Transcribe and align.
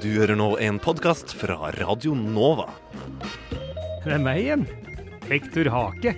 Du 0.00 0.08
hører 0.14 0.32
nå 0.38 0.54
en 0.64 0.78
podkast 0.80 1.34
fra 1.36 1.58
Radio 1.76 2.14
Nova. 2.16 2.70
Det 4.00 4.14
er 4.14 4.22
meg 4.22 4.38
igjen. 4.40 4.62
Hektor 5.28 5.68
Hake. 5.74 6.14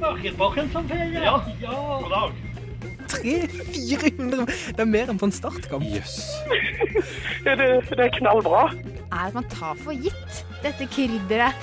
Markedbakken 0.00 0.70
som 0.72 0.88
feirer. 0.88 1.18
Ja, 1.20 1.34
ja. 1.60 1.74
God 2.00 2.08
dag. 2.14 2.40
300-400 3.12 4.46
Det 4.48 4.80
er 4.80 4.88
mer 4.88 5.12
enn 5.12 5.20
på 5.20 5.28
en 5.28 5.36
startkamp. 5.36 5.84
Jøss. 5.92 6.22
Ja, 7.42 7.56
det, 7.58 7.66
det 7.90 8.04
er 8.04 8.12
knallbra. 8.14 8.68
er 9.10 9.32
man 9.34 9.46
tar 9.50 9.74
for 9.80 9.96
gitt 9.96 10.42
dette 10.62 10.86
krydderet. 10.92 11.56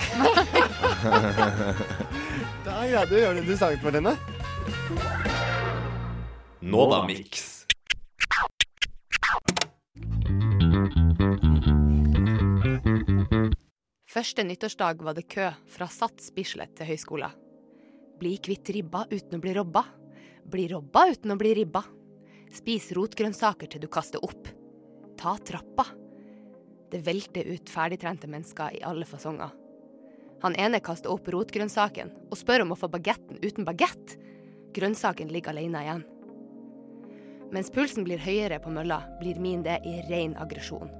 Da, 2.65 2.73
ja, 2.93 3.05
du 3.07 3.15
gjør 3.15 3.39
det 3.39 3.45
du 3.47 3.55
sang 3.57 3.79
for 3.79 3.95
henne. 3.95 4.17
Nova 6.59 7.05
Mix. 7.07 7.48
Første 14.19 14.43
nyttårsdag 14.43 14.99
var 15.07 15.15
det 15.15 15.29
kø 15.31 15.45
fra 15.71 15.85
Sats 15.87 16.33
Bislett 16.35 16.73
til 16.75 16.89
høyskolen. 16.89 17.31
Bli 18.19 18.33
kvitt 18.43 18.67
ribba 18.75 19.05
uten 19.07 19.37
å 19.37 19.39
bli 19.39 19.53
robba. 19.55 19.85
Bli 20.43 20.65
robba 20.67 21.05
uten 21.13 21.31
å 21.31 21.37
bli 21.39 21.53
ribba. 21.55 21.85
Spis 22.51 22.89
rotgrønnsaker 22.97 23.71
til 23.71 23.85
du 23.85 23.87
kaster 23.87 24.19
opp. 24.19 24.51
Ta 25.15 25.37
trappa. 25.47 25.87
Det 26.91 26.99
velter 27.05 27.47
ut 27.47 27.71
ferdigtrente 27.71 28.27
mennesker 28.27 28.75
i 28.81 28.83
alle 28.83 29.07
fasonger. 29.07 29.55
Han 30.43 30.59
ene 30.67 30.83
kaster 30.83 31.15
opp 31.15 31.31
rotgrønnsaken 31.31 32.11
og 32.27 32.39
spør 32.43 32.67
om 32.67 32.75
å 32.75 32.81
få 32.83 32.91
bagetten 32.91 33.39
uten 33.39 33.63
bagett. 33.63 34.17
Grønnsaken 34.75 35.31
ligger 35.31 35.55
alene 35.55 35.85
igjen. 35.87 36.07
Mens 37.55 37.71
pulsen 37.71 38.03
blir 38.03 38.19
høyere 38.19 38.59
på 38.59 38.75
mølla, 38.75 39.05
blir 39.23 39.39
min 39.39 39.63
det 39.63 39.79
i 39.87 40.01
ren 40.11 40.35
aggresjon. 40.43 40.91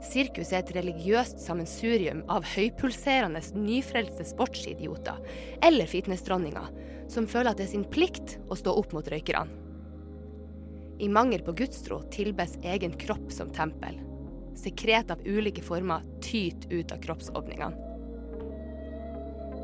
Sirkus 0.00 0.52
er 0.54 0.62
et 0.62 0.72
religiøst 0.74 1.42
sammensurium 1.44 2.22
av 2.32 2.46
høypulserende, 2.54 3.42
nyfrelste 3.52 4.24
sportsidioter 4.30 5.18
eller 5.66 5.90
fitnessdronninger 5.90 6.70
som 7.10 7.26
føler 7.28 7.52
at 7.52 7.60
det 7.60 7.66
er 7.66 7.74
sin 7.74 7.84
plikt 7.84 8.38
å 8.48 8.56
stå 8.56 8.72
opp 8.80 8.94
mot 8.96 9.10
røykerne. 9.12 9.58
I 11.00 11.08
mangel 11.08 11.40
på 11.44 11.54
gudstro 11.56 12.02
tilbes 12.12 12.58
egen 12.62 12.92
kropp 13.00 13.32
som 13.32 13.52
tempel. 13.56 13.96
Sekret 14.56 15.10
av 15.12 15.22
ulike 15.24 15.62
former 15.64 16.04
tyter 16.20 16.74
ut 16.74 16.92
av 16.92 17.00
kroppsåpningene. 17.00 17.88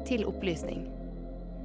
Til 0.08 0.24
opplysning. 0.24 0.86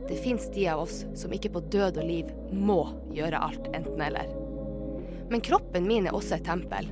Det 0.10 0.18
fins 0.20 0.50
de 0.52 0.66
av 0.68 0.82
oss 0.84 1.06
som 1.16 1.32
ikke 1.32 1.54
på 1.54 1.64
død 1.72 2.02
og 2.02 2.08
liv 2.08 2.32
må 2.52 2.82
gjøre 3.16 3.40
alt 3.48 3.70
enten-eller. 3.72 4.28
Men 5.32 5.44
kroppen 5.46 5.88
min 5.88 6.10
er 6.10 6.18
også 6.18 6.36
et 6.40 6.48
tempel. 6.50 6.90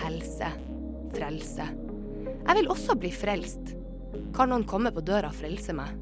Helse. 0.00 0.50
Frelse. 1.14 1.66
Jeg 2.46 2.56
vil 2.58 2.68
også 2.72 2.96
bli 2.98 3.10
frelst. 3.14 3.74
Kan 4.34 4.50
noen 4.50 4.66
komme 4.68 4.90
på 4.94 5.02
døra 5.04 5.30
og 5.30 5.38
frelse 5.38 5.74
meg? 5.76 5.94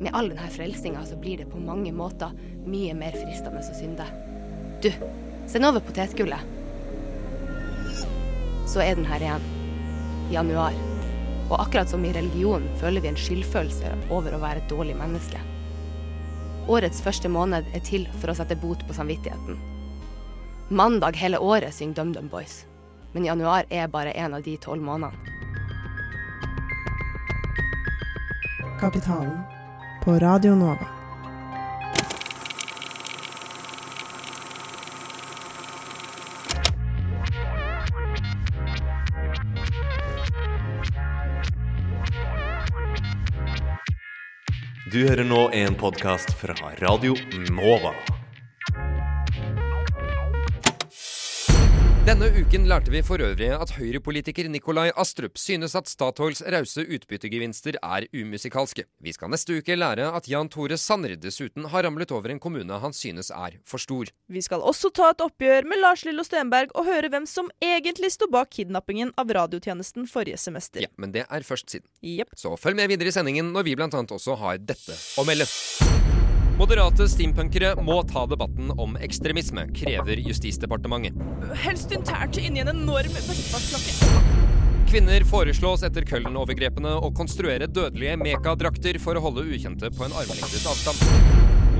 Med 0.00 0.14
all 0.14 0.30
denne 0.30 0.50
frelsinga 0.50 1.04
så 1.06 1.16
blir 1.18 1.40
det 1.40 1.50
på 1.50 1.60
mange 1.62 1.92
måter 1.94 2.34
mye 2.66 2.94
mer 2.98 3.14
fristende 3.16 3.62
å 3.62 3.76
synde. 3.76 4.06
Du, 4.82 4.90
send 5.50 5.68
over 5.68 5.84
potetgullet. 5.84 6.42
Så 8.70 8.82
er 8.82 8.98
den 8.98 9.06
her 9.08 9.22
igjen. 9.22 9.48
Januar. 10.32 10.76
Og 11.50 11.58
akkurat 11.60 11.90
som 11.90 12.04
i 12.06 12.12
religionen 12.16 12.70
føler 12.80 13.04
vi 13.04 13.10
en 13.12 13.20
skyldfølelse 13.20 13.92
over 14.14 14.34
å 14.34 14.42
være 14.42 14.62
et 14.62 14.70
dårlig 14.72 14.96
menneske. 14.98 15.40
Årets 16.72 17.02
første 17.04 17.28
måned 17.28 17.66
er 17.76 17.82
til 17.84 18.06
for 18.16 18.32
å 18.32 18.36
sette 18.38 18.56
bot 18.56 18.80
på 18.88 18.96
samvittigheten. 18.96 19.58
Mandag 20.72 21.18
hele 21.20 21.38
året 21.44 21.76
synger 21.76 22.00
DumDum 22.00 22.30
Boys, 22.32 22.62
men 23.14 23.24
januar 23.24 23.64
er 23.70 23.88
bare 23.88 24.10
en 24.10 24.34
av 24.34 24.42
de 24.42 24.56
tolv 24.56 24.82
månedene. 24.82 25.14
Kapitalen 28.80 29.38
på 30.02 30.18
Radio 30.18 30.54
Nova. 30.54 30.88
Du 44.92 45.00
hører 45.08 45.24
nå 45.26 45.48
en 45.50 45.74
podkast 45.74 46.34
fra 46.38 46.54
Radio 46.78 47.16
Nova. 47.50 47.94
Denne 52.04 52.26
uken 52.36 52.66
lærte 52.68 52.92
vi 52.92 53.00
for 53.00 53.22
øvrig 53.24 53.46
at 53.48 53.70
Høyre-politiker 53.78 54.44
Nikolai 54.52 54.90
Astrup 55.00 55.38
synes 55.40 55.72
at 55.78 55.88
Statoils 55.88 56.42
rause 56.52 56.82
utbyttegevinster 56.84 57.78
er 57.78 58.04
umusikalske. 58.12 58.84
Vi 59.00 59.14
skal 59.16 59.30
neste 59.32 59.56
uke 59.56 59.72
lære 59.72 60.10
at 60.12 60.28
Jan 60.28 60.50
Tore 60.52 60.76
Sanner 60.76 61.14
dessuten 61.16 61.64
har 61.72 61.86
ramlet 61.88 62.12
over 62.12 62.28
en 62.28 62.42
kommune 62.44 62.76
han 62.82 62.92
synes 62.92 63.32
er 63.32 63.56
for 63.64 63.80
stor. 63.80 64.12
Vi 64.28 64.42
skal 64.44 64.60
også 64.60 64.92
ta 64.92 65.14
et 65.14 65.24
oppgjør 65.24 65.64
med 65.64 65.80
Lars 65.80 66.04
Lillo 66.04 66.26
Stenberg 66.28 66.76
og 66.76 66.90
høre 66.90 67.08
hvem 67.08 67.24
som 67.24 67.48
egentlig 67.64 68.12
sto 68.12 68.28
bak 68.28 68.52
kidnappingen 68.52 69.14
av 69.16 69.32
radiotjenesten 69.32 70.04
forrige 70.04 70.36
semester. 70.44 70.84
Ja, 70.84 70.92
Men 71.00 71.16
det 71.16 71.24
er 71.24 71.40
først 71.40 71.72
siden. 71.72 71.88
Yep. 72.04 72.36
Så 72.36 72.52
følg 72.60 72.76
med 72.76 72.92
videre 72.92 73.08
i 73.08 73.16
sendingen 73.16 73.48
når 73.56 73.64
vi 73.64 73.78
annet 73.80 74.12
også 74.12 74.36
har 74.44 74.60
dette 74.60 74.92
å 75.16 75.24
melde. 75.24 75.48
Moderate 76.54 77.08
steampunkere 77.10 77.72
må 77.82 77.96
ta 78.06 78.20
debatten 78.30 78.68
om 78.78 78.92
ekstremisme, 79.02 79.64
krever 79.74 80.20
Justisdepartementet. 80.22 81.16
Helst 81.64 81.90
internt 81.96 82.38
inni 82.38 82.62
en 82.62 82.70
enorm 82.70 83.16
bestefarsklokke. 83.16 84.20
Kvinner 84.86 85.26
foreslås 85.26 85.82
etter 85.82 86.06
Køllen-overgrepene 86.06 86.92
å 87.02 87.10
konstruere 87.16 87.66
dødelige 87.66 88.14
mekadrakter 88.22 89.00
for 89.02 89.18
å 89.18 89.24
holde 89.24 89.42
ukjente 89.50 89.90
på 89.96 90.06
en 90.06 90.14
armlengdes 90.14 90.68
avstand. 90.70 91.02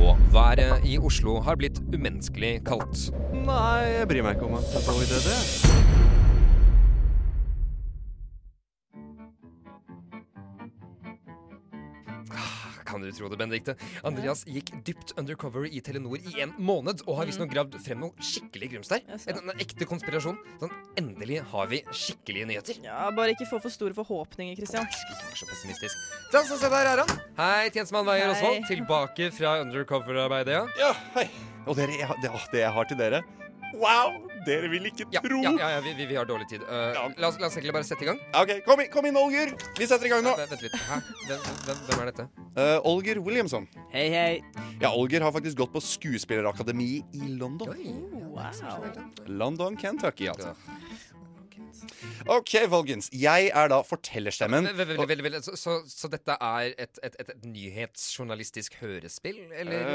Og 0.02 0.18
været 0.34 0.82
i 0.91 0.98
Oslo 0.98 1.38
har 1.46 1.60
blitt 1.60 1.78
umenneskelig 1.94 2.56
kaldt. 2.66 3.12
Nei, 3.46 4.00
jeg 4.00 4.10
bryr 4.10 4.26
meg 4.26 4.41
ikke 4.41 4.50
om 4.50 4.58
at 4.58 4.66
det 4.72 4.82
er 4.82 4.88
dårlig 4.91 5.06
idé, 5.06 5.22
det. 5.28 6.23
Kan 12.84 13.05
du 13.05 13.11
tro 13.15 13.31
det, 13.33 13.39
Benedikte? 13.41 13.75
Andreas 14.06 14.45
gikk 14.49 14.72
dypt 14.87 15.15
undercover 15.21 15.67
i 15.69 15.81
Telenor 15.84 16.19
i 16.21 16.41
en 16.45 16.53
måned 16.59 17.05
og 17.06 17.19
har 17.21 17.28
visstnok 17.28 17.53
gravd 17.53 17.78
frem 17.84 18.03
noe 18.05 18.25
skikkelig 18.25 18.71
grums 18.75 18.93
der. 18.93 19.05
En, 19.31 19.41
en 19.41 19.62
ekte 19.62 19.89
konspirasjon. 19.89 20.37
Sånn, 20.61 20.75
endelig 21.00 21.41
har 21.53 21.71
vi 21.72 21.81
skikkelige 21.91 22.50
nyheter. 22.50 22.81
Ja, 22.84 23.09
Bare 23.15 23.34
ikke 23.37 23.49
få 23.49 23.61
for 23.62 23.72
store 23.72 23.97
forhåpninger, 23.97 24.59
Christian. 24.61 24.84
Ikke 24.84 25.19
vær 25.22 25.41
så 25.41 25.49
pessimistisk. 25.50 26.05
Da, 26.34 26.45
så 26.49 26.59
se 26.61 26.71
der 26.72 26.93
er 26.93 27.05
han. 27.05 27.25
Hei, 27.39 27.71
tjenestemann 27.75 28.09
Veier 28.09 28.34
Osvold. 28.34 28.67
Tilbake 28.69 29.31
fra 29.34 29.56
undercover-arbeidet, 29.65 30.59
ja. 30.59 30.66
Ja, 30.81 30.93
hei. 31.16 31.28
Og 31.65 31.78
dere, 31.78 31.97
jeg, 31.97 32.21
det, 32.21 32.31
det 32.53 32.61
jeg 32.66 32.77
har 32.77 32.91
til 32.91 33.01
dere 33.01 33.25
Wow! 33.75 34.34
Dere 34.47 34.69
vil 34.72 34.87
ikke 34.91 35.06
Ja, 35.15 35.21
tro 35.25 35.41
ja, 35.43 35.53
ja, 35.59 35.69
ja 35.77 35.81
vi, 35.84 35.93
vi, 35.99 36.06
vi 36.10 36.16
har 36.19 36.27
dårlig 36.28 36.49
tid. 36.50 36.62
Uh, 36.69 36.93
Ja. 36.94 37.05
la, 37.16 37.28
oss, 37.28 37.38
la 37.41 37.47
oss 37.49 37.56
egentlig 37.56 37.72
bare 37.77 37.87
sette 37.88 38.05
i 38.05 38.09
gang. 38.10 38.21
Ok, 38.41 38.53
kom 38.66 38.81
inn, 38.84 38.91
kom 38.93 39.06
inn, 39.09 39.16
Olger. 39.16 39.55
Vi 39.78 39.87
setter 39.91 40.06
i 40.06 40.12
gang 40.12 40.25
nå. 40.27 40.34
Vent, 40.38 40.50
vent 40.55 40.65
litt. 40.66 40.77
Hæ? 40.88 40.99
Hvem, 41.28 41.47
hvem, 41.66 41.82
hvem 41.88 42.03
er 42.05 42.10
dette? 42.12 42.27
Uh, 42.54 42.78
Olger 42.91 43.21
Williamson. 43.25 43.69
Hei, 43.94 44.06
hei. 44.12 44.43
Ja, 44.83 44.93
Olger 44.93 45.25
har 45.25 45.33
faktisk 45.34 45.56
gått 45.62 45.72
på 45.75 45.81
skuespillerakademi 45.83 46.91
i 47.16 47.33
London. 47.38 47.72
Wow. 48.34 48.88
London, 49.27 49.77
Kentucky, 49.81 50.28
altså. 50.33 50.54
OK, 52.31 52.55
folkens. 52.72 53.11
Jeg 53.15 53.50
er 53.55 53.71
da 53.72 53.81
fortellerstemmen. 53.87 54.69
Vel, 54.77 54.95
vel, 55.09 55.22
vel, 55.27 55.39
Så, 55.45 55.57
så, 55.60 55.77
så 55.89 56.10
dette 56.13 56.36
er 56.41 56.72
et, 56.78 57.01
et, 57.03 57.16
et, 57.21 57.33
et 57.34 57.47
nyhetsjournalistisk 57.48 58.78
hørespill, 58.81 59.41
eller? 59.60 59.92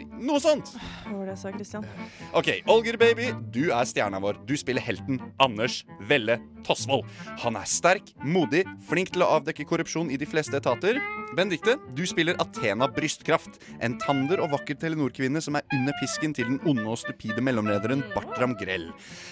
Eh, 0.00 0.04
noe 0.24 0.40
sånt. 0.42 0.74
Hva 1.04 1.16
var 1.18 1.28
det 1.28 1.34
jeg 1.34 1.42
sa, 1.42 1.54
Christian? 1.56 1.88
OK, 2.36 2.50
Olger 2.70 2.98
baby, 3.00 3.30
du 3.54 3.68
er 3.70 3.88
stjerna 3.88 4.20
vår. 4.22 4.42
Du 4.48 4.54
spiller 4.60 4.84
helten 4.84 5.20
Anders 5.42 5.82
Velle 6.08 6.38
Tosvold. 6.64 7.04
Han 7.44 7.58
er 7.60 7.68
sterk, 7.68 8.14
modig, 8.24 8.64
flink 8.88 9.12
til 9.14 9.24
å 9.24 9.30
avdekke 9.38 9.66
korrupsjon 9.68 10.12
i 10.14 10.18
de 10.20 10.28
fleste 10.28 10.56
etater. 10.58 11.00
Benedicte, 11.34 11.76
du 11.96 12.04
spiller 12.08 12.38
Athena 12.42 12.86
Brystkraft. 12.94 13.58
En 13.84 13.98
tander 14.00 14.40
og 14.44 14.52
vakker 14.54 14.78
Telenor-kvinne 14.80 15.42
som 15.44 15.58
er 15.58 15.66
under 15.74 15.96
pisken 16.00 16.34
til 16.36 16.48
den 16.52 16.60
onde 16.68 16.86
og 16.88 17.00
stupide 17.00 17.42
mellomlederen 17.44 18.04
Bartram 18.14 18.54
Grell. 18.60 18.86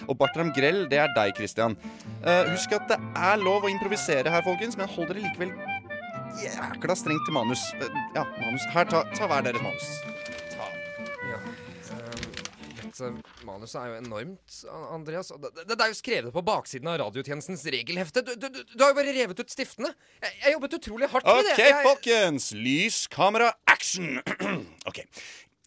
Og 0.09 0.19
Bartram 0.21 0.53
Grell, 0.57 0.85
det 0.91 0.99
er 1.03 1.13
deg, 1.17 1.35
Christian. 1.39 1.77
Eh, 2.23 2.53
husk 2.53 2.73
at 2.77 2.87
det 2.91 2.99
er 3.19 3.41
lov 3.43 3.67
å 3.67 3.71
improvisere 3.73 4.31
her, 4.31 4.45
folkens, 4.47 4.77
men 4.79 4.91
hold 4.91 5.11
dere 5.11 5.25
likevel 5.25 5.55
jækla 6.41 6.97
strengt 6.97 7.27
til 7.27 7.35
manus. 7.35 7.65
Eh, 7.79 8.01
ja, 8.15 8.25
manus. 8.41 8.67
Her, 8.73 8.89
ta, 8.91 9.03
ta 9.17 9.29
hver 9.31 9.45
deres 9.47 9.63
manus. 9.65 9.89
Ta. 10.55 10.69
Ja. 11.29 11.39
ehm, 13.03 13.19
manuset 13.47 13.79
er 13.83 13.91
jo 13.91 13.99
enormt, 14.01 14.59
Andreas. 14.95 15.33
Det, 15.43 15.67
det, 15.69 15.79
er 15.79 15.93
jo 15.93 15.99
skrevet 15.99 16.35
på 16.35 16.45
baksiden 16.47 16.91
av 16.93 17.01
radiotjenestens 17.03 17.65
regelhefte. 17.75 18.25
Du, 18.27 18.35
du, 18.37 18.49
du, 18.63 18.77
har 18.85 18.93
jo 18.93 18.99
bare 19.01 19.17
revet 19.17 19.43
ut 19.43 19.55
stiftene. 19.55 19.93
Jeg, 20.23 20.37
jeg 20.45 20.57
jobbet 20.57 20.79
utrolig 20.79 21.11
hardt 21.15 21.27
med 21.27 21.43
OK, 21.43 21.49
det. 21.51 21.57
Jeg, 21.65 21.81
folkens. 21.87 22.53
Lys, 22.55 23.07
kamera, 23.13 23.53
action! 23.67 24.23
OK. 24.91 25.03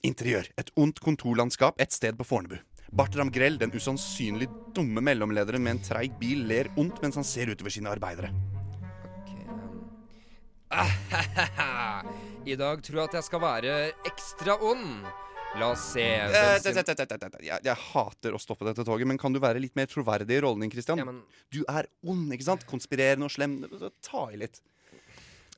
Interiør. 0.06 0.48
Et 0.62 0.72
ondt 0.80 1.02
kontorlandskap 1.04 1.82
et 1.82 1.94
sted 1.94 2.16
på 2.16 2.28
Fornebu. 2.28 2.60
Bartram 2.96 3.30
Grell, 3.32 3.58
den 3.60 3.72
usannsynlig 3.76 4.48
dumme 4.76 5.02
mellomlederen 5.04 5.64
med 5.64 5.76
en 5.76 5.82
treig 5.84 6.14
bil, 6.20 6.46
ler 6.48 6.70
ondt 6.80 7.02
mens 7.04 7.18
han 7.20 7.26
ser 7.28 7.52
utover 7.52 7.74
sine 7.74 7.92
arbeidere. 7.92 8.30
I 12.46 12.56
dag 12.60 12.82
tror 12.84 13.00
jeg 13.02 13.08
at 13.10 13.18
jeg 13.20 13.26
skal 13.28 13.42
være 13.44 13.76
ekstra 14.08 14.56
ond. 14.64 15.06
La 15.56 15.70
oss 15.72 15.84
se 15.94 16.04
Eh, 16.04 16.60
Jeg, 17.48 17.76
hater 17.94 18.36
å 18.36 18.40
stoppe 18.42 18.66
dette 18.68 18.84
toget, 18.88 19.08
men 19.08 19.18
kan 19.20 19.32
du 19.32 19.40
være 19.40 19.60
litt 19.64 19.76
mer 19.80 19.88
troverdig 19.88 20.36
i 20.36 20.42
rollen 20.44 20.66
din, 20.66 20.72
Christian? 20.74 21.00
Ja, 21.00 21.06
men- 21.08 21.24
Du 21.52 21.64
er 21.68 21.88
ond, 22.04 22.32
ikke 22.36 22.44
sant? 22.48 22.66
Konspirerende 22.68 23.26
og 23.28 23.32
slem. 23.32 23.64
Ta 24.04 24.28
i 24.32 24.38
litt. 24.42 24.60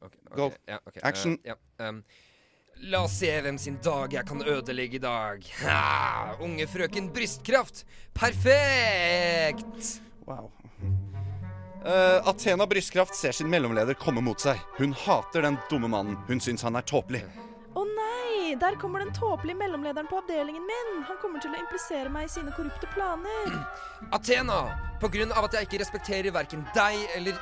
Okay, 0.02 0.20
okay, 0.30 0.36
Go. 0.38 0.52
ja, 0.68 0.78
okay. 0.86 1.02
Action. 1.04 1.34
Uh, 1.42 1.48
ja, 1.50 1.56
ehm, 1.80 2.04
la 2.82 3.04
oss 3.04 3.18
se 3.20 3.32
hvem 3.42 3.58
sin 3.58 3.78
dag 3.84 4.14
jeg 4.14 4.26
kan 4.28 4.44
ødelegge 4.44 5.00
i 5.00 5.02
dag. 5.04 5.48
Ha, 5.64 6.36
unge 6.44 6.68
frøken 6.68 7.10
Brystkraft. 7.14 7.86
Perfekt! 8.14 10.02
Wow. 10.28 10.52
Uh, 11.88 12.28
Athena 12.28 12.68
Brystkraft 12.68 13.16
ser 13.16 13.32
sin 13.32 13.50
mellomleder 13.50 13.96
komme 13.96 14.22
mot 14.22 14.42
seg. 14.42 14.60
Hun 14.78 14.96
hater 15.06 15.46
den 15.46 15.60
dumme 15.70 15.88
mannen. 15.92 16.18
Hun 16.28 16.42
syns 16.44 16.66
han 16.68 16.76
er 16.76 16.86
tåpelig. 16.88 17.24
Å 17.78 17.86
nei! 17.86 18.56
Der 18.60 18.76
kommer 18.82 19.04
den 19.04 19.14
tåpelige 19.16 19.60
mellomlederen 19.60 20.10
på 20.10 20.20
avdelingen 20.22 20.66
min. 20.68 20.92
Han 21.08 21.20
kommer 21.22 21.44
til 21.44 21.54
å 21.54 21.62
implisere 21.62 22.12
meg 22.12 22.28
i 22.28 22.34
sine 22.34 22.54
korrupte 22.56 22.90
planer. 22.94 23.56
Athena, 24.16 24.62
på 25.02 25.12
grunn 25.14 25.34
av 25.36 25.48
at 25.48 25.58
jeg 25.58 25.70
ikke 25.70 25.82
respekterer 25.84 26.36
verken 26.36 26.66
deg 26.76 27.02
eller 27.16 27.40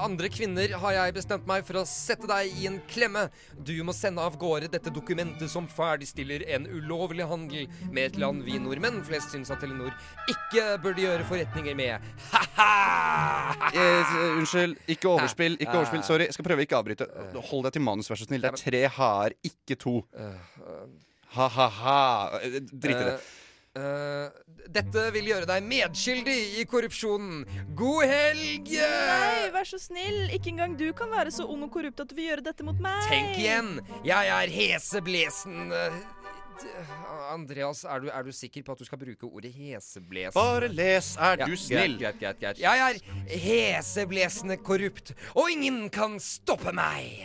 andre 0.00 0.28
kvinner, 0.32 0.72
har 0.82 0.94
jeg 0.96 1.14
bestemt 1.16 1.46
meg 1.48 1.66
for 1.68 1.80
å 1.80 1.84
sette 1.88 2.28
deg 2.30 2.54
i 2.60 2.66
en 2.70 2.78
klemme. 2.90 3.26
Du 3.58 3.74
må 3.86 3.94
sende 3.96 4.24
av 4.24 4.38
gårde 4.40 4.70
dette 4.72 4.92
dokumentet 4.94 5.50
som 5.52 5.68
ferdigstiller 5.68 6.44
en 6.56 6.66
ulovlig 6.70 7.26
handel 7.28 7.68
med 7.90 8.10
et 8.10 8.18
land 8.20 8.44
vi 8.46 8.58
nordmenn 8.62 9.02
flest 9.06 9.34
syns 9.34 9.52
at 9.52 9.62
Telenor 9.62 9.92
ikke 10.30 10.66
burde 10.82 11.04
gjøre 11.04 11.28
forretninger 11.28 11.78
med. 11.78 12.10
Ha-ha! 12.32 13.70
Eh, 13.72 14.16
unnskyld, 14.38 14.76
ikke 14.96 15.12
overspill. 15.12 15.58
ikke 15.60 15.76
overspill, 15.78 16.04
Sorry. 16.06 16.26
Jeg 16.28 16.36
skal 16.36 16.46
prøve 16.46 16.66
ikke 16.66 16.78
å 16.78 16.82
avbryte. 16.82 17.08
Hold 17.50 17.68
deg 17.68 17.76
til 17.76 17.86
manus, 17.86 18.10
vær 18.10 18.20
så 18.20 18.28
snill. 18.28 18.42
Det 18.42 18.52
er 18.52 18.62
tre 18.64 18.82
ha-er, 18.96 19.36
ikke 19.46 19.78
to. 19.80 20.00
Ha-ha-ha. 21.36 22.40
Eh, 22.42 22.60
Drit 22.60 22.96
i 22.96 23.04
det. 23.06 23.14
Uh, 23.72 23.82
eh, 23.82 24.51
dette 24.70 25.08
vil 25.14 25.28
gjøre 25.32 25.48
deg 25.48 25.66
medskyldig 25.66 26.38
i 26.60 26.64
korrupsjonen. 26.70 27.42
God 27.78 28.06
helg! 28.10 28.72
Nei, 28.72 29.50
vær 29.54 29.68
så 29.68 29.80
snill. 29.82 30.24
Ikke 30.34 30.52
engang 30.52 30.76
du 30.78 30.88
kan 30.96 31.10
være 31.12 31.34
så 31.34 31.46
ond 31.50 31.66
og 31.66 31.72
korrupt 31.74 32.02
at 32.04 32.10
du 32.12 32.16
vil 32.18 32.30
gjøre 32.30 32.46
dette 32.50 32.66
mot 32.66 32.78
meg. 32.82 33.02
Tenk 33.10 33.36
igjen! 33.40 33.78
Jeg 34.06 34.32
er 34.32 34.52
heseblesen 34.52 35.72
Andreas, 37.32 37.82
er 37.88 38.02
du, 38.04 38.08
er 38.12 38.22
du 38.22 38.32
sikker 38.34 38.62
på 38.62 38.74
at 38.74 38.82
du 38.82 38.86
skal 38.86 39.00
bruke 39.00 39.26
ordet 39.26 39.52
heseblesen? 39.56 40.36
Bare 40.36 40.68
les, 40.70 41.14
er 41.16 41.40
Ja, 41.40 41.46
du 41.48 41.56
snill. 41.56 41.96
Greit, 41.98 42.18
greit, 42.20 42.38
greit, 42.38 42.58
greit. 42.58 42.60
Jeg 42.62 42.78
er 42.86 43.38
heseblesende 43.46 44.58
korrupt, 44.62 45.14
og 45.34 45.50
ingen 45.50 45.88
kan 45.90 46.18
stoppe 46.22 46.74
meg. 46.76 47.24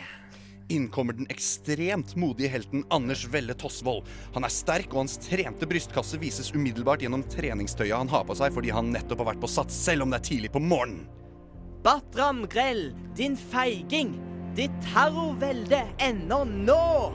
Inn 0.68 0.88
kommer 0.92 1.16
den 1.16 1.28
ekstremt 1.32 2.14
modige 2.16 2.50
helten 2.52 2.84
Anders 2.92 3.24
Velle 3.32 3.54
Tosvold. 3.56 4.04
Han 4.34 4.44
er 4.44 4.52
sterk, 4.52 4.90
og 4.92 5.02
hans 5.06 5.16
trente 5.24 5.68
brystkasse 5.68 6.20
vises 6.20 6.52
umiddelbart 6.52 7.04
gjennom 7.04 7.24
treningstøyet 7.32 7.96
han 7.96 8.12
har 8.12 8.26
på 8.28 8.36
seg 8.36 8.52
fordi 8.52 8.74
han 8.76 8.92
nettopp 8.92 9.24
har 9.24 9.32
vært 9.32 9.44
på 9.44 9.50
sats, 9.50 9.76
selv 9.88 10.04
om 10.04 10.12
det 10.12 10.20
er 10.20 10.28
tidlig 10.28 10.52
på 10.52 10.62
morgenen. 10.62 11.06
Batram 11.84 12.44
Grell, 12.50 12.90
din 13.16 13.38
feiging! 13.38 14.18
Ditt 14.58 14.74
terrorvelde 14.82 15.84
ender 16.02 16.44
nå! 16.44 17.12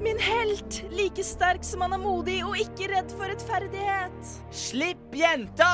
Min 0.00 0.20
helt! 0.22 0.84
Like 0.94 1.24
sterk 1.26 1.64
som 1.66 1.82
han 1.82 1.96
er 1.96 2.00
modig 2.00 2.38
og 2.46 2.54
ikke 2.62 2.92
redd 2.92 3.12
for 3.18 3.26
rettferdighet. 3.26 4.34
Slipp 4.54 5.18
jenta! 5.18 5.72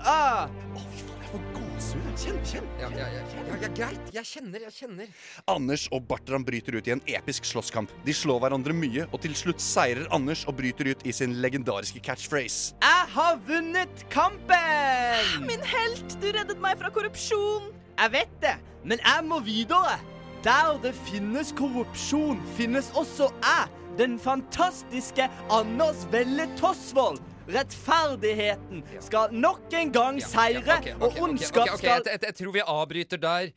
Ah. 0.00 0.48
Å, 0.48 0.86
jeg 1.30 1.38
får 1.38 1.44
gåsehud. 1.54 2.18
Kjenn, 2.20 2.38
kjenn. 2.44 2.66
Ja, 2.80 2.88
ja, 2.90 3.06
ja, 3.14 3.22
ja, 3.22 3.56
ja, 3.62 3.68
greit. 3.74 4.10
Jeg 4.14 4.26
kjenner, 4.26 4.64
jeg 4.66 4.74
kjenner. 4.74 5.10
Anders 5.50 5.86
og 5.94 6.02
Bartram 6.08 6.44
bryter 6.46 6.76
ut 6.78 6.88
i 6.88 6.94
en 6.94 7.02
episk 7.06 7.46
slåsskamp. 7.46 7.90
De 8.06 8.14
slår 8.14 8.40
hverandre 8.42 8.74
mye, 8.74 9.06
og 9.12 9.22
til 9.22 9.34
slutt 9.38 9.62
seirer 9.62 10.08
Anders 10.14 10.42
og 10.50 10.58
bryter 10.58 10.90
ut 10.90 11.04
i 11.06 11.14
sin 11.14 11.38
legendariske 11.42 12.02
catchphrase. 12.02 12.74
Jeg 12.82 13.10
har 13.14 13.38
vunnet 13.46 14.04
kampen! 14.10 15.46
Min 15.46 15.62
helt, 15.62 16.16
du 16.20 16.30
reddet 16.34 16.60
meg 16.62 16.80
fra 16.80 16.90
korrupsjon. 16.94 17.70
Jeg 18.00 18.14
vet 18.16 18.38
det, 18.42 18.56
men 18.84 19.02
jeg 19.04 19.26
må 19.28 19.42
videre. 19.44 19.98
Der 20.44 20.78
det 20.82 20.94
finnes 21.04 21.52
korrupsjon, 21.52 22.40
finnes 22.56 22.88
også 22.96 23.28
jeg, 23.44 23.66
den 24.00 24.16
fantastiske 24.18 25.26
Anders 25.52 26.06
Velle 26.10 26.48
Tosvold. 26.58 27.20
Rettferdigheten 27.50 28.84
skal 29.02 29.34
nok 29.34 29.72
en 29.76 29.92
gang 29.94 30.20
seire, 30.22 30.78
og 31.00 31.18
ondskap 31.22 31.74
skal 31.80 32.06
Jeg, 32.06 32.34
tror 32.38 32.54
vi 32.54 32.64
avbryter 32.64 33.20
der. 33.20 33.52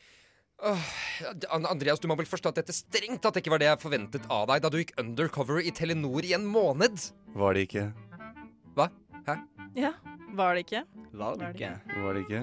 Åh, 0.64 0.92
Andreas, 1.52 2.00
du 2.00 2.08
må 2.08 2.16
vel 2.16 2.30
forstå 2.30 2.54
at 2.54 2.62
dette 2.62 2.76
strengt 2.76 3.20
tatt 3.24 3.42
ikke 3.42 3.52
var 3.52 3.60
det 3.60 3.68
jeg 3.68 3.82
forventet 3.82 4.28
av 4.32 4.46
deg 4.52 4.64
da 4.64 4.72
du 4.72 4.78
gikk 4.80 4.94
undercover 5.02 5.60
i 5.60 5.74
Telenor 5.76 6.24
i 6.24 6.32
en 6.38 6.46
måned. 6.48 7.10
Var 7.36 7.58
det 7.58 7.66
ikke? 7.68 7.90
Hva? 8.78 8.88
Hæ? 9.28 9.36
Ja, 9.76 9.92
var 10.38 10.56
det 10.56 10.64
ikke? 10.68 10.86
Var 11.20 11.36
det 11.42 11.52
ikke? 11.56 11.74
Var 11.98 12.16
det 12.16 12.24
ikke? 12.24 12.42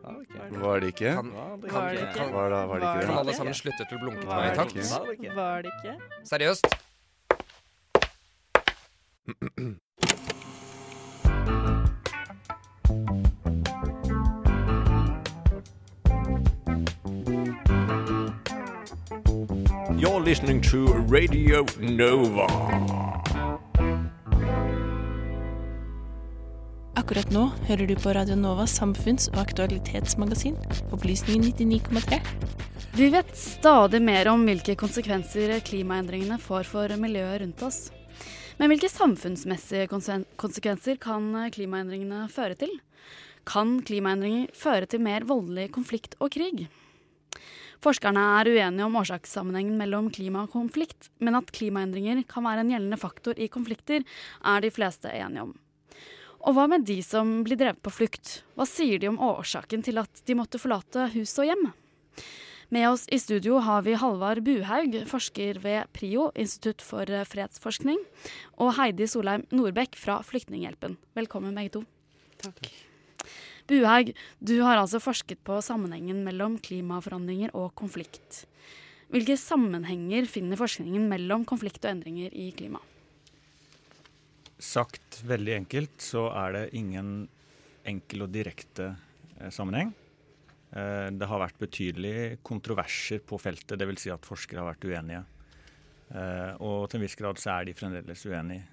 Var 0.00 0.16
det 0.16 0.24
ikke? 0.24 0.60
Var 0.60 0.80
det 0.80 0.92
ikke? 0.94 1.14
Kan, 1.14 1.32
kan, 1.68 2.12
kan, 2.16 2.32
Var 2.32 2.50
det, 2.50 2.60
var 2.72 2.80
det 2.80 2.90
ikke 2.90 3.06
kan 3.06 3.18
alle 3.22 3.34
sammen 3.36 3.56
slutte 3.56 3.86
til 3.86 3.98
å 3.98 4.04
blunke 4.06 4.24
til 4.24 4.30
meg 4.32 4.46
i 4.48 4.54
takt? 4.56 5.34
Var 5.36 5.66
det 5.66 5.74
ikke? 5.76 5.98
Seriøst? 6.32 6.79
You're 20.10 20.24
listening 20.24 20.60
to 20.62 20.78
Radio 21.06 21.60
Nova. 21.78 22.46
Akkurat 26.98 27.30
nå 27.30 27.44
hører 27.68 27.86
du 27.86 27.94
på 27.94 28.14
Radio 28.16 28.34
Novas 28.34 28.74
samfunns- 28.80 29.28
og 29.30 29.38
aktualitetsmagasin, 29.44 30.56
Opplysningen 30.90 31.46
99,3. 31.52 32.18
Vi 32.98 33.08
vet 33.14 33.30
stadig 33.38 34.02
mer 34.02 34.32
om 34.32 34.42
hvilke 34.50 34.74
konsekvenser 34.82 35.54
klimaendringene 35.70 36.42
får 36.42 36.66
for 36.72 36.98
miljøet 36.98 37.44
rundt 37.44 37.62
oss. 37.70 37.80
Men 38.58 38.74
hvilke 38.74 38.90
samfunnsmessige 38.90 39.86
konsekvenser 39.94 40.98
kan 40.98 41.30
klimaendringene 41.54 42.26
føre 42.34 42.58
til? 42.58 42.80
Kan 43.46 43.78
klimaendringer 43.86 44.50
føre 44.58 44.90
til 44.90 45.06
mer 45.06 45.22
voldelig 45.30 45.70
konflikt 45.78 46.18
og 46.18 46.34
krig? 46.34 46.66
Forskerne 47.80 48.20
er 48.40 48.50
uenige 48.52 48.84
om 48.84 48.96
årsakssammenhengen 49.00 49.78
mellom 49.80 50.10
klima 50.12 50.44
og 50.44 50.52
konflikt, 50.52 51.08
men 51.18 51.38
at 51.38 51.48
klimaendringer 51.56 52.22
kan 52.28 52.44
være 52.44 52.66
en 52.66 52.72
gjeldende 52.74 53.00
faktor 53.00 53.40
i 53.40 53.48
konflikter, 53.52 54.04
er 54.44 54.60
de 54.60 54.72
fleste 54.74 55.08
enige 55.08 55.46
om. 55.48 55.54
Og 56.44 56.56
hva 56.56 56.66
med 56.72 56.84
de 56.88 56.98
som 57.04 57.40
blir 57.44 57.58
drevet 57.60 57.80
på 57.84 57.92
flukt? 57.92 58.40
Hva 58.56 58.66
sier 58.68 59.00
de 59.00 59.08
om 59.10 59.20
årsaken 59.20 59.84
til 59.84 60.00
at 60.00 60.22
de 60.28 60.36
måtte 60.36 60.60
forlate 60.60 61.08
hus 61.14 61.34
og 61.40 61.48
hjem? 61.48 61.70
Med 62.70 62.86
oss 62.86 63.06
i 63.10 63.18
studio 63.18 63.58
har 63.66 63.82
vi 63.82 63.96
Halvard 63.98 64.44
Buhaug, 64.46 64.94
forsker 65.10 65.58
ved 65.64 65.88
PRIO, 65.96 66.28
Institutt 66.38 66.84
for 66.86 67.08
fredsforskning, 67.32 67.98
og 68.60 68.76
Heidi 68.76 69.08
Solheim 69.10 69.48
Nordbekk 69.50 69.98
fra 69.98 70.20
Flyktninghjelpen. 70.22 70.94
Velkommen 71.18 71.56
begge 71.56 71.80
to. 71.80 71.84
Takk. 72.44 72.70
Buhaug, 73.70 74.12
du 74.42 74.56
har 74.64 74.80
altså 74.80 75.00
forsket 75.02 75.40
på 75.46 75.60
sammenhengen 75.62 76.24
mellom 76.26 76.58
klimaforandringer 76.62 77.54
og 77.54 77.70
konflikt. 77.78 78.44
Hvilke 79.10 79.36
sammenhenger 79.38 80.26
finner 80.30 80.58
forskningen 80.58 81.08
mellom 81.10 81.46
konflikt 81.48 81.84
og 81.84 81.92
endringer 81.94 82.34
i 82.34 82.50
klima? 82.54 82.82
Sagt 84.60 85.22
veldig 85.26 85.54
enkelt 85.62 86.02
så 86.04 86.28
er 86.36 86.56
det 86.56 86.64
ingen 86.78 87.28
enkel 87.88 88.26
og 88.26 88.32
direkte 88.34 88.92
eh, 89.38 89.50
sammenheng. 89.54 89.94
Eh, 90.70 91.08
det 91.16 91.26
har 91.26 91.42
vært 91.42 91.58
betydelige 91.58 92.40
kontroverser 92.46 93.22
på 93.26 93.38
feltet, 93.40 93.78
dvs. 93.80 94.04
Si 94.04 94.12
at 94.14 94.28
forskere 94.28 94.62
har 94.62 94.70
vært 94.74 94.86
uenige. 94.86 95.22
Eh, 96.10 96.52
og 96.62 96.90
til 96.90 97.00
en 97.00 97.06
viss 97.06 97.18
grad 97.18 97.40
så 97.40 97.56
er 97.56 97.70
de 97.70 97.76
fremdeles 97.78 98.26
uenige. 98.26 98.66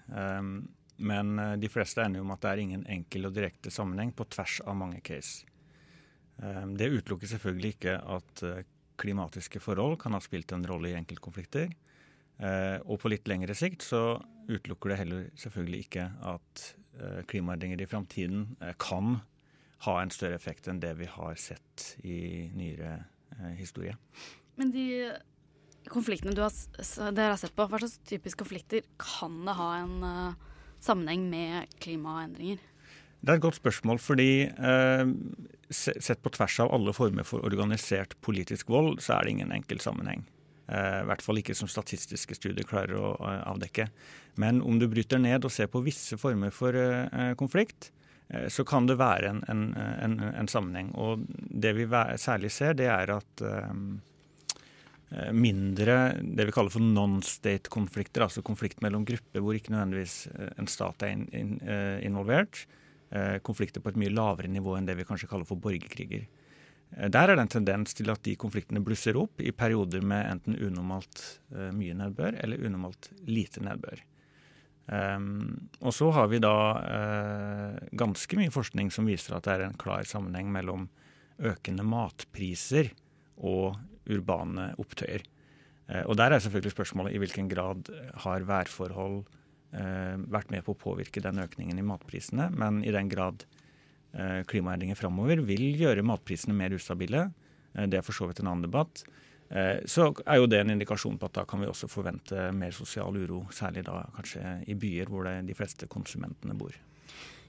Men 0.98 1.38
eh, 1.40 1.58
de 1.62 1.70
fleste 1.72 2.02
er 2.02 2.10
enige 2.10 2.26
om 2.26 2.34
at 2.34 2.42
det 2.44 2.54
er 2.54 2.64
ingen 2.64 2.88
enkel 2.90 3.30
og 3.30 3.38
direkte 3.38 3.74
sammenheng 3.74 4.16
på 4.16 4.28
tvers 4.34 4.60
av 4.66 4.80
mange 4.80 5.04
case. 5.06 5.46
Eh, 6.44 6.66
det 6.78 6.92
utelukker 6.94 7.30
selvfølgelig 7.32 7.76
ikke 7.76 7.98
at 8.18 8.44
eh, 8.46 8.66
klimatiske 9.02 9.62
forhold 9.62 9.98
kan 10.02 10.16
ha 10.18 10.22
spilt 10.24 10.54
en 10.54 10.66
rolle 10.70 10.92
i 10.92 10.98
enkeltkonflikter. 10.98 11.72
Eh, 12.38 12.78
og 12.86 13.00
på 13.02 13.12
litt 13.12 13.30
lengre 13.30 13.56
sikt 13.58 13.86
så 13.86 14.20
utelukker 14.48 14.94
det 14.94 15.00
heller 15.02 15.32
selvfølgelig 15.38 15.88
ikke 15.88 16.12
at 16.34 16.68
klimaendringer 17.30 17.84
i 17.84 17.86
framtiden 17.86 18.46
kan 18.82 19.20
ha 19.86 19.94
en 20.02 20.10
større 20.10 20.34
effekt 20.40 20.66
enn 20.66 20.80
det 20.82 20.96
vi 20.98 21.06
har 21.12 21.36
sett 21.38 21.92
i 22.02 22.48
nyere 22.58 22.96
historie. 23.60 23.94
Men 24.58 24.72
de 24.74 25.12
konfliktene 25.94 26.34
har, 26.40 26.56
dere 27.12 27.36
har 27.36 27.38
sett 27.38 27.54
på, 27.54 27.68
hva 27.70 27.78
slags 27.84 28.00
typiske 28.10 28.42
konflikter 28.42 28.88
kan 28.98 29.36
det 29.46 29.58
ha 29.60 29.70
en, 29.84 29.94
sammenheng 30.84 31.28
med 31.32 31.78
klimaendringer? 31.84 32.62
Det 33.18 33.34
er 33.34 33.40
et 33.40 33.44
godt 33.44 33.58
spørsmål, 33.58 34.00
fordi 34.00 34.32
eh, 34.48 35.10
sett 35.74 36.22
på 36.24 36.32
tvers 36.36 36.60
av 36.64 36.74
alle 36.76 36.94
former 36.96 37.26
for 37.28 37.46
organisert 37.46 38.16
politisk 38.24 38.70
vold, 38.72 39.02
så 39.04 39.18
er 39.18 39.26
det 39.26 39.36
ingen 39.36 39.54
enkel 39.56 39.82
sammenheng. 39.84 40.24
Eh, 40.68 41.02
I 41.02 41.08
hvert 41.10 41.24
fall 41.26 41.42
ikke 41.42 41.56
som 41.58 41.70
statistiske 41.72 42.38
studier 42.38 42.68
klarer 42.68 42.98
å 43.00 43.14
eh, 43.18 43.44
avdekke. 43.50 43.90
Men 44.40 44.62
om 44.62 44.80
du 44.80 44.88
bryter 44.92 45.22
ned 45.22 45.48
og 45.48 45.54
ser 45.54 45.72
på 45.72 45.84
visse 45.86 46.20
former 46.22 46.54
for 46.54 46.78
eh, 46.78 47.34
konflikt, 47.40 47.92
eh, 48.30 48.48
så 48.54 48.66
kan 48.68 48.88
det 48.90 49.00
være 49.02 49.34
en, 49.34 49.42
en, 49.50 49.64
en, 49.76 50.20
en, 50.30 50.52
sammenheng. 50.52 50.94
Og 50.94 51.26
det 51.34 51.74
vi 51.80 51.90
særlig 52.22 52.54
ser, 52.54 52.78
det 52.78 52.92
er 52.94 53.16
at 53.18 53.44
eh, 53.44 53.74
mindre 55.32 56.18
det 56.20 56.50
vi 56.50 56.52
kaller 56.52 56.74
for 56.74 56.84
non-state-konflikter, 56.84 58.26
altså 58.26 58.42
konflikt 58.44 58.82
mellom 58.84 59.06
grupper 59.08 59.40
hvor 59.40 59.56
ikke 59.56 59.72
nødvendigvis 59.72 60.16
en 60.60 60.68
stat 60.68 61.06
er 61.08 61.14
in, 61.16 61.22
in, 61.32 61.54
involvert, 62.04 62.66
Eh, 63.10 63.38
konflikter 63.40 63.80
på 63.80 63.94
et 63.94 64.00
mye 64.02 64.12
lavere 64.12 64.50
nivå 64.52 64.74
enn 64.76 64.88
det 64.88 64.98
vi 65.00 65.06
kanskje 65.08 65.30
kaller 65.32 65.48
for 65.48 65.60
borgerkriger. 65.64 66.26
Eh, 66.92 67.08
der 67.08 67.30
er 67.30 67.38
det 67.38 67.46
en 67.46 67.54
tendens 67.56 67.96
til 67.96 68.12
at 68.12 68.20
de 68.28 68.36
konfliktene 68.36 68.84
blusser 68.84 69.16
opp 69.20 69.40
i 69.40 69.54
perioder 69.56 70.04
med 70.04 70.28
enten 70.28 70.60
unormalt 70.60 71.24
mye 71.72 71.96
nedbør 71.96 72.36
eller 72.44 72.68
unormalt 72.68 73.12
lite 73.24 73.64
nedbør. 73.64 74.04
Um, 74.88 75.68
og 75.84 75.92
så 75.92 76.08
har 76.16 76.30
vi 76.32 76.40
da 76.40 76.56
uh, 76.80 77.88
ganske 78.00 78.38
mye 78.40 78.54
forskning 78.56 78.88
som 78.96 79.10
viser 79.10 79.36
at 79.36 79.44
det 79.44 79.56
er 79.58 79.64
en 79.66 79.76
klar 79.76 80.08
sammenheng 80.08 80.48
mellom 80.48 80.86
økende 81.44 81.84
matpriser 81.84 82.94
og 83.36 83.76
urbane 84.10 84.72
opptøyer. 84.82 85.26
Uh, 85.88 86.04
og 86.06 86.18
der 86.20 86.34
er 86.34 86.44
selvfølgelig 86.44 86.76
spørsmålet 86.76 87.16
i 87.16 87.22
hvilken 87.24 87.52
grad 87.52 87.92
har 88.26 88.48
værforhold 88.48 89.24
Eh, 89.76 90.16
vært 90.32 90.52
med 90.54 90.64
på 90.64 90.72
å 90.72 90.80
påvirke 90.80 91.22
den 91.24 91.42
økningen 91.44 91.80
i 91.80 91.86
matprisene. 91.86 92.48
Men 92.56 92.80
i 92.88 92.94
den 92.96 93.10
grad 93.12 93.44
eh, 94.16 94.42
klimaendringer 94.48 95.00
framover 95.00 95.42
vil 95.46 95.70
gjøre 95.76 96.06
matprisene 96.08 96.56
mer 96.56 96.76
ustabile, 96.78 97.28
eh, 97.76 97.88
det 97.90 98.00
er 98.00 98.06
for 98.06 98.16
så 98.16 98.30
vidt 98.30 98.40
en 98.44 98.54
annen 98.54 98.70
debatt, 98.70 99.06
så 99.88 100.10
er 100.28 100.42
jo 100.42 100.48
det 100.52 100.58
en 100.60 100.74
indikasjon 100.74 101.16
på 101.16 101.30
at 101.30 101.38
da 101.38 101.46
kan 101.48 101.62
vi 101.64 101.70
også 101.72 101.88
forvente 101.88 102.50
mer 102.52 102.74
sosial 102.76 103.16
uro, 103.16 103.38
særlig 103.56 103.86
da 103.88 104.02
kanskje 104.18 104.42
i 104.68 104.76
byer 104.76 105.08
hvor 105.08 105.24
de 105.24 105.56
fleste 105.56 105.88
konsumentene 105.88 106.52
bor. 106.60 106.74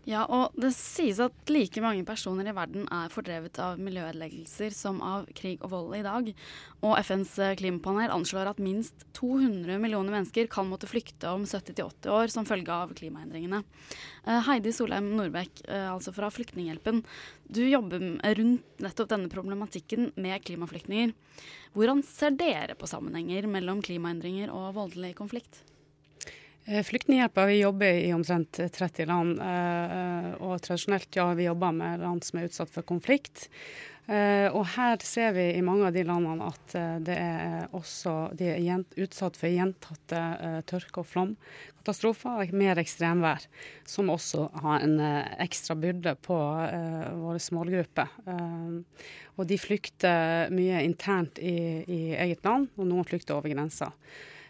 Ja, 0.08 0.22
og 0.32 0.54
det 0.56 0.70
sies 0.72 1.18
at 1.20 1.50
like 1.52 1.82
mange 1.84 2.00
personer 2.08 2.46
i 2.48 2.54
verden 2.56 2.86
er 2.94 3.10
fordrevet 3.12 3.58
av 3.60 3.76
miljøødeleggelser 3.82 4.72
som 4.72 5.02
av 5.04 5.26
krig 5.36 5.60
og 5.60 5.68
vold 5.74 5.98
i 5.98 6.04
dag. 6.06 6.30
Og 6.80 6.94
FNs 7.02 7.34
klimapanel 7.60 8.14
anslår 8.14 8.48
at 8.54 8.62
minst 8.62 9.04
200 9.18 9.76
millioner 9.82 10.16
mennesker 10.16 10.48
kan 10.48 10.70
måtte 10.70 10.88
flykte 10.88 11.28
om 11.28 11.44
70-80 11.44 12.08
år 12.14 12.32
som 12.32 12.48
følge 12.48 12.72
av 12.72 12.96
klimaendringene. 12.96 13.60
Eh, 14.24 14.40
Heidi 14.48 14.72
Solheim 14.72 15.12
Nordbekk, 15.12 15.66
eh, 15.68 15.90
altså 15.92 16.16
fra 16.16 16.32
Flyktninghjelpen. 16.32 17.04
Du 17.44 17.66
jobber 17.68 18.00
rundt 18.40 18.80
nettopp 18.80 19.12
denne 19.12 19.28
problematikken 19.28 20.14
med 20.16 20.40
klimaflyktninger. 20.48 21.12
Hvordan 21.76 22.00
ser 22.06 22.32
dere 22.32 22.80
på 22.80 22.88
sammenhenger 22.88 23.44
mellom 23.44 23.84
klimaendringer 23.84 24.56
og 24.56 24.72
voldelig 24.80 25.18
konflikt? 25.20 25.66
Eh, 26.68 26.82
Flyktninghjelpa 26.82 27.50
jobber 27.50 27.92
i 27.92 28.14
omtrent 28.14 28.60
30 28.72 29.06
land. 29.08 29.40
Eh, 29.40 30.32
og 30.44 30.60
tradisjonelt 30.60 31.16
ja, 31.16 31.30
vi 31.34 31.46
jobber 31.48 31.72
med 31.72 32.02
land 32.04 32.26
som 32.26 32.40
er 32.40 32.50
utsatt 32.50 32.72
for 32.74 32.84
konflikt. 32.84 33.46
Eh, 34.08 34.48
og 34.52 34.66
her 34.74 35.00
ser 35.04 35.32
vi 35.36 35.46
i 35.56 35.64
mange 35.64 35.88
av 35.88 35.96
de 35.96 36.04
landene 36.04 36.48
at 36.48 36.76
det 37.04 37.16
er 37.16 37.72
også 37.76 38.34
de 38.36 38.52
er 38.52 38.84
utsatt 39.00 39.36
for 39.36 39.48
gjentatte 39.52 40.20
tørke- 40.68 41.00
og 41.00 41.08
flomkatastrofer, 41.08 42.52
mer 42.52 42.80
ekstremvær, 42.84 43.48
som 43.88 44.12
også 44.12 44.50
har 44.60 44.84
en 44.84 44.96
ekstra 45.40 45.76
byrde 45.76 46.16
på 46.24 46.36
våre 46.36 47.40
målgrupper. 47.56 48.16
og 49.36 49.46
de 49.46 49.58
flykter 49.60 50.52
mye 50.52 50.82
internt 50.84 51.38
i, 51.38 51.84
i 51.84 52.02
eget 52.16 52.44
land, 52.44 52.68
og 52.76 52.88
noen 52.88 53.08
flykter 53.08 53.36
over 53.36 53.52
grensa. 53.52 53.92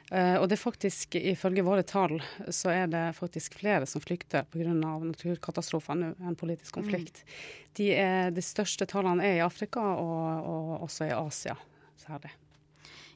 Uh, 0.09 0.41
og 0.41 0.47
det 0.49 0.57
er 0.57 0.63
faktisk, 0.63 1.19
ifølge 1.21 1.65
våre 1.67 1.85
tall, 1.85 2.15
så 2.49 2.71
er 2.73 2.87
det 2.89 3.03
faktisk 3.19 3.59
flere 3.61 3.85
som 3.89 4.01
flykter 4.01 4.47
pga. 4.49 4.73
naturkatastrofer 4.73 5.99
nå 6.01 6.15
enn 6.25 6.39
politisk 6.39 6.79
konflikt. 6.79 7.21
Mm. 7.21 7.67
De, 7.77 7.89
er, 7.93 8.31
de, 8.33 8.45
største 8.45 8.89
tallene 8.89 9.27
er 9.27 9.37
i 9.37 9.45
Afrika 9.45 9.85
og, 9.85 10.49
og 10.49 10.87
også 10.89 11.11
i 11.11 11.13
Asia 11.13 11.59
særlig. 12.01 12.33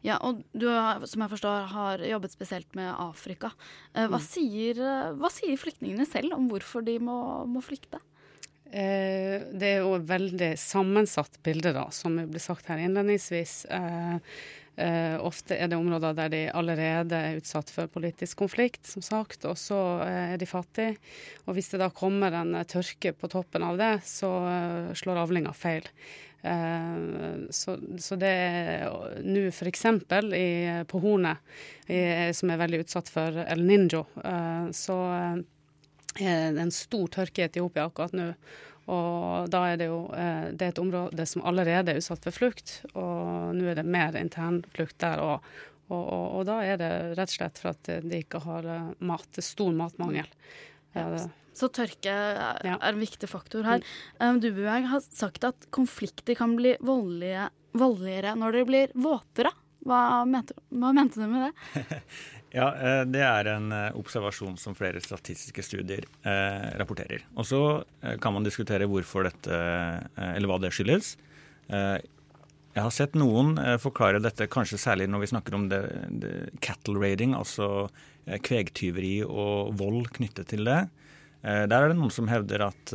Ja, 0.04 0.18
og 0.20 0.42
du 0.52 0.66
som 1.08 1.24
jeg 1.24 1.32
forstår 1.32 1.68
har 1.72 2.04
jobbet 2.04 2.34
spesielt 2.34 2.76
med 2.76 2.92
Afrika. 2.92 3.54
Uh, 3.96 4.04
hva, 4.10 4.20
mm. 4.20 4.28
sier, 4.28 4.86
hva, 5.16 5.32
sier, 5.32 5.56
flyktningene 5.56 6.04
selv 6.10 6.36
om 6.36 6.52
hvorfor 6.52 6.84
de 6.84 7.00
må, 7.00 7.16
må 7.48 7.64
flykte? 7.64 8.02
Uh, 8.68 9.48
det 9.48 9.78
er 9.78 9.78
jo 9.80 9.96
et 9.96 10.10
veldig 10.12 10.56
sammensatt 10.60 11.40
bilde, 11.40 11.72
da, 11.72 11.88
som 11.88 12.20
ble 12.20 12.42
sagt 12.42 12.68
her 12.68 12.84
innledningsvis. 12.84 13.62
Uh, 14.72 15.20
ofte 15.20 15.58
er 15.60 15.68
det 15.68 15.76
områder 15.76 16.14
der 16.16 16.30
de 16.32 16.38
allerede 16.56 17.12
er 17.12 17.36
utsatt 17.36 17.68
for 17.68 17.90
politisk 17.92 18.38
konflikt, 18.40 18.86
som 18.88 19.04
sagt, 19.04 19.44
og 19.44 19.58
så 19.60 19.76
uh, 20.00 20.32
er 20.32 20.38
de 20.40 20.48
fattige. 20.48 20.96
Og 21.44 21.58
hvis 21.58 21.68
det 21.74 21.82
da 21.82 21.90
kommer 21.92 22.32
en 22.38 22.54
uh, 22.56 22.64
tørke 22.64 23.12
på 23.12 23.28
toppen 23.28 23.66
av 23.66 23.76
det, 23.76 23.92
så 24.08 24.32
slår 24.96 25.24
avlinga 25.26 25.52
feil. 25.56 25.88
så, 27.54 27.76
så 28.02 28.16
det 28.18 28.30
er 28.34 29.20
nå 29.22 29.44
f.eks. 29.52 29.84
på 30.90 31.00
Hornet, 31.04 31.52
som 32.34 32.50
er 32.50 32.58
veldig 32.58 32.80
utsatt 32.82 33.12
for 33.14 33.38
El 33.44 33.62
Ninjo, 33.62 34.02
så 34.74 34.96
er 36.18 36.56
det 36.56 36.64
en 36.64 36.74
stor 36.74 37.06
tørke 37.14 37.44
i 37.44 37.46
Etiopia 37.46 37.86
akkurat 37.86 38.16
nå. 38.16 38.32
Og 38.90 39.50
da 39.52 39.60
er 39.70 39.76
det 39.78 39.86
jo 39.86 39.98
eh, 40.18 40.48
Det 40.58 40.66
er 40.66 40.72
et 40.72 40.80
område 40.82 41.26
som 41.30 41.44
allerede 41.46 41.92
er 41.92 42.00
utsatt 42.00 42.24
for 42.26 42.34
flukt, 42.34 42.80
og 42.94 43.52
nå 43.54 43.68
er 43.70 43.78
det 43.78 43.86
mer 43.86 44.18
internflukt 44.18 44.98
der 45.04 45.22
òg. 45.22 45.52
Og, 45.92 46.00
og, 46.00 46.26
og, 46.38 46.42
da 46.48 46.58
er 46.64 46.78
det 46.80 46.90
rett 47.18 47.30
og 47.30 47.36
slett 47.36 47.60
for 47.60 47.74
at 47.74 47.90
de 48.02 48.20
ikke 48.24 48.40
har 48.46 48.66
eh, 48.66 48.90
mat. 49.04 49.28
Det 49.30 49.42
er 49.44 49.48
stor 49.52 49.72
matmangel. 49.76 50.28
Ja, 50.96 51.06
så 51.56 51.68
tørke 51.68 52.12
er 52.12 52.64
ja. 52.64 52.76
en 52.80 53.00
viktig 53.00 53.28
faktor 53.28 53.66
her. 53.68 53.82
Um, 54.20 54.40
Dubueg 54.40 54.86
har 54.88 55.02
sagt 55.04 55.44
at 55.44 55.66
konflikter 55.74 56.36
kan 56.38 56.56
bli 56.56 56.74
voldelige, 56.80 57.50
voldeligere 57.76 58.32
når 58.40 58.56
de 58.56 58.62
blir 58.70 58.94
våtere. 58.96 59.52
Hva 59.82 60.22
mente, 60.28 60.54
hva 60.70 60.92
mente 60.94 61.20
du 61.20 61.26
med 61.30 61.50
det? 61.50 61.98
Ja, 62.52 62.66
eh, 62.76 63.02
Det 63.08 63.22
er 63.24 63.48
en 63.54 63.70
eh, 63.72 63.94
observasjon 63.96 64.58
som 64.60 64.74
flere 64.76 65.00
statistiske 65.00 65.62
studier 65.64 66.04
eh, 66.20 66.66
rapporterer. 66.76 67.22
Og 67.32 67.46
Så 67.48 67.60
eh, 68.02 68.18
kan 68.20 68.34
man 68.36 68.44
diskutere 68.44 68.84
hvorfor 68.90 69.24
dette, 69.24 69.60
eller 70.20 70.50
hva 70.50 70.58
det 70.60 70.68
skyldes. 70.76 71.14
Eh, 71.72 71.96
jeg 72.76 72.84
har 72.84 72.92
sett 72.92 73.16
noen 73.16 73.54
eh, 73.56 73.78
forklare 73.80 74.20
dette, 74.20 74.50
kanskje 74.52 74.80
særlig 74.80 75.08
når 75.08 75.24
vi 75.24 75.30
snakker 75.32 75.56
om 75.56 75.64
det, 75.72 75.80
det 76.20 76.34
cattle 76.60 77.00
raiding, 77.00 77.32
altså 77.38 77.88
kvegtyveri 78.28 79.22
og 79.24 79.72
vold 79.80 80.12
knyttet 80.14 80.52
til 80.52 80.68
det. 80.68 80.82
Der 81.42 81.72
er 81.74 81.88
det 81.90 81.96
noen 81.98 82.12
som 82.14 82.28
hevder 82.30 82.62
at 82.68 82.92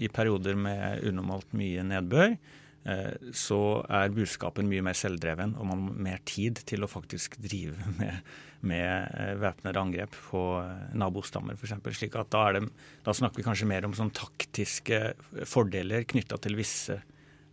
i 0.00 0.08
perioder 0.08 0.56
med 0.56 1.02
unormalt 1.10 1.50
mye 1.52 1.82
nedbør, 1.84 2.38
så 2.82 3.58
er 3.86 4.10
budskapen 4.10 4.66
mye 4.66 4.82
mer 4.82 4.96
selvdreven, 4.98 5.52
og 5.54 5.68
man 5.68 5.84
har 5.86 6.00
mer 6.08 6.22
tid 6.26 6.64
til 6.66 6.82
å 6.82 6.88
faktisk 6.90 7.36
drive 7.38 7.78
med 8.00 8.16
med 8.62 9.08
eh, 9.18 9.34
væpnede 9.42 9.80
angrep 9.80 10.16
på 10.30 10.42
eh, 10.62 10.94
nabostammer 10.98 11.58
f.eks. 11.58 11.74
slik 11.98 12.16
at 12.18 12.30
da, 12.32 12.44
det, 12.56 12.64
da, 13.04 13.14
snakker 13.14 13.40
vi 13.40 13.46
kanskje 13.46 13.68
mer 13.68 13.86
om 13.86 13.94
sånn 13.96 14.12
taktiske 14.14 15.00
fordeler 15.48 16.06
knytta 16.08 16.38
til 16.42 16.58
visse 16.58 17.00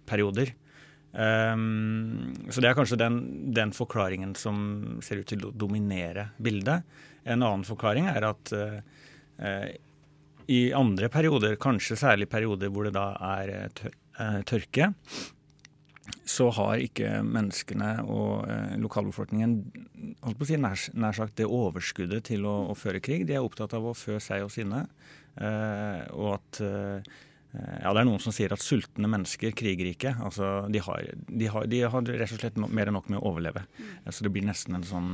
perioder. 0.09 0.53
Um, 1.09 2.35
så 2.53 2.61
det 2.61 2.69
er 2.69 2.75
kanskje 2.77 2.99
den, 3.01 3.15
den, 3.57 3.71
forklaringen 3.73 4.35
som 4.37 4.99
ser 5.01 5.23
ut 5.23 5.29
til 5.31 5.47
å 5.47 5.53
dominere 5.53 6.27
bildet. 6.37 6.85
En 7.25 7.41
annen 7.41 7.65
forklaring 7.65 8.05
er 8.11 8.27
at 8.27 8.53
uh, 8.53 8.77
i 10.49 10.59
andre 10.77 11.09
perioder, 11.13 11.57
kanskje 11.61 11.97
særlig 11.97 12.29
perioder 12.29 12.69
hvor 12.73 12.85
det 12.85 12.93
da 12.97 13.07
er 13.31 13.73
tør, 13.77 13.97
uh, 13.97 14.08
tørke, 14.49 14.91
så 16.29 16.49
har 16.53 16.81
ikke 16.81 17.19
menneskene 17.25 17.91
og 18.05 18.49
eh, 18.49 18.75
lokalbefolkningen 18.81 19.55
holdt 20.23 20.39
på 20.39 20.45
å 20.45 20.49
si 20.49 20.59
nær, 20.61 20.83
nær 20.97 21.17
sagt 21.17 21.37
det 21.39 21.49
overskuddet 21.49 22.27
til 22.29 22.45
å, 22.49 22.55
å, 22.69 22.77
føre 22.77 23.01
krig. 23.03 23.25
De 23.29 23.37
er 23.37 23.45
opptatt 23.45 23.73
av 23.77 23.89
å 23.89 23.97
fø 23.97 24.19
seg 24.23 24.45
og 24.45 24.53
sine. 24.53 24.85
Eh, 25.39 26.05
og 26.13 26.35
at 26.37 26.61
eh, 26.65 27.17
Eh, 27.49 27.77
ja, 27.81 27.93
Det 27.93 28.01
er 28.03 28.05
noen 28.05 28.21
som 28.21 28.33
sier 28.35 28.53
at 28.53 28.61
sultne 28.61 29.09
mennesker 29.09 29.55
kriger 29.57 29.89
ikke. 29.89 30.13
Altså, 30.21 30.67
de, 30.69 30.81
har, 30.85 31.07
de, 31.27 31.47
har, 31.49 31.69
de 31.69 31.81
har 31.81 32.11
rett 32.21 32.35
og 32.35 32.41
slett 32.41 32.59
mer 32.61 32.89
enn 32.89 32.97
nok 32.99 33.09
med 33.09 33.21
å 33.21 33.31
overleve. 33.31 33.65
Mm. 33.79 33.93
Så 34.13 34.25
det 34.25 34.33
blir 34.35 34.45
nesten 34.45 34.77
en 34.77 34.85
sånn 34.85 35.09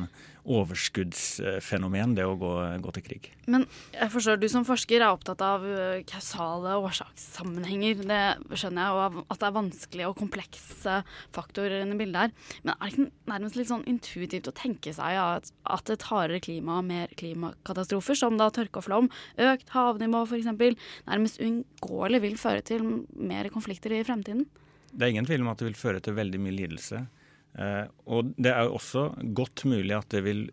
overskuddsfenomen, 0.45 2.13
det 2.17 2.25
å 2.27 2.35
gå, 2.39 2.51
gå, 2.83 2.93
til 2.95 3.05
krig. 3.05 3.29
Men 3.51 3.65
jeg 3.95 4.11
forstår 4.13 4.39
du 4.41 4.47
som 4.51 4.65
forsker 4.67 5.01
er 5.01 5.09
opptatt 5.09 5.41
av 5.45 5.65
eh, 5.65 6.03
kausale 6.07 6.75
årsakssammenhenger. 6.85 8.03
Det 8.05 8.57
skjønner 8.59 8.85
jeg, 8.85 8.95
og 8.95 9.19
at 9.25 9.41
det 9.41 9.49
er 9.49 9.55
vanskelige 9.57 10.11
og 10.11 10.19
komplekse 10.19 10.99
faktorer 11.35 11.83
inni 11.83 11.97
bildet 11.99 12.27
her. 12.27 12.35
Men 12.63 12.75
er 12.75 12.83
det 12.83 12.93
ikke 12.93 13.31
nærmest 13.33 13.59
litt 13.59 13.71
sånn 13.71 13.87
intuitivt 13.89 14.51
å 14.51 14.55
tenke 14.55 14.93
seg 14.95 15.21
at, 15.21 15.51
at 15.77 15.93
et 15.93 16.07
hardere 16.11 16.43
klima 16.45 16.79
og 16.81 16.89
mer 16.89 17.15
klimakatastrofer, 17.17 18.19
som 18.19 18.37
da 18.39 18.51
tørke 18.53 18.81
og 18.81 18.87
flom, 18.87 19.09
økt 19.41 19.73
havnivå 19.75 20.25
f.eks., 20.29 20.51
nærmest 21.09 21.41
uunngåelig 21.41 22.21
vil 22.23 22.37
føre 22.39 22.65
til 22.65 22.85
mer 23.17 23.49
konflikter 23.53 23.95
i 23.95 24.05
fremtiden? 24.05 24.45
Det 24.95 25.03
er 25.03 25.11
ingen 25.11 25.27
tvil 25.27 25.43
om 25.43 25.51
at 25.51 25.59
det 25.59 25.67
vil 25.67 25.79
føre 25.79 25.99
til 26.03 26.15
veldig 26.15 26.39
mye 26.39 26.55
lidelse. 26.55 27.01
Eh, 27.55 27.85
og 28.11 28.33
det 28.35 28.51
er 28.51 28.67
jo 28.67 28.77
også 28.79 29.09
godt 29.37 29.65
mulig 29.69 29.95
at 29.95 30.09
det 30.11 30.23
vil 30.25 30.45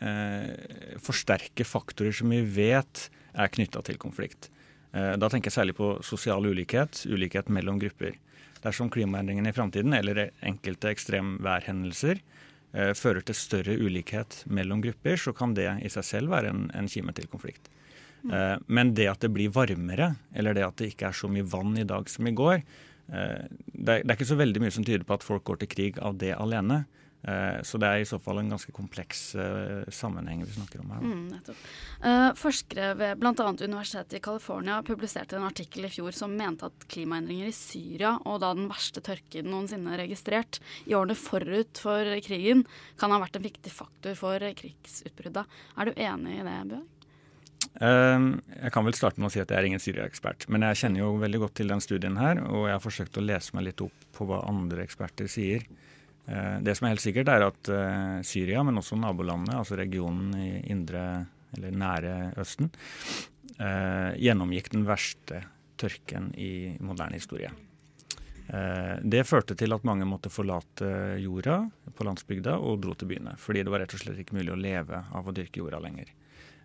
eh, 0.00 0.96
forsterke 1.02 1.66
faktorer 1.68 2.14
som 2.16 2.32
vi 2.32 2.42
vet 2.42 3.08
er 3.36 3.52
knytta 3.52 3.82
til 3.84 3.98
konflikt. 4.00 4.50
Eh, 4.96 5.14
da 5.20 5.28
tenker 5.30 5.50
jeg 5.50 5.58
særlig 5.58 5.76
på 5.78 5.96
sosial 6.06 6.48
ulikhet, 6.48 7.04
ulikhet 7.10 7.52
mellom 7.52 7.80
grupper. 7.82 8.16
Dersom 8.64 8.90
klimaendringene 8.90 9.52
i 9.52 9.56
framtiden 9.56 9.94
eller 9.94 10.30
enkelte 10.40 10.90
ekstremværhendelser 10.94 12.18
eh, 12.18 12.92
fører 12.96 13.24
til 13.26 13.38
større 13.38 13.76
ulikhet 13.76 14.42
mellom 14.48 14.82
grupper, 14.84 15.20
så 15.20 15.34
kan 15.36 15.54
det 15.56 15.68
i 15.84 15.92
seg 15.92 16.08
selv 16.08 16.34
være 16.34 16.54
en, 16.54 16.68
en 16.74 16.90
kime 16.90 17.14
til 17.16 17.28
konflikt. 17.32 17.70
Mm. 18.24 18.32
Eh, 18.32 18.56
men 18.66 18.94
det 18.96 19.10
at 19.12 19.22
det 19.22 19.32
blir 19.34 19.54
varmere, 19.54 20.14
eller 20.34 20.56
det 20.56 20.66
at 20.66 20.80
det 20.80 20.94
ikke 20.94 21.10
er 21.10 21.20
så 21.20 21.30
mye 21.30 21.46
vann 21.46 21.76
i 21.78 21.86
dag 21.88 22.08
som 22.10 22.26
i 22.26 22.34
går, 22.36 22.62
er, 23.08 23.48
det 23.70 23.98
er 24.02 24.16
ikke 24.16 24.28
så 24.28 24.38
veldig 24.38 24.62
mye 24.64 24.74
som 24.74 24.86
tyder 24.86 25.06
på 25.06 25.16
at 25.18 25.26
folk 25.26 25.44
går 25.46 25.62
til 25.62 25.72
krig 25.72 26.00
av 26.02 26.18
det 26.20 26.34
alene. 26.36 26.84
Eh, 27.26 27.62
så 27.62 27.78
det 27.82 27.88
er 27.88 28.02
i 28.02 28.06
så 28.06 28.20
fall 28.22 28.38
en 28.38 28.52
ganske 28.52 28.70
kompleks 28.74 29.22
uh, 29.34 29.82
sammenheng 29.90 30.44
vi 30.44 30.52
snakker 30.54 30.82
om 30.84 30.92
her. 30.94 31.02
Mm, 31.02 32.36
forskere 32.38 32.92
ved 33.00 33.18
bl.a. 33.18 33.32
Universitetet 33.34 34.20
i 34.20 34.22
California 34.22 34.78
publiserte 34.86 35.38
en 35.38 35.48
artikkel 35.48 35.88
i 35.88 35.90
fjor 35.90 36.14
som 36.14 36.36
mente 36.38 36.68
at 36.68 36.86
klimaendringer 36.92 37.50
i 37.50 37.56
Syria, 37.56 38.14
og 38.22 38.44
da 38.44 38.52
den 38.54 38.70
verste 38.70 39.02
tørken 39.02 39.50
noensinne 39.50 39.98
registrert 39.98 40.60
i 40.86 40.94
årene 40.94 41.18
forut 41.18 41.82
for 41.82 42.14
krigen, 42.22 42.62
kan 43.00 43.14
ha 43.14 43.18
vært 43.22 43.40
en 43.40 43.48
viktig 43.48 43.74
faktor 43.74 44.14
for 44.18 44.46
krigsutbruddet. 44.62 45.58
Er 45.74 45.90
du 45.90 45.96
enig 45.96 46.38
i 46.38 46.46
det, 46.46 46.60
Bjørg? 46.70 46.92
Ehm, 47.84 48.28
jeg 48.56 48.72
kan 48.72 48.86
vel 48.86 48.96
starte 48.96 49.20
med 49.20 49.28
å 49.28 49.32
si 49.34 49.42
at 49.42 49.50
jeg 49.52 49.58
er 49.58 49.68
ingen 49.68 49.82
Syria-ekspert. 49.82 50.48
Men 50.52 50.64
jeg 50.68 50.80
kjenner 50.82 51.02
jo 51.02 51.10
veldig 51.20 51.42
godt 51.44 51.58
til 51.60 51.72
den 51.72 51.82
studien 51.84 52.16
her, 52.20 52.40
og 52.46 52.68
jeg 52.68 52.76
har 52.76 52.84
forsøkt 52.84 53.20
å 53.20 53.24
lese 53.24 53.56
meg 53.56 53.68
litt 53.68 53.84
opp 53.84 54.06
på 54.16 54.28
hva 54.28 54.42
andre 54.48 54.86
eksperter 54.86 55.28
sier. 55.30 55.66
Ehm, 56.26 56.64
det 56.64 56.76
som 56.76 56.86
er 56.86 56.96
helt 56.96 57.04
sikkert, 57.04 57.32
er 57.32 57.46
at 57.50 57.72
eh, 57.72 58.16
Syria, 58.26 58.64
men 58.66 58.80
også 58.80 58.98
nabolandene, 59.00 59.60
altså 59.60 59.78
regionen 59.78 60.32
i 60.40 60.50
indre 60.72 61.26
eller 61.56 61.76
nære 61.76 62.16
Østen, 62.40 62.72
eh, 63.60 64.16
gjennomgikk 64.24 64.72
den 64.72 64.88
verste 64.88 65.44
tørken 65.76 66.32
i 66.40 66.74
moderne 66.80 67.20
historie. 67.20 67.52
Ehm, 68.48 69.04
det 69.04 69.26
førte 69.28 69.56
til 69.58 69.76
at 69.76 69.84
mange 69.84 70.08
måtte 70.08 70.32
forlate 70.32 71.20
jorda 71.20 71.60
på 71.92 72.08
landsbygda 72.08 72.56
og 72.56 72.80
dro 72.80 72.96
til 72.96 73.12
byene. 73.12 73.36
Fordi 73.36 73.62
det 73.66 73.72
var 73.72 73.84
rett 73.84 73.92
og 73.92 74.00
slett 74.00 74.24
ikke 74.24 74.40
mulig 74.40 74.54
å 74.54 74.60
leve 74.60 75.04
av 75.12 75.28
å 75.28 75.36
dyrke 75.36 75.60
jorda 75.60 75.82
lenger. 75.84 76.08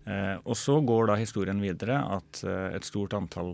Eh, 0.06 0.38
og 0.44 0.58
så 0.58 0.80
går 0.82 1.12
da 1.12 1.18
historien 1.20 1.62
videre 1.62 2.00
at 2.16 2.42
eh, 2.48 2.72
et 2.78 2.88
stort 2.88 3.14
antall 3.18 3.54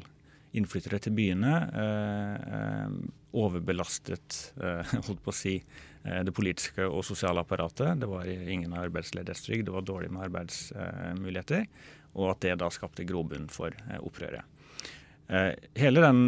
innflyttere 0.58 1.00
til 1.04 1.14
byene 1.14 1.56
eh, 1.76 2.94
overbelastet 3.38 4.38
holdt 5.08 5.20
på 5.22 5.34
å 5.34 5.36
si, 5.36 5.60
det 6.08 6.32
politiske 6.32 6.86
og 6.88 7.04
sosiale 7.04 7.44
apparatet. 7.44 8.00
Det 8.00 8.08
var 8.10 8.26
ingen 8.26 8.72
arbeidsledighetstrygd, 8.80 9.66
det 9.68 9.74
var 9.76 9.84
dårlig 9.86 10.08
med 10.16 10.24
arbeidsmuligheter. 10.30 11.66
Og 12.16 12.32
at 12.32 12.40
det 12.46 12.54
da 12.64 12.70
skapte 12.74 13.06
grobunn 13.06 13.50
for 13.52 13.76
opprøret. 14.00 14.48
Hele 15.78 16.02
den 16.02 16.22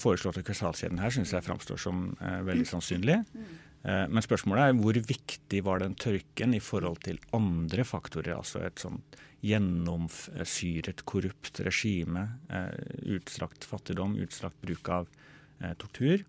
foreslåtte 0.00 0.44
kausalkjeden 0.46 1.02
her 1.02 1.12
syns 1.12 1.34
jeg 1.34 1.44
framstår 1.44 1.82
som 1.82 2.06
veldig 2.46 2.68
sannsynlig. 2.70 3.18
Men 3.84 4.24
spørsmålet 4.24 4.70
er 4.70 4.76
hvor 4.80 4.96
viktig 4.96 5.58
var 5.66 5.82
den 5.82 5.92
tørken 6.00 6.54
i 6.56 6.60
forhold 6.64 7.02
til 7.04 7.18
andre 7.36 7.84
faktorer, 7.84 8.38
altså 8.38 8.62
et 8.64 8.80
sånt 8.80 9.18
gjennomsyret 9.44 11.04
korrupt 11.04 11.60
regime, 11.60 12.28
eh, 12.48 12.72
utstrakt 13.16 13.64
fattigdom, 13.64 14.16
utstrakt 14.24 14.60
bruk 14.60 14.88
av 14.88 15.08
eh, 15.60 15.74
tortur. 15.74 16.24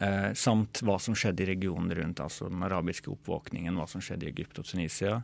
Eh, 0.00 0.32
samt 0.32 0.80
hva 0.82 0.96
som 1.00 1.14
skjedde 1.14 1.44
i 1.44 1.50
regionen 1.52 1.92
rundt, 1.94 2.22
altså 2.24 2.48
den 2.48 2.64
arabiske 2.64 3.12
oppvåkningen, 3.12 3.76
hva 3.76 3.88
som 3.90 4.00
skjedde 4.00 4.26
i 4.26 4.32
Egypt 4.32 4.62
og 4.62 4.70
Tunisia. 4.70 5.20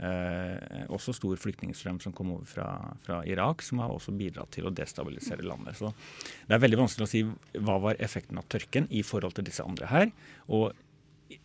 Eh, 0.00 0.84
også 0.88 1.12
stor 1.12 1.36
flyktningstrøm 1.36 1.98
som 2.00 2.12
kom 2.16 2.30
over 2.32 2.46
fra, 2.48 2.68
fra, 3.04 3.20
Irak, 3.28 3.60
som 3.60 3.82
har 3.84 3.92
også 3.92 4.14
bidratt 4.16 4.48
til 4.56 4.64
å 4.64 4.72
destabilisere 4.72 5.44
landet. 5.44 5.76
Så 5.76 5.92
Det 6.46 6.56
er 6.56 6.62
veldig 6.62 6.78
vanskelig 6.80 7.04
å 7.04 7.10
si 7.10 7.24
hva 7.60 7.76
var 7.84 8.00
effekten 8.00 8.40
av 8.40 8.48
tørken 8.48 8.88
i 8.88 9.02
forhold 9.04 9.36
til 9.36 9.44
disse 9.44 9.66
andre 9.66 9.90
her. 9.90 10.14
Og 10.48 10.72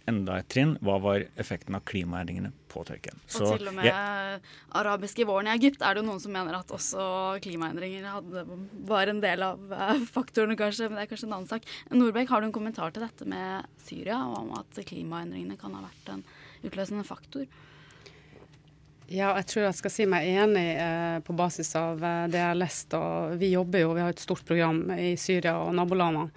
enda 0.10 0.38
et 0.39 0.48
trinn. 0.50 0.76
Hva 0.86 0.96
var 1.02 1.26
effekten 1.36 1.76
av 1.76 1.84
klimaendringene 1.88 2.54
på 2.72 2.86
tørken? 2.88 3.20
Så, 3.28 3.44
og 3.44 3.60
til 3.60 3.70
og 3.70 3.76
med 3.78 3.89
ja. 3.89 4.39
arabiske 4.80 5.28
våren 5.28 5.50
i 5.50 5.54
Egypt 5.58 5.84
er 5.86 6.00
det 6.00 6.06
noen 6.08 6.22
som 6.24 6.34
mener 6.34 6.58
at 6.58 6.72
også 6.74 7.04
klimaendringer 7.44 8.08
hadde, 8.08 8.46
var 8.88 9.12
en 9.12 9.22
del 9.24 9.46
av 9.46 9.62
uh, 9.68 10.00
faktorene, 10.15 10.58
kanskje. 10.60 10.88
Men 10.89 11.02
det 11.02 11.06
er 11.06 11.12
kanskje 11.12 11.30
en 11.30 11.38
annen 11.41 11.52
sak. 11.52 11.68
Nordbekk, 11.91 12.32
har 12.32 12.41
du 12.41 12.50
en 12.50 12.56
kommentar 12.56 12.96
til 12.96 13.06
dette 13.06 13.30
med 13.30 13.70
Syria, 13.84 14.24
og 14.30 14.41
om 14.46 14.58
at 14.62 14.84
klimaendringene 14.88 15.60
kan 15.60 15.76
ha 15.76 15.86
vært 15.86 16.13
en 16.15 16.28
utløsende 16.65 17.06
faktor? 17.08 17.50
Ja, 19.06 19.36
jeg 19.38 19.46
tror 19.52 19.68
jeg 19.68 19.78
skal 19.78 19.91
si 19.94 20.06
meg 20.10 20.26
enig 20.34 20.65
eh, 20.82 21.18
på 21.26 21.34
basis 21.38 21.76
av 21.78 22.02
eh, 22.02 22.26
det 22.32 22.39
jeg 22.39 22.50
har 22.50 22.58
lest. 22.58 22.94
og 22.98 23.36
Vi 23.38 23.52
jobber 23.54 23.84
jo, 23.84 23.91
vi 23.94 24.02
har 24.02 24.13
et 24.13 24.22
stort 24.24 24.46
program 24.48 24.88
i 24.98 25.13
Syria 25.20 25.60
og 25.62 25.76
nabolandene. 25.78 26.32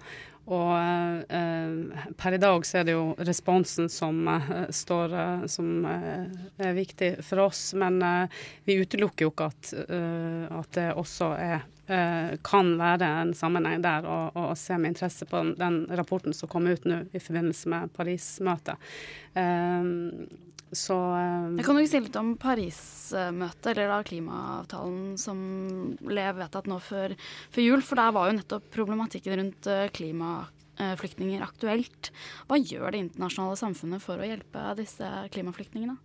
Og 0.49 0.69
eh, 0.77 2.05
per 2.17 2.37
i 2.37 2.41
dag 2.41 2.63
så 2.65 2.79
er 2.79 2.85
det 2.87 2.93
jo 2.95 3.15
responsen 3.25 3.89
som 3.89 4.21
eh, 4.33 4.53
står 4.73 5.13
eh, 5.13 5.43
som 5.49 5.85
eh, 5.85 6.29
er 6.61 6.77
viktig 6.77 7.09
for 7.25 7.47
oss. 7.47 7.71
Men 7.77 7.97
eh, 8.05 8.39
vi 8.69 8.77
utelukker 8.81 9.25
jo 9.25 9.33
ikke 9.33 9.49
at, 9.49 9.73
eh, 9.85 10.45
at 10.61 10.71
det 10.77 10.87
også 10.93 11.33
er, 11.37 11.67
kan 12.45 12.67
være 12.77 13.07
en 13.23 13.31
sammenheng 13.33 13.79
der, 13.81 14.05
og, 14.05 14.35
og 14.37 14.51
se 14.61 14.75
med 14.77 14.91
interesse 14.91 15.25
på 15.25 15.39
den, 15.41 15.55
den 15.57 15.79
rapporten 15.97 16.35
som 16.37 16.51
kom 16.51 16.67
ut 16.69 16.85
nå 16.85 16.99
i 17.17 17.21
forbindelse 17.23 17.71
med 17.73 17.89
Paris-møtet. 17.97 18.77
Så 20.71 20.95
um, 20.95 21.57
Jeg 21.57 21.65
kan 21.65 21.79
jo 21.79 21.87
si 21.89 22.01
litt 22.03 22.17
om 22.19 22.35
Paris-møtet, 22.39 23.71
eller 23.71 23.89
da 23.89 23.99
klimaavtalen 24.05 25.15
som 25.17 25.39
ble 26.01 26.27
vedtatt 26.37 26.69
nå 26.69 26.77
før, 26.83 27.15
før, 27.49 27.63
jul. 27.63 27.85
For 27.85 27.99
der 27.99 28.13
var 28.15 28.29
jo 28.29 28.37
nettopp 28.37 28.69
problematikken 28.75 29.39
rundt 29.39 29.69
eh, 29.71 29.87
klimaflyktninger 29.97 31.41
aktuelt. 31.45 32.11
Hva 32.49 32.61
gjør 32.61 32.93
det 32.93 33.03
internasjonale 33.07 33.57
samfunnet 33.59 34.03
for 34.03 34.21
å 34.21 34.29
hjelpe 34.29 34.67
disse 34.77 35.09
klimaflyktningene? 35.33 35.97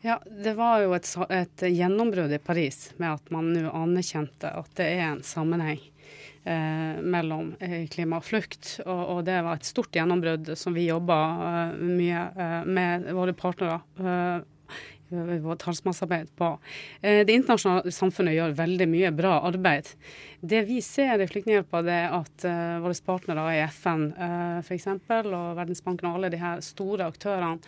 Ja, 0.00 0.16
Det 0.24 0.56
var 0.56 0.80
jo 0.80 0.94
et, 0.96 1.08
et 1.28 1.66
gjennombrudd 1.68 2.32
i 2.32 2.40
Paris 2.40 2.94
med 2.96 3.18
at 3.18 3.32
man 3.34 3.52
nå 3.52 3.68
anerkjente 3.68 4.48
at 4.48 4.70
det 4.80 4.86
er 4.94 5.10
en 5.10 5.24
sammenheng 5.26 5.82
eh, 5.82 5.99
mellom 6.44 7.54
eh, 7.60 7.84
klima 7.90 8.20
og 8.20 8.24
flukt. 8.24 8.78
Og, 8.86 9.02
og, 9.16 9.20
det 9.28 9.40
var 9.44 9.58
et 9.58 9.68
stort 9.68 9.94
gjennombrudd 9.96 10.52
som 10.58 10.76
vi 10.76 10.88
jobba 10.88 11.18
eh, 11.48 11.82
mye 11.84 12.24
eh, 12.32 12.56
med 12.66 13.10
våre 13.16 13.36
partnere 13.36 13.80
eh, 14.00 14.46
talsmannsarbeid 15.58 16.36
på. 16.36 16.58
Eh, 17.02 17.26
det 17.26 17.34
internasjonale 17.34 17.92
samfunnet 17.92 18.36
gjør 18.36 18.56
veldig 18.58 18.88
mye 18.90 19.12
bra 19.14 19.40
arbeid. 19.48 19.88
Det 20.40 20.62
vi 20.68 20.80
ser 20.82 21.20
i 21.20 21.28
Flyktninghjelpa, 21.28 21.82
er 21.84 22.14
at 22.16 22.46
uh, 22.48 22.78
våre 22.80 22.96
partnere 23.04 23.44
i 23.52 23.60
FN 23.68 24.06
f.eks. 24.64 24.86
og 24.88 25.58
Verdensbanken 25.58 26.08
og 26.08 26.16
alle 26.16 26.30
de 26.32 26.40
her 26.40 26.62
store 26.64 27.10
aktørene 27.10 27.58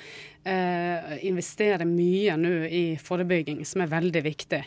investerer 1.22 1.84
mye 1.86 2.34
nå 2.40 2.54
i 2.66 2.82
forebygging, 2.98 3.60
som 3.68 3.84
er 3.84 3.92
veldig 3.92 4.22
viktig. 4.24 4.58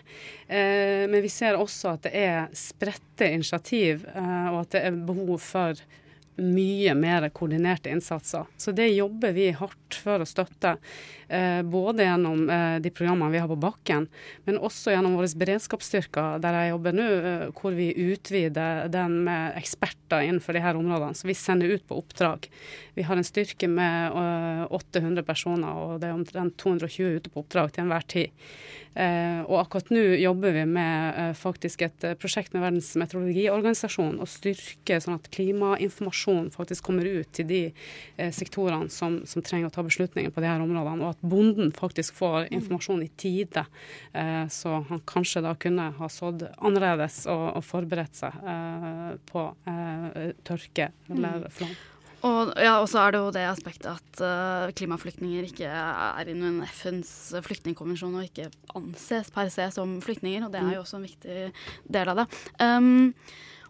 Men 0.48 1.18
vi 1.26 1.32
ser 1.34 1.58
også 1.60 1.96
at 1.98 2.06
det 2.06 2.14
er 2.16 2.54
spredte 2.56 3.28
initiativ, 3.28 4.06
og 4.14 4.62
at 4.62 4.78
det 4.78 4.84
er 4.88 5.02
behov 5.10 5.42
for 5.44 5.82
mye 6.36 6.94
mer 6.98 7.30
koordinerte 7.30 7.90
innsatser. 7.90 8.46
Så 8.58 8.72
det 8.76 8.90
jobber 8.92 9.32
vi 9.36 9.50
hardt 9.56 10.00
for 10.04 10.22
å 10.22 10.28
støtte. 10.28 10.76
Eh, 11.28 11.62
både 11.66 12.06
gjennom 12.06 12.50
eh, 12.50 12.78
de 12.84 12.92
programmene 12.94 13.32
vi 13.34 13.42
har 13.42 13.50
på 13.50 13.58
bakken, 13.58 14.08
men 14.46 14.60
også 14.60 14.94
gjennom 14.94 15.16
våre 15.18 15.32
beredskapsstyrker, 15.42 16.38
der 16.44 16.60
jeg 16.60 16.74
jobber 16.74 16.98
nå, 16.98 17.08
eh, 17.32 17.46
hvor 17.58 17.78
vi 17.78 17.90
utvider 18.12 18.86
den 18.94 19.22
med 19.26 19.58
eksperter 19.58 20.28
innenfor 20.28 20.58
de 20.58 20.64
her 20.66 20.78
områdene. 20.78 21.18
Så 21.18 21.30
vi 21.30 21.38
sender 21.40 21.72
ut 21.74 21.88
på 21.88 21.98
oppdrag. 22.04 22.50
Vi 22.96 23.08
har 23.08 23.18
en 23.18 23.28
styrke 23.28 23.70
med 23.72 24.70
800 24.70 25.26
personer, 25.28 25.72
og 25.76 26.00
det 26.02 26.10
er 26.10 26.16
omtrent 26.16 26.58
220 26.62 27.20
ute 27.20 27.32
på 27.32 27.42
oppdrag 27.42 27.74
til 27.74 27.86
enhver 27.86 28.06
tid. 28.12 28.46
Eh, 28.96 29.42
og 29.44 29.60
akkurat 29.60 29.90
nå 29.92 30.02
jobber 30.22 30.54
vi 30.56 30.64
med 30.70 31.18
eh, 31.20 31.32
faktisk 31.36 31.82
et 31.84 32.06
eh, 32.08 32.16
prosjekt 32.16 32.54
med 32.56 32.64
Verdens 32.64 32.94
meteorologiorganisasjon 32.96 34.22
å 34.24 34.28
styrke 34.30 35.02
sånn 35.04 35.18
at 35.18 35.28
klimainformasjon 35.36 36.48
faktisk 36.54 36.88
kommer 36.88 37.04
ut 37.04 37.28
til 37.36 37.50
de 37.50 37.62
sektorene 38.36 38.88
som, 38.94 39.18
som, 39.28 39.44
trenger 39.46 39.68
å 39.68 39.74
ta 39.74 39.84
beslutninger 39.86 40.32
på 40.32 40.44
de 40.44 40.48
her 40.48 40.64
områdene, 40.64 41.04
og 41.04 41.16
at 41.18 41.26
bonden 41.28 41.74
faktisk 41.76 42.16
får 42.18 42.48
informasjon 42.56 43.04
i 43.04 43.10
tide, 43.20 43.66
eh, 44.16 44.46
så 44.52 44.80
han 44.90 45.04
kanskje 45.08 45.44
da 45.44 45.56
kunne 45.60 45.90
ha 46.00 46.10
sådd 46.12 46.48
annerledes 46.56 47.26
og, 47.32 47.46
og 47.60 47.68
forberedt 47.68 48.24
seg 48.24 48.48
eh, 48.48 49.12
på 49.28 49.50
tørke 50.48 50.90
eller 51.12 51.50
flom. 51.54 51.76
Og 52.26 52.54
ja, 52.58 52.76
så 52.90 53.04
er 53.04 53.14
det 53.14 53.22
jo 53.22 53.34
det 53.36 53.46
aspektet 53.48 53.90
at 53.92 54.22
uh, 54.24 54.74
klimaflyktninger 54.78 55.46
ikke 55.50 55.70
er 55.70 56.32
innen 56.32 56.64
FNs 56.66 57.36
flyktningkonvensjon 57.46 58.16
og 58.18 58.26
ikke 58.26 58.50
anses 58.78 59.30
per 59.34 59.52
se 59.54 59.68
som 59.76 60.00
flyktninger, 60.02 60.48
og 60.48 60.54
det 60.54 60.64
er 60.64 60.78
jo 60.78 60.86
også 60.86 61.00
en 61.00 61.06
viktig 61.06 61.50
del 61.98 62.14
av 62.14 62.24
det. 62.24 62.30
Um, 62.58 63.14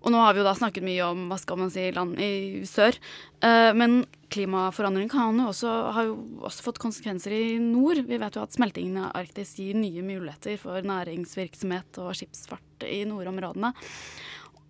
og 0.05 0.13
nå 0.13 0.19
har 0.21 0.35
vi 0.35 0.43
jo 0.43 0.45
da 0.45 0.53
snakket 0.53 0.85
mye 0.85 1.01
om 1.07 1.25
hva 1.31 1.37
skal 1.41 1.57
man 1.57 1.71
si, 1.73 1.87
land 1.95 2.19
i 2.21 2.61
sør. 2.69 2.95
Uh, 3.41 3.73
men 3.75 4.03
klimaforandring 4.31 5.09
kan 5.09 5.39
jo 5.41 5.49
også, 5.49 5.73
har 5.95 6.07
jo 6.11 6.15
også 6.45 6.67
fått 6.67 6.81
konsekvenser 6.83 7.33
i 7.33 7.57
nord. 7.61 8.03
Vi 8.05 8.19
vet 8.21 8.37
jo 8.37 8.43
at 8.45 8.53
smeltingen 8.55 9.01
av 9.01 9.15
Arktis 9.17 9.55
gir 9.57 9.77
nye 9.79 10.05
muligheter 10.05 10.59
for 10.61 10.85
næringsvirksomhet 10.85 11.99
og 12.03 12.13
skipsfart 12.19 12.85
i 12.85 13.01
nordområdene. 13.09 13.73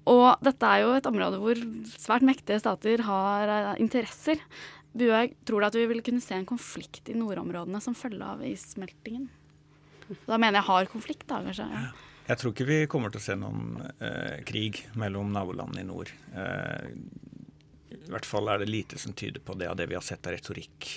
Og 0.10 0.46
dette 0.46 0.70
er 0.70 0.84
jo 0.84 0.94
et 0.96 1.08
område 1.10 1.40
hvor 1.42 1.60
svært 1.96 2.26
mektige 2.26 2.62
stater 2.62 3.02
har 3.08 3.52
uh, 3.52 3.72
interesser. 3.82 4.42
Buhaug, 4.96 5.34
tror 5.48 5.62
du 5.62 5.68
at 5.68 5.78
vi 5.78 5.88
vil 5.92 6.04
kunne 6.06 6.24
se 6.24 6.38
en 6.38 6.48
konflikt 6.48 7.10
i 7.12 7.18
nordområdene 7.18 7.82
som 7.84 7.98
følge 7.98 8.24
av 8.24 8.44
issmeltingen? 8.48 9.28
Da 10.30 10.38
mener 10.38 10.62
jeg 10.62 10.70
hard 10.70 10.92
konflikt, 10.94 11.26
da 11.28 11.42
kanskje. 11.44 11.66
Ja. 11.74 11.90
Jeg 12.26 12.42
tror 12.42 12.54
ikke 12.54 12.68
vi 12.70 12.78
kommer 12.90 13.12
til 13.14 13.22
å 13.22 13.26
se 13.26 13.36
noen 13.38 13.82
eh, 14.02 14.40
krig 14.48 14.80
mellom 14.98 15.34
nabolandene 15.34 15.84
i 15.84 15.90
nord. 15.90 16.10
Eh, 16.34 16.88
I 17.98 18.14
hvert 18.14 18.30
fall 18.30 18.50
er 18.50 18.62
det 18.62 18.70
lite 18.70 19.02
som 19.02 19.14
tyder 19.18 19.44
på 19.46 19.58
det 19.60 19.68
av 19.70 19.76
det 19.78 19.90
vi 19.92 19.98
har 19.98 20.06
sett 20.06 20.26
av 20.26 20.34
retorikk. 20.34 20.88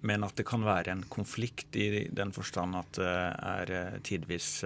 men 0.00 0.24
at 0.24 0.36
det 0.36 0.46
kan 0.48 0.64
være 0.64 0.92
en 0.92 1.02
konflikt 1.12 1.76
i 1.76 2.08
den 2.08 2.32
forstand 2.32 2.76
at 2.78 3.00
det 3.00 3.16
er 3.52 4.00
tidvis 4.04 4.62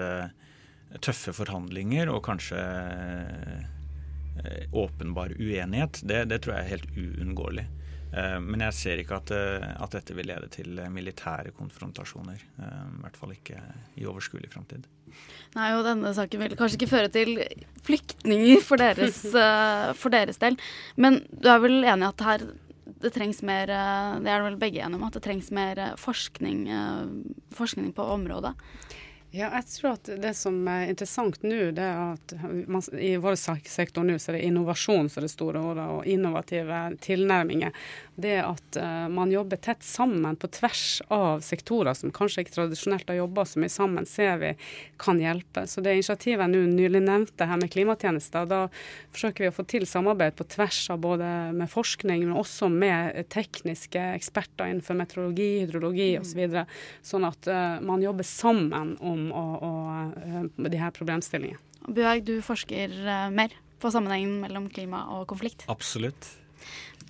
tøffe 1.03 1.35
forhandlinger 1.37 2.11
og 2.13 2.23
kanskje 2.27 2.61
eh, 4.45 4.67
åpenbar 4.77 5.35
uenighet, 5.39 6.03
det, 6.07 6.27
det, 6.31 6.43
tror 6.45 6.57
jeg 6.57 6.65
er 6.65 6.75
helt 6.75 6.91
uunngåelig. 6.97 7.67
Eh, 8.17 8.37
men 8.43 8.65
jeg 8.69 8.79
ser 8.79 9.03
ikke 9.03 9.21
at, 9.21 9.33
eh, 9.35 9.71
at, 9.75 9.97
dette 9.97 10.17
vil 10.17 10.31
lede 10.31 10.51
til 10.55 10.83
militære 10.93 11.55
konfrontasjoner. 11.57 12.45
I 12.59 13.01
hvert 13.05 13.19
fall 13.19 13.35
ikke 13.37 13.63
i 13.99 14.07
overskuelig 14.09 14.53
framtid. 14.55 14.87
Nei, 15.57 15.71
og 15.77 15.87
denne 15.87 16.13
saken 16.17 16.43
vil 16.43 16.59
kanskje 16.59 16.81
ikke 16.81 16.93
føre 16.93 17.11
til 17.13 17.41
flyktninger 17.87 18.63
for 18.67 18.81
deres, 18.81 19.23
for 20.01 20.13
deres 20.13 20.41
del. 20.43 20.59
Men 21.01 21.23
du 21.33 21.51
er 21.51 21.61
vel 21.63 21.83
enig 21.83 22.07
i 22.07 22.13
at 22.13 22.31
her 22.31 22.49
det 23.03 23.11
trengs 23.13 23.43
mer 23.45 23.69
Det 24.23 24.31
er 24.31 24.45
vel 24.45 24.55
begge 24.57 24.81
enige 24.81 24.97
om 24.97 25.05
at 25.05 25.17
det 25.19 25.25
trengs 25.25 25.51
mer 25.53 25.81
forskning, 26.01 26.63
forskning 27.55 27.91
på 27.93 28.07
området? 28.15 28.55
Ja, 29.35 29.51
jeg 29.51 29.67
tror 29.69 29.97
at 29.97 30.09
det 30.23 30.33
som 30.39 30.59
er 30.71 30.87
interessant 30.93 31.43
nå, 31.43 31.71
det 31.77 31.83
er 31.83 32.15
at 32.15 32.35
man, 32.71 32.83
i 32.95 33.17
vår 33.21 33.35
sektor 33.37 34.07
nå 34.07 34.17
så 34.23 34.31
er 34.33 34.39
det 34.39 34.47
innovasjon 34.49 35.11
som 35.11 35.21
er 35.21 35.27
det 35.27 35.33
store 35.35 35.63
ordet, 35.73 35.87
og 35.93 36.07
innovative 36.09 36.79
tilnærminger 37.05 37.75
det 38.17 38.37
at 38.41 38.77
uh, 38.81 39.07
man 39.13 39.31
jobber 39.31 39.59
tett 39.61 39.83
sammen 39.85 40.37
på 40.41 40.49
tvers 40.49 41.03
av 41.13 41.43
sektorer 41.45 41.95
som 41.95 42.13
kanskje 42.15 42.45
ikke 42.45 42.55
tradisjonelt 42.55 43.09
har 43.11 43.19
jobba 43.21 43.45
så 43.45 43.61
mye 43.61 43.73
sammen, 43.73 44.09
ser 44.09 44.39
vi 44.41 44.53
kan 45.01 45.21
hjelpe. 45.21 45.67
Så 45.69 45.85
det 45.85 45.97
initiativet 45.99 46.47
jeg 46.47 46.53
nå 46.55 46.63
nylig 46.73 47.03
nevnte 47.05 47.49
her 47.49 47.61
med 47.61 47.73
klimatjenester, 47.75 48.49
da 48.49 48.63
forsøker 49.15 49.47
vi 49.47 49.51
å 49.51 49.57
få 49.57 49.67
til 49.69 49.87
samarbeid 49.89 50.39
på 50.39 50.49
tvers 50.57 50.81
av 50.95 51.03
både 51.05 51.29
med 51.57 51.71
forskning, 51.73 52.25
men 52.25 52.41
også 52.41 52.71
med 52.73 53.21
tekniske 53.33 54.03
eksperter 54.17 54.73
innenfor 54.73 54.99
meteorologi, 54.99 55.51
hydrologi 55.67 56.11
mm. 56.17 56.25
osv. 56.25 56.43
Så 57.03 57.17
sånn 57.17 57.29
at 57.29 57.53
uh, 57.53 57.77
man 57.85 58.05
jobber 58.05 58.27
sammen 58.27 58.97
om 59.05 59.29
å, 59.29 59.45
å, 59.61 59.75
uh, 60.17 60.67
de 60.67 60.81
her 60.81 60.97
problemstillingene. 60.97 61.61
Bjørg, 61.87 62.25
du 62.27 62.35
forsker 62.43 62.97
mer 63.31 63.53
på 63.79 63.93
sammenhengen 63.93 64.41
mellom 64.43 64.67
klima 64.73 65.05
og 65.15 65.29
konflikt? 65.31 65.69
Absolutt. 65.71 66.33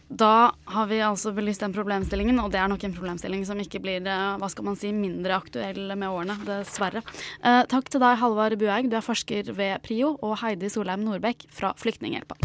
Da 0.09 0.53
har 0.64 0.87
vi 0.87 1.01
altså 1.03 1.33
belyst 1.35 1.64
den 1.64 1.73
problemstillingen, 1.75 2.38
og 2.38 2.53
det 2.55 2.61
er 2.62 2.71
nok 2.71 2.85
en 2.87 2.95
problemstilling 2.95 3.42
som 3.47 3.59
ikke 3.59 3.81
blir 3.83 4.07
eh, 4.07 4.37
hva 4.38 4.49
skal 4.53 4.69
man 4.69 4.79
si, 4.79 4.92
mindre 4.95 5.35
aktuell 5.35 5.90
med 5.99 6.07
årene, 6.07 6.38
dessverre. 6.47 7.03
Eh, 7.42 7.62
takk 7.66 7.90
til 7.90 8.03
deg, 8.03 8.21
Halvard 8.23 8.55
Bueig, 8.61 8.87
du 8.90 8.95
er 8.99 9.05
forsker 9.05 9.51
ved 9.57 9.83
PRIO, 9.83 10.14
og 10.23 10.38
Heidi 10.45 10.71
Solheim 10.71 11.03
Nordbekk 11.03 11.49
fra 11.51 11.75
Flyktninghjelpa. 11.83 12.38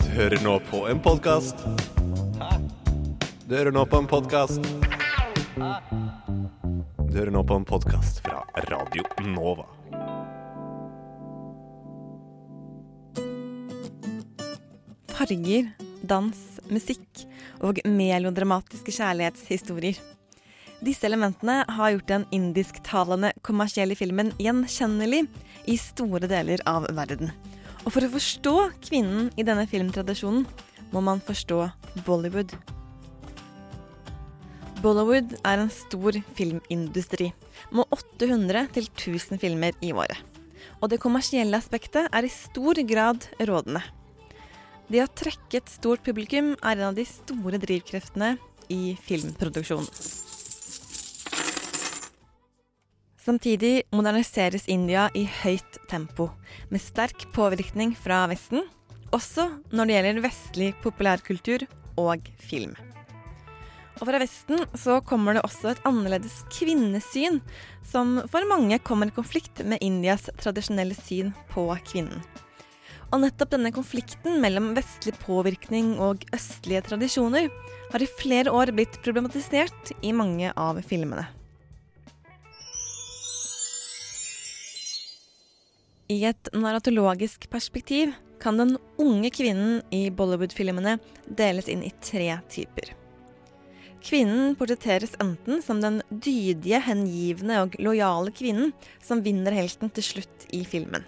Du 0.00 0.08
hører 0.16 0.40
nå 0.40 0.58
på 0.70 0.86
en 0.88 1.04
podkast. 1.04 1.66
Du 3.44 3.56
hører 3.58 3.74
nå 3.76 3.84
på 3.84 4.00
en 4.00 4.08
podkast. 4.08 4.64
Du 7.14 7.20
hører 7.20 7.30
nå 7.30 7.44
på 7.46 7.54
en 7.54 7.62
podkast 7.62 8.16
fra 8.24 8.40
Radio 8.66 9.04
Nova. 9.30 9.68
Farger, 15.12 15.68
dans, 16.02 16.40
musikk 16.74 17.22
og 17.62 17.78
melodramatiske 17.86 18.96
kjærlighetshistorier. 18.98 20.02
Disse 20.82 21.06
elementene 21.06 21.60
har 21.78 21.94
gjort 21.94 22.10
den 22.10 22.26
indisktalende 22.34 23.30
kommersielle 23.46 23.94
filmen 23.94 24.34
gjenkjennelig 24.42 25.28
i 25.70 25.78
store 25.78 26.26
deler 26.26 26.66
av 26.66 26.90
verden. 26.98 27.30
Og 27.84 27.92
for 27.94 28.02
å 28.02 28.14
forstå 28.18 28.60
kvinnen 28.90 29.30
i 29.38 29.46
denne 29.46 29.70
filmtradisjonen 29.70 30.48
må 30.90 31.06
man 31.12 31.22
forstå 31.22 31.62
Bollywood. 32.02 32.58
Bollywood 34.84 35.30
er 35.48 35.62
en 35.62 35.70
stor 35.72 36.16
filmindustri, 36.36 37.30
med 37.72 37.88
800 37.94 38.66
til 38.74 38.88
1000 38.90 39.40
filmer 39.40 39.72
i 39.80 39.94
året. 39.96 40.18
Og 40.82 40.90
det 40.92 41.00
kommersielle 41.00 41.56
aspektet 41.56 42.10
er 42.12 42.26
i 42.26 42.32
stor 42.32 42.76
grad 42.84 43.24
rådende. 43.40 43.80
Det 44.92 45.00
å 45.00 45.08
trekke 45.08 45.62
et 45.62 45.72
stort 45.72 46.04
publikum 46.04 46.52
er 46.60 46.76
en 46.76 46.90
av 46.90 46.98
de 46.98 47.06
store 47.08 47.60
drivkreftene 47.62 48.34
i 48.68 48.92
filmproduksjonen. 49.06 49.88
Samtidig 53.24 53.86
moderniseres 53.96 54.68
India 54.68 55.06
i 55.16 55.24
høyt 55.24 55.78
tempo, 55.88 56.28
med 56.68 56.84
sterk 56.84 57.30
påvirkning 57.32 57.96
fra 57.96 58.26
Vesten, 58.28 58.66
også 59.16 59.48
når 59.72 59.88
det 59.88 59.96
gjelder 59.96 60.26
vestlig 60.26 60.74
populærkultur 60.84 61.64
og 61.96 62.28
film. 62.44 62.76
Og 64.00 64.08
fra 64.08 64.18
Vesten 64.18 64.64
så 64.74 64.98
kommer 65.06 65.36
det 65.36 65.44
også 65.46 65.70
et 65.70 65.84
annerledes 65.86 66.40
kvinnesyn, 66.52 67.38
som 67.86 68.16
for 68.30 68.46
mange 68.50 68.80
kommer 68.82 69.10
i 69.10 69.14
konflikt 69.14 69.62
med 69.62 69.82
Indias 69.84 70.26
tradisjonelle 70.40 70.96
syn 70.98 71.30
på 71.52 71.68
kvinnen. 71.86 72.24
Og 73.14 73.20
nettopp 73.22 73.52
denne 73.52 73.70
konflikten 73.74 74.40
mellom 74.42 74.72
vestlig 74.74 75.14
påvirkning 75.22 75.94
og 76.02 76.24
østlige 76.34 76.82
tradisjoner 76.88 77.46
har 77.92 78.02
i 78.02 78.10
flere 78.18 78.50
år 78.50 78.72
blitt 78.74 78.98
problematisert 79.04 79.94
i 80.02 80.10
mange 80.16 80.50
av 80.58 80.80
filmene. 80.82 81.28
I 86.10 86.18
et 86.28 86.50
narratologisk 86.52 87.46
perspektiv 87.52 88.10
kan 88.42 88.58
den 88.60 88.74
unge 89.00 89.30
kvinnen 89.32 89.78
i 89.94 90.10
Bollywood-filmene 90.12 90.98
deles 91.30 91.70
inn 91.72 91.86
i 91.86 91.94
tre 92.04 92.34
typer. 92.52 92.92
Kvinnen 94.04 94.52
portretteres 94.58 95.14
enten 95.22 95.62
som 95.64 95.80
den 95.80 96.02
dydige, 96.10 96.76
hengivne 96.84 97.62
og 97.62 97.76
lojale 97.80 98.34
kvinnen 98.36 98.74
som 99.00 99.22
vinner 99.24 99.54
helten 99.56 99.88
til 99.96 100.04
slutt 100.04 100.44
i 100.52 100.60
filmen. 100.68 101.06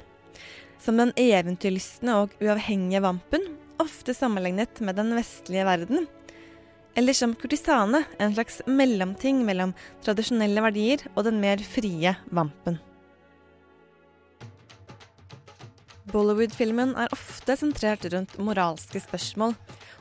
Som 0.80 0.96
den 1.00 1.12
eventyrlystne 1.20 2.14
og 2.22 2.32
uavhengige 2.40 3.02
vampen, 3.04 3.44
ofte 3.82 4.14
sammenlignet 4.16 4.80
med 4.80 4.96
den 4.96 5.12
vestlige 5.16 5.66
verden. 5.68 6.06
Eller 6.96 7.12
som 7.12 7.34
kurtisane, 7.36 8.06
en 8.16 8.32
slags 8.32 8.62
mellomting 8.64 9.44
mellom 9.44 9.76
tradisjonelle 10.04 10.64
verdier 10.64 11.04
og 11.12 11.26
den 11.28 11.42
mer 11.42 11.60
frie 11.60 12.14
vampen. 12.32 12.80
Bollywood-filmen 16.08 16.94
er 16.96 17.12
ofte 17.12 17.58
sentrert 17.60 18.06
rundt 18.14 18.38
moralske 18.40 19.02
spørsmål, 19.04 19.52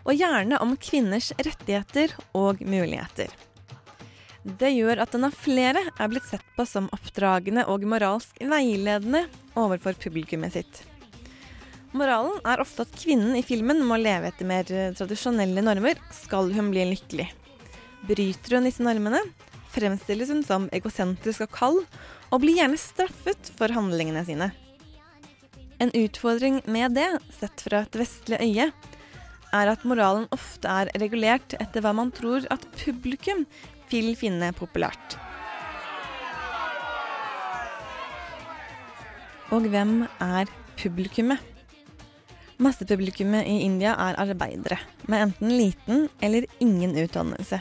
og 0.05 0.13
gjerne 0.13 0.61
om 0.61 0.75
kvinners 0.77 1.31
rettigheter 1.37 2.13
og 2.37 2.61
muligheter. 2.61 3.31
Det 4.45 4.69
gjør 4.75 5.01
at 5.01 5.13
den 5.15 5.25
av 5.25 5.33
flere 5.33 5.81
er 5.89 6.09
blitt 6.11 6.27
sett 6.29 6.45
på 6.57 6.67
som 6.69 6.89
oppdragende 6.93 7.63
og 7.71 7.85
moralsk 7.89 8.37
veiledende 8.45 9.23
overfor 9.57 9.97
publikummet 9.97 10.53
sitt. 10.53 10.83
Moralen 11.95 12.37
er 12.45 12.61
ofte 12.61 12.83
at 12.85 12.93
kvinnen 12.99 13.37
i 13.39 13.43
filmen 13.45 13.81
må 13.87 13.97
leve 13.97 14.29
etter 14.29 14.45
mer 14.45 14.69
eh, 14.69 14.91
tradisjonelle 14.93 15.63
normer 15.63 15.97
skal 16.13 16.51
hun 16.53 16.69
bli 16.73 16.83
lykkelig. 16.91 17.29
Bryter 18.05 18.57
hun 18.57 18.67
disse 18.67 18.83
normene, 18.85 19.21
fremstilles 19.73 20.29
hun 20.29 20.43
som 20.45 20.67
egosentrisk 20.75 21.47
og 21.47 21.55
kald, 21.55 21.81
og 22.29 22.43
blir 22.43 22.59
gjerne 22.59 22.77
straffet 22.77 23.49
for 23.57 23.71
handlingene 23.73 24.25
sine. 24.27 24.51
En 25.79 25.93
utfordring 25.95 26.61
med 26.69 26.93
det, 26.99 27.07
sett 27.33 27.63
fra 27.63 27.81
et 27.85 27.97
vestlig 27.97 28.43
øye, 28.43 28.69
er 29.55 29.71
at 29.71 29.85
moralen 29.87 30.27
ofte 30.35 30.69
er 30.69 30.91
regulert 31.01 31.55
etter 31.59 31.83
hva 31.83 31.93
man 31.95 32.11
tror 32.15 32.45
at 32.53 32.65
publikum 32.81 33.45
vil 33.91 34.13
finne 34.19 34.51
populært. 34.57 35.17
Og 39.53 39.67
hvem 39.69 40.05
er 40.23 40.49
publikummet? 40.79 41.39
Massepublikummet 42.55 43.47
i 43.51 43.65
India 43.65 43.91
er 43.99 44.17
arbeidere, 44.23 44.77
med 45.11 45.25
enten 45.27 45.51
liten 45.51 46.05
eller 46.23 46.47
ingen 46.63 46.95
utdannelse. 46.97 47.59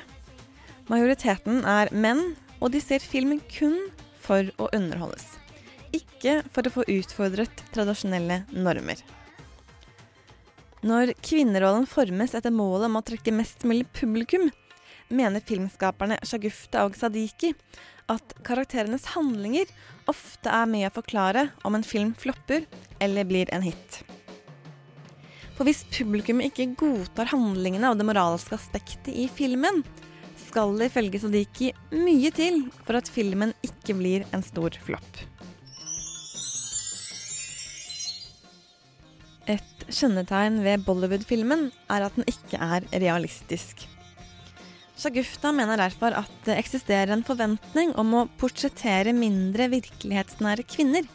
Majoriteten 0.87 1.64
er 1.66 1.90
menn, 1.90 2.37
og 2.62 2.70
de 2.72 2.80
ser 2.80 3.02
film 3.02 3.40
kun 3.50 3.76
for 4.22 4.48
å 4.61 4.70
underholdes. 4.76 5.26
Ikke 5.94 6.40
for 6.54 6.66
å 6.66 6.72
få 6.78 6.87
utfordret 6.94 7.64
tradisjonelle 7.74 8.44
normer. 8.54 9.02
Når 10.85 11.14
kvinnerollen 11.25 11.87
formes 11.88 12.35
etter 12.37 12.53
målet 12.53 12.90
om 12.90 12.99
å 12.99 13.05
trekke 13.07 13.33
mest 13.33 13.62
mulig 13.64 13.87
publikum, 13.97 14.51
mener 15.09 15.40
filmskaperne 15.40 16.18
Shagufta 16.29 16.83
og 16.85 16.99
Sadiki 16.99 17.55
at 18.12 18.35
karakterenes 18.44 19.07
handlinger 19.14 19.70
ofte 20.12 20.53
er 20.53 20.68
med 20.68 20.85
å 20.90 20.92
forklare 20.99 21.47
om 21.64 21.79
en 21.79 21.87
film 21.87 22.12
flopper 22.20 22.66
eller 23.01 23.25
blir 23.25 23.49
en 23.57 23.64
hit. 23.64 24.03
For 25.57 25.64
hvis 25.64 25.87
publikum 25.94 26.42
ikke 26.44 26.75
godtar 26.77 27.33
handlingene 27.33 27.88
og 27.88 28.01
det 28.01 28.09
moralske 28.11 28.59
aspektet 28.59 29.14
i 29.14 29.25
filmen, 29.33 29.81
skal 30.51 30.77
det 30.77 30.90
ifølge 30.90 31.23
Sadiki 31.23 31.73
mye 31.97 32.29
til 32.35 32.66
for 32.85 33.01
at 33.01 33.09
filmen 33.09 33.57
ikke 33.64 33.97
blir 33.97 34.29
en 34.37 34.44
stor 34.44 34.77
flopp. 34.85 35.25
Et 39.50 39.88
kjennetegn 39.90 40.62
ved 40.64 40.85
Bollywood-filmen 40.87 41.66
er 41.92 42.07
at 42.07 42.14
den 42.16 42.24
ikke 42.30 42.57
er 42.57 42.87
realistisk. 42.92 43.85
Shagufta 44.96 45.50
mener 45.52 45.76
derfor 45.80 46.14
at 46.16 46.30
det 46.46 46.57
eksisterer 46.57 47.12
en 47.12 47.26
forventning 47.26 47.92
om 48.00 48.14
å 48.14 48.24
portrettere 48.40 49.12
mindre 49.16 49.66
virkelighetsnære 49.72 50.64
kvinner. 50.70 51.09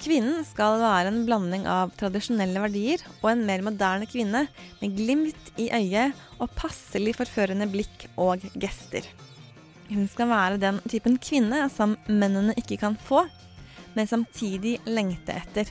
Kvinnen 0.00 0.46
skal 0.48 0.78
være 0.80 1.10
en 1.10 1.24
blanding 1.26 1.66
av 1.68 1.90
tradisjonelle 2.00 2.62
verdier 2.62 3.02
og 3.18 3.34
en 3.34 3.42
mer 3.44 3.60
moderne 3.66 4.08
kvinne 4.08 4.46
med 4.80 4.94
glimt 4.96 5.50
i 5.60 5.66
øyet 5.76 6.16
og 6.38 6.54
passelig 6.56 7.18
forførende 7.18 7.68
blikk 7.68 8.06
og 8.16 8.46
gester. 8.54 9.04
Hun 9.90 10.06
skal 10.08 10.30
være 10.30 10.62
den 10.62 10.80
typen 10.88 11.18
kvinne 11.20 11.66
som 11.74 11.98
mennene 12.08 12.54
ikke 12.56 12.78
kan 12.80 12.96
få, 12.96 13.26
men 13.96 14.08
samtidig 14.08 14.78
lengte 14.88 15.34
etter. 15.36 15.68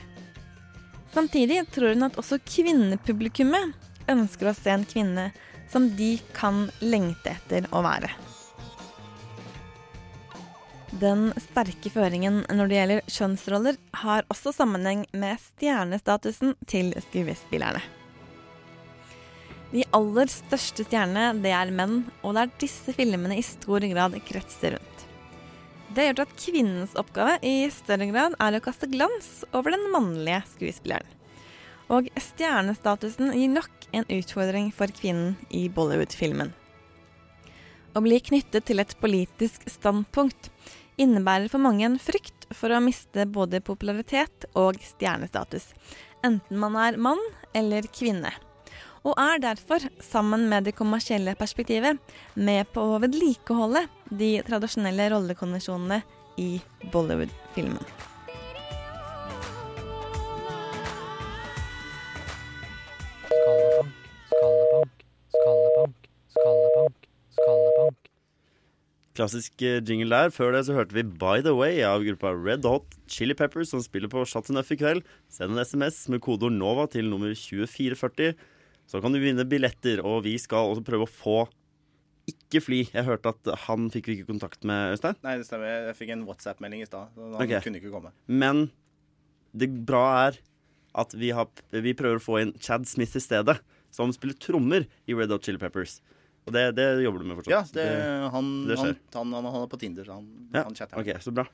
Samtidig 1.10 1.64
tror 1.74 1.94
hun 1.94 2.06
at 2.06 2.18
også 2.20 2.38
kvinnepublikummet 2.46 3.74
ønsker 4.10 4.50
å 4.50 4.56
se 4.56 4.74
en 4.74 4.86
kvinne 4.86 5.30
som 5.70 5.88
de 5.98 6.16
kan 6.34 6.68
lengte 6.82 7.34
etter 7.34 7.66
å 7.74 7.82
være. 7.86 8.10
Den 11.00 11.30
sterke 11.38 11.90
føringen 11.92 12.42
når 12.50 12.70
det 12.70 12.76
gjelder 12.76 13.12
kjønnsroller, 13.14 13.78
har 14.02 14.26
også 14.32 14.52
sammenheng 14.52 15.04
med 15.14 15.38
stjernestatusen 15.38 16.56
til 16.70 16.90
skuespillerne. 17.06 17.82
De 19.70 19.84
aller 19.94 20.26
største 20.26 20.82
stjernene, 20.82 21.38
det 21.44 21.52
er 21.54 21.70
menn, 21.70 22.02
og 22.26 22.34
det 22.34 22.42
er 22.42 22.56
disse 22.64 22.94
filmene 22.96 23.38
i 23.38 23.46
stor 23.46 23.86
grad 23.92 24.18
kretser 24.26 24.74
rundt. 24.74 24.89
Det 25.90 26.04
gjør 26.06 26.20
at 26.22 26.34
kvinnens 26.38 26.92
oppgave 26.98 27.40
i 27.42 27.64
større 27.74 28.06
grad 28.12 28.36
er 28.38 28.56
å 28.56 28.62
kaste 28.62 28.86
glans 28.92 29.40
over 29.50 29.74
den 29.74 29.88
mannlige 29.90 30.44
skuespilleren. 30.52 31.16
Og 31.90 32.06
stjernestatusen 32.14 33.32
gir 33.34 33.50
nok 33.50 33.88
en 33.98 34.06
utfordring 34.14 34.68
for 34.70 34.92
kvinnen 34.94 35.34
i 35.50 35.64
Bollywood-filmen. 35.74 36.52
Å 37.90 38.02
bli 38.04 38.20
knyttet 38.22 38.68
til 38.68 38.78
et 38.78 38.94
politisk 39.02 39.66
standpunkt 39.66 40.52
innebærer 41.00 41.50
for 41.50 41.62
mange 41.64 41.88
en 41.88 41.98
frykt 41.98 42.46
for 42.54 42.70
å 42.70 42.78
miste 42.84 43.26
både 43.26 43.58
popularitet 43.66 44.46
og 44.54 44.78
stjernestatus, 44.84 45.72
enten 46.22 46.62
man 46.62 46.78
er 46.78 47.00
mann 47.02 47.22
eller 47.56 47.90
kvinne. 47.90 48.30
Og 49.02 49.16
er 49.18 49.40
derfor, 49.42 49.82
sammen 50.04 50.44
med 50.50 50.68
det 50.68 50.76
kommersielle 50.78 51.34
perspektivet, 51.34 51.98
med 52.36 52.68
på 52.70 52.84
å 52.84 53.00
vedlikeholde 53.02 53.88
de 54.10 54.30
tradisjonelle 54.46 55.10
rollekonvensjonene 55.12 56.02
i 56.40 56.60
Bollywood-filmen. 56.92 57.84
Skallebank, 63.30 63.94
skallebank, 64.30 64.94
skallebank, 65.34 65.96
skallebank, 66.34 67.08
skallebank. 67.38 68.10
Klassisk 69.18 69.62
eh, 69.62 69.80
jingle 69.84 70.10
der. 70.10 70.32
Før 70.34 70.54
det 70.54 70.64
så 70.66 70.76
hørte 70.76 70.96
vi 70.96 71.04
By 71.04 71.42
The 71.44 71.54
Way 71.56 71.82
av 71.86 72.04
gruppa 72.06 72.32
Red 72.34 72.64
Hot 72.68 72.96
Chili 73.10 73.34
Peppers, 73.36 73.72
som 73.72 73.82
spiller 73.84 74.10
på 74.10 74.24
Chateau 74.24 74.54
Neuf 74.56 74.70
i 74.72 74.78
kveld. 74.80 75.04
Send 75.28 75.54
en 75.54 75.64
SMS 75.64 76.06
med 76.12 76.22
kodeord 76.24 76.56
NOVA 76.56 76.88
til 76.94 77.10
nummer 77.10 77.34
2440. 77.34 78.34
Så 78.90 78.98
kan 79.02 79.14
du 79.14 79.20
vinne 79.22 79.46
billetter, 79.46 80.00
og 80.02 80.24
vi 80.26 80.34
skal 80.40 80.72
også 80.72 80.86
prøve 80.86 81.06
å 81.06 81.10
få 81.10 81.40
ikke 82.30 82.62
fly. 82.64 82.80
Jeg 82.88 83.06
hørte 83.06 83.32
at 83.34 83.50
han 83.66 83.88
fikk 83.92 84.10
vi 84.10 84.18
ikke 84.18 84.30
kontakt 84.30 84.66
med, 84.68 84.94
Øystein. 84.94 85.18
Nei, 85.26 85.36
det 85.40 85.48
stemmer. 85.48 85.90
Jeg 85.90 85.98
fikk 85.98 86.14
en 86.14 86.26
WhatsApp-melding 86.28 86.84
i 86.84 86.88
stad. 86.88 87.10
Han 87.18 87.36
okay. 87.38 87.62
kunne 87.64 87.82
ikke 87.82 87.92
komme. 87.92 88.14
Men 88.26 88.68
det 89.56 89.70
bra 89.88 90.04
er 90.28 90.40
at 91.00 91.12
vi, 91.14 91.32
har, 91.34 91.50
vi 91.70 91.94
prøver 91.98 92.18
å 92.18 92.22
få 92.22 92.40
inn 92.42 92.54
Chad 92.62 92.86
Smith 92.90 93.18
i 93.18 93.22
stedet, 93.22 93.58
som 93.94 94.10
spiller 94.14 94.38
trommer 94.42 94.86
i 95.06 95.16
Red 95.16 95.32
Hot 95.34 95.46
Chili 95.46 95.60
Peppers. 95.60 95.98
Og 96.48 96.54
det, 96.54 96.64
det 96.78 96.86
jobber 97.04 97.22
du 97.22 97.28
med 97.28 97.38
fortsatt? 97.38 97.52
Ja, 97.52 97.62
det, 97.76 98.30
han, 98.34 98.48
det 98.68 98.78
han, 98.80 98.96
han, 99.14 99.50
han, 99.50 99.60
er 99.62 99.70
på 99.70 99.78
Tinder, 99.80 100.06
så 100.06 100.18
han, 100.18 100.30
Ja, 100.54 100.64
chatter. 100.74 100.98
ok, 100.98 101.12
så 101.22 101.34
bra. 101.34 101.46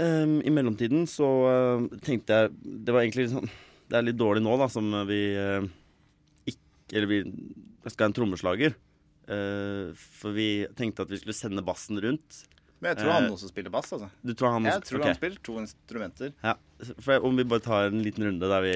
Um, 0.00 0.38
I 0.40 0.50
mellomtiden 0.54 1.04
så 1.10 1.28
uh, 1.44 1.82
tenkte 2.00 2.32
jeg 2.32 2.52
Det 2.80 2.94
var 2.94 3.02
egentlig 3.02 3.26
sånn 3.28 3.44
Det 3.84 3.98
er 3.98 4.06
litt 4.06 4.16
dårlig 4.16 4.40
nå, 4.40 4.54
da, 4.56 4.64
som 4.72 4.86
vi 5.04 5.18
uh, 5.36 5.66
ikke 6.48 6.96
Eller 6.96 7.10
vi 7.10 7.18
skal 7.90 8.06
ha 8.06 8.08
en 8.08 8.16
trommeslager. 8.16 8.78
Eh, 9.32 9.92
for 10.20 10.34
vi 10.36 10.48
tenkte 10.78 11.06
at 11.06 11.12
vi 11.12 11.18
skulle 11.22 11.36
sende 11.36 11.64
bassen 11.64 12.00
rundt. 12.02 12.42
Men 12.82 12.92
jeg 12.96 13.04
tror 13.04 13.12
han 13.14 13.24
Eh, 13.28 13.32
også 13.36 13.48
spiller 13.52 13.70
bass, 13.70 13.92
altså. 13.94 14.08
Du 14.26 14.32
tror 14.34 14.52
han 14.56 14.64
jeg 14.66 14.82
tror 14.82 14.98
okay. 14.98 15.12
han 15.12 15.18
spiller 15.20 15.42
to 15.46 15.58
instrumenter. 15.60 16.32
Ja, 16.42 16.54
for 17.00 17.24
Om 17.28 17.36
vi 17.38 17.44
bare 17.44 17.60
tar 17.62 17.86
en 17.92 18.02
liten 18.02 18.24
runde 18.26 18.48
der 18.50 18.60
vi 18.64 18.74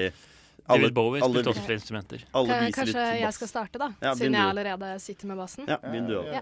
David 0.67 0.93
Bowie 0.93 1.21
alle- 1.23 1.33
spilte 1.33 1.49
også 1.53 1.65
flere 1.65 1.79
instrumenter. 1.79 2.23
Alle 2.35 2.71
Kanskje 2.75 3.03
jeg 3.21 3.33
skal 3.33 3.47
starte, 3.47 3.79
da? 3.79 3.89
Ja, 4.01 4.13
siden 4.15 4.33
jeg 4.35 4.47
allerede 4.51 4.99
sitter 4.99 5.27
med 5.27 5.37
bassen. 5.37 5.67
Ja, 5.67 5.77
begynn 5.83 6.07
du 6.09 6.17
også. 6.21 6.33
Ja. 6.33 6.41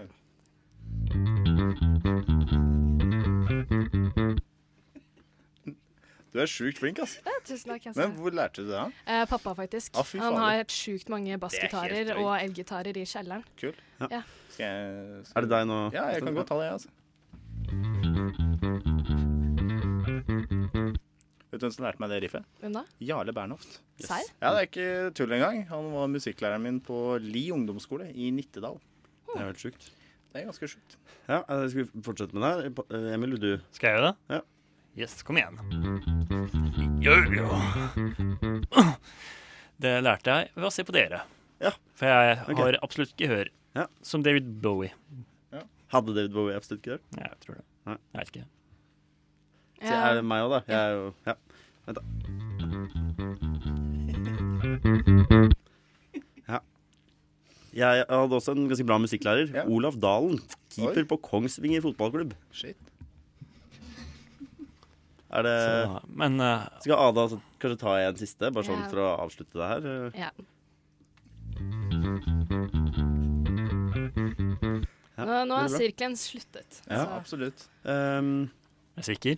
Du 6.36 6.42
er 6.44 6.50
sjukt 6.52 6.76
flink, 6.76 6.98
ass. 7.00 7.14
Ja, 7.24 7.32
tusen 7.48 7.70
takk. 7.72 7.86
Altså. 7.88 7.96
Men 8.02 8.10
hvor 8.20 8.34
lærte 8.36 8.60
du 8.60 8.66
det? 8.68 8.76
da? 8.76 8.82
Eh, 9.08 9.22
pappa, 9.30 9.54
faktisk. 9.56 9.94
Ah, 9.96 10.04
Han 10.20 10.34
har 10.36 10.58
helt 10.58 10.74
sjukt 10.74 11.08
mange 11.08 11.32
er 11.32 11.38
bassgitarer 11.40 12.10
og 12.20 12.34
elgitarer 12.36 12.92
i 13.00 13.04
kjelleren. 13.08 13.44
Kult. 13.56 13.78
Ja. 14.02 14.20
Skal 14.52 14.66
jeg, 14.66 15.22
Er 15.32 15.46
det 15.46 15.50
deg 15.54 15.64
nå? 15.70 15.78
Ja, 15.96 16.10
jeg 16.12 16.26
kan 16.26 16.36
godt 16.36 16.50
ta 16.50 16.58
det, 16.60 16.66
jeg, 16.68 16.76
altså. 16.76 16.92
Vet 21.46 21.62
du 21.62 21.64
hvem 21.64 21.72
som 21.72 21.86
lærte 21.86 22.02
meg 22.04 22.12
det 22.12 22.18
riffet? 22.26 22.44
Hvem 22.60 22.74
da? 22.76 22.82
Jarle 23.08 23.32
Bernhoft. 23.32 23.78
Serr? 24.04 24.28
Ja, 24.42 24.50
det 24.52 24.58
er 24.60 24.68
ikke 24.68 24.88
tull 25.16 25.32
engang. 25.38 25.62
Han 25.70 25.88
var 25.94 26.10
musikklæreren 26.12 26.66
min 26.68 26.82
på 26.84 26.98
Li 27.24 27.46
ungdomsskole 27.54 28.10
i 28.12 28.28
Nittedal. 28.34 28.76
Det 29.30 29.38
er 29.40 29.46
helt 29.48 29.62
sjukt. 29.64 29.88
Det 30.34 30.42
er 30.42 30.50
ganske 30.50 30.68
sjukt. 30.68 30.98
Ja, 31.30 31.40
eh, 31.48 31.64
skal 31.72 31.86
vi 31.86 32.04
fortsette 32.04 32.36
med 32.36 32.44
det? 32.44 32.52
her? 32.52 32.84
Eh, 32.92 33.14
Emil, 33.16 33.38
vil 33.38 33.40
du 33.40 33.64
Skal 33.72 33.88
jeg 33.88 33.96
gjøre 33.96 34.10
det? 34.12 34.36
Ja. 34.36 34.42
Yes, 34.96 35.20
kom 35.22 35.36
igjen. 35.36 35.58
Jo, 37.04 37.12
jo. 37.36 37.44
Det 39.76 39.92
lærte 40.02 40.24
jeg 40.38 40.48
ved 40.56 40.64
å 40.70 40.72
se 40.72 40.82
på 40.88 40.92
dere. 40.96 41.20
Ja. 41.60 41.70
For 41.96 42.06
jeg 42.08 42.38
Ok. 42.48 42.56
har 42.62 42.78
absolutt 42.82 43.12
gehør. 43.20 43.48
Ja. 43.76 43.84
Som 44.02 44.22
David 44.24 44.46
Bowie. 44.64 44.92
Hadde 45.92 46.14
David 46.16 46.32
Bowie 46.34 46.56
absolutt 46.56 46.80
ikke 46.82 46.92
det? 46.96 47.02
Ja, 47.20 47.26
jeg 47.28 47.38
tror 47.44 47.54
det. 47.60 47.64
Nei. 47.86 47.96
Jeg 48.14 48.20
vet 48.20 48.28
ikke. 48.32 48.46
Så 49.86 49.92
er 49.94 50.14
det 50.16 50.24
meg 50.24 50.40
òg, 50.42 50.50
da? 50.50 50.60
Jeg 50.66 50.80
er 50.80 50.90
jo 50.96 51.14
Ja. 51.26 51.34
Vent, 51.86 51.98
da. 52.00 52.02
Ja. 56.48 56.58
Jeg 57.76 58.06
hadde 58.08 58.32
også 58.38 58.54
en 58.56 58.68
ganske 58.70 58.86
bra 58.88 58.96
musikklærer. 59.02 59.50
Olav 59.68 59.98
Dalen. 60.00 60.38
Keeper 60.72 61.02
Oi. 61.04 61.08
på 61.10 61.18
Kongsvinger 61.22 61.80
fotballklubb. 61.84 62.32
Shit. 62.52 62.76
Er 65.32 65.42
det 65.42 65.54
Så, 65.58 66.00
men 66.14 66.40
uh, 66.40 66.66
Skal 66.84 67.00
Ada 67.08 67.24
kanskje 67.58 67.78
ta 67.80 67.96
en 67.98 68.16
siste, 68.20 68.50
bare 68.54 68.64
sånn 68.68 68.82
Ja. 68.84 68.88
for 68.92 69.02
å 69.02 69.08
avslutte 69.24 69.58
det 69.58 69.70
her? 69.72 70.12
Ja. 70.14 70.30
Ja, 75.16 75.24
Nå, 75.24 75.36
nå 75.48 75.56
er 75.64 75.70
sirkelen 75.72 76.16
sluttet. 76.20 76.82
Ja, 76.90 77.04
så- 77.04 77.12
absolutt. 77.16 77.68
Um, 77.84 78.50
er 78.96 79.00
du 79.00 79.06
sikker? 79.08 79.36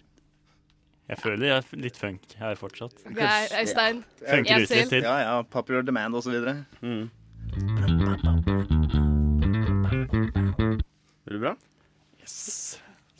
Jeg 1.08 1.18
føler 1.22 1.46
jeg 1.46 1.56
er 1.56 1.76
litt 1.80 1.96
funk 1.96 2.20
her 2.36 2.54
fortsatt. 2.56 2.92
Geir, 3.16 3.48
Øystein, 3.62 4.02
Funker 4.20 4.54
ut 4.56 4.60
litt 4.60 4.68
til. 4.68 4.88
til. 4.90 5.02
Ja, 5.02 5.18
ja. 5.22 5.42
Popular 5.42 5.82
demand 5.82 6.14
og 6.14 6.22
så 6.22 6.30
videre. 6.34 6.66
Mm. 6.82 7.10
Veldig 11.24 11.40
bra. 11.40 11.54
Yes. 12.20 12.67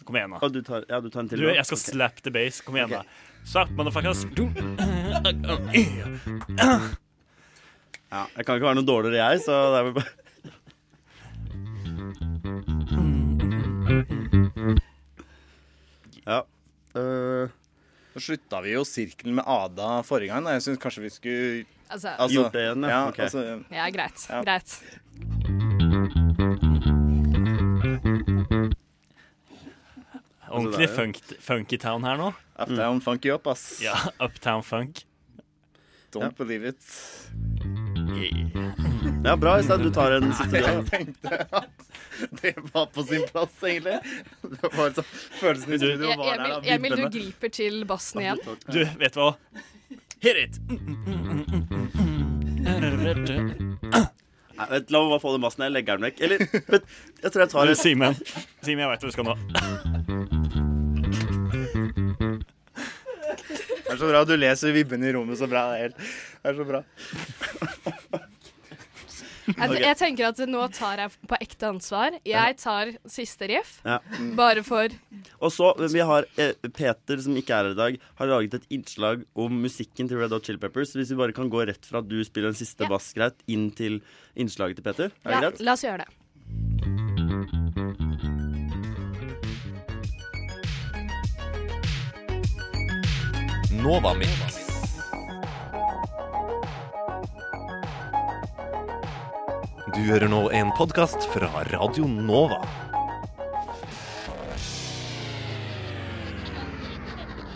Kom 0.08 0.16
igjen, 0.16 0.32
da. 0.32 0.38
Og 0.40 0.48
du 0.54 0.62
tar, 0.64 0.86
ja, 0.88 1.02
du 1.04 1.10
tar 1.12 1.20
en 1.20 1.28
til? 1.28 1.42
Du, 1.44 1.50
jeg 1.52 1.60
skal 1.68 1.76
okay. 1.76 1.92
slap 1.92 2.16
the 2.24 2.32
base. 2.32 2.62
Kom 2.64 2.72
igjen, 2.78 2.88
da. 2.96 3.02
Suck, 3.44 3.68
motherfuckers. 3.76 4.24
Ja, 8.08 8.22
jeg 8.38 8.46
kan 8.48 8.56
ikke 8.56 8.64
være 8.64 8.78
noe 8.78 8.88
dårligere, 8.88 9.20
jeg, 9.20 9.36
så 9.44 9.52
det 9.68 9.76
er 9.76 9.84
vel 9.84 9.92
bare 9.98 10.08
Ja. 16.24 16.38
Uh, 16.96 17.52
Så 18.14 18.20
slutta 18.30 18.62
vi 18.64 18.72
jo 18.72 18.80
sirkelen 18.88 19.36
med 19.36 19.44
Ada 19.44 20.00
forrige 20.08 20.32
gang. 20.32 20.40
Da. 20.48 20.56
Jeg 20.56 20.64
syns 20.70 20.80
kanskje 20.80 21.04
vi 21.04 21.12
skulle 21.12 21.68
Altså- 21.92 22.16
Gjort 22.32 22.56
det 22.56 22.64
igjen, 22.64 22.80
ja. 22.88 23.04
Okay. 23.08 23.24
Altså, 23.28 23.40
Ja, 23.70 23.90
greit. 23.92 24.26
Ja. 24.28 24.42
Greit. 24.44 24.82
Ordentlig 30.48 30.74
Altså, 30.74 30.80
det 30.80 30.88
er 30.88 30.94
funk, 30.96 31.20
funky 31.44 31.78
town 31.80 32.04
her 32.08 32.16
nå. 32.20 32.32
Uptown 32.58 33.00
funky 33.04 33.30
up, 33.34 33.46
ass. 33.46 33.66
Ja, 33.84 33.94
uptown 34.24 34.62
funk. 34.66 35.04
Don't 36.14 36.34
believe 36.38 36.64
it. 36.64 36.80
ja, 39.24 39.34
bra, 39.36 39.58
Øystein. 39.58 39.82
Du 39.84 39.90
tar 39.92 40.14
en 40.16 40.32
siste. 40.32 40.56
Jeg 40.64 40.84
tenkte 40.88 41.42
at 41.52 41.68
det 42.42 42.54
var 42.72 42.86
på 42.94 43.04
sin 43.06 43.26
plass, 43.28 43.58
egentlig. 43.62 43.98
Det 44.42 44.70
var 44.72 44.94
sånn, 44.96 45.10
Følelsen 45.38 45.74
i 45.76 45.78
studio 45.82 46.14
var 46.16 46.40
der. 46.40 46.54
da, 46.54 46.60
Emil, 46.64 46.94
Emil, 46.96 46.96
du 46.96 47.18
griper 47.18 47.52
til 47.52 47.82
bassen 47.90 48.24
igjen. 48.24 48.40
Du, 48.72 48.80
vet 49.02 49.14
du 49.14 49.20
hva? 49.20 49.34
Hit 50.24 50.40
it! 50.46 50.58
Nei, 54.58 54.66
vet, 54.72 54.90
La 54.90 54.98
meg 55.04 55.12
bare 55.12 55.22
få 55.22 55.36
den 55.36 55.44
bassen. 55.44 55.62
Jeg 55.68 55.76
legger 55.76 56.00
den 56.00 56.08
vekk. 56.08 56.24
Eller 56.26 56.42
vet, 56.72 56.88
jeg 57.22 57.30
tror 57.30 57.44
jeg 57.44 57.52
tar 57.54 57.70
en 57.74 57.78
Simen, 57.84 58.18
Simen, 58.64 58.82
jeg 58.82 58.90
veit 58.94 59.06
hva 59.06 59.12
du 59.12 59.14
skal 59.14 59.28
nå. 59.28 60.37
Det 63.88 63.94
er 63.96 64.00
så 64.02 64.08
bra. 64.10 64.24
Du 64.28 64.34
leser 64.36 64.74
vibbene 64.76 65.08
i 65.08 65.12
rommet 65.16 65.38
så 65.40 65.48
bra. 65.48 65.62
Det 65.72 65.78
er, 65.78 65.86
helt, 65.86 65.96
det 66.42 66.50
er 66.50 66.58
så 66.58 66.66
bra. 66.68 66.82
Jeg, 69.48 69.78
Jeg 69.88 69.96
tenker 69.96 70.26
at 70.28 70.42
nå 70.50 70.66
tar 70.76 71.00
jeg 71.00 71.14
på 71.30 71.38
ekte 71.40 71.70
ansvar. 71.70 72.18
Jeg 72.28 72.58
tar 72.60 72.90
siste 73.08 73.48
riff. 73.48 73.78
Ja. 73.88 73.96
Bare 74.36 74.60
for 74.66 74.92
Og 75.40 75.54
så, 75.54 75.70
vi 75.88 76.04
har 76.04 76.28
eh, 76.36 76.52
Peter, 76.68 77.16
som 77.24 77.38
ikke 77.40 77.56
er 77.56 77.70
her 77.70 77.72
i 77.72 77.78
dag, 77.80 77.96
har 78.20 78.28
laget 78.34 78.58
et 78.60 78.68
innslag 78.76 79.24
om 79.40 79.56
musikken 79.64 80.10
til 80.12 80.20
Red 80.20 80.36
Hot 80.36 80.44
Chili 80.44 80.60
Peppers. 80.60 80.92
Hvis 80.98 81.14
vi 81.14 81.20
bare 81.22 81.32
kan 81.36 81.48
gå 81.48 81.64
rett 81.70 81.88
fra 81.88 82.04
at 82.04 82.10
du 82.12 82.18
spiller 82.28 82.52
den 82.52 82.60
siste 82.60 82.84
Ja. 82.84 82.92
bass 82.92 83.08
greit, 83.16 83.40
inn 83.48 83.70
til 83.72 84.02
innslaget 84.36 84.76
til 84.82 84.84
Peter. 84.90 85.08
Er 85.24 85.32
det 85.32 85.40
Ja, 85.40 85.44
greit? 85.48 85.64
la 85.64 85.72
oss 85.78 85.86
gjøre 85.88 86.04
det. 86.04 86.12
Nova 93.82 94.14
Mix. 94.14 94.56
Du 99.94 100.00
hører 100.04 100.28
nå 100.30 100.42
en 100.54 100.70
podkast 100.76 101.24
fra 101.32 101.48
Radio 101.72 102.06
Nova. 102.10 102.60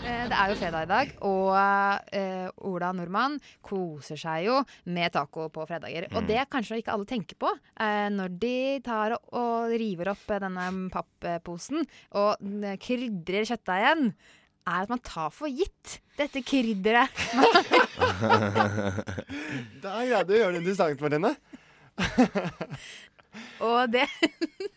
Eh, 0.03 0.25
Det 0.27 0.35
er 0.35 0.49
jo 0.51 0.57
fredag 0.59 0.83
i 0.83 0.89
dag, 0.89 1.11
og 1.29 1.53
eh, 2.17 2.47
Ola 2.67 2.89
Nordmann 2.95 3.37
koser 3.65 4.19
seg 4.19 4.47
jo 4.49 4.59
med 4.91 5.13
taco 5.15 5.47
på 5.53 5.65
fredager. 5.69 6.09
Og 6.13 6.23
Mm. 6.23 6.27
det 6.27 6.49
kanskje 6.51 6.81
ikke 6.81 6.93
alle 6.95 7.05
tenker 7.05 7.35
på 7.39 7.51
eh, 7.79 8.09
når 8.09 8.37
de 8.39 8.55
tar 8.83 9.13
og, 9.17 9.21
og 9.31 9.69
river 9.79 10.11
opp 10.11 10.25
denne 10.27 10.89
pappposen 10.91 11.85
og 12.19 12.37
krydrer 12.83 13.45
kjøttdeigen, 13.47 14.13
er 14.67 14.85
at 14.85 14.91
man 14.91 15.01
tar 15.03 15.31
for 15.33 15.51
gitt 15.51 15.99
dette 16.19 16.43
krydderet. 16.45 17.09
Da 19.83 19.97
greide 20.03 20.27
du 20.29 20.35
å 20.35 20.39
gjøre 20.39 20.53
det 20.55 20.61
interessant 20.61 21.01
for 21.01 21.13
henne. 21.13 21.33
og 23.67 23.91
det 23.93 24.05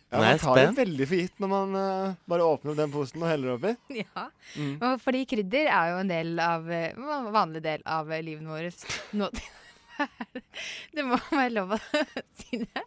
Ja, 0.07 0.19
man 0.21 0.39
tar 0.41 0.59
det 0.59 0.65
veldig 0.77 1.07
for 1.09 1.17
gitt 1.19 1.39
når 1.41 1.51
man 1.51 1.77
eh, 1.79 2.17
bare 2.29 2.45
åpner 2.47 2.73
opp 2.73 2.79
den 2.79 2.93
posen 2.93 3.23
og 3.23 3.31
heller 3.31 3.55
oppi. 3.55 3.73
Ja. 4.01 4.27
Mm. 4.55 4.75
Og 4.77 4.99
Fordi 5.03 5.23
krydder 5.29 5.71
er 5.71 5.93
jo 5.93 6.01
en 6.03 6.11
del 6.11 6.29
av, 6.43 6.67
eh, 6.71 6.97
vanlig 7.33 7.63
del 7.65 7.85
av 7.85 8.11
eh, 8.11 8.23
livet 8.25 8.47
vårt. 8.47 8.99
Nå, 9.17 9.31
det 10.95 11.07
må 11.07 11.17
være 11.31 11.53
lov 11.57 11.77
å 11.77 11.81
si 12.43 12.61
det. 12.63 12.85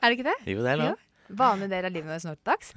Er 0.00 0.08
det 0.08 0.16
ikke 0.18 0.30
det? 0.30 0.38
Jo, 0.54 0.62
det 0.64 0.72
er 0.74 0.82
lov. 0.84 1.07
Vanlig 1.28 1.68
del 1.72 1.88
av 1.88 1.94
livet 1.94 2.10
vårt 2.10 2.28
nå 2.28 2.36
til 2.36 2.48
dags. 2.48 2.72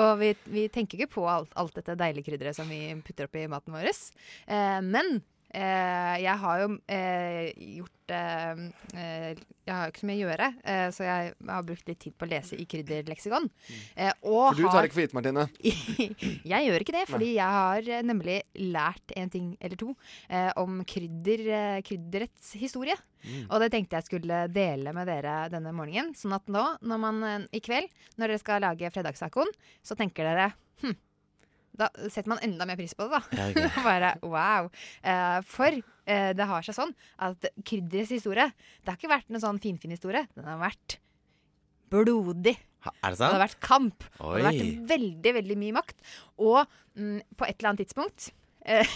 Og 0.00 0.12
vi, 0.22 0.30
vi 0.52 0.68
tenker 0.72 1.00
ikke 1.00 1.14
på 1.18 1.26
alt, 1.30 1.52
alt 1.60 1.76
dette 1.76 1.98
deilige 2.00 2.30
krydderet 2.30 2.56
som 2.56 2.70
vi 2.70 2.82
putter 3.06 3.28
oppi 3.28 3.46
maten 3.50 3.76
vår. 3.76 3.90
Eh, 3.90 4.80
men 4.86 5.20
eh, 5.54 6.16
jeg 6.24 6.36
har 6.42 6.60
jo 6.62 6.68
eh, 6.88 7.50
gjort 7.78 8.12
eh, 8.14 8.62
eh, 8.94 9.40
Jeg 9.66 9.74
har 9.76 9.86
jo 9.86 9.92
ikke 9.92 10.02
så 10.02 10.08
mye 10.10 10.18
å 10.18 10.28
gjøre, 10.30 10.46
eh, 10.64 10.86
så 10.96 11.04
jeg 11.06 11.34
har 11.48 11.66
brukt 11.66 11.86
litt 11.90 12.00
tid 12.02 12.14
på 12.18 12.26
å 12.26 12.30
lese 12.30 12.56
i 12.58 12.64
krydderleksikon. 12.66 13.44
Eh, 13.94 14.10
og 14.26 14.48
For 14.54 14.58
du 14.58 14.64
tar 14.64 14.72
har- 14.80 14.88
ikke 14.88 14.96
for 14.98 15.04
gitt, 15.04 15.14
Martine. 15.14 15.44
jeg 16.52 16.66
gjør 16.66 16.80
ikke 16.84 16.96
det, 16.96 17.04
fordi 17.10 17.28
jeg 17.36 17.56
har 17.58 17.78
eh, 17.86 18.02
nemlig 18.06 18.38
lært 18.72 19.14
en 19.16 19.30
ting 19.30 19.52
eller 19.60 19.76
to 19.80 19.92
eh, 20.28 20.50
om 20.58 20.80
krydder, 20.84 21.44
eh, 21.60 21.82
krydderets 21.86 22.54
historie. 22.58 22.96
Mm. 23.22 23.44
Og 23.50 23.60
det 23.62 23.70
tenkte 23.74 23.98
jeg 24.00 24.08
skulle 24.08 24.40
dele 24.50 24.94
med 24.96 25.06
dere 25.10 25.44
denne 25.52 25.74
morgenen. 25.76 26.14
Sånn 26.18 26.34
at 26.34 26.48
nå, 26.50 26.64
man 26.90 27.22
eh, 27.26 27.46
i 27.54 27.62
kveld, 27.62 27.90
når 28.16 28.32
dere 28.34 28.42
skal 28.42 28.64
lage 28.66 28.90
fredagstacoen, 28.94 29.54
så 29.86 29.94
tenker 29.98 30.26
dere 30.26 30.50
hm, 30.82 30.96
da 31.76 31.88
setter 32.10 32.28
man 32.32 32.40
enda 32.44 32.66
mer 32.66 32.76
pris 32.76 32.94
på 32.98 33.06
det, 33.06 33.18
da. 33.18 33.20
Ja, 33.38 33.48
ok. 33.50 33.76
Bare 33.88 34.10
wow. 34.22 34.70
Eh, 35.02 35.38
for 35.48 35.76
eh, 35.76 36.32
det 36.36 36.46
har 36.50 36.62
seg 36.66 36.76
sånn 36.76 36.94
at 37.18 37.46
krydderets 37.64 38.10
historie, 38.16 38.48
det 38.82 38.90
har 38.92 38.98
ikke 38.98 39.12
vært 39.12 39.30
noen 39.30 39.44
sånn 39.44 39.60
finfin 39.62 39.94
historie. 39.94 40.26
Den 40.36 40.48
har 40.50 40.58
vært 40.60 40.98
blodig. 41.90 42.56
Ha- 42.86 42.94
Er 43.04 43.10
det 43.12 43.18
Det 43.20 43.28
har 43.32 43.42
vært 43.46 43.60
kamp. 43.60 44.04
Det 44.16 44.26
har 44.26 44.44
vært 44.50 44.88
veldig, 44.88 45.32
veldig 45.36 45.56
mye 45.60 45.74
makt. 45.76 45.96
Og 46.40 46.62
mm, 46.96 47.20
på 47.36 47.44
et 47.48 47.56
eller 47.58 47.72
annet 47.72 47.82
tidspunkt 47.84 48.30
eh, 48.64 48.86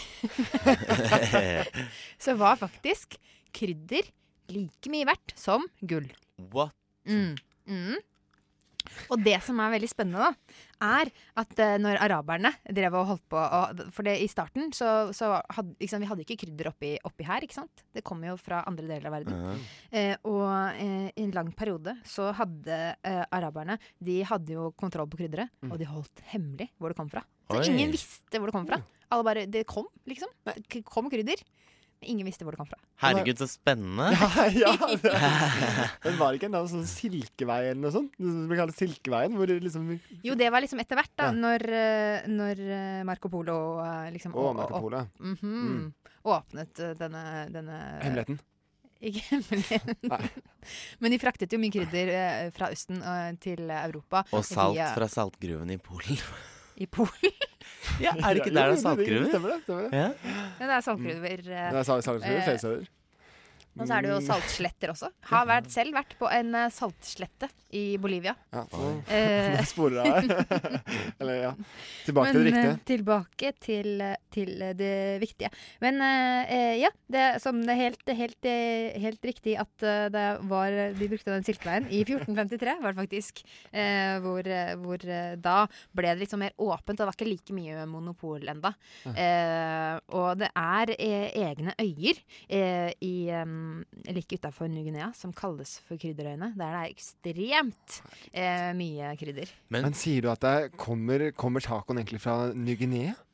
så 2.25 2.35
var 2.39 2.57
faktisk 2.61 3.17
krydder 3.55 4.09
like 4.53 4.91
mye 4.93 5.07
verdt 5.09 5.35
som 5.39 5.67
gull. 5.87 6.09
What? 6.53 6.75
Mm. 7.09 7.37
Mm. 7.69 7.97
Og 9.11 9.23
det 9.25 9.39
som 9.43 9.59
er 9.65 9.73
veldig 9.75 9.89
spennende, 9.91 10.27
da, 10.29 10.57
er 10.85 11.11
at 11.41 11.53
uh, 11.63 11.75
når 11.81 11.99
araberne 12.05 12.51
drev 12.69 12.95
og 13.01 13.07
holdt 13.13 13.25
på 13.33 13.39
og, 13.41 13.81
For 13.95 14.05
det, 14.07 14.19
i 14.21 14.29
starten 14.29 14.69
så, 14.77 15.11
så 15.17 15.31
hadde 15.57 15.77
liksom, 15.81 16.03
vi 16.05 16.09
hadde 16.11 16.25
ikke 16.27 16.37
krydder 16.45 16.69
oppi, 16.73 16.93
oppi 17.09 17.25
her, 17.29 17.47
ikke 17.47 17.57
sant? 17.57 17.85
Det 17.97 18.05
kom 18.05 18.21
jo 18.27 18.37
fra 18.41 18.63
andre 18.69 18.87
deler 18.91 19.09
av 19.09 19.17
verden. 19.17 19.41
Ja. 19.41 19.55
Uh, 19.95 20.31
og 20.35 20.45
uh, 20.81 21.09
i 21.15 21.25
en 21.25 21.33
lang 21.37 21.53
periode 21.57 21.97
så 22.05 22.31
hadde 22.37 22.81
araberne 23.35 23.79
De 24.05 24.21
hadde 24.27 24.53
jo 24.57 24.71
kontroll 24.79 25.09
på 25.11 25.21
krydderet, 25.23 25.51
Mm. 25.65 25.71
og 25.73 25.79
de 25.81 25.87
holdt 25.89 26.21
hemmelig 26.33 26.67
hvor 26.79 26.93
det 26.93 26.97
kom 26.99 27.09
fra. 27.09 27.23
Så 27.49 27.61
Oi. 27.63 27.69
ingen 27.73 27.93
visste 27.93 28.37
hvor 28.41 28.51
det 28.51 28.55
kom 28.57 28.67
fra. 28.69 28.79
Alle 29.13 29.25
bare 29.25 29.45
Det 29.49 29.63
kom, 29.69 29.87
liksom. 30.09 30.29
Det 30.45 30.83
kom 30.85 31.09
krydder. 31.13 31.41
Ingen 32.11 32.27
visste 32.29 32.45
hvor 32.45 32.55
det 32.55 32.61
kom 32.61 32.69
fra. 32.69 32.79
Herregud, 33.03 33.39
så 33.41 33.47
spennende. 33.51 34.11
Ja, 34.13 34.47
ja. 34.65 34.73
Det, 35.03 35.13
men 36.05 36.19
var 36.21 36.33
det 36.33 36.39
ikke 36.41 36.49
en 36.49 36.55
eller 36.55 36.65
annen 36.65 36.73
sånn 36.73 36.89
silkevei 36.91 37.59
eller 37.71 37.81
noe 37.83 37.93
sånt? 37.95 38.13
Det 38.19 38.29
som 38.31 38.47
blir 38.51 38.61
kalt 38.61 38.77
Silkeveien? 38.79 39.37
Hvor 39.39 39.47
liksom 39.51 39.91
Jo, 40.27 40.35
det 40.39 40.49
var 40.55 40.65
liksom 40.65 40.81
etter 40.85 41.01
hvert, 41.01 41.13
da, 41.17 41.29
Ja. 41.31 41.37
når, 41.45 41.67
eh, 41.81 42.27
når 42.31 42.63
eh, 42.79 43.03
Marco 43.09 43.31
Polo 43.33 43.59
eh, 43.85 44.09
liksom 44.15 44.35
Å, 44.37 44.49
Marco 44.57 44.81
Polo, 44.87 45.05
mm 45.21 45.37
-hmm, 45.37 45.63
Mm. 45.75 45.93
Åpnet 46.25 46.75
denne, 46.99 47.23
denne 47.53 47.79
Hemmeligheten. 48.03 48.39
Ikke 49.05 49.21
hemmeligheten. 49.29 50.31
Men 51.01 51.11
de 51.13 51.19
fraktet 51.21 51.53
jo 51.53 51.59
mye 51.61 51.71
krydder 51.75 52.51
fra 52.57 52.71
Østen 52.73 53.03
til 53.41 53.69
Europa. 53.71 54.25
Og 54.33 54.45
salt 54.45 54.75
via- 54.79 54.95
fra 54.95 55.09
saltgruven 55.09 55.71
i 55.71 55.77
Polen. 55.77 56.17
I 56.81 56.87
Polen? 56.87 57.33
Ja, 58.01 58.11
er 58.11 58.35
det 58.35 58.35
ikke 58.35 58.55
der 58.55 58.67
det 58.67 58.73
er 58.73 58.77
saltgruver? 58.77 59.29
Stemmer 59.29 59.49
det. 59.49 59.63
stemmer 59.63 59.83
det. 59.83 59.93
Ja. 59.93 60.09
Ja, 60.61 60.65
det 60.67 60.75
er 60.77 60.81
saltgruver. 60.81 61.25
eh, 61.25 61.37
Det 61.39 61.49
er 61.53 61.83
sal- 61.83 62.03
saltgruver 62.03 62.53
eh, 62.53 62.59
steder. 62.59 62.85
Og 63.75 63.89
så 63.89 63.97
er 63.97 64.05
det 64.07 64.11
jo 64.13 64.21
saltsletter 64.23 64.93
også. 64.93 65.09
Har 65.33 65.47
vært, 65.51 65.71
selv 65.75 65.97
vært 65.97 66.15
på 66.21 66.29
en 66.31 66.55
eh, 66.55 66.71
saltslette 66.75 67.49
i 67.75 67.97
Bolivia. 67.99 68.37
Ja, 68.55 68.65
Eh, 69.11 69.59
sporer 69.73 70.01
av 70.01 70.07
her. 70.15 70.79
Eller 71.21 71.41
ja. 71.41 71.51
Tilbake 72.07 72.31
til 72.33 72.39
det 72.39 72.45
Men, 72.45 72.55
riktige. 72.55 72.71
eh, 72.71 72.85
tilbake 72.89 73.51
til, 73.63 73.89
eh, 74.01 74.17
til 74.35 74.53
det 74.79 74.93
viktige. 75.23 75.51
Men 75.83 75.99
eh, 76.05 76.77
ja, 76.81 76.91
det, 77.11 77.25
som 77.43 77.59
det 77.65 77.75
er 77.75 77.81
helt, 77.83 78.15
helt, 78.21 78.49
helt 79.05 79.27
riktig 79.27 79.57
at 79.61 79.85
det 80.15 80.25
var 80.49 80.71
De 80.97 81.09
brukte 81.11 81.33
den 81.35 81.45
silkeveien 81.47 81.87
i 81.91 82.05
1453, 82.07 82.77
var 82.85 82.95
det 82.95 83.03
faktisk. 83.03 83.43
Eh, 83.73 84.17
hvor 84.25 84.43
hvor 84.85 85.03
da 85.41 85.57
ble 85.97 86.13
det 86.15 86.23
liksom 86.25 86.43
mer 86.45 86.55
åpent. 86.63 86.99
Det 86.99 87.07
var 87.09 87.17
ikke 87.17 87.29
like 87.29 87.55
mye 87.57 87.85
monopol 87.91 88.43
enda. 88.51 88.75
Eh, 89.09 89.99
og 90.15 90.39
det 90.41 90.51
er 90.57 90.93
eh, 90.97 91.27
egne 91.45 91.75
øyer 91.81 92.21
eh, 92.49 92.91
i, 93.05 93.15
eh, 93.35 93.45
like 94.09 94.39
utafor 94.39 94.69
Ny-Guinea 94.71 95.11
som 95.17 95.33
kalles 95.37 95.77
for 95.87 96.01
krydderøyene. 96.01 96.53
Der 96.59 96.75
det 96.75 96.81
er 96.81 96.95
ekstremt 96.95 97.99
eh, 98.33 98.71
mye 98.79 99.13
krydder. 99.21 99.53
Men, 99.75 99.93
sier 99.99 100.25
du 100.25 100.31
at 100.33 100.45
det 100.45 100.75
kommer, 100.81 101.31
kommer 101.37 101.65
tacoen 101.65 102.01
egentlig 102.03 102.23
fra 102.25 102.53
Ny-Guinea? 102.55 103.15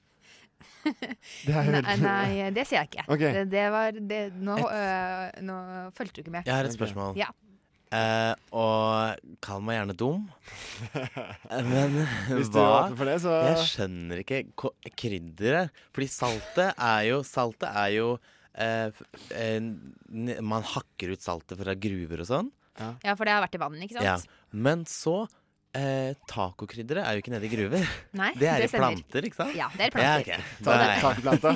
Det 0.84 1.52
er 1.56 1.68
Nei, 1.72 1.94
nei, 2.00 2.48
det 2.56 2.66
sier 2.68 2.82
jeg 2.82 2.90
ikke. 2.90 3.04
Okay. 3.12 3.32
Det, 3.36 3.44
det 3.52 3.66
var 3.72 3.96
det, 3.96 4.20
nå, 4.40 4.56
øh, 4.64 5.38
nå 5.44 5.56
fulgte 5.96 6.20
du 6.20 6.24
ikke 6.24 6.34
med. 6.38 6.48
Jeg 6.48 6.56
har 6.56 6.68
et 6.68 6.76
spørsmål. 6.76 7.16
Ja. 7.20 7.30
Uh, 7.90 8.36
og 8.54 9.18
kall 9.42 9.64
meg 9.66 9.80
gjerne 9.80 9.94
dum. 9.98 10.26
Eh, 10.94 11.64
Men 11.72 11.96
Hvis 12.28 12.52
hva 12.54 12.86
det, 12.94 13.16
så- 13.24 13.40
Jeg 13.48 13.64
skjønner 13.66 14.20
ikke 14.22 14.44
krydderet. 14.94 15.72
Fordi 15.90 16.06
saltet 16.06 16.70
er 16.78 17.00
jo 17.08 17.24
Saltet 17.26 17.66
er 17.66 17.90
jo 17.96 18.12
eh, 18.14 18.20
eh, 18.20 18.38
Man 20.11 20.64
hakker 20.74 21.14
ut 21.14 21.22
saltet 21.24 21.61
fra 21.61 21.74
gruver 21.78 22.24
og 22.24 22.30
sånn. 22.30 22.51
Ja, 22.80 23.12
for 23.18 23.26
det 23.28 23.34
har 23.36 23.44
vært 23.44 23.59
i 23.59 23.61
vann, 23.61 23.76
ikke 23.84 23.98
sant? 23.98 24.07
Ja. 24.07 24.16
Men 24.57 24.86
så 24.88 25.26
eh, 25.76 26.14
Tacokrydderet 26.30 27.05
er 27.05 27.16
jo 27.18 27.20
ikke 27.20 27.32
nede 27.34 27.44
i 27.44 27.51
gruver. 27.53 27.84
Nei, 28.20 28.30
det 28.40 28.48
er 28.48 28.62
det 28.64 28.70
i 28.70 28.72
planter, 28.72 29.26
ikke 29.28 29.36
sant? 29.42 29.53
Ja, 29.59 29.66
det 29.74 29.84
er 29.84 29.90
i 29.90 29.94
planter. 29.94 30.30
Ja, 30.30 30.38
ok. 30.40 30.57
Ta 30.64 30.70
det. 30.80 31.53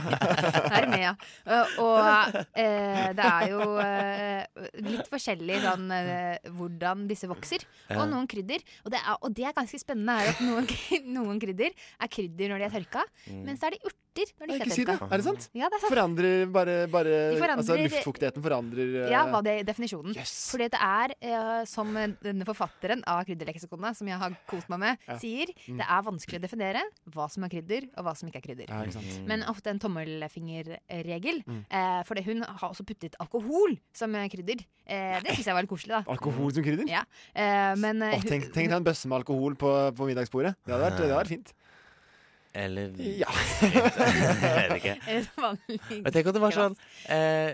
Er 0.68 0.88
med, 0.92 1.00
ja. 1.06 1.14
Og, 1.48 1.80
og 1.86 2.38
eh, 2.60 3.08
det 3.16 3.30
er 3.30 3.48
jo 3.54 3.70
eh, 3.86 4.68
litt 4.84 5.08
forskjellig 5.14 5.62
sånn 5.64 5.88
eh, 5.96 6.52
hvordan 6.60 7.06
disse 7.10 7.30
vokser. 7.30 7.64
Og 7.96 8.04
noen 8.12 8.28
krydder. 8.30 8.60
Og 8.84 8.92
det, 8.92 9.00
er, 9.00 9.16
og 9.24 9.34
det 9.40 9.48
er 9.48 9.56
ganske 9.56 9.80
spennende 9.80 10.18
er 10.20 10.34
at 10.34 10.44
noen, 10.44 10.68
noen 11.16 11.40
krydder 11.42 11.72
er 11.72 12.12
krydder 12.18 12.52
når 12.52 12.64
de 12.66 12.68
er 12.70 12.76
tørka, 12.80 13.08
Mm. 13.24 13.38
mens 13.46 13.62
så 13.62 13.70
er 13.70 13.78
de 13.78 13.86
urter 13.88 14.00
når 14.14 14.46
de 14.46 14.54
ikke 14.54 14.68
ikke 14.68 14.74
si 14.78 14.84
det. 14.86 14.96
Er 15.02 15.16
det 15.20 15.24
sant? 15.26 15.48
Ja, 15.54 15.68
det 15.68 15.78
er 15.78 15.82
sant. 15.82 15.92
Forandrer 15.94 16.46
bare, 16.54 16.74
bare 16.88 17.14
forandrer- 17.34 17.58
Altså 17.64 17.76
luftfuktigheten 17.80 18.42
forandrer 18.44 18.92
uh, 19.04 19.10
Ja, 19.10 19.24
hva 19.26 19.42
det 19.42 19.54
er 19.60 19.64
definisjonen. 19.66 20.14
Fordi 20.14 20.68
det 20.70 20.80
er, 20.80 21.14
uh, 21.24 21.64
som 21.66 21.90
denne 21.94 22.44
forfatteren 22.46 23.02
av 23.10 23.24
Krydderleksikonet, 23.26 23.96
som 23.98 24.06
jeg 24.08 24.18
har 24.18 24.36
kost 24.46 24.68
meg 24.70 24.78
med, 24.84 24.98
Ja. 25.08 25.18
sier, 25.18 25.46
Mm. 25.68 25.78
det 25.78 25.86
er 25.88 26.02
vanskelig 26.02 26.38
å 26.38 26.42
definere 26.44 26.82
hva 27.10 27.28
som 27.30 27.44
er 27.44 27.48
krydder, 27.48 27.88
og 27.96 28.04
hva 28.04 28.16
som 28.16 28.28
ikke 28.28 28.36
er 28.42 28.46
krydder. 28.46 28.68
Ja, 28.68 28.82
ikke 28.84 28.92
sant. 28.92 29.10
Mm. 29.20 29.26
Men 29.26 29.42
ofte 29.48 29.70
en 29.70 29.78
tommelfingerregel. 29.78 31.42
Mm. 31.46 31.64
Uh, 31.72 32.02
fordi 32.04 32.24
hun 32.26 32.42
har 32.42 32.68
også 32.70 32.84
puttet 32.86 33.16
alkohol 33.20 33.76
som 33.94 34.14
eh, 34.14 34.28
krydder. 34.28 34.64
Eh, 34.86 35.20
det 35.24 35.34
syns 35.36 35.46
jeg 35.48 35.54
var 35.56 35.64
litt 35.64 35.70
koselig, 35.70 35.94
da. 35.96 36.02
Alkohol 36.12 36.52
som 36.52 36.64
krydder? 36.66 36.88
Ja. 36.90 37.04
Eh, 37.34 37.74
men 37.80 38.02
eh, 38.04 38.16
Åh, 38.18 38.24
tenk, 38.28 38.50
tenk 38.52 38.68
deg 38.68 38.76
en 38.76 38.84
bøsse 38.86 39.08
med 39.08 39.22
alkohol 39.22 39.56
på, 39.60 39.70
på 39.96 40.08
middagsbordet. 40.10 40.54
Det 40.64 40.74
hadde 40.74 40.84
vært, 40.90 40.98
det 40.98 41.06
hadde 41.08 41.20
vært 41.22 41.32
fint. 41.32 41.52
Eller 42.54 42.94
Ja. 43.02 43.26
Jeg 43.62 44.70
vet 44.70 44.78
ikke. 44.78 44.96
Men 46.04 46.12
tenk 46.14 46.26
om 46.30 46.34
det 46.36 46.42
var 46.44 46.54
sånn 46.54 46.76
eh, 47.10 47.52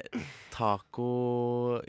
tacogruve, 0.52 1.84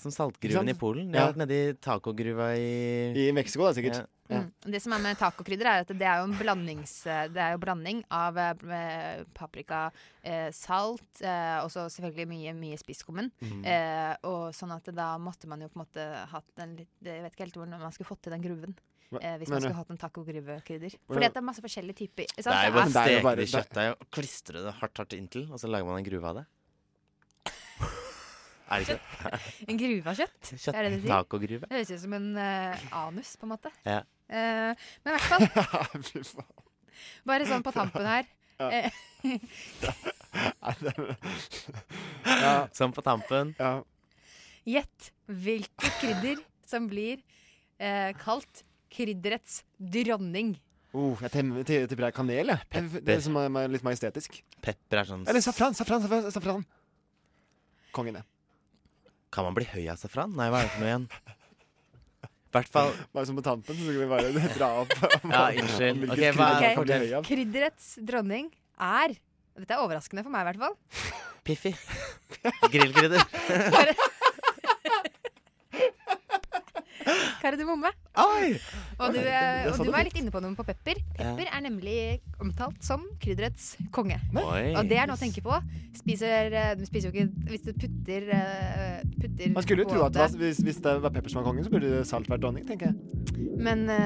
som 0.00 0.10
saltgruven 0.14 0.68
i? 0.72 0.74
Polen. 0.76 1.14
Ja. 1.14 1.28
vært 1.30 1.40
nede 1.44 1.54
i 1.54 1.74
tacogruva 1.78 2.46
i 2.58 3.28
I 3.28 3.32
Mexico, 3.36 3.62
da, 3.68 3.72
sikkert. 3.76 3.96
Ja. 4.02 4.06
Mm. 4.26 4.48
Det 4.74 4.80
som 4.82 4.90
er 4.96 4.98
med 5.04 5.18
tacokrydder, 5.20 5.66
er 5.70 5.84
at 5.84 5.92
det 5.94 6.06
er 6.08 6.18
jo 6.18 6.26
en 6.26 6.38
blandings, 6.40 6.94
det 7.06 7.38
er 7.42 7.50
jo 7.54 7.60
blanding 7.62 7.98
av 8.10 8.38
eh, 8.42 9.22
paprika, 9.36 9.84
eh, 10.26 10.50
salt, 10.54 11.22
eh, 11.22 11.58
og 11.62 11.70
så 11.70 11.86
selvfølgelig 11.92 12.26
mye, 12.32 12.56
mye 12.58 12.78
spisskummen. 12.80 13.30
Mm. 13.38 13.62
Eh, 13.62 14.14
og 14.26 14.50
sånn 14.56 14.74
at 14.74 14.90
da 14.96 15.12
måtte 15.22 15.46
man 15.50 15.62
jo 15.62 15.70
på 15.70 15.78
en 15.78 15.84
måte 15.84 16.02
hatt 16.32 16.62
en 16.62 16.74
litt 16.80 16.94
Jeg 17.06 17.22
vet 17.22 17.32
ikke 17.36 17.44
helt 17.46 17.58
hvordan 17.60 17.78
man 17.86 17.94
skulle 17.94 18.10
fått 18.10 18.22
til 18.26 18.34
den 18.34 18.42
gruven. 18.42 18.74
Eh, 19.20 19.36
hvis 19.38 19.48
man 19.48 19.60
skulle 19.62 19.74
hatt 19.78 19.90
en 19.94 19.98
tacogruvkrydder. 20.02 20.90
Hvordan- 20.90 21.14
Fordi 21.14 21.28
det 21.28 21.36
er 21.36 21.44
masse 21.46 21.62
forskjellige 21.62 21.96
typer. 22.02 22.26
Sant? 22.42 22.46
Nei, 22.50 22.70
bare 22.74 22.90
steker 22.90 23.06
det 23.06 23.06
er 23.06 23.12
jo 23.14 23.20
steke 23.22 23.36
det 23.36 23.46
i 23.46 23.52
kjøttdeig 23.54 23.90
og 24.00 24.10
klistre 24.10 24.62
det 24.64 24.74
hardt 24.80 24.96
hardt 24.98 25.12
inntil, 25.14 25.44
og 25.52 25.58
så 25.62 25.68
lager 25.70 25.86
man 25.86 25.98
en 25.98 26.04
gruve 26.10 26.24
av 26.26 26.34
det. 26.40 26.46
Er 28.68 28.82
det 28.82 28.88
ikke 28.88 28.98
det? 28.98 29.40
En 29.70 29.78
gruve 29.78 30.06
av 30.10 30.16
kjøtt? 30.18 30.42
Kjøtt- 30.58 30.74
Er 30.74 30.82
det 30.82 31.02
det 31.02 31.08
tacogruve. 31.10 31.60
Det 31.68 31.70
høres 31.70 31.90
ut 31.94 32.00
som 32.02 32.12
en 32.18 32.36
uh, 32.36 32.74
anus, 33.06 33.36
på 33.38 33.46
en 33.46 33.52
måte. 33.54 33.70
Ja. 33.86 34.00
Uh, 34.26 34.74
men 35.04 35.06
i 35.06 35.14
hvert 35.14 35.28
fall 35.30 36.02
Fy 36.10 36.22
faen. 36.26 36.64
Bare 37.30 37.46
sånn 37.46 37.62
på 37.62 37.70
tampen 37.76 38.04
her. 38.10 38.26
Ja. 38.58 38.70
Eh, 38.72 38.90
Ja. 42.26 42.54
Sånn 42.74 42.92
på 42.96 43.02
tampen. 43.04 43.54
Ja. 43.58 43.82
Gjett 44.66 45.10
hvilket 45.30 46.00
krydder 46.00 46.40
som 46.66 46.88
blir 46.90 47.20
eh, 47.78 48.10
kalt 48.18 48.64
krydderets 48.96 49.60
dronning. 49.76 50.54
Oh, 50.96 51.18
jeg 51.20 51.28
tipper 51.36 52.00
det 52.00 52.08
er 52.08 52.14
kanel, 52.16 52.54
jeg. 52.54 52.60
Det 52.72 53.02
Pepper. 53.04 53.20
som 53.20 53.36
er 53.36 53.50
er 53.60 53.68
litt 53.74 53.84
majestetisk. 53.84 54.38
Pepper 54.64 55.02
er 55.02 55.08
sånn 55.10 55.26
Eller 55.28 55.44
safran, 55.44 55.74
safran, 55.76 56.00
safran. 56.06 56.30
safran. 56.32 56.62
Kongen, 57.92 58.16
det. 58.16 58.24
Kan 59.34 59.44
man 59.44 59.56
bli 59.58 59.66
høy 59.68 59.84
av 59.92 59.98
safran? 60.00 60.32
Nei, 60.38 60.46
hva 60.48 60.62
er 60.62 60.70
det 60.70 60.72
for 60.72 60.80
noe 60.84 60.88
igjen? 60.92 61.06
I 62.24 62.56
hvert 62.56 62.70
fall 62.72 62.92
Bare 63.16 63.28
som 63.28 63.36
på 63.36 63.44
tampen, 63.44 63.76
så 63.76 63.84
skal 63.84 64.00
vi 64.00 64.08
bare 64.08 64.48
dra 64.56 64.70
opp. 64.80 64.94
Ja, 65.28 65.42
unnskyld. 65.52 66.06
Hvilket 66.06 66.32
Ok, 66.32 66.40
hva 66.40 66.48
krydder 66.48 66.56
får 66.56 66.64
de 66.64 66.74
fortell. 66.80 67.04
høy 67.04 67.14
av? 67.20 67.26
Krydderets 67.28 67.88
dronning 68.08 68.48
er 68.80 69.16
Dette 69.56 69.72
er 69.76 69.80
overraskende 69.84 70.24
for 70.24 70.32
meg, 70.32 70.44
i 70.44 70.48
hvert 70.50 70.62
fall. 70.64 70.74
Piffi. 71.46 71.70
Grillkrydder. 72.72 73.22
Kardemomme. 77.42 77.90
Oi! 78.18 78.56
Og 78.98 79.14
du, 79.14 79.20
og 79.20 79.78
du 79.78 79.84
du 79.86 79.92
var 79.94 80.06
litt 80.06 80.16
inne 80.18 80.32
på 80.34 80.40
noe 80.42 80.56
på 80.58 80.64
pepper. 80.66 80.98
Pepper 81.16 81.50
er 81.50 81.62
nemlig 81.64 81.96
omtalt 82.42 82.82
som 82.84 83.04
krydderets 83.22 83.74
konge. 83.94 84.18
Oi. 84.34 84.72
Og 84.74 84.88
det 84.90 84.98
er 85.00 85.10
noe 85.10 85.18
å 85.18 85.20
tenke 85.20 85.44
på. 85.44 85.60
Spiser, 85.96 86.50
eh, 86.52 86.72
du 86.78 86.84
spiser 86.86 87.08
jo 87.08 87.14
ikke 87.14 87.50
Hvis 87.50 87.64
du 87.64 87.70
putter, 87.72 88.26
eh, 88.36 88.98
putter 89.16 89.54
Man 89.54 89.64
skulle 89.64 89.86
jo 89.86 89.90
tro 89.90 90.02
at 90.04 90.16
det 90.16 90.24
var, 90.24 90.36
hvis, 90.42 90.60
hvis 90.66 90.80
det 90.84 90.96
var 91.04 91.14
pepper 91.14 91.32
som 91.32 91.40
var 91.40 91.48
kongen, 91.50 91.66
så 91.66 91.72
burde 91.72 92.02
salt 92.08 92.30
vært 92.30 92.44
dronning, 92.44 92.66
tenker 92.68 92.92
jeg. 92.92 93.50
Men 93.56 93.86
uh, 93.88 93.96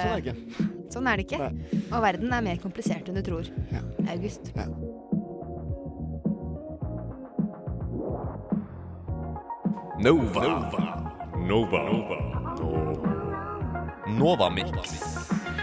sånn 0.00 0.14
er 0.14 0.20
det 0.20 0.24
ikke. 0.24 0.68
sånn 0.94 1.10
er 1.10 1.20
det 1.20 1.26
ikke. 1.28 1.50
Og 1.90 1.98
verden 2.04 2.32
er 2.36 2.44
mer 2.44 2.60
komplisert 2.62 3.08
enn 3.08 3.18
du 3.18 3.24
tror. 3.26 3.48
August. 4.08 4.52
Nova. 10.04 10.42
Nova. 10.44 11.13
Nova. 14.06 14.50
Mix. 14.50 15.53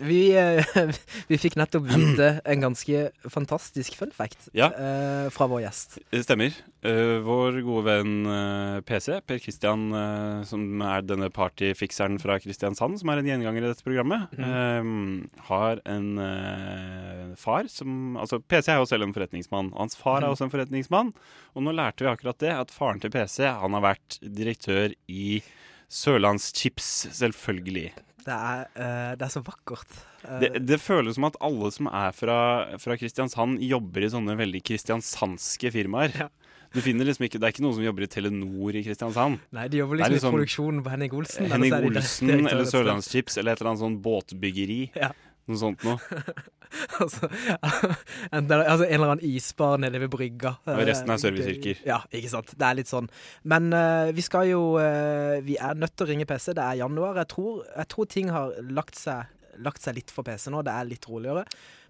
Vi, 0.00 0.32
eh, 0.36 0.64
vi 1.28 1.36
fikk 1.38 1.56
nettopp 1.60 1.84
vite 1.90 2.40
en 2.48 2.60
ganske 2.64 3.10
fantastisk 3.28 3.96
fun 3.98 4.10
fact 4.16 4.48
Ja. 4.56 4.70
eh, 4.72 5.28
fra 5.34 5.46
vår 5.50 5.60
gjest. 5.66 5.98
Det 6.10 6.22
stemmer. 6.24 6.54
Eh, 6.82 7.18
vår 7.20 7.58
gode 7.66 7.84
venn 7.84 8.82
PC, 8.88 9.18
Per 9.28 9.38
Kristian, 9.44 9.90
som 10.48 10.80
er 10.82 11.02
denne 11.04 11.28
partyfikseren 11.30 12.16
fra 12.22 12.38
Kristiansand, 12.40 12.98
som 13.02 13.10
er 13.12 13.20
en 13.20 13.28
gjenganger 13.28 13.66
i 13.66 13.72
dette 13.74 13.84
programmet, 13.84 14.32
mm. 14.38 15.28
har 15.50 15.80
en 15.84 16.08
far 17.36 17.68
som 17.68 18.16
Altså, 18.20 18.40
PC 18.40 18.72
er 18.72 18.80
jo 18.80 18.86
selv 18.88 19.04
en 19.06 19.12
forretningsmann. 19.14 19.72
og 19.74 19.78
Hans 19.84 19.96
far 19.96 20.22
er 20.22 20.28
Mhm. 20.28 20.32
også 20.34 20.44
en 20.48 20.50
forretningsmann. 20.50 21.12
Og 21.54 21.62
nå 21.62 21.72
lærte 21.74 22.04
vi 22.04 22.10
akkurat 22.10 22.38
det, 22.38 22.50
at 22.52 22.70
faren 22.70 23.00
til 23.00 23.10
PC 23.10 23.44
han 23.44 23.72
har 23.72 23.82
vært 23.82 24.18
direktør 24.22 24.94
i 25.08 25.42
Sørlandschips, 25.90 27.08
selvfølgelig. 27.12 27.90
Det 28.26 28.34
er, 28.36 28.66
uh, 28.76 29.12
det 29.18 29.26
er 29.26 29.32
så 29.32 29.42
vakkert. 29.46 29.96
Uh, 30.24 30.36
Det, 30.42 30.50
det 30.68 30.80
føles 30.82 31.16
som 31.18 31.26
at 31.30 31.38
alle 31.40 31.70
som 31.74 31.88
er 31.90 32.12
fra, 32.16 32.38
fra 32.82 32.98
Kristiansand, 33.00 33.62
jobber 33.64 34.04
i 34.06 34.12
sånne 34.12 34.36
veldig 34.40 34.62
kristiansandske 34.70 35.72
firmaer. 35.74 36.28
Du 36.70 36.78
finner 36.78 37.08
liksom 37.08 37.24
ikke, 37.26 37.40
Det 37.40 37.48
er 37.48 37.54
ikke 37.54 37.64
noen 37.64 37.74
som 37.80 37.82
jobber 37.82 38.04
i 38.06 38.10
Telenor 38.10 38.76
i 38.78 38.82
Kristiansand. 38.86 39.40
Nei, 39.56 39.64
de 39.72 39.80
jobber 39.80 40.04
er 40.04 40.12
liksom 40.12 40.30
i 40.30 40.36
produksjonen 40.36 40.84
på 40.86 40.92
Henning 40.92 41.16
Olsen, 41.18 41.48
Henning 41.50 41.74
Olsen 41.80 42.30
eller. 42.36 42.68
Sørlandschips 42.70 43.40
eller 43.40 43.56
et 43.56 43.62
eller 43.62 43.72
annet 43.72 43.82
sånn 43.82 43.98
båtbyggeri. 44.04 44.78
Ja. 44.94 45.10
Noe 45.48 45.58
sånt 45.58 45.84
noe. 45.86 45.96
altså, 47.02 47.28
er 48.30 48.52
altså, 48.60 48.84
en 48.86 48.96
eller 48.96 49.14
annen 49.14 49.24
isbar 49.26 49.80
nede 49.82 50.00
ved 50.02 50.12
brygga. 50.12 50.54
Og 50.68 50.82
resten 50.86 51.10
er 51.10 51.18
Eh, 51.18 51.22
serviceyrker. 51.24 51.82
Ja, 51.88 52.00
ikke 52.14 52.30
sant. 52.32 52.54
Det 52.54 52.66
er 52.66 52.78
litt 52.78 52.90
sånn. 52.90 53.10
Men 53.50 53.70
uh, 53.74 54.12
vi 54.14 54.24
skal 54.24 54.50
jo 54.50 54.62
uh, 54.78 55.40
Vi 55.46 55.56
er 55.58 55.78
nødt 55.78 55.96
til 55.96 56.06
å 56.06 56.10
ringe 56.12 56.28
PC. 56.28 56.52
Det 56.56 56.64
er 56.64 56.80
januar. 56.82 57.18
Jeg 57.22 57.32
tror, 57.34 57.64
jeg 57.74 57.92
tror 57.94 58.10
ting 58.10 58.32
har 58.34 58.54
lagt 58.70 58.98
seg, 59.00 59.30
lagt 59.64 59.84
seg 59.84 59.98
litt 59.98 60.14
for 60.14 60.26
PC 60.26 60.50
nå. 60.54 60.62
Det 60.66 60.74
er 60.74 60.90
litt 60.90 61.08
roligere. 61.10 61.44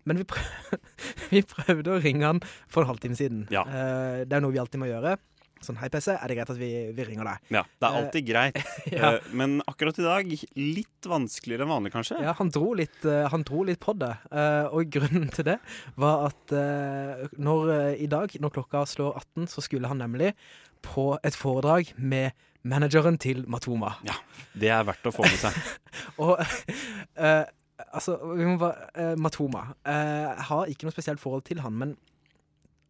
Men 0.09 0.23
vi, 0.23 0.25
prøv, 0.25 0.79
vi 1.35 1.45
prøvde 1.45 1.97
å 1.97 2.01
ringe 2.01 2.29
han 2.29 2.41
for 2.71 2.85
en 2.85 2.93
halvtime 2.95 3.19
siden. 3.19 3.45
Ja. 3.53 3.67
Uh, 3.69 4.23
det 4.25 4.39
er 4.39 4.45
noe 4.45 4.55
vi 4.55 4.63
alltid 4.63 4.83
må 4.83 4.89
gjøre. 4.89 5.19
Sånn, 5.61 5.77
hei 5.77 5.91
PC, 5.93 6.15
er 6.17 6.31
det 6.33 6.37
greit 6.39 6.51
at 6.55 6.57
vi, 6.57 6.69
vi 6.97 7.05
ringer 7.05 7.27
deg? 7.29 7.49
Ja, 7.53 7.61
det 7.69 7.89
er 7.89 7.97
alltid 7.99 8.25
greit. 8.31 8.61
ja. 8.97 9.11
Eh, 9.19 9.27
Men 9.37 9.59
akkurat 9.69 9.99
i 10.01 10.07
dag 10.07 10.31
litt 10.57 11.09
vanskeligere 11.11 11.67
enn 11.67 11.73
vanlig, 11.75 11.93
kanskje? 11.93 12.17
Ja, 12.25 12.33
han 12.39 12.49
dro 12.55 12.71
litt, 12.79 12.97
eh, 13.05 13.27
han 13.29 13.45
dro 13.45 13.61
litt 13.69 13.81
på 13.85 13.93
det. 14.01 14.13
Eh, 14.33 14.71
og 14.73 14.89
grunnen 14.97 15.29
til 15.37 15.45
det 15.51 15.59
var 16.01 16.31
at 16.31 16.55
eh, 16.57 17.27
når, 17.37 17.73
eh, 17.77 18.01
i 18.07 18.09
dag, 18.09 18.33
når 18.41 18.55
klokka 18.57 18.87
slår 18.89 19.19
18, 19.21 19.51
så 19.53 19.61
skulle 19.67 19.91
han 19.93 20.01
nemlig 20.01 20.33
på 20.81 21.11
et 21.29 21.37
foredrag 21.37 21.93
med 22.01 22.33
manageren 22.65 23.19
til 23.21 23.45
Matoma. 23.49 23.95
Ja, 24.09 24.17
Det 24.57 24.69
er 24.73 24.85
verdt 24.89 25.07
å 25.09 25.13
få 25.13 25.29
med 25.29 25.39
seg. 25.41 25.57
og 26.25 26.41
eh, 26.41 27.45
altså, 27.93 28.17
vi 28.37 28.49
må 28.49 28.57
bare 28.65 28.89
eh, 28.97 29.13
Matoma. 29.21 29.67
eh, 29.85 30.25
Jeg 30.39 30.47
har 30.55 30.73
ikke 30.73 30.89
noe 30.89 30.97
spesielt 30.97 31.21
forhold 31.21 31.45
til 31.49 31.61
han, 31.65 31.77
men 31.85 31.95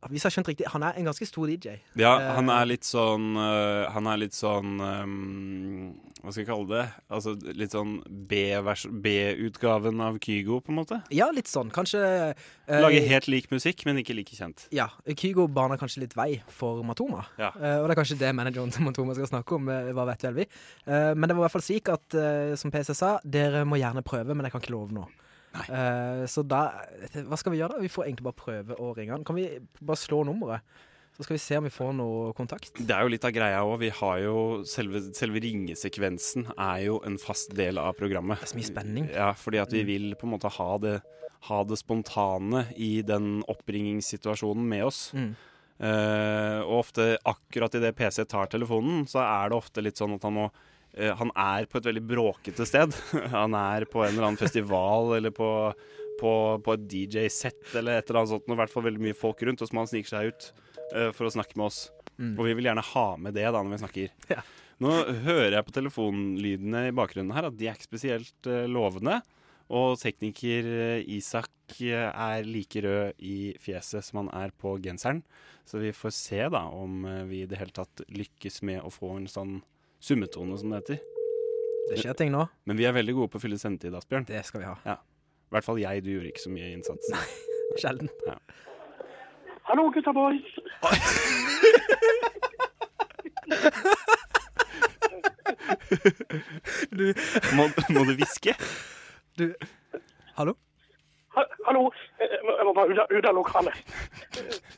hvis 0.09 0.23
jeg 0.23 0.31
har 0.31 0.35
skjønt 0.39 0.49
riktig, 0.49 0.67
han 0.73 0.83
er 0.87 0.97
en 0.97 1.11
ganske 1.11 1.27
stor 1.29 1.51
DJ. 1.51 1.77
Ja, 2.01 2.15
Eh, 2.21 2.35
han 2.37 2.49
er 2.53 2.67
litt 2.67 2.85
sånn 2.85 3.35
Han 3.37 4.07
er 4.11 4.19
litt 4.21 4.35
sånn 4.35 4.81
um, 4.81 5.93
Hva 6.21 6.33
skal 6.33 6.43
jeg 6.43 6.49
kalle 6.49 6.69
det? 6.71 6.85
Altså 7.13 7.35
litt 7.57 7.73
sånn 7.75 8.01
B-utgaven 8.29 10.01
av 10.05 10.19
Kygo, 10.23 10.61
på 10.65 10.73
en 10.73 10.79
måte? 10.81 11.01
Ja, 11.15 11.31
litt 11.35 11.49
sånn. 11.51 11.71
Kanskje 11.75 12.01
uh, 12.35 12.81
Lager 12.81 13.07
helt 13.09 13.29
lik 13.31 13.51
musikk, 13.53 13.85
men 13.89 14.01
ikke 14.03 14.17
like 14.17 14.37
kjent. 14.37 14.67
Ja, 14.75 14.89
Kygo 15.17 15.47
baner 15.51 15.81
kanskje 15.81 16.05
litt 16.05 16.17
vei 16.19 16.43
for 16.53 16.83
Matoma. 16.87 17.25
Ja. 17.41 17.53
Uh, 17.57 17.81
og 17.81 17.89
det 17.89 17.95
er 17.95 18.01
kanskje 18.03 18.21
det 18.21 18.35
manageren 18.37 18.73
til 18.75 18.87
Matoma 18.87 19.17
skal 19.17 19.31
snakke 19.33 19.57
om, 19.57 19.69
eh, 19.73 19.91
hva 19.97 20.07
vet 20.11 20.27
vel 20.29 20.39
vi. 20.43 20.47
Uh, 20.87 21.13
men 21.17 21.27
det 21.29 21.37
var 21.37 21.43
i 21.43 21.47
hvert 21.49 21.57
fall 21.57 21.67
slik 21.67 21.91
at, 21.93 22.07
eh, 22.19 22.55
som 22.61 22.73
PC 22.73 22.95
sa, 22.97 23.17
dere 23.25 23.65
må 23.69 23.81
gjerne 23.81 24.05
prøve, 24.07 24.35
men 24.35 24.47
jeg 24.47 24.55
kan 24.55 24.65
ikke 24.65 24.75
love 24.77 24.95
noe. 24.97 25.09
Eh, 25.51 26.23
så 26.31 26.45
da 26.47 26.61
Hva 27.27 27.39
skal 27.39 27.55
vi 27.55 27.59
gjøre, 27.59 27.77
da? 27.77 27.83
Vi 27.83 27.91
får 27.91 28.07
egentlig 28.07 28.29
bare 28.29 28.39
prøve 28.39 28.79
å 28.79 28.93
ringe 28.97 29.17
han. 29.17 29.27
Kan 29.27 29.39
vi 29.39 29.49
bare 29.81 29.99
slå 29.99 30.23
nummeret? 30.29 30.65
Så 31.17 31.27
skal 31.27 31.35
vi 31.35 31.43
se 31.43 31.57
om 31.59 31.67
vi 31.67 31.73
får 31.75 31.91
noe 31.99 32.33
kontakt. 32.39 32.79
Det 32.79 32.95
er 32.95 33.05
jo 33.05 33.11
litt 33.13 33.25
av 33.29 33.35
greia 33.35 33.61
òg. 33.67 33.75
Vi 33.83 33.91
har 33.93 34.21
jo 34.23 34.37
selve, 34.65 35.03
selve 35.17 35.43
ringesekvensen 35.45 36.47
er 36.55 36.87
jo 36.87 37.01
en 37.05 37.19
fast 37.21 37.53
del 37.59 37.81
av 37.83 37.93
programmet. 37.99 38.41
Det 38.41 38.49
er 38.49 38.53
så 38.55 38.61
mye 38.61 38.71
spenning. 38.71 39.11
Ja, 39.13 39.33
fordi 39.37 39.61
at 39.61 39.75
vi 39.75 39.83
vil 39.89 40.15
på 40.17 40.29
en 40.29 40.33
måte 40.37 40.53
ha 40.55 40.71
det, 40.81 40.97
ha 41.51 41.61
det 41.69 41.81
spontane 41.83 42.65
i 42.79 43.03
den 43.05 43.43
oppringingssituasjonen 43.53 44.65
med 44.71 44.87
oss. 44.87 45.03
Mm. 45.13 45.35
Uh, 45.81 46.61
og 46.65 46.75
ofte 46.83 47.15
akkurat 47.29 47.77
idet 47.77 47.95
PC 47.97 48.25
tar 48.29 48.49
telefonen, 48.53 49.07
så 49.09 49.21
er 49.25 49.51
det 49.51 49.61
ofte 49.61 49.85
litt 49.85 50.01
sånn 50.01 50.17
at 50.17 50.25
han 50.29 50.37
må 50.37 50.49
eh, 50.49 50.67
Han 50.91 51.31
er 51.39 51.69
på 51.71 51.79
et 51.79 51.87
veldig 51.87 52.03
bråkete 52.03 52.65
sted. 52.67 52.97
han 53.37 53.55
er 53.55 53.87
på 53.91 54.03
en 54.03 54.11
eller 54.11 54.27
annen 54.31 54.41
festival 54.41 55.15
eller 55.17 55.31
på, 55.35 55.51
på, 56.19 56.33
på 56.67 56.75
et 56.75 56.87
DJ-sett 56.91 57.77
eller 57.79 58.01
et 58.01 58.11
eller 58.11 58.23
annet 58.23 58.33
sånt. 58.33 58.49
Og 58.49 58.57
i 58.57 58.61
hvert 58.63 58.73
fall 58.75 58.87
veldig 58.89 59.05
mye 59.05 59.19
folk 59.19 59.45
rundt, 59.47 59.63
og 59.63 59.71
så 59.71 59.77
må 59.77 59.85
han 59.85 59.93
snike 59.93 60.11
seg 60.11 60.33
ut 60.33 60.49
uh, 60.97 61.11
for 61.15 61.29
å 61.29 61.35
snakke 61.37 61.55
med 61.61 61.69
oss. 61.69 61.85
Mm. 62.17 62.35
Og 62.35 62.43
vi 62.49 62.57
vil 62.59 62.71
gjerne 62.73 62.89
ha 62.91 63.07
med 63.23 63.39
det 63.39 63.47
da 63.47 63.63
når 63.63 63.77
vi 63.77 63.83
snakker. 63.85 64.43
Nå 64.81 64.97
hører 65.29 65.59
jeg 65.59 65.69
på 65.69 65.77
telefonlydene 65.77 66.89
i 66.89 66.97
bakgrunnen 66.97 67.37
her 67.37 67.51
at 67.51 67.57
de 67.61 67.71
er 67.71 67.79
ikke 67.79 67.93
spesielt 67.93 68.51
uh, 68.51 68.67
lovende. 68.67 69.21
Og 69.71 69.95
tekniker 70.01 70.67
eh, 70.67 71.09
Isak 71.15 71.77
eh, 71.79 72.09
er 72.11 72.47
like 72.47 72.83
rød 72.83 73.23
i 73.23 73.53
fjeset 73.63 74.03
som 74.03 74.25
han 74.25 74.31
er 74.35 74.51
på 74.51 74.75
genseren. 74.83 75.23
Så 75.69 75.79
vi 75.79 75.93
får 75.95 76.15
se 76.17 76.41
da 76.51 76.65
om 76.75 77.05
eh, 77.07 77.23
vi 77.31 77.45
i 77.45 77.51
det 77.51 77.61
hele 77.61 77.75
tatt 77.77 78.03
lykkes 78.11 78.65
med 78.67 78.83
å 78.83 78.91
få 78.91 79.15
en 79.21 79.29
sånn 79.31 79.61
summetone, 80.01 80.59
som 80.59 80.73
det 80.73 80.81
heter. 80.83 81.01
Det 81.91 81.99
skjer 82.01 82.17
ting 82.19 82.33
nå. 82.33 82.45
Men 82.69 82.79
vi 82.79 82.87
er 82.89 82.95
veldig 82.97 83.15
gode 83.17 83.33
på 83.33 83.41
å 83.41 83.43
fylle 83.43 83.59
sendetid, 83.61 83.95
Asbjørn. 83.99 84.27
Det 84.29 84.43
skal 84.47 84.63
vi 84.63 84.69
ha. 84.69 84.77
Ja. 84.87 84.97
I 85.51 85.57
hvert 85.57 85.67
fall 85.67 85.81
jeg. 85.83 86.05
Du 86.07 86.13
gjorde 86.13 86.31
ikke 86.31 86.45
så 86.45 86.53
mye 86.55 86.71
innsats. 86.75 87.11
Nei, 87.13 87.25
Sjelden. 87.83 88.11
Ja. 88.29 88.37
Hallo, 89.71 89.89
gutta 89.95 90.13
boys. 90.15 90.47
Du 96.91 97.05
Må, 97.57 97.67
må 97.95 98.05
du 98.07 98.15
hviske? 98.19 98.55
Du 99.39 99.51
Hallo? 100.39 100.55
Ha, 101.35 101.45
hallo, 101.67 101.91
Eh, 102.21 102.29
jeg 102.59 102.65
må 102.67 102.73
bare 102.77 102.93
ut 102.93 102.99
av, 103.01 103.13
ut 103.17 103.27
av 103.29 103.35
lokalet. 103.35 103.75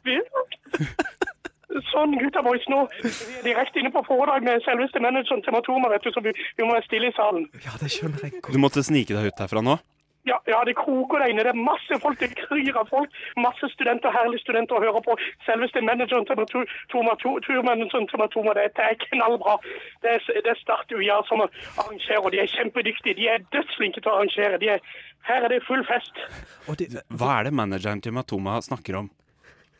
Vi, 0.06 0.14
sånn, 1.92 2.16
gutta 2.20 2.42
boys, 2.44 2.64
nå 2.72 2.82
vi 3.02 3.08
er 3.10 3.46
direkte 3.46 3.80
inne 3.82 3.92
på 3.94 4.02
foredrag 4.08 4.44
med 4.46 4.62
selveste 4.66 5.00
manageren 5.02 5.42
til 5.46 5.52
Matoma, 5.56 5.88
vet 5.94 6.04
du, 6.06 6.12
så 6.14 6.20
vi, 6.24 6.34
vi 6.58 6.66
må 6.66 6.74
være 6.76 6.86
stille 6.88 7.08
i 7.12 7.16
salen. 7.16 7.48
Ja, 7.64 7.76
det 7.80 7.90
skjønner 7.94 8.28
jeg 8.28 8.42
Du 8.52 8.58
måtte 8.62 8.84
snike 8.84 9.16
deg 9.16 9.32
ut 9.32 9.42
herfra 9.44 9.62
nå? 9.64 9.78
Ja, 10.22 10.36
ja, 10.46 10.60
det 10.62 10.76
koker 10.78 11.18
der 11.18 11.32
inne. 11.32 11.42
Det 11.42 11.50
er 11.50 11.58
masse 11.58 11.96
folk, 11.98 12.20
det 12.22 12.28
kryr 12.38 12.76
av 12.78 12.86
folk. 12.92 13.10
Masse 13.42 13.66
studenter, 13.72 14.12
herlige 14.14 14.38
studenter 14.44 14.76
å 14.78 14.82
høre 14.84 15.00
på. 15.02 15.16
Selveste 15.42 15.82
manageren 15.82 16.22
til 16.28 16.38
Matoma, 16.38 17.16
tu- 17.18 17.40
turmanageren 17.42 18.06
til 18.06 18.20
Matoma, 18.22 18.54
det 18.54 18.68
er 18.78 18.94
knallbra. 19.02 19.56
Det 20.04 20.12
er, 20.14 20.28
det 20.46 20.52
er 20.52 20.60
Start 20.60 20.94
UiA 20.94 21.16
som 21.26 21.42
arrangerer, 21.42 22.22
og 22.22 22.30
de 22.36 22.38
er 22.44 22.52
kjempedyktige. 22.54 23.16
De 23.18 23.26
er 23.34 23.42
dødsflinke 23.50 23.98
til 23.98 24.12
å 24.12 24.20
arrangere. 24.20 24.60
De 24.62 24.70
er, 24.76 24.86
her 25.26 25.42
er 25.48 25.56
det 25.56 25.58
full 25.66 25.82
fest. 25.90 26.14
Hva 26.70 27.32
er 27.40 27.50
det 27.50 27.56
manageren 27.58 28.04
til 28.06 28.14
Matoma 28.14 28.60
snakker 28.62 29.00
om? 29.02 29.10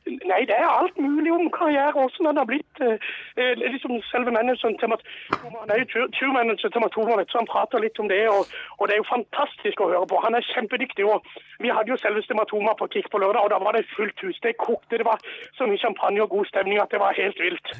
Nei, 0.02 0.40
det 0.50 0.56
er 0.58 0.66
alt 0.66 0.96
mulig 0.98 1.30
om 1.32 1.46
karriere, 1.54 1.92
hvordan 1.94 2.28
han 2.30 2.40
har 2.40 2.46
blitt 2.50 2.80
eh, 2.82 2.98
eh, 3.38 3.52
liksom 3.74 3.92
selve 4.10 4.34
manageren 4.34 4.74
til 4.80 4.90
Matoma. 4.90 5.60
Han 5.62 5.72
er 5.74 5.78
jo 5.82 6.06
turmanager 6.18 6.72
til 6.74 6.82
vet 6.82 7.30
så 7.30 7.38
han 7.38 7.50
prater 7.52 7.84
litt 7.84 8.00
om 8.02 8.08
det, 8.10 8.22
og, 8.34 8.42
og 8.78 8.88
det 8.88 8.96
er 8.96 9.02
jo 9.02 9.12
fantastisk 9.14 9.80
å 9.80 9.90
høre 9.92 10.08
på. 10.10 10.22
Han 10.24 10.34
er 10.34 10.48
kjempedyktig, 10.50 11.06
og 11.06 11.22
vi 11.62 11.70
hadde 11.70 11.94
jo 11.94 12.00
selveste 12.02 12.34
Matoma 12.34 12.74
på 12.78 12.90
Kick 12.94 13.10
på 13.12 13.22
lørdag, 13.22 13.46
og 13.46 13.52
da 13.54 13.60
var 13.62 13.78
det 13.78 13.86
fullt 13.94 14.24
hus. 14.26 14.40
Det 14.42 14.56
kokte, 14.58 14.98
det 14.98 15.06
var 15.06 15.22
så 15.58 15.70
mye 15.70 15.82
champagne 15.84 16.24
og 16.24 16.34
god 16.34 16.50
stemning 16.50 16.82
at 16.82 16.90
det 16.90 17.02
var 17.02 17.14
helt 17.22 17.38
vilt. 17.46 17.76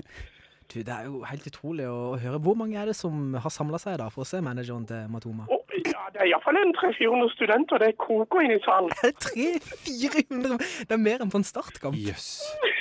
Du, 0.73 0.79
det 0.81 0.95
er 0.95 1.05
jo 1.05 1.25
helt 1.29 1.47
utrolig 1.51 1.85
å 1.91 2.15
høre. 2.23 2.39
Hvor 2.41 2.55
mange 2.57 2.79
er 2.81 2.87
det 2.89 2.95
som 2.97 3.35
har 3.35 3.53
samla 3.53 3.83
seg 3.83 3.99
da 4.01 4.07
for 4.15 4.25
å 4.25 4.29
se 4.29 4.41
manageren 4.41 4.87
til 4.89 5.11
Matoma? 5.13 5.45
Og, 5.51 5.62
ja, 5.89 6.03
det 6.13 6.21
er 6.23 6.29
iallfall 6.31 6.59
en 6.61 6.75
300-400 6.79 7.33
studenter, 7.37 7.81
det 7.83 7.91
koker 8.01 8.45
inn 8.45 8.55
i 8.57 8.61
salen. 8.65 8.93
300-400? 9.27 10.59
Det 10.89 10.97
er 10.97 11.03
mer 11.09 11.25
enn 11.25 11.33
på 11.33 11.41
en 11.41 11.47
startkamp. 11.49 11.97
Jøss. 11.97 12.29
Yes. 12.67 12.79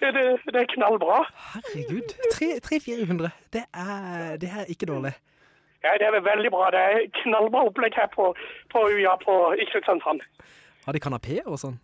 det, 0.16 0.24
det 0.52 0.60
er 0.62 0.68
knallbra. 0.74 1.22
Herregud. 1.54 2.16
300-400. 2.36 3.30
Det, 3.52 3.64
er- 3.72 4.36
det 4.42 4.50
er 4.52 4.68
ikke 4.72 4.88
dårlig. 4.92 5.14
Ja, 5.84 5.92
det 6.00 6.06
er 6.08 6.20
veldig 6.24 6.50
bra. 6.50 6.70
Det 6.74 6.80
er 6.82 7.02
knallbra 7.22 7.66
opplegg 7.68 7.94
her 7.94 8.08
på, 8.14 8.32
på 8.72 8.86
UiA 8.90 9.12
på 9.22 9.34
i 9.60 9.66
Kristiansand. 9.70 10.24
Har 10.86 10.96
de 10.96 11.02
kanapeer 11.02 11.46
og 11.46 11.60
sånn? 11.62 11.76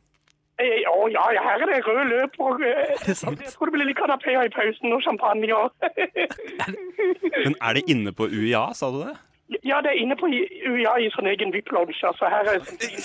Eh, 0.61 0.83
Å 0.91 1.07
ja, 1.11 1.23
ja, 1.35 1.43
her 1.47 1.63
er 1.65 1.71
det 1.71 1.79
rød 1.87 2.11
løp 2.11 2.35
og 2.45 2.61
eh, 2.67 2.91
det 3.07 3.15
sant? 3.19 3.41
Jeg 3.41 3.55
tror 3.55 3.71
det 3.71 3.75
blir 3.77 3.89
litt 3.89 3.99
kanapeer 3.99 4.45
i 4.47 4.51
pausen 4.53 4.93
og 4.95 5.01
champagne 5.03 5.49
og 5.57 5.73
Men 7.45 7.57
er 7.57 7.79
det 7.79 7.85
inne 7.91 8.13
på 8.15 8.29
UiA, 8.31 8.67
sa 8.77 8.91
du 8.95 9.01
det? 9.05 9.15
Ja, 9.67 9.81
det 9.85 9.91
er 9.93 10.01
inne 10.03 10.17
på 10.19 10.29
UiA 10.31 10.93
i 11.05 11.11
sånn 11.15 11.29
egen 11.31 11.53
VIP-lounge. 11.55 11.95
Altså, 12.09 12.29
her 12.33 12.49
er 12.53 12.61
sånn 12.65 12.81
fin. 12.81 13.03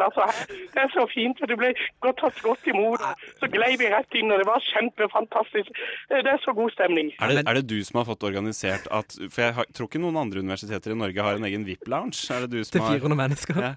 Altså, 0.00 0.26
her, 0.28 0.40
det 0.74 0.82
er 0.84 0.92
så 0.94 1.04
fint. 1.12 1.42
og 1.42 1.48
Du 1.50 1.56
ble 1.60 1.72
godt 2.04 2.20
tatt 2.22 2.40
godt 2.44 2.70
imot. 2.70 3.02
Så 3.40 3.48
glei 3.52 3.72
vi 3.80 3.90
rett 3.92 4.14
inn, 4.20 4.30
og 4.32 4.38
det 4.42 4.46
var 4.48 4.62
kjempefantastisk. 4.70 5.70
Eh, 6.10 6.22
Det 6.22 6.32
er 6.34 6.40
så 6.44 6.54
god 6.54 6.70
stemning. 6.76 7.12
Er 7.20 7.34
det, 7.34 7.44
er 7.48 7.60
det 7.60 7.66
du 7.70 7.78
som 7.84 8.00
har 8.02 8.08
fått 8.12 8.22
organisert 8.28 8.86
at 8.90 9.16
For 9.30 9.42
jeg 9.46 9.54
har, 9.58 9.64
tror 9.74 9.88
ikke 9.90 10.02
noen 10.02 10.16
andre 10.20 10.40
universiteter 10.44 10.92
i 10.94 10.98
Norge 11.02 11.22
har 11.28 11.38
en 11.40 11.44
egen 11.50 11.64
VIP-lounge. 11.68 12.18
Er 12.30 12.46
det 12.46 12.50
du 12.54 12.64
som 12.64 12.72
Til 12.78 12.86
har 12.86 12.98
400 13.00 13.16
mennesker. 13.24 13.60
Ja. 13.60 13.72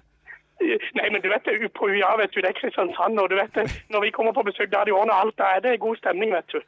Eh, 0.62 0.78
Nei, 0.94 1.08
men 1.10 1.20
du 1.20 1.26
vet 1.28 1.44
det, 1.44 1.72
på 1.74 1.88
UiA, 1.90 2.12
vet 2.20 2.32
du, 2.32 2.38
det 2.40 2.52
er 2.52 2.56
Kristiansand, 2.56 3.18
og 3.18 3.26
du 3.28 3.34
vet 3.36 3.50
det, 3.58 3.64
når 3.90 4.04
vi 4.06 4.10
kommer 4.14 4.32
på 4.32 4.44
besøk 4.46 4.70
der 4.72 4.86
de 4.86 4.92
ordner 4.94 5.12
alt, 5.18 5.34
da 5.36 5.48
er 5.56 5.60
det 5.64 5.80
god 5.82 5.96
stemning, 5.98 6.30
vet 6.32 6.46
du. 6.54 6.60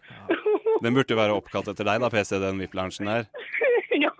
Den 0.82 0.92
burde 0.98 1.14
jo 1.14 1.20
være 1.20 1.36
oppkalt 1.38 1.70
etter 1.72 1.86
deg, 1.86 2.02
da, 2.02 2.10
PC, 2.12 2.34
den 2.42 2.58
VIP-loungen 2.60 3.06
der. 3.12 3.30
ja, 4.06 4.12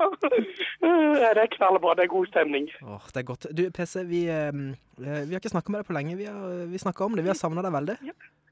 Eh, 0.87 1.35
det 1.35 1.43
er 1.43 1.53
knallbra, 1.57 1.95
det 1.97 2.07
er 2.07 2.13
god 2.13 2.27
stemning. 2.31 2.71
Åh, 2.83 3.05
det 3.15 3.23
er 3.23 3.29
godt. 3.33 3.47
Du, 3.59 3.63
PC, 3.71 4.05
vi, 4.05 4.27
eh, 4.29 4.53
vi 4.99 5.33
har 5.35 5.41
ikke 5.41 5.55
snakka 5.57 5.73
med 5.73 5.81
deg 5.83 5.91
på 5.91 5.97
lenge. 5.99 6.17
Vi 6.17 6.29
har, 6.31 6.67
vi 6.73 7.05
om 7.07 7.17
det. 7.17 7.25
Vi 7.25 7.33
har 7.33 7.39
savna 7.39 7.63
deg 7.63 7.73
veldig. 7.73 7.97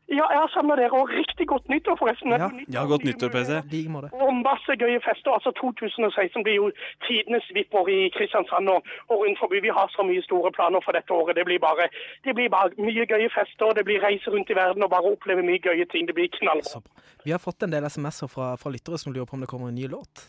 Ja, 0.05 0.27
jeg 0.35 0.41
har 0.45 0.51
samlet 0.53 0.79
dere, 0.79 0.99
og 1.01 1.09
riktig 1.09 1.47
godt 1.49 1.69
nyttår 1.73 1.97
forresten. 1.97 2.29
Ja, 2.37 2.49
ja 2.77 2.83
godt 2.85 3.05
nyttår, 3.09 3.31
PC. 3.33 3.53
I 3.57 3.71
like 3.73 3.93
måte. 3.95 4.11
Og 4.25 4.35
masse 4.37 4.77
gøye 4.83 5.01
fester. 5.07 5.33
Altså 5.33 5.51
2016 5.61 6.45
blir 6.45 6.57
jo 6.61 6.67
tidenes 7.07 7.47
VIP-år 7.57 7.89
i 7.89 7.99
Kristiansand 8.17 8.69
og, 8.75 8.85
og 9.09 9.17
rundt 9.23 9.41
forbi. 9.41 9.63
Vi 9.65 9.73
har 9.79 9.89
så 9.97 10.05
mye 10.05 10.23
store 10.29 10.53
planer 10.53 10.85
for 10.85 10.93
dette 10.93 11.11
året. 11.19 11.37
Det 11.41 11.47
blir 11.49 11.61
bare, 11.69 11.89
det 12.25 12.37
blir 12.37 12.53
bare 12.53 12.77
mye 12.77 13.09
gøye 13.09 13.33
fester. 13.33 13.73
Det 13.79 13.87
blir 13.89 14.05
reise 14.05 14.29
rundt 14.35 14.53
i 14.53 14.59
verden 14.61 14.85
og 14.85 14.93
bare 14.93 15.09
oppleve 15.17 15.47
mye 15.49 15.65
gøye 15.65 15.89
ting. 15.89 16.05
Det 16.07 16.17
blir 16.19 16.29
knallbra. 16.37 16.85
Vi 17.25 17.33
har 17.33 17.41
fått 17.41 17.65
en 17.65 17.73
del 17.73 17.89
SMS-er 17.89 18.29
fra, 18.29 18.55
fra 18.61 18.77
lyttere 18.77 19.01
som 19.01 19.17
lurer 19.17 19.25
på 19.31 19.41
om 19.41 19.45
det 19.47 19.49
kommer 19.49 19.73
en 19.73 19.81
ny 19.81 19.89
låt. 19.89 20.29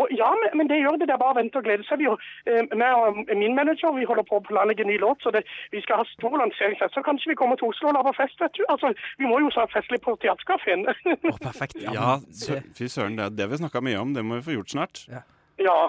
Og 0.00 0.12
ja, 0.16 0.30
men, 0.42 0.54
men 0.58 0.70
det 0.70 0.80
gjør 0.80 0.98
det. 1.00 1.08
Det 1.10 1.14
er 1.16 1.22
bare 1.22 1.34
å 1.34 1.40
vente 1.40 1.60
og 1.60 1.66
glede 1.66 1.86
seg. 1.88 2.00
Vi, 2.00 2.08
jo, 2.08 2.16
eh, 2.48 2.74
og 2.90 3.20
min 3.42 3.56
manager 3.58 3.94
vi 3.96 4.08
holder 4.08 4.26
på 4.28 4.40
å 4.40 4.44
planlegge 4.48 4.86
ny 4.88 4.98
låt, 5.02 5.22
så 5.24 5.32
det, 5.34 5.44
vi 5.74 5.82
skal 5.84 6.02
ha 6.02 6.06
stor 6.14 6.36
lanseringsfest. 6.42 6.96
Så 6.96 7.04
kanskje 7.06 7.32
vi 7.32 7.38
kommer 7.40 7.60
til 7.60 7.70
Oslo 7.70 7.92
og 7.92 7.98
lager 7.98 8.16
fest, 8.22 8.38
vet 8.42 8.56
du. 8.58 8.64
Altså, 8.72 8.92
vi 9.20 9.28
må 9.30 9.42
jo 9.44 9.52
så 9.54 9.66
ha 9.66 9.72
festlig 9.72 10.00
på 10.04 10.16
Teatercaféen. 10.22 10.86
Perfekt. 11.48 11.80
Ja, 11.84 11.96
ja 11.96 12.60
fy 12.76 12.88
søren, 12.88 13.18
det, 13.20 13.32
det 13.38 13.50
vi 13.50 13.60
snakka 13.60 13.84
mye 13.84 14.00
om. 14.00 14.14
Det 14.16 14.24
må 14.26 14.40
vi 14.40 14.48
få 14.48 14.60
gjort 14.60 14.76
snart. 14.76 15.04
ja. 15.60 15.82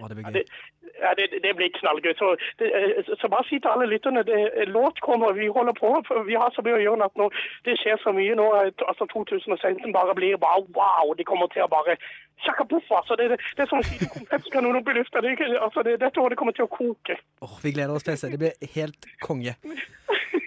Å, 0.00 0.08
det 0.08 0.16
blir 0.18 0.24
Ja, 0.28 0.30
gøy. 0.30 0.42
det, 0.42 0.92
ja, 1.02 1.10
det, 1.18 1.26
det 1.44 1.52
blir 1.58 1.70
knallgøy. 1.78 2.12
Så, 2.18 2.30
det, 2.58 2.68
eh, 2.74 3.10
så 3.20 3.28
bare 3.32 3.46
si 3.48 3.58
til 3.62 3.70
alle 3.70 3.86
lytterne 3.90 4.22
det, 4.26 4.38
låt 4.72 5.00
kommer, 5.04 5.32
vi 5.36 5.48
holder 5.52 5.76
på. 5.78 5.90
Vi 6.26 6.34
har 6.38 6.50
så 6.56 6.62
mye 6.66 6.78
å 6.78 6.82
gjøre 6.84 7.08
at 7.10 7.18
nå, 7.20 7.28
det 7.68 7.76
skjer 7.82 8.00
så 8.02 8.12
mye 8.16 8.34
nå. 8.38 8.48
eh, 8.62 8.72
Altså 8.88 9.06
2016 9.12 9.92
bare 9.94 10.14
blir 10.18 10.36
bare 10.42 10.64
wow. 10.76 11.14
De 11.18 11.24
kommer 11.28 11.50
til 11.52 11.62
å 11.66 11.70
bare 11.72 11.98
sjakka 12.46 12.64
poff. 12.70 12.88
Altså. 13.00 13.16
Det, 13.20 13.28
det, 13.34 13.38
det 13.58 13.66
er 13.66 13.70
som 13.70 13.82
å 13.82 13.86
si 13.86 13.98
konfettikanon 14.06 14.78
opp 14.80 14.90
lufta. 14.96 15.22
Det, 15.24 15.36
altså, 15.60 15.82
det, 15.86 15.98
dette 16.02 16.22
året 16.24 16.38
kommer 16.40 16.56
til 16.56 16.66
å 16.66 16.72
koke. 16.72 17.18
Åh, 17.44 17.58
vi 17.62 17.74
gleder 17.76 17.94
oss, 17.98 18.06
PC. 18.06 18.30
Det 18.34 18.40
blir 18.42 18.74
helt 18.74 19.08
konge. 19.24 19.54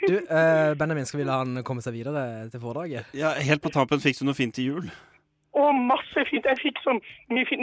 Du, 0.02 0.18
eh, 0.18 0.74
Benjamin, 0.80 1.06
skal 1.06 1.22
vi 1.22 1.26
la 1.30 1.38
han 1.44 1.62
komme 1.64 1.84
seg 1.86 1.94
videre 1.96 2.50
til 2.52 2.60
foredraget? 2.64 3.14
Ja, 3.18 3.36
helt 3.38 3.62
på 3.64 3.70
tampen 3.74 4.02
fikk 4.04 4.18
du 4.20 4.26
noe 4.28 4.36
fint 4.38 4.56
til 4.58 4.66
jul. 4.72 4.90
Og 5.54 5.76
masse 5.76 6.22
fint. 6.30 6.46
Jeg 6.48 6.58
fikk 6.64 6.78
som, 6.84 7.02
vi, 7.28 7.42
fikk, 7.50 7.60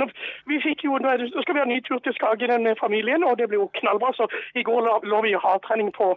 vi 0.51 0.59
fikk 0.61 0.82
jo, 0.84 0.99
nå 1.01 1.12
skal 1.41 1.55
vi 1.57 1.62
ha 1.62 1.68
ny 1.70 1.78
tur 1.86 1.99
til 2.05 2.12
Skagen, 2.18 2.51
den 2.66 2.76
familien, 2.80 3.24
og 3.24 3.39
det 3.41 3.47
blir 3.49 3.62
jo 3.62 3.70
knallbra. 3.80 4.11
Så 4.18 4.26
i 4.61 4.62
går 4.66 4.82
lå, 4.84 4.99
lå 5.09 5.22
vi 5.24 5.30
i 5.32 5.41
hardtrening 5.41 5.89
på, 5.97 6.11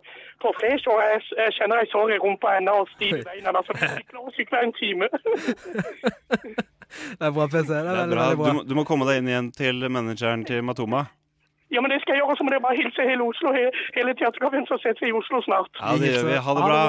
på 0.43 0.51
Fresh, 0.59 0.89
og 0.91 0.99
jeg, 0.99 1.21
jeg 1.39 1.55
kjenner 1.59 1.79
jeg 1.79 1.91
sår 1.93 2.11
i 2.11 2.19
rumpa 2.25 2.57
ennå 2.59 2.75
og 2.83 2.91
stiv 2.97 3.15
i 3.21 3.23
beina. 3.23 3.55
Altså, 3.55 3.71
vi 3.79 3.87
fikk 4.01 4.11
lov 4.17 4.27
å 4.27 4.35
sykle 4.35 4.65
en 4.67 4.75
time. 4.81 5.07
Det 7.19 7.23
er 7.23 7.31
bra, 7.31 7.45
PC. 7.47 7.71
Det 7.71 7.77
er, 7.77 7.83
Det 7.83 7.91
er 7.91 7.99
veldig, 8.03 8.15
bra. 8.17 8.23
veldig 8.27 8.37
Du, 8.37 8.43
bra. 8.43 8.53
må- 8.53 8.63
du 8.67 8.75
må 8.75 8.83
komme 8.83 9.05
deg 9.07 9.21
inn 9.21 9.29
igjen 9.31 9.49
til 9.55 9.77
manageren 9.89 10.43
til 10.45 10.59
Matoma. 10.67 11.05
Ja, 11.71 11.79
men 11.79 11.87
det 11.93 12.01
skal 12.03 12.17
jeg 12.17 12.23
gjøre, 12.25 12.35
så 12.35 12.43
må 12.43 12.51
dere 12.51 12.59
bare 12.65 12.75
hilse 12.75 13.05
hele 13.07 13.23
Oslo, 13.23 13.53
he, 13.55 13.69
hele 13.95 14.11
teaterkafeen, 14.19 14.65
så 14.67 14.75
ses 14.83 14.99
vi 14.99 15.07
i 15.07 15.15
Oslo 15.15 15.39
snart. 15.45 15.71
Ja, 15.79 15.93
det 15.95 16.09
gjør 16.17 16.27
vi. 16.27 16.35
Ha 16.47 16.55
det 16.57 16.65
bra. 16.67 16.81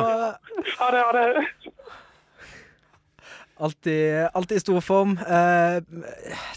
Ha 0.81 0.89
det, 0.91 1.03
ha 1.07 1.13
det. 1.15 1.47
Alltid, 3.63 4.29
alltid 4.35 4.59
i 4.59 4.61
stor 4.61 4.81
form. 4.83 5.13
Eh, 5.23 5.79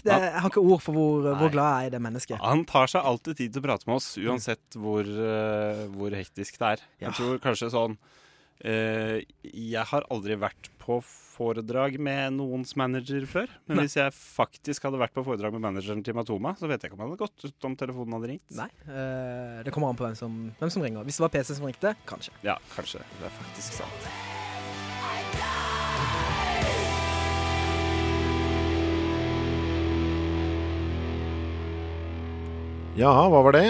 det, 0.02 0.10
jeg 0.10 0.40
har 0.42 0.48
ikke 0.50 0.64
ord 0.64 0.82
for 0.82 0.96
hvor, 0.96 1.28
hvor 1.38 1.52
glad 1.54 1.68
jeg 1.68 1.86
er 1.86 1.90
i 1.90 1.94
det 1.94 2.00
mennesket. 2.02 2.40
Han 2.42 2.64
tar 2.66 2.90
seg 2.90 3.06
alltid 3.06 3.38
tid 3.38 3.54
til 3.54 3.62
å 3.62 3.66
prate 3.68 3.86
med 3.86 4.00
oss, 4.00 4.08
uansett 4.18 4.78
hvor, 4.80 5.06
uh, 5.06 5.84
hvor 5.94 6.16
hektisk 6.16 6.58
det 6.58 6.72
er. 6.74 6.82
Ja. 6.98 7.08
Jeg 7.08 7.18
tror 7.20 7.38
kanskje 7.44 7.70
sånn 7.70 7.94
uh, 8.00 9.16
Jeg 9.46 9.86
har 9.92 10.08
aldri 10.10 10.38
vært 10.40 10.72
på 10.82 10.98
foredrag 11.36 11.98
med 12.02 12.38
noens 12.40 12.74
manager 12.80 13.26
før. 13.30 13.54
Men 13.68 13.78
Nei. 13.78 13.86
hvis 13.86 13.98
jeg 14.00 14.14
faktisk 14.16 14.88
hadde 14.88 14.98
vært 14.98 15.14
på 15.14 15.22
foredrag 15.26 15.54
med 15.54 15.62
manageren 15.62 16.02
til 16.02 16.16
Matoma, 16.16 16.56
så 16.58 16.66
vet 16.66 16.80
jeg 16.80 16.90
ikke 16.90 16.98
om 16.98 17.04
jeg 17.04 17.12
hadde 17.12 17.22
gått 17.22 17.46
ut 17.46 17.68
om 17.70 17.76
telefonen 17.78 18.18
hadde 18.18 18.32
ringt. 18.32 18.48
Nei, 18.58 18.70
uh, 18.88 19.62
det 19.66 19.74
kommer 19.76 19.92
an 19.92 20.00
på 20.00 20.08
hvem 20.08 20.18
som, 20.18 20.40
hvem 20.58 20.74
som 20.74 20.86
ringer. 20.88 21.06
Hvis 21.06 21.20
det 21.20 21.28
var 21.28 21.36
PC 21.38 21.54
som 21.54 21.70
ringte, 21.70 21.94
kanskje. 22.10 22.34
Ja, 22.46 22.58
kanskje. 22.74 23.04
Det 23.20 23.30
er 23.30 23.38
faktisk 23.44 23.78
sant. 23.84 24.10
Ja, 32.96 33.10
hva 33.28 33.42
var 33.44 33.52
det? 33.52 33.66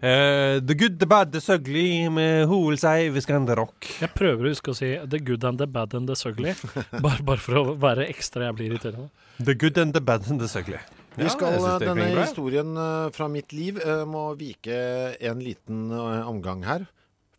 Uh, 0.00 0.62
the 0.64 0.76
Good, 0.78 1.00
The 1.00 1.06
Bad, 1.10 1.32
The 1.34 1.40
Sugly 1.42 2.08
med 2.08 2.46
Who 2.46 2.60
Will 2.68 2.78
Say 2.78 3.10
Viscanda 3.10 3.56
Rock. 3.58 3.88
Jeg 4.00 4.14
prøver 4.14 4.46
å 4.46 4.52
huske 4.52 4.70
å 4.70 4.76
si 4.78 4.92
The 5.10 5.18
good 5.18 5.44
and 5.44 5.58
the 5.60 5.66
bad 5.66 5.96
and 5.98 6.08
the 6.08 6.14
sugly, 6.16 6.54
bare, 7.04 7.18
bare 7.26 7.42
for 7.42 7.58
å 7.58 7.64
være 7.82 8.06
ekstra 8.08 8.46
jeg 8.46 8.56
blir 8.56 8.70
irriterende. 8.70 9.10
The 9.42 9.56
Good 9.58 9.80
and 9.82 9.96
The 9.96 10.00
Bad 10.04 10.30
and 10.30 10.40
The 10.40 10.48
Sugly. 10.48 10.78
Vi 11.18 11.26
skal, 11.34 11.58
jeg 11.58 11.82
denne 11.82 12.06
historien 12.14 12.78
eh, 12.78 13.10
fra 13.12 13.26
mitt 13.28 13.50
liv 13.56 13.80
eh, 13.82 14.04
må 14.06 14.28
vike 14.38 14.78
en 15.26 15.42
liten 15.42 15.90
eh, 15.90 16.30
omgang 16.30 16.62
her. 16.68 16.86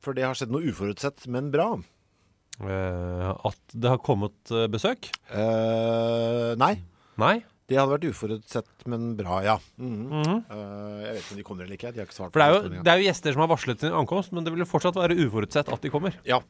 For 0.04 0.18
det 0.18 0.26
har 0.28 0.36
skjedd 0.36 0.52
noe 0.52 0.68
uforutsett, 0.68 1.30
men 1.32 1.47
bra. 1.54 1.72
Uh, 2.62 3.32
at 3.47 3.74
det 3.74 3.89
har 3.89 4.02
kommet 4.04 4.52
eh, 4.54 4.68
besøk? 4.70 5.08
Uh, 5.32 6.54
nei. 6.62 6.76
Nei? 7.22 7.39
Det 7.72 7.78
hadde 7.80 7.93
vært 7.93 8.07
uforutsett, 8.11 8.69
men 8.91 9.13
bra, 9.15 9.38
ja. 9.45 9.53
Mm. 9.80 9.91
Mm 10.11 10.24
-hmm. 10.24 10.39
uh, 10.51 10.99
jeg 11.05 11.13
vet 11.13 11.22
ikke 11.22 11.32
om 11.32 11.38
de 11.38 11.43
kommer 11.47 11.63
eller 11.63 11.78
ikke. 11.78 11.91
De 11.95 11.99
har 12.01 12.07
ikke 12.09 12.17
svart 12.17 12.34
For 12.34 12.39
det 12.41 12.47
er, 12.47 12.53
jo, 12.53 12.84
det 12.84 12.91
er 12.91 12.97
jo 12.99 13.05
gjester 13.07 13.34
som 13.34 13.41
har 13.45 13.47
varslet 13.47 13.80
sin 13.80 13.93
ankomst, 13.95 14.32
men 14.36 14.43
det 14.43 14.51
vil 14.51 14.59
jo 14.65 14.67
fortsatt 14.67 14.95
være 14.99 15.15
uforutsett 15.26 15.72
at 15.72 15.82
de 15.82 15.89
kommer. 15.89 16.17
Ja. 16.28 16.41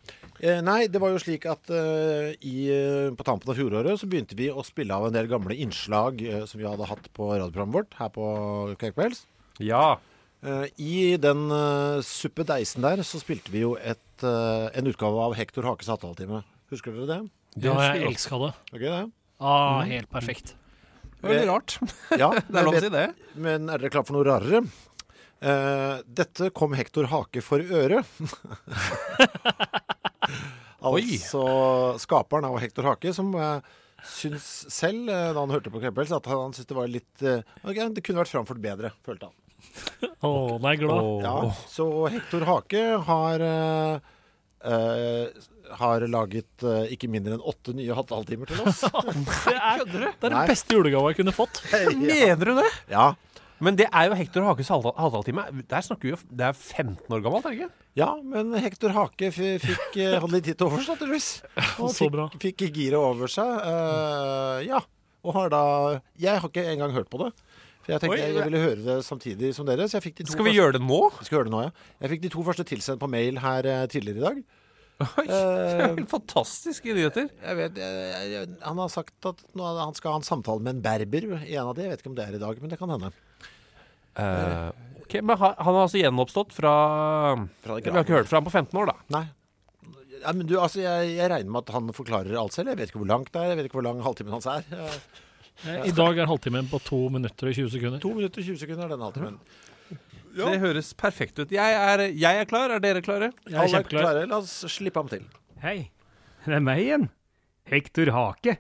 Eh, 0.41 0.61
nei, 0.65 0.88
det 0.88 0.99
var 1.01 1.13
jo 1.13 1.19
slik 1.22 1.45
at 1.45 1.69
eh, 1.69 2.34
i, 2.41 2.72
eh, 2.74 3.13
på 3.13 3.24
tampen 3.24 3.49
av 3.49 3.55
fjoråret 3.55 3.99
så 4.01 4.09
begynte 4.09 4.36
vi 4.36 4.49
å 4.49 4.63
spille 4.65 4.93
av 4.93 5.05
en 5.07 5.13
del 5.13 5.28
gamle 5.28 5.53
innslag 5.55 6.22
eh, 6.26 6.45
som 6.45 6.57
vi 6.59 6.65
hadde 6.65 6.89
hatt 6.89 7.11
på 7.13 7.30
radioprogrammet 7.38 7.74
vårt 7.76 7.93
her 7.99 8.09
på 8.09 8.76
Cakewells. 8.82 9.28
Ja. 9.59 9.99
Eh, 10.41 10.65
I 10.82 11.17
den 11.22 11.51
uh, 11.51 12.01
suppedeisen 12.01 12.82
der 12.82 13.03
så 13.05 13.19
spilte 13.22 13.51
vi 13.53 13.61
jo 13.61 13.76
et, 13.78 14.24
en 14.24 14.88
utgave 14.88 15.22
av 15.22 15.34
Hektor 15.38 15.63
Hakes 15.69 15.88
hattehalvtime. 15.88 16.41
Husker 16.72 16.91
dere 16.91 17.07
det? 17.07 17.22
Ja, 17.61 17.76
jeg 17.93 18.07
elska 18.07 18.38
det. 18.39 18.53
Okay, 18.74 18.88
det. 18.89 19.11
Ah, 19.41 19.82
Mm. 19.84 19.89
helt 19.89 20.09
perfekt. 20.09 20.55
Det 21.22 21.28
er 21.28 21.36
veldig 21.36 21.51
rart. 21.51 21.76
Ja, 22.17 22.32
Det 22.49 22.57
er 22.57 22.65
lov 22.65 22.78
å 22.78 22.82
si 22.82 22.89
det. 22.93 23.07
Men 23.38 23.69
er 23.69 23.82
dere 23.82 23.93
klar 23.93 24.05
for 24.07 24.17
noe 24.17 24.26
rarere? 24.26 24.63
Uh, 25.41 26.01
dette 26.05 26.49
kom 26.57 26.74
Hektor 26.78 27.09
Hake 27.09 27.41
for 27.45 27.61
øre. 27.61 28.01
altså 30.91 31.43
skaperen 32.01 32.49
av 32.49 32.57
Hektor 32.61 32.89
Hake, 32.89 33.13
som 33.13 33.34
uh, 33.38 33.61
syns 34.05 34.47
selv, 34.74 35.09
uh, 35.09 35.32
da 35.34 35.39
han 35.39 35.53
hørte 35.53 35.74
på 35.74 35.82
Kreppels, 35.82 36.13
at 36.13 36.30
han 36.30 36.53
syntes 36.53 36.69
det 36.69 36.78
var 36.78 36.89
litt 36.89 37.26
uh, 37.26 37.41
okay, 37.63 37.89
Det 37.93 38.03
kunne 38.05 38.22
vært 38.22 38.34
framført 38.34 38.61
bedre, 38.63 38.93
følte 39.05 39.30
han. 39.30 39.38
Å, 40.22 40.32
er 40.57 40.74
jeg 40.74 40.82
glad. 40.84 41.09
Ja, 41.26 41.38
så 41.69 41.88
Hektor 42.11 42.45
Hake 42.49 42.82
har 43.07 43.43
eh, 43.45 44.09
eh, 44.66 45.49
har 45.80 46.03
laget 46.12 46.66
eh, 46.68 46.91
ikke 46.95 47.07
mindre 47.12 47.38
enn 47.38 47.43
åtte 47.47 47.74
nye 47.78 47.95
hattehalvtimer 47.95 48.49
til 48.51 48.62
oss. 48.68 48.82
Det 49.47 49.55
er, 49.55 49.84
det 49.88 50.01
er 50.07 50.16
den 50.30 50.36
Nei. 50.38 50.47
beste 50.51 50.76
julegava 50.78 51.12
jeg 51.14 51.22
kunne 51.22 51.34
fått. 51.36 51.62
Mener 52.01 52.51
du 52.51 52.55
det? 52.59 52.70
Ja. 52.91 53.12
Men 53.62 53.76
det 53.78 53.86
er 53.93 54.07
jo 54.09 54.16
Hector 54.18 54.41
Hakes 54.47 54.72
halvdaltime. 54.74 55.43
Der 55.70 55.84
snakker 55.86 56.07
vi 56.07 56.14
jo 56.16 56.18
Det 56.34 56.47
er 56.47 56.55
15 56.57 57.05
år 57.14 57.22
gammelt, 57.22 57.45
er 57.45 57.53
det 57.53 57.59
ikke? 57.59 57.76
Ja, 57.99 58.07
men 58.24 58.55
Hektor 58.64 58.93
Hake 58.95 59.28
f- 59.30 59.62
fikk, 59.62 59.99
eh, 60.01 60.16
hadde 60.18 60.34
litt 60.34 60.47
tid 60.47 60.57
til 60.57 60.70
overs, 60.72 60.88
naturligvis. 60.89 61.28
Og 61.84 61.91
Så 61.93 62.07
fikk, 62.09 62.39
fikk 62.57 62.64
giret 62.74 62.97
over 62.97 63.30
seg. 63.30 63.51
eh, 63.68 64.66
ja. 64.72 64.80
Og 65.24 65.36
har 65.38 65.51
da 65.53 65.63
Jeg 66.19 66.39
har 66.41 66.49
ikke 66.49 66.63
engang 66.72 66.93
hørt 66.95 67.09
på 67.11 67.19
det. 67.22 67.32
For 67.82 67.93
jeg 67.95 68.01
tenkte 68.03 68.15
Oi, 68.15 68.22
jeg, 68.22 68.36
jeg 68.38 68.45
ville 68.45 68.61
høre 68.61 68.82
det 68.86 68.95
samtidig 69.05 69.51
som 69.57 69.65
dere. 69.65 69.88
Så 69.89 69.97
jeg 69.97 70.05
fikk 70.09 70.19
de 70.22 70.26
to 70.28 70.34
Skal 70.36 70.45
vi 70.45 70.51
første- 70.51 70.61
gjøre 70.61 70.78
det 70.78 70.82
nå? 70.86 71.01
Vi 71.19 71.26
skal 71.28 71.38
gjøre 71.39 71.49
det 71.49 71.53
nå, 71.55 71.61
ja. 71.65 71.72
Jeg 72.03 72.11
fikk 72.15 72.22
de 72.26 72.32
to 72.34 72.43
første 72.45 72.65
tilsendt 72.72 73.01
på 73.01 73.09
mail 73.09 73.39
her 73.41 73.69
eh, 73.69 73.86
tidligere 73.89 74.22
i 74.22 74.26
dag. 74.28 74.43
Oi, 75.01 75.26
helt 75.26 76.11
fantastiske 76.11 76.93
nyheter. 76.93 77.32
Jeg 77.41 77.57
vet, 77.57 77.80
jeg, 77.82 78.30
jeg, 78.36 78.49
han 78.61 78.82
har 78.84 78.91
sagt 78.93 79.26
at 79.26 79.39
nå, 79.57 79.65
han 79.80 79.97
skal 79.97 80.13
ha 80.13 80.22
en 80.22 80.28
samtale 80.28 80.61
med 80.61 80.76
en 80.78 80.84
berber 80.86 81.26
i 81.41 81.55
en 81.57 81.72
av 81.72 81.74
de. 81.78 81.88
Jeg 81.88 81.95
vet 81.95 82.03
ikke 82.03 82.11
om 82.13 82.17
det 82.19 82.28
er 82.28 82.38
i 82.38 82.41
dag, 82.43 82.61
men 82.61 82.69
det 82.69 82.78
kan 82.78 82.93
hende. 82.93 83.09
Uh, 84.11 84.69
ok, 85.01 85.13
Men 85.24 85.38
han 85.39 85.55
har 85.57 85.82
altså 85.88 86.01
gjenoppstått 86.01 86.53
fra, 86.53 86.74
Fra 87.63 87.78
Vi 87.80 87.89
har 87.89 88.03
ikke 88.03 88.17
hørt 88.19 88.30
fra 88.30 88.41
ham 88.41 88.45
på 88.45 88.53
15 88.53 88.78
år, 88.78 88.91
da. 88.91 88.97
Nei. 89.15 89.24
Ja, 90.22 90.32
men 90.38 90.47
du, 90.49 90.55
altså, 90.61 90.80
jeg, 90.84 91.15
jeg 91.17 91.30
regner 91.32 91.51
med 91.51 91.63
at 91.65 91.74
han 91.76 91.91
forklarer 91.97 92.38
alt 92.39 92.53
selv. 92.55 92.72
Jeg 92.74 92.78
vet 92.80 92.91
ikke 92.93 93.01
hvor 93.03 93.09
langt 93.11 93.32
det 93.34 93.41
er. 93.41 93.51
Jeg 93.53 93.59
vet 93.59 93.69
ikke 93.69 93.80
hvor 93.82 93.88
lang 93.89 94.01
halvtimen 94.05 94.38
hans 94.38 94.49
er. 94.51 94.65
Eh, 94.72 95.28
Eh, 95.67 95.84
I 95.86 95.91
dag 95.93 96.17
er 96.17 96.26
halvtimen 96.26 96.65
på 96.72 96.80
2 96.82 96.97
minutter 97.13 97.49
og 97.51 97.53
20 97.53 97.67
sekunder. 97.69 97.99
To 98.01 98.13
minutter 98.15 98.41
og 98.41 98.47
20 98.47 98.57
sekunder 98.63 98.86
er 98.88 98.93
den 98.95 99.03
halvtimen. 99.05 99.36
Det 100.34 100.59
høres 100.63 100.93
perfekt 100.97 101.38
ut. 101.43 101.51
Jeg 101.53 101.76
er, 101.76 102.01
jeg 102.17 102.39
er 102.39 102.47
klar. 102.49 102.72
Er 102.74 102.82
dere 102.82 103.03
klare? 103.05 103.28
Alle 103.51 103.82
er 103.82 103.86
klare. 103.86 104.24
La 104.32 104.39
oss 104.39 104.55
slippe 104.72 104.97
ham 105.03 105.11
til. 105.11 105.28
Hei, 105.61 105.91
det 106.47 106.55
er 106.57 106.63
meg 106.65 106.82
igjen. 106.82 107.05
Hektor 107.69 108.09
Hake. 108.15 108.55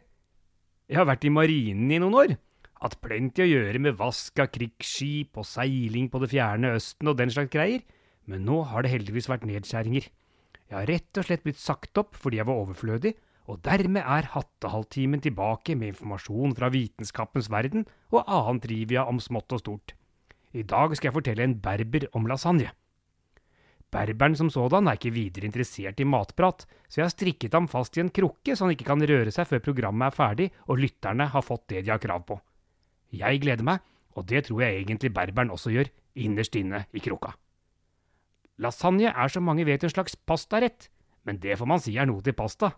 Jeg 0.91 0.99
har 0.99 1.07
vært 1.09 1.25
i 1.25 1.31
marinen 1.33 1.89
i 1.95 1.97
noen 2.03 2.19
år. 2.21 2.35
Hatt 2.83 2.99
plenty 3.01 3.47
å 3.47 3.49
gjøre 3.49 3.81
med 3.81 3.97
vask 3.97 4.37
av 4.43 4.51
krigsskip 4.53 5.41
og 5.41 5.47
seiling 5.47 6.11
på 6.11 6.21
det 6.21 6.29
fjerne 6.35 6.75
Østen 6.77 7.09
og 7.09 7.17
den 7.17 7.33
slags 7.33 7.49
greier, 7.53 7.81
men 8.29 8.45
nå 8.45 8.61
har 8.69 8.85
det 8.85 8.91
heldigvis 8.93 9.29
vært 9.31 9.47
nedskjæringer. 9.49 10.05
Jeg 10.71 10.77
har 10.77 10.87
rett 10.87 11.19
og 11.19 11.27
slett 11.27 11.41
blitt 11.43 11.59
sagt 11.59 11.99
opp 11.99 12.15
fordi 12.15 12.39
jeg 12.39 12.47
var 12.47 12.61
overflødig, 12.61 13.11
og 13.51 13.59
dermed 13.65 14.05
er 14.07 14.29
Hattehalvtimen 14.31 15.19
tilbake 15.19 15.75
med 15.75 15.91
informasjon 15.91 16.53
fra 16.55 16.69
vitenskapens 16.71 17.49
verden 17.51 17.83
og 18.13 18.23
annen 18.23 18.61
trivia 18.63 19.03
om 19.11 19.19
smått 19.19 19.51
og 19.51 19.59
stort. 19.59 19.91
I 20.55 20.63
dag 20.63 20.95
skal 20.95 21.09
jeg 21.09 21.17
fortelle 21.17 21.43
en 21.43 21.57
berber 21.59 22.07
om 22.15 22.29
lasagne. 22.31 22.71
Berberen 23.91 24.37
som 24.39 24.47
sådan 24.47 24.87
er 24.87 24.95
ikke 24.95 25.11
videre 25.11 25.49
interessert 25.49 25.99
i 25.99 26.07
matprat, 26.07 26.63
så 26.87 27.01
jeg 27.01 27.09
har 27.09 27.13
strikket 27.17 27.57
ham 27.57 27.67
fast 27.67 27.99
i 27.99 28.05
en 28.05 28.13
krukke 28.13 28.55
så 28.55 28.63
han 28.63 28.77
ikke 28.77 28.87
kan 28.87 29.03
røre 29.03 29.35
seg 29.35 29.49
før 29.51 29.65
programmet 29.67 30.07
er 30.07 30.15
ferdig 30.15 30.49
og 30.69 30.79
lytterne 30.79 31.27
har 31.33 31.43
fått 31.43 31.67
det 31.73 31.83
de 31.83 31.91
har 31.91 31.99
krav 31.99 32.23
på. 32.29 32.39
Jeg 33.11 33.43
gleder 33.43 33.67
meg, 33.67 33.83
og 34.15 34.23
det 34.31 34.45
tror 34.47 34.63
jeg 34.63 34.79
egentlig 34.79 35.11
berberen 35.11 35.51
også 35.51 35.75
gjør, 35.75 35.91
innerst 36.15 36.55
inne 36.55 36.85
i 36.95 37.03
krukka. 37.03 37.35
Lasagne 38.61 39.09
er 39.09 39.31
som 39.33 39.47
mange 39.47 39.65
vet 39.65 39.83
en 39.83 39.93
slags 39.93 40.15
pastarett, 40.15 40.89
men 41.25 41.39
det 41.41 41.57
får 41.57 41.69
man 41.69 41.81
si 41.81 41.95
er 41.97 42.09
noe 42.09 42.21
til 42.25 42.37
pasta. 42.37 42.71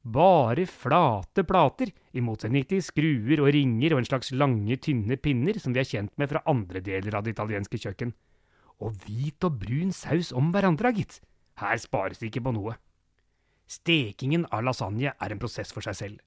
Bare 0.00 0.64
flate 0.64 1.44
plater, 1.44 1.90
i 2.16 2.22
motsetning 2.24 2.64
til 2.68 2.80
skruer 2.80 3.42
og 3.44 3.50
ringer 3.52 3.92
og 3.92 4.00
en 4.00 4.08
slags 4.08 4.32
lange, 4.32 4.78
tynne 4.80 5.18
pinner 5.20 5.60
som 5.60 5.76
vi 5.76 5.82
er 5.82 5.88
kjent 5.88 6.14
med 6.16 6.30
fra 6.32 6.40
andre 6.48 6.80
deler 6.80 7.18
av 7.18 7.26
det 7.26 7.34
italienske 7.34 7.82
kjøkken. 7.82 8.14
Og 8.80 8.96
hvit 9.04 9.44
og 9.44 9.60
brun 9.60 9.92
saus 9.92 10.32
om 10.32 10.48
hverandre, 10.54 10.94
gitt. 10.96 11.20
Her 11.60 11.76
spares 11.76 12.22
det 12.22 12.30
ikke 12.30 12.46
på 12.48 12.54
noe. 12.56 12.78
Stekingen 13.68 14.48
av 14.48 14.64
lasagne 14.64 15.12
er 15.12 15.34
en 15.34 15.42
prosess 15.42 15.68
for 15.76 15.84
seg 15.84 15.98
selv. 15.98 16.18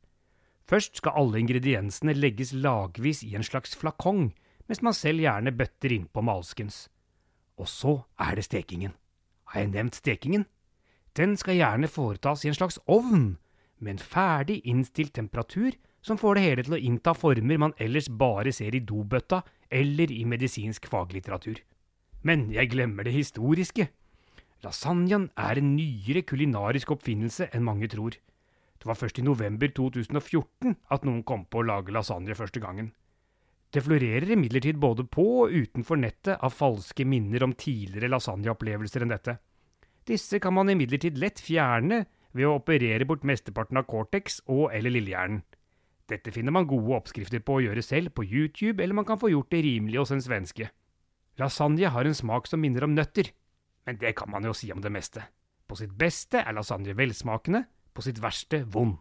Først 0.70 1.02
skal 1.02 1.18
alle 1.18 1.42
ingrediensene 1.42 2.14
legges 2.16 2.54
lagvis 2.54 3.24
i 3.26 3.34
en 3.36 3.44
slags 3.44 3.74
flakong, 3.76 4.30
mens 4.70 4.86
man 4.86 4.96
selv 4.96 5.26
gjerne 5.26 5.52
bøtter 5.52 5.98
innpå 5.98 6.22
med 6.22 6.38
alskens. 6.38 6.86
Og 7.58 7.70
så 7.70 8.02
er 8.20 8.36
det 8.36 8.48
stekingen. 8.48 8.94
Har 9.52 9.62
jeg 9.62 9.74
nevnt 9.74 9.96
stekingen? 10.00 10.46
Den 11.18 11.38
skal 11.38 11.60
gjerne 11.60 11.88
foretas 11.88 12.44
i 12.46 12.50
en 12.50 12.58
slags 12.58 12.80
ovn, 12.90 13.38
med 13.78 13.92
en 13.92 14.00
ferdig 14.00 14.62
innstilt 14.66 15.14
temperatur 15.14 15.76
som 16.02 16.18
får 16.18 16.36
det 16.36 16.44
hele 16.44 16.64
til 16.66 16.76
å 16.78 16.82
innta 16.82 17.14
former 17.16 17.60
man 17.60 17.76
ellers 17.82 18.10
bare 18.10 18.52
ser 18.56 18.76
i 18.76 18.82
dobøtta 18.84 19.44
eller 19.72 20.12
i 20.12 20.24
medisinsk 20.26 20.88
faglitteratur. 20.90 21.60
Men 22.24 22.50
jeg 22.52 22.72
glemmer 22.72 23.04
det 23.06 23.14
historiske. 23.16 23.90
Lasagnen 24.64 25.30
er 25.38 25.60
en 25.60 25.74
nyere 25.76 26.24
kulinarisk 26.24 26.96
oppfinnelse 26.96 27.50
enn 27.52 27.66
mange 27.68 27.90
tror. 27.92 28.16
Det 28.80 28.88
var 28.90 29.00
først 29.00 29.20
i 29.20 29.26
november 29.28 29.72
2014 29.72 30.76
at 30.92 31.06
noen 31.08 31.24
kom 31.28 31.46
på 31.46 31.62
å 31.62 31.68
lage 31.68 31.94
lasagne 31.96 32.36
første 32.36 32.64
gangen. 32.64 32.94
Det 33.74 33.82
florerer 33.82 34.30
imidlertid 34.36 34.78
både 34.78 35.06
på 35.10 35.24
og 35.44 35.54
utenfor 35.54 35.98
nettet 35.98 36.38
av 36.46 36.54
falske 36.54 37.06
minner 37.10 37.42
om 37.46 37.56
tidligere 37.58 38.12
lasagneopplevelser 38.14 39.02
enn 39.02 39.14
dette. 39.16 39.40
Disse 40.06 40.38
kan 40.44 40.54
man 40.54 40.70
imidlertid 40.70 41.18
lett 41.18 41.42
fjerne 41.42 42.04
ved 42.38 42.46
å 42.46 42.58
operere 42.60 43.08
bort 43.10 43.26
mesteparten 43.26 43.80
av 43.80 43.88
cortex 43.90 44.42
og 44.46 44.68
eller 44.76 44.94
lillehjernen. 44.94 45.42
Dette 46.12 46.34
finner 46.36 46.54
man 46.54 46.68
gode 46.68 46.98
oppskrifter 47.00 47.42
på 47.42 47.58
å 47.58 47.64
gjøre 47.64 47.82
selv 47.82 48.12
på 48.14 48.26
YouTube, 48.28 48.84
eller 48.84 48.98
man 48.98 49.08
kan 49.08 49.18
få 49.18 49.32
gjort 49.32 49.54
det 49.54 49.64
rimelig 49.64 50.02
hos 50.02 50.12
en 50.14 50.22
svenske. 50.22 50.68
Lasagne 51.40 51.90
har 51.90 52.06
en 52.06 52.18
smak 52.18 52.50
som 52.50 52.62
minner 52.62 52.86
om 52.86 52.94
nøtter, 52.94 53.32
men 53.88 53.98
det 53.98 54.12
kan 54.20 54.30
man 54.30 54.46
jo 54.46 54.54
si 54.54 54.70
om 54.76 54.84
det 54.84 54.92
meste. 54.94 55.24
På 55.66 55.80
sitt 55.80 55.96
beste 55.98 56.44
er 56.44 56.54
lasagne 56.54 56.94
velsmakende, 56.98 57.64
på 57.96 58.04
sitt 58.06 58.20
verste 58.22 58.62
vond. 58.70 59.00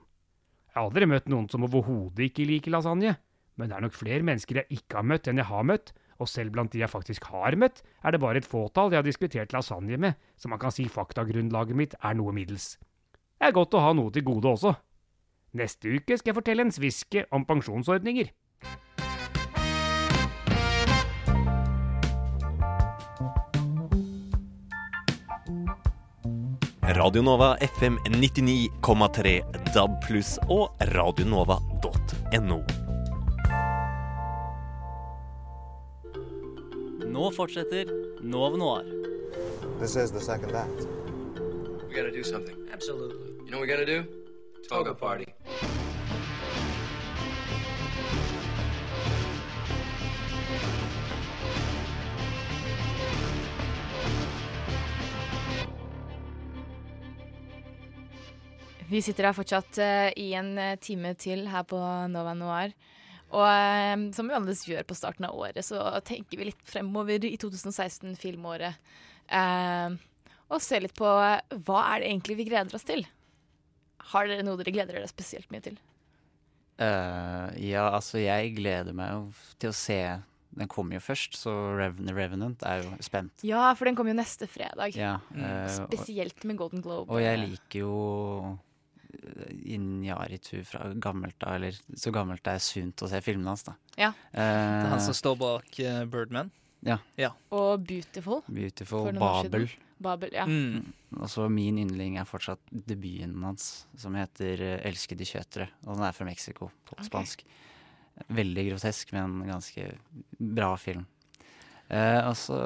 Jeg 0.70 0.78
har 0.78 0.86
aldri 0.86 1.10
møtt 1.10 1.28
noen 1.28 1.50
som 1.52 1.66
overhodet 1.66 2.30
ikke 2.30 2.46
liker 2.48 2.72
lasagne, 2.72 3.16
men 3.62 3.70
det 3.70 3.76
er 3.78 3.84
nok 3.84 3.94
flere 3.94 4.26
mennesker 4.26 4.58
jeg 4.58 4.80
ikke 4.80 4.98
har 4.98 5.04
møtt 5.06 5.28
enn 5.30 5.38
jeg 5.38 5.46
har 5.46 5.66
møtt, 5.68 5.92
og 6.18 6.26
selv 6.26 6.50
blant 6.54 6.72
de 6.74 6.80
jeg 6.82 6.90
faktisk 6.90 7.28
har 7.30 7.54
møtt, 7.54 7.78
er 8.02 8.10
det 8.10 8.20
bare 8.22 8.42
et 8.42 8.48
fåtall 8.48 8.90
jeg 8.90 8.98
har 8.98 9.06
diskutert 9.06 9.54
lasagne 9.54 10.00
med, 10.02 10.18
så 10.34 10.50
man 10.50 10.58
kan 10.58 10.74
si 10.74 10.88
faktagrunnlaget 10.90 11.78
mitt 11.78 11.94
er 12.02 12.18
noe 12.18 12.34
middels. 12.34 12.74
Det 13.38 13.46
er 13.46 13.54
godt 13.54 13.78
å 13.78 13.84
ha 13.86 13.94
noe 13.94 14.10
til 14.10 14.26
gode 14.26 14.50
også. 14.50 14.74
Neste 15.54 15.94
uke 15.94 16.18
skal 16.18 16.32
jeg 16.32 16.40
fortelle 16.40 16.66
en 16.66 16.74
sviske 16.74 17.26
om 17.30 17.46
pensjonsordninger. 17.46 18.34
Radio 26.98 27.22
Nova 27.22 27.54
FM 27.62 28.02
99,3 28.10 29.38
DAB 29.70 30.10
og 30.50 30.88
radionova.no. 30.92 32.81
Nå 37.12 37.30
fortsetter 37.30 37.84
Nova 38.22 38.56
Noir. 38.56 38.84
This 39.78 39.96
is 39.96 40.10
the 40.12 40.20
second 40.20 40.56
act. 40.56 40.86
We 41.86 41.94
gotta 41.94 42.10
do 42.10 42.24
something. 42.24 42.56
Absolutely. 42.72 43.28
You 43.44 43.50
know 43.50 43.58
what 43.58 43.68
we 43.68 43.74
gotta 43.74 43.84
do? 43.84 44.06
Toga 44.66 44.94
party. 44.94 45.26
Vi 58.88 59.02
sitter 59.02 59.24
her 59.24 59.36
fortsatt 59.36 59.78
eh, 59.78 60.12
i 60.16 60.32
en 60.34 60.56
eh, 60.58 60.78
time 60.80 61.12
til 61.14 61.46
her 61.48 61.68
på 61.68 61.78
Nova 62.08 62.32
Noir. 62.32 62.72
Og 63.32 63.46
eh, 63.48 63.96
som 64.16 64.28
vi 64.28 64.36
vanligvis 64.36 64.66
gjør 64.68 64.86
på 64.88 64.96
starten 64.98 65.26
av 65.28 65.36
året, 65.38 65.64
så 65.64 65.80
tenker 66.04 66.40
vi 66.40 66.50
litt 66.50 66.64
fremover 66.68 67.24
i 67.24 67.36
2016, 67.40 68.14
filmåret. 68.20 68.76
Eh, 69.32 69.96
og 70.52 70.60
ser 70.60 70.84
litt 70.84 70.96
på 70.98 71.08
eh, 71.08 71.40
hva 71.64 71.86
er 71.94 72.02
det 72.02 72.10
egentlig 72.10 72.38
vi 72.42 72.48
gleder 72.50 72.76
oss 72.76 72.86
til. 72.88 73.06
Har 74.12 74.28
dere 74.28 74.44
noe 74.44 74.60
dere 74.60 74.74
gleder 74.74 74.98
dere 74.98 75.10
spesielt 75.10 75.48
mye 75.54 75.64
til? 75.64 75.78
Uh, 76.80 77.52
ja, 77.60 77.84
altså 77.92 78.18
jeg 78.18 78.54
gleder 78.56 78.96
meg 78.96 79.10
jo 79.12 79.50
til 79.60 79.70
å 79.70 79.74
se 79.76 79.98
Den 80.56 80.70
kommer 80.72 80.96
jo 80.96 81.02
først, 81.04 81.36
så 81.38 81.52
Reven 81.76 82.08
Revenant 82.16 82.64
er 82.66 82.80
jo 82.82 82.96
spent. 83.04 83.44
Ja, 83.46 83.68
for 83.76 83.88
den 83.88 83.96
kommer 83.96 84.12
jo 84.12 84.18
neste 84.18 84.48
fredag. 84.50 84.96
Ja, 84.98 85.14
eh, 85.32 85.68
Spesielt 85.72 86.44
med 86.48 86.58
Golden 86.60 86.82
Globe. 86.84 87.08
Og 87.08 87.22
jeg 87.22 87.38
liker 87.40 87.84
jo 87.86 87.94
Injaritu 89.74 90.62
fra 90.64 90.88
gammelt 90.94 91.42
av, 91.44 91.58
eller 91.58 91.76
så 91.98 92.12
gammelt 92.14 92.44
det 92.46 92.56
er 92.56 92.64
sunt 92.64 93.04
å 93.04 93.10
se 93.10 93.20
filmene 93.24 93.52
hans, 93.52 93.64
da. 93.68 93.76
Ja. 93.96 94.10
Eh, 94.32 94.40
Det 94.40 94.86
er 94.86 94.92
han 94.94 95.04
som 95.04 95.16
står 95.16 95.38
bak 95.40 95.80
uh, 95.84 96.02
Birdman. 96.10 96.50
Ja. 96.82 96.98
Og 97.54 97.84
Beautiful. 97.86 98.42
Beautiful. 98.48 99.12
Babel. 99.18 99.68
Babel, 100.02 100.32
ja. 100.34 100.46
Mm. 100.48 100.92
Og 101.20 101.28
så 101.30 101.46
min 101.52 101.78
yndling 101.78 102.16
er 102.18 102.26
fortsatt 102.26 102.62
debuten 102.72 103.44
hans, 103.46 103.86
som 103.98 104.16
heter 104.18 104.80
'Elskede 104.82 105.22
de 105.22 105.28
kjøtere'. 105.28 105.68
Og 105.86 105.96
den 105.96 106.04
er 106.08 106.16
fra 106.16 106.26
Mexico, 106.26 106.70
på 106.86 106.96
okay. 106.96 107.06
spansk. 107.06 107.44
Veldig 108.28 108.70
grotesk, 108.70 109.12
men 109.12 109.46
ganske 109.46 109.92
bra 110.38 110.74
film. 110.76 111.06
Eh, 111.88 112.20
og 112.26 112.36
så 112.36 112.58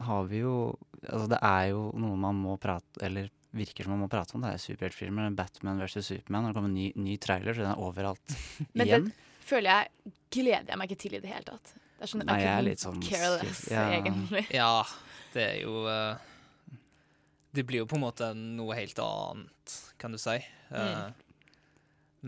har 0.00 0.24
vi 0.28 0.44
jo 0.44 0.76
Altså, 0.98 1.28
det 1.30 1.38
er 1.46 1.68
jo 1.70 1.92
noe 1.94 2.16
man 2.18 2.34
må 2.34 2.56
prate 2.58 2.98
Eller 3.06 3.30
virker 3.56 3.84
som 3.86 3.94
man 3.94 4.02
må 4.04 4.08
prate 4.12 4.34
om. 4.36 4.42
Det 4.44 4.50
er 4.54 4.60
superheltfilmer. 4.60 5.30
Batman 5.38 5.78
versus 5.80 6.06
Superman. 6.10 6.48
Det 6.50 6.54
kommer 6.56 6.68
en 6.68 6.74
ny, 6.76 6.88
ny 6.96 7.16
trailer, 7.22 7.54
så 7.56 7.64
den 7.64 7.70
er 7.72 7.80
overalt 7.80 8.34
Men 8.76 8.86
igjen. 8.86 9.04
det 9.08 9.46
føler 9.48 9.70
jeg 9.72 10.12
gleder 10.30 10.68
jeg 10.68 10.78
meg 10.78 10.90
ikke 10.90 11.00
til 11.06 11.14
i 11.16 11.20
det 11.24 11.30
hele 11.32 11.46
tatt. 11.48 11.70
Det 11.98 12.04
er 12.04 12.10
sånn, 12.12 12.24
Nei, 12.28 12.40
jeg 12.44 12.52
er 12.54 12.66
litt 12.66 12.82
sånn 12.84 13.00
careless, 13.02 13.62
ja. 13.74 13.86
egentlig. 13.96 14.44
Ja, 14.54 14.72
det 15.32 15.46
er 15.48 15.56
jo 15.64 15.80
uh, 15.88 16.18
Det 17.56 17.64
blir 17.66 17.80
jo 17.82 17.88
på 17.90 17.96
en 17.98 18.04
måte 18.04 18.28
noe 18.36 18.76
helt 18.78 19.00
annet, 19.02 19.78
kan 19.98 20.12
du 20.14 20.20
si. 20.20 20.36
Uh, 20.72 21.08
Mm. 21.08 21.24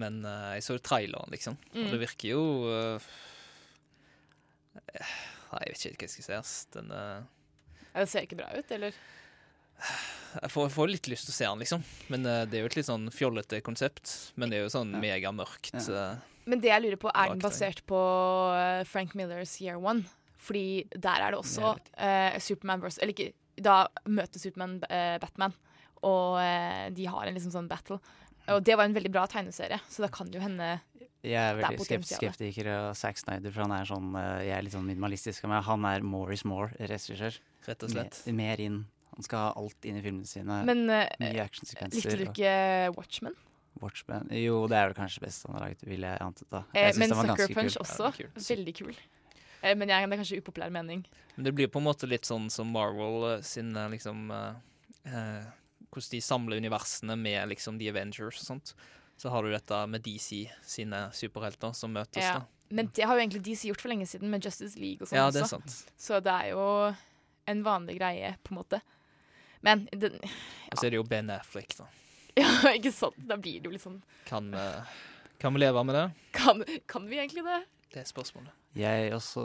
Men 0.00 0.20
uh, 0.22 0.52
jeg 0.54 0.62
så 0.62 0.76
traileren, 0.78 1.26
liksom, 1.34 1.56
og 1.72 1.76
Mm. 1.80 1.88
det 1.90 1.98
virker 1.98 2.28
jo 2.30 2.42
Nei, 5.50 5.62
jeg 5.66 5.72
vet 5.72 5.80
ikke 5.80 5.88
helt 5.88 5.98
hva 5.98 6.06
jeg 6.06 6.12
skal 6.14 6.26
si. 6.26 6.34
ass. 6.36 6.52
Den, 6.76 6.92
Ja, 6.94 7.98
Det 8.04 8.08
ser 8.12 8.22
ikke 8.26 8.38
bra 8.38 8.50
ut, 8.54 8.70
eller? 8.70 8.94
Jeg 10.30 10.52
får, 10.52 10.68
får 10.74 10.90
litt 10.92 11.08
lyst 11.10 11.26
til 11.26 11.32
å 11.32 11.36
se 11.36 11.46
den, 11.48 11.62
liksom. 11.64 11.84
Men 12.12 12.26
uh, 12.28 12.42
det 12.46 12.58
er 12.58 12.64
jo 12.64 12.70
et 12.70 12.76
litt 12.78 12.88
sånn 12.88 13.08
fjollete 13.14 13.60
konsept. 13.66 14.12
Men 14.38 14.52
det 14.52 14.60
er 14.60 14.66
jo 14.66 14.72
sånn 14.72 14.92
megamørkt. 15.02 15.74
eh, 15.74 16.36
Men 16.50 16.62
det 16.62 16.70
jeg 16.70 16.84
lurer 16.84 17.00
på, 17.02 17.10
er 17.10 17.32
den 17.32 17.42
basert 17.42 17.82
på 17.90 18.00
eh, 18.56 18.82
Frank 18.88 19.16
Millers 19.18 19.56
Year 19.62 19.80
One? 19.80 20.06
Fordi 20.40 20.86
der 20.94 21.26
er 21.26 21.34
det 21.34 21.40
også 21.42 21.74
uh, 21.76 22.38
Superman 22.40 22.80
versus 22.80 23.02
Eller 23.02 23.12
ikke, 23.12 23.34
da 23.60 23.82
møter 24.08 24.40
Superman 24.40 24.78
Batman, 25.20 25.52
og 26.00 26.38
de 26.96 27.08
har 27.12 27.28
en 27.28 27.34
liksom 27.36 27.52
sånn 27.52 27.66
battle. 27.68 27.98
Og 28.54 28.62
det 28.64 28.72
var 28.78 28.88
en 28.88 28.94
veldig 28.96 29.10
bra 29.12 29.26
tegneserie, 29.28 29.76
så 29.92 30.06
da 30.06 30.08
kan 30.08 30.30
jo 30.32 30.40
hende 30.40 30.78
Jeg 31.20 31.36
er 31.36 31.58
det 31.58 31.66
er 31.66 31.74
veldig 31.74 31.84
skept 31.84 32.08
skeptiker 32.14 32.70
av 32.72 32.86
Zack 32.96 33.20
Snyder, 33.20 33.52
for 33.52 33.66
han 33.66 33.74
er 33.76 33.90
sånn 33.90 34.16
Jeg 34.16 34.54
er 34.56 34.64
litt 34.64 34.72
sånn 34.72 34.88
minimalistisk 34.88 35.44
av 35.44 35.52
meg. 35.52 35.66
Han 35.68 35.84
er 35.90 36.06
more 36.08 36.32
is 36.32 36.46
more-regissør. 36.48 37.36
Rett 37.68 37.84
og 37.84 37.92
slett. 37.92 38.22
Mer, 38.30 38.38
mer 38.40 38.64
inn. 38.64 38.80
Han 39.20 39.26
skal 39.28 39.44
ha 39.44 39.52
alt 39.60 39.84
inn 39.88 40.00
i 40.00 40.02
filmene 40.04 40.26
sine. 40.28 40.62
Men 40.64 40.82
eh, 40.88 41.12
Mye 41.20 41.44
actionsekvenser. 41.44 42.00
likte 42.00 42.16
du 42.16 42.26
ikke 42.30 42.52
Watchmen? 42.96 43.36
Watchmen. 43.80 44.28
Jo, 44.34 44.64
det 44.68 44.76
er 44.80 44.88
vel 44.90 44.96
kanskje 44.98 45.22
best 45.22 45.44
han 45.46 45.54
har 45.58 45.68
laget, 45.68 45.84
vil 45.88 46.02
jeg 46.08 46.20
anta. 46.24 46.64
Eh, 46.74 46.90
men 46.98 47.12
Sucker 47.14 47.52
Punch 47.54 47.76
kul. 47.76 47.84
også. 47.84 48.10
Veldig 48.48 48.74
kul. 48.80 48.94
Eh, 49.62 49.76
men 49.76 49.88
jeg, 49.92 50.08
det 50.08 50.16
er 50.16 50.20
kanskje 50.22 50.40
upopulær 50.40 50.72
mening. 50.74 51.04
Men 51.36 51.44
det 51.46 51.52
blir 51.54 51.68
på 51.72 51.78
en 51.80 51.86
måte 51.86 52.08
litt 52.10 52.24
sånn 52.28 52.48
som 52.52 52.72
Marvel 52.74 53.28
eh, 53.36 53.42
sin 53.46 53.72
liksom 53.92 54.30
eh, 54.34 54.54
eh, 55.06 55.48
Hvordan 55.90 56.10
de 56.14 56.20
samler 56.22 56.60
universene 56.62 57.16
med 57.18 57.48
liksom 57.50 57.78
The 57.80 57.88
Avengers 57.90 58.40
og 58.42 58.46
sånt. 58.46 58.74
Så 59.20 59.28
har 59.32 59.42
du 59.44 59.50
dette 59.52 59.78
med 59.90 60.04
DC 60.06 60.44
sine 60.64 61.08
superhelter 61.12 61.72
som 61.76 61.92
møtes, 61.92 62.22
Ja. 62.24 62.38
da. 62.40 62.46
Men 62.70 62.86
det 62.94 63.02
har 63.04 63.16
jo 63.18 63.24
egentlig 63.24 63.42
DC 63.42 63.66
gjort 63.68 63.80
for 63.82 63.90
lenge 63.90 64.06
siden 64.06 64.30
med 64.30 64.44
Justice 64.46 64.78
League 64.78 65.02
og 65.02 65.08
sånn 65.10 65.18
Ja, 65.18 65.26
også. 65.26 65.48
sant. 65.58 65.74
Så 65.98 66.20
det 66.22 66.30
er 66.30 66.52
jo 66.52 66.94
en 67.50 67.62
vanlig 67.66 67.96
greie, 67.98 68.36
på 68.46 68.52
en 68.54 68.60
måte. 68.60 68.78
Men 69.66 69.86
den, 69.92 70.14
Og 70.70 70.78
så 70.78 70.86
er 70.86 70.94
det 70.94 71.00
jo 71.00 71.04
Ben 71.08 71.30
Affleck, 71.34 71.74
da. 71.78 71.86
Ja, 72.40 72.48
ikke 72.72 72.92
sant? 72.94 73.16
Da 73.28 73.36
blir 73.36 73.58
det 73.60 73.66
jo 73.68 73.72
litt 73.74 73.82
sånn 73.82 73.98
Kan, 74.28 74.52
eh, 74.54 74.86
kan 75.42 75.52
vi 75.56 75.60
leve 75.64 75.82
med 75.84 75.96
det? 75.98 76.04
Kan, 76.36 76.62
kan 76.88 77.08
vi 77.10 77.18
egentlig 77.18 77.42
det? 77.44 77.58
Det 77.90 78.04
er 78.04 78.08
spørsmålet. 78.08 78.52
Jeg 78.78 79.10
også 79.16 79.44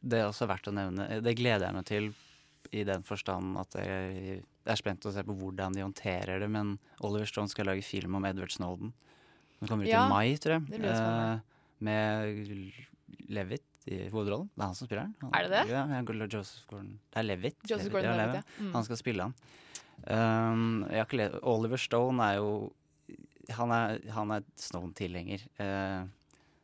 Det 0.00 0.20
er 0.20 0.28
også 0.28 0.46
verdt 0.48 0.68
å 0.70 0.74
nevne. 0.76 1.08
Det 1.24 1.34
gleder 1.36 1.66
jeg 1.66 1.74
meg 1.76 1.86
til 1.88 2.12
i 2.74 2.82
den 2.86 3.02
forstand 3.06 3.56
at 3.60 3.74
jeg 3.78 4.40
er 4.66 4.78
spent 4.78 5.00
på 5.02 5.10
å 5.10 5.14
se 5.14 5.22
på 5.26 5.34
hvordan 5.38 5.74
de 5.76 5.82
håndterer 5.84 6.40
det. 6.42 6.48
Men 6.50 6.76
Oliver 7.06 7.26
Stone 7.30 7.50
skal 7.50 7.68
lage 7.70 7.84
film 7.86 8.16
om 8.18 8.24
Edward 8.26 8.50
Snowden. 8.54 8.92
Den 9.60 9.68
kommer 9.70 9.86
ut 9.86 9.90
Ja, 9.90 10.04
i 10.06 10.10
mai, 10.10 10.36
tror 10.42 10.56
jeg. 10.58 10.66
det 10.70 10.80
blir. 10.82 10.94
Eh, 10.94 11.38
med 11.86 12.72
Levitt 13.30 13.75
i 13.86 14.08
hovedrollen. 14.10 14.48
Det 14.54 14.62
er 14.62 14.66
han 14.66 14.74
som 14.74 14.88
spiller 14.88 15.02
den. 15.04 15.14
Han- 15.22 15.34
Er 15.34 15.42
det 15.48 15.50
det? 15.50 15.62
Ja, 15.70 15.86
ja, 15.86 16.26
Joseph 16.26 16.66
Gordon. 16.68 16.98
Det 17.12 17.18
er 17.18 17.22
Levitt. 17.22 17.56
Joseph 17.68 17.84
Levitt, 17.84 17.92
Gordon-Levitt, 17.92 18.32
Levitt, 18.34 18.44
ja. 18.58 18.64
Mm. 18.64 18.72
Han 18.72 18.84
skal 18.84 18.96
spille 18.96 19.22
han. 19.22 19.34
Um, 20.06 20.84
jeg 20.90 20.98
har 21.00 21.06
ikke 21.06 21.16
le 21.22 21.40
Oliver 21.42 21.78
Stone 21.80 22.20
er 22.22 22.36
jo 22.36 22.72
Han 23.56 23.70
er, 23.70 24.00
han 24.10 24.30
er 24.32 24.42
Stone-tilhenger. 24.58 25.40
Uh, 25.60 26.06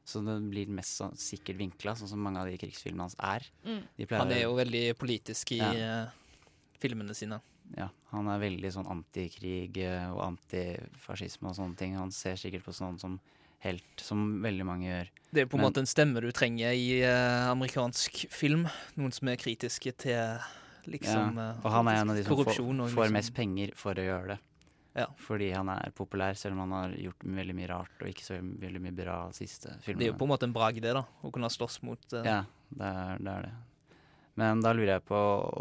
Så 0.05 0.19
det 0.27 0.35
blir 0.51 0.67
mest 0.67 0.99
sånn, 0.99 1.15
sikkert 1.15 1.57
vinkla, 1.61 1.95
sånn 1.95 2.09
som 2.11 2.19
mange 2.19 2.41
av 2.41 2.49
de 2.51 2.57
krigsfilmene 2.59 3.05
hans 3.07 3.15
er. 3.23 3.45
Mm. 3.65 3.83
De 3.97 4.07
Han 4.11 4.33
er 4.33 4.41
jo 4.43 4.57
veldig 4.57 4.95
politisk 4.99 5.53
i 5.53 5.59
Ja. 5.59 5.71
eh, 5.71 6.09
filmene 6.83 7.15
sine. 7.15 7.41
Ja, 7.79 7.89
han 8.11 8.27
er 8.27 8.41
veldig 8.41 8.73
sånn 8.75 8.89
antikrig 8.91 9.77
eh, 9.79 10.11
og 10.13 10.21
antifascisme 10.27 11.49
og 11.49 11.55
sånne 11.55 11.77
ting. 11.77 11.95
Han 11.95 12.11
ser 12.11 12.35
sikkert 12.35 12.65
på 12.65 12.75
sånn 12.75 12.99
som 12.99 13.21
helt, 13.63 14.03
som 14.03 14.43
veldig 14.43 14.67
mange 14.67 14.89
gjør. 14.89 15.11
Det 15.33 15.45
er 15.45 15.49
på 15.49 15.57
en 15.57 15.65
måte 15.65 15.81
en 15.81 15.89
stemme 15.89 16.21
du 16.21 16.29
trenger 16.37 16.75
i 16.77 17.01
eh, 17.01 17.49
amerikansk 17.49 18.27
film. 18.33 18.67
Noen 18.99 19.15
som 19.17 19.31
er 19.33 19.41
kritiske 19.41 19.95
til 20.05 20.43
liksom 20.93 21.39
ja. 21.39 21.51
eh, 21.53 21.61
Og 21.63 21.71
han 21.73 21.89
er 21.89 22.01
en 22.03 22.13
av 22.13 22.19
de 22.19 22.25
som 22.27 22.37
får, 22.37 22.53
får 22.53 22.73
liksom- 22.83 23.17
mest 23.17 23.35
penger 23.35 23.73
for 23.79 23.97
å 23.97 24.07
gjøre 24.09 24.35
det. 24.35 24.39
Ja. 24.93 25.07
Fordi 25.17 25.49
han 25.55 25.71
er 25.73 25.93
populær, 25.97 26.37
selv 26.37 26.53
om 26.53 26.67
han 26.67 26.73
har 26.77 26.97
gjort 27.01 27.25
veldig 27.25 27.55
mye 27.57 27.69
rart 27.71 28.03
og 28.03 28.09
ikke 28.11 28.27
så 28.27 28.37
veldig 28.37 28.81
mye 28.85 28.93
bra 28.93 29.19
siste 29.33 29.73
filmene. 29.81 30.03
Det 30.03 30.09
er 30.09 30.13
jo 30.13 30.19
på 30.21 30.27
en 30.29 30.33
måte 30.35 30.45
en 30.45 30.53
bragd, 30.53 30.83
det, 30.85 30.93
da. 30.93 31.07
Å 31.23 31.33
kunne 31.33 31.49
slåss 31.49 31.81
mot 31.87 32.13
eh, 32.19 32.29
Ja, 32.29 32.43
det 32.69 32.91
er, 32.91 33.23
det 33.23 33.37
er 33.37 33.47
det. 33.49 33.55
Men 34.41 34.63
da 34.65 34.73
lurer 34.73 34.95
jeg 34.95 35.05
på 35.05 35.19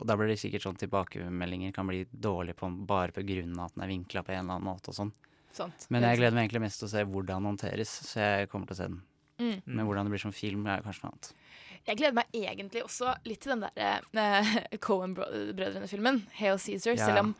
Da 0.08 0.16
blir 0.16 0.30
det 0.32 0.38
sikkert 0.39 0.64
sånn 0.64 0.78
tilbakemeldinger 0.80 1.74
kan 1.76 1.89
bli 1.89 2.06
dårlige 2.12 2.56
på 2.60 2.70
bare 2.88 3.12
av 3.12 3.20
at 3.20 3.76
den 3.76 3.84
er 3.84 3.91
vinkla 3.91 4.24
på 4.24 4.32
en 4.32 4.45
eller 4.45 4.60
annen 4.60 4.68
måte 4.68 4.91
og 4.91 4.99
sånn. 4.99 5.12
Sant. 5.54 5.88
Men 5.89 6.04
jeg 6.08 6.18
gleder 6.22 6.36
meg 6.38 6.45
egentlig 6.47 6.62
mest 6.66 6.80
til 6.80 6.88
å 6.88 6.91
se 6.93 7.04
hvordan 7.04 7.41
den 7.41 7.49
håndteres, 7.52 7.93
så 8.08 8.20
jeg 8.24 8.49
kommer 8.52 8.68
til 8.70 8.76
å 8.78 8.80
se 8.82 8.88
den. 8.91 9.02
Mm. 9.41 9.62
Men 9.66 9.86
hvordan 9.88 10.06
det 10.08 10.14
blir 10.14 10.22
som 10.24 10.32
film, 10.36 10.68
er 10.70 10.84
kanskje 10.86 11.04
noe 11.04 11.12
annet. 11.16 11.32
Jeg 11.88 11.97
gleder 11.97 12.14
meg 12.14 12.36
egentlig 12.38 12.84
også 12.86 13.16
litt 13.26 13.41
til 13.41 13.56
den 13.56 13.64
der 13.74 14.04
uh, 14.22 14.52
Cohen-brødrene-filmen, 14.86 16.22
Hail 16.38 16.60
Caesar, 16.62 16.93
Ja. 16.97 17.06
selv 17.06 17.20
om 17.20 17.36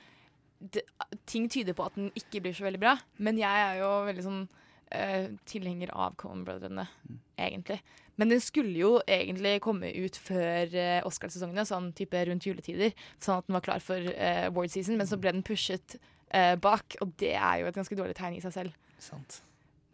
det, 0.74 0.84
ting 1.26 1.48
tyder 1.50 1.74
på 1.74 1.86
at 1.86 1.96
den 1.98 2.12
ikke 2.18 2.42
blir 2.42 2.54
så 2.54 2.66
veldig 2.68 2.80
bra. 2.82 2.96
Men 3.18 3.38
jeg 3.38 3.66
er 3.68 3.80
jo 3.82 3.90
veldig 4.10 4.26
sånn 4.26 4.42
uh, 4.48 5.28
tilhenger 5.50 5.94
av 5.94 6.16
Cohen-brødrene, 6.22 6.88
Mm. 7.10 7.20
egentlig. 7.38 7.80
Men 8.18 8.30
den 8.30 8.40
skulle 8.44 8.76
jo 8.78 9.02
egentlig 9.08 9.62
komme 9.62 9.90
ut 9.96 10.18
før 10.18 10.68
uh, 10.76 11.02
Oscarsesongene, 11.08 11.66
sånn 11.66 11.92
type 11.98 12.26
rundt 12.28 12.46
juletider, 12.46 12.94
sånn 13.20 13.40
at 13.40 13.48
den 13.48 13.54
var 13.58 13.62
klar 13.66 13.80
for 13.82 13.98
uh, 13.98 14.46
award 14.50 14.70
season, 14.74 14.98
men 14.98 15.08
så 15.08 15.18
ble 15.18 15.32
den 15.34 15.44
pushet 15.44 15.98
eh, 16.34 16.56
bak, 16.56 16.96
og 17.02 17.16
det 17.18 17.34
er 17.36 17.62
jo 17.62 17.68
et 17.68 17.76
ganske 17.76 17.96
dårlig 17.98 18.16
tegn 18.16 18.38
i 18.38 18.42
seg 18.42 18.54
selv. 18.54 18.74
Sant. 19.00 19.42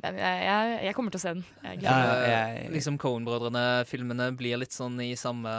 Men 0.03 0.13
jeg, 0.21 0.41
jeg, 0.45 0.79
jeg 0.85 0.93
kommer 0.95 1.09
til 1.11 1.17
å 1.17 1.21
se 1.23 1.33
den. 1.33 1.45
Jeg 1.63 1.81
Ja, 1.81 1.93
gleder 1.97 2.71
liksom 2.75 2.97
Cohen-brødrene-filmene 3.01 4.27
blir 4.37 4.57
litt 4.61 4.75
sånn 4.75 4.99
i 5.01 5.15
samme 5.17 5.53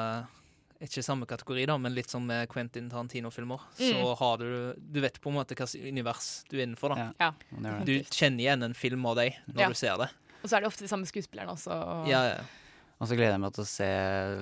Ikke 0.80 1.02
samme 1.02 1.26
kategori, 1.26 1.64
da, 1.66 1.74
men 1.82 1.90
litt 1.96 2.06
som 2.12 2.22
med 2.22 2.46
Quentin 2.48 2.86
Tarantino-filmer. 2.88 3.58
Så 3.74 3.88
Mm. 3.98 4.16
har 4.20 4.36
du 4.38 4.74
Du 4.78 5.00
vet 5.00 5.20
på 5.20 5.28
en 5.30 5.34
måte 5.34 5.56
hvilket 5.56 5.74
univers 5.88 6.44
du 6.48 6.56
er 6.56 6.66
innenfor, 6.68 6.94
da. 6.94 7.10
Ja, 7.18 7.32
Du 7.82 7.98
kjenner 8.14 8.38
igjen 8.44 8.62
en 8.62 8.74
film 8.74 9.04
av 9.06 9.16
deg 9.16 9.34
når 9.48 9.60
Ja. 9.60 9.68
du 9.68 9.74
ser 9.74 9.96
det. 9.98 10.08
Og 10.44 10.48
så 10.48 10.56
er 10.56 10.60
det 10.60 10.68
ofte 10.68 10.84
de 10.86 10.88
samme 10.88 11.04
skuespillerne 11.04 11.50
også. 11.50 11.72
Og 11.74 12.06
Ja, 12.08 12.22
ja. 12.28 12.40
Og 12.98 13.06
så 13.06 13.14
gleder 13.14 13.36
jeg 13.36 13.42
meg 13.44 13.54
til 13.54 13.62
å 13.62 13.70
se 13.70 13.88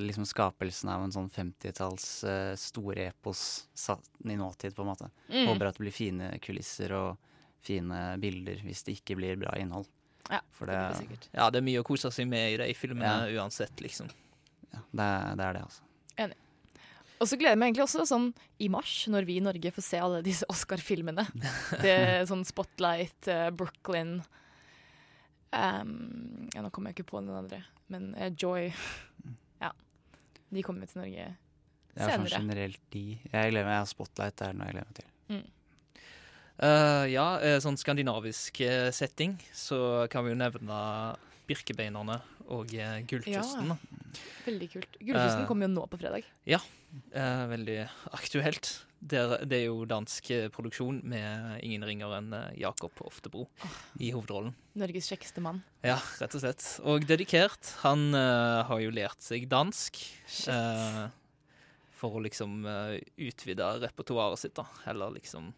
liksom, 0.01 0.25
skapelsen 0.29 0.89
av 0.89 1.03
en 1.05 1.13
sånn 1.13 1.29
50-talls 1.33 2.07
uh, 2.25 2.55
store 2.57 3.11
epos 3.11 3.41
satt 3.77 4.07
i 4.25 4.37
nåtid, 4.39 4.73
på 4.77 4.85
en 4.85 4.91
måte. 4.95 5.11
Mm. 5.29 5.51
Håper 5.51 5.69
at 5.69 5.77
det 5.77 5.85
blir 5.85 5.95
fine 5.95 6.31
kulisser 6.45 6.95
og 6.97 7.19
fine 7.67 8.01
bilder, 8.23 8.63
hvis 8.65 8.87
det 8.87 8.97
ikke 8.97 9.19
blir 9.19 9.37
bra 9.43 9.53
innhold. 9.61 9.89
Ja, 10.31 10.41
For 10.57 10.67
det, 10.67 10.79
Ja, 11.37 11.51
det 11.53 11.61
er 11.61 11.67
mye 11.67 11.83
å 11.83 11.87
kose 11.87 12.11
seg 12.15 12.27
med 12.31 12.55
i 12.55 12.57
de 12.59 12.73
filmene 12.75 13.29
Ja. 13.29 13.43
uansett, 13.43 13.77
liksom. 13.85 14.09
ja, 14.73 14.81
det, 14.91 15.05
er, 15.05 15.37
det 15.37 15.45
er 15.45 15.59
det, 15.59 15.63
altså. 15.69 15.85
Enig. 16.17 16.41
Og 17.17 17.29
så 17.29 17.37
gleder 17.41 17.55
jeg 17.55 17.61
meg 17.61 17.71
egentlig 17.71 17.85
også 17.87 18.05
sånn 18.09 18.27
i 18.61 18.69
mars, 18.73 18.95
når 19.13 19.29
vi 19.29 19.39
i 19.39 19.45
Norge 19.45 19.71
får 19.73 19.85
se 19.85 20.01
alle 20.01 20.25
disse 20.25 20.49
Oscar-filmene. 20.53 21.25
Det 21.85 21.97
sånn 22.29 22.45
Spotlight, 22.49 23.21
uh, 23.29 23.49
Brooklyn 23.57 24.19
ehm, 25.57 26.49
Ja, 26.55 26.63
nå 26.65 26.71
kommer 26.75 26.93
jeg 26.93 27.01
ikke 27.01 27.11
på 27.13 27.21
den 27.23 27.35
andre, 27.35 27.63
men 27.93 28.13
uh, 28.15 28.29
Joy. 28.31 28.71
Ja. 29.63 29.73
De 30.53 30.63
kommer 30.65 30.89
til 30.89 31.03
Norge 31.03 31.27
Det 31.93 32.05
er 32.05 32.13
sånn 32.13 32.29
generelt 32.31 32.81
de 32.95 33.05
Jeg 33.17 33.53
gleder 33.53 33.67
meg, 33.67 33.75
jeg 33.75 33.83
har 33.83 33.91
Spotlight, 33.91 34.39
der 34.39 34.53
er 34.53 34.59
noe 34.59 34.71
jeg 34.71 34.79
gleder 34.79 34.91
meg 34.91 34.99
til. 35.01 35.13
Mm. 35.27 35.45
Uh, 36.57 37.05
ja, 37.13 37.27
eh, 37.45 37.59
sånn 37.61 37.77
skandinavisk 37.77 38.63
setting, 38.97 39.35
så 39.53 40.07
kan 40.13 40.25
vi 40.25 40.33
jo 40.33 40.39
nevne 40.41 40.79
Birkebeinerne 41.47 42.17
og 42.49 42.73
Gullkysten. 43.11 43.75
Ja. 43.75 43.97
Veldig 44.47 44.69
kult. 44.73 44.97
Gullkysten 45.01 45.45
uh, 45.45 45.49
kommer 45.49 45.69
jo 45.69 45.75
nå 45.75 45.85
på 45.91 45.99
fredag. 46.01 46.27
Ja, 46.49 46.61
uh, 47.13 47.45
veldig 47.51 47.81
aktuelt. 48.17 48.73
Det 48.99 49.19
er, 49.21 49.35
det 49.45 49.59
er 49.61 49.67
jo 49.69 49.85
dansk 49.89 50.31
eh, 50.35 50.47
produksjon 50.53 51.03
med 51.07 51.61
ingen 51.67 51.85
ringer 51.87 52.15
enn 52.17 52.33
eh, 52.35 52.55
Jakob 52.63 52.97
Oftebro 53.05 53.45
i 54.01 54.09
hovedrollen. 54.15 54.55
Norges 54.79 55.11
kjekkeste 55.13 55.43
mann. 55.45 55.61
Ja, 55.85 55.99
rett 56.21 56.39
og 56.39 56.43
slett. 56.43 56.65
Og 56.87 57.05
dedikert. 57.09 57.75
Han 57.85 58.09
uh, 58.17 58.65
har 58.69 58.81
jo 58.83 58.95
lært 58.95 59.23
seg 59.25 59.47
dansk. 59.53 60.01
Uh, 60.49 61.07
for 61.97 62.17
å 62.17 62.25
liksom 62.25 62.65
uh, 62.69 62.97
utvide 63.21 63.69
repertoaret 63.85 64.41
sitt, 64.41 64.57
da. 64.57 64.67
Eller 64.91 65.15
liksom 65.17 65.53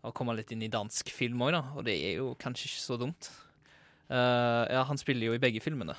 å 0.00 0.12
komme 0.16 0.34
litt 0.36 0.52
inn 0.54 0.64
i 0.64 0.72
dansk 0.72 1.12
film 1.12 1.44
òg, 1.44 1.54
da. 1.56 1.62
Og 1.76 1.86
det 1.86 1.96
er 2.00 2.18
jo 2.20 2.32
kanskje 2.40 2.70
ikke 2.70 2.84
så 2.86 2.98
dumt. 3.00 3.30
Eh, 4.10 4.64
ja, 4.74 4.82
han 4.82 4.98
spiller 4.98 5.30
jo 5.30 5.36
i 5.36 5.42
begge 5.42 5.62
filmene. 5.62 5.94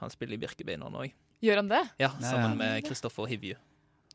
Han 0.00 0.12
spiller 0.12 0.38
i 0.38 0.40
Birkebeinerne 0.40 1.04
òg. 1.04 1.12
Gjør 1.42 1.60
han 1.60 1.68
det? 1.68 1.82
Ja, 2.00 2.12
sammen 2.22 2.54
ja. 2.54 2.58
med 2.60 2.86
Kristoffer 2.86 3.28
Hivju. 3.28 3.58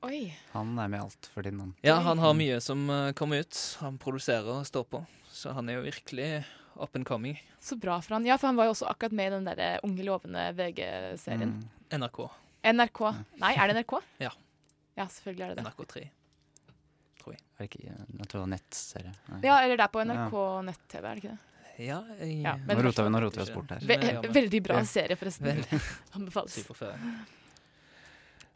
Oi. 0.06 0.38
Han 0.54 0.78
er 0.80 0.88
med 0.93 1.02
alt 1.02 1.30
for 1.34 1.41
din, 1.48 1.60
han. 1.60 1.72
Ja, 1.82 1.95
han 2.06 2.20
har 2.22 2.34
mye 2.38 2.60
som 2.62 2.89
eh, 2.89 3.12
kommer 3.18 3.39
ut. 3.41 3.58
Han 3.82 3.98
produserer 3.98 4.45
og 4.60 4.66
står 4.70 4.84
på. 4.91 5.02
Så 5.34 5.54
han 5.58 5.70
er 5.70 5.80
jo 5.80 5.86
virkelig 5.88 6.43
up 6.78 6.95
and 6.95 7.06
coming. 7.06 7.39
Så 7.60 7.76
bra 7.82 7.98
for 8.02 8.14
han. 8.18 8.26
Ja, 8.26 8.38
for 8.38 8.48
han 8.52 8.56
var 8.60 8.66
jo 8.70 8.76
også 8.76 8.88
akkurat 8.91 9.12
med 9.18 9.32
i 9.32 9.36
den 9.36 9.48
der 9.50 9.58
eh, 9.64 9.80
Unge 9.84 10.06
lovende 10.06 10.43
VG-serien. 10.58 11.56
Mm. 11.58 11.98
NRK. 12.04 12.20
NRK. 12.68 13.02
Nei, 13.41 13.54
er 13.58 13.68
det 13.74 13.80
NRK? 13.82 13.98
Ja. 14.28 14.32
Ja, 14.98 15.06
selvfølgelig 15.14 15.45
er 15.45 15.50
det 15.56 15.58
det. 15.64 15.66
NRK3. 15.72 16.06
Tror 17.22 17.34
jeg. 17.36 17.41
Er 17.58 17.66
det 17.66 17.68
ikke, 17.72 17.84
jeg 17.89 18.30
tror 18.30 18.38
det 18.38 18.43
var 18.45 18.54
nettserie. 18.54 19.12
Nei. 19.34 19.41
Ja, 19.45 19.58
eller 19.66 19.78
det 19.78 19.86
er 19.86 19.93
på 19.93 20.02
Ja. 20.06 20.08
NRK 20.14 20.39
nett-TV, 20.70 21.04
er 21.06 21.10
det 21.20 21.24
ikke 21.24 21.34
det? 21.36 21.43
Ja, 21.86 22.00
jeg, 22.18 22.39
Ja, 22.41 22.56
Nå 22.58 22.78
roter 22.82 23.06
vi- 23.06 23.12
nå 23.14 23.20
roter 23.22 23.38
vi 23.38 23.43
oss 23.43 23.52
bort 23.54 23.70
her. 23.76 23.84
Ve 23.86 23.98
veldig 24.34 24.62
bra 24.66 24.80
Ja. 24.80 24.86
serie, 24.89 25.16
forresten. 25.20 25.62
Anbefales. 26.18 26.58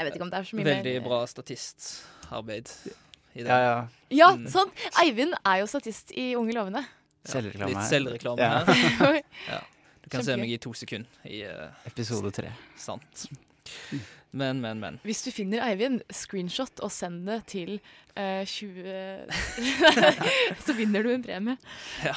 Jeg 0.01 0.07
vet 0.09 0.17
ikke 0.17 0.25
om 0.25 0.31
det 0.33 0.39
er 0.41 0.47
så 0.49 0.57
mye 0.57 0.65
Veldig 0.65 0.93
mer 0.97 1.03
bra 1.05 1.19
statistarbeid 1.29 2.71
i 3.37 3.43
det. 3.43 3.47
Ja, 3.47 3.59
ja. 3.61 3.75
Ja, 4.11 4.29
Mm. 4.35 4.47
sant! 4.51 4.73
Eivind 5.03 5.35
er 5.45 5.59
jo 5.61 5.67
statist 5.69 6.11
i 6.17 6.31
Unge 6.35 6.55
lovende. 6.57 6.81
Selvreklame 7.23 7.69
Litt 7.69 7.85
selvreklame 7.87 8.41
Ja. 8.41 8.63
her. 8.65 9.21
ja. 9.53 9.59
Du 10.01 10.09
kan 10.09 10.25
se 10.25 10.35
meg 10.41 10.49
i 10.51 10.57
to 10.57 10.73
sekunder 10.73 11.29
i 11.29 11.43
uh, 11.45 11.69
Episode 11.85 12.31
tre. 12.33 12.49
Sant. 12.75 13.27
Men, 14.33 14.59
men, 14.63 14.79
men. 14.81 14.97
Hvis 15.05 15.21
du 15.23 15.29
finner 15.31 15.61
Eivind, 15.67 16.01
screenshot 16.11 16.79
og 16.81 16.91
send 16.91 17.27
det 17.29 17.37
til 17.51 17.75
uh, 18.17 18.41
20 18.47 19.29
Så 20.65 20.73
vinner 20.75 21.03
du 21.05 21.11
en 21.13 21.23
premie. 21.23 21.57
Ja. 22.03 22.15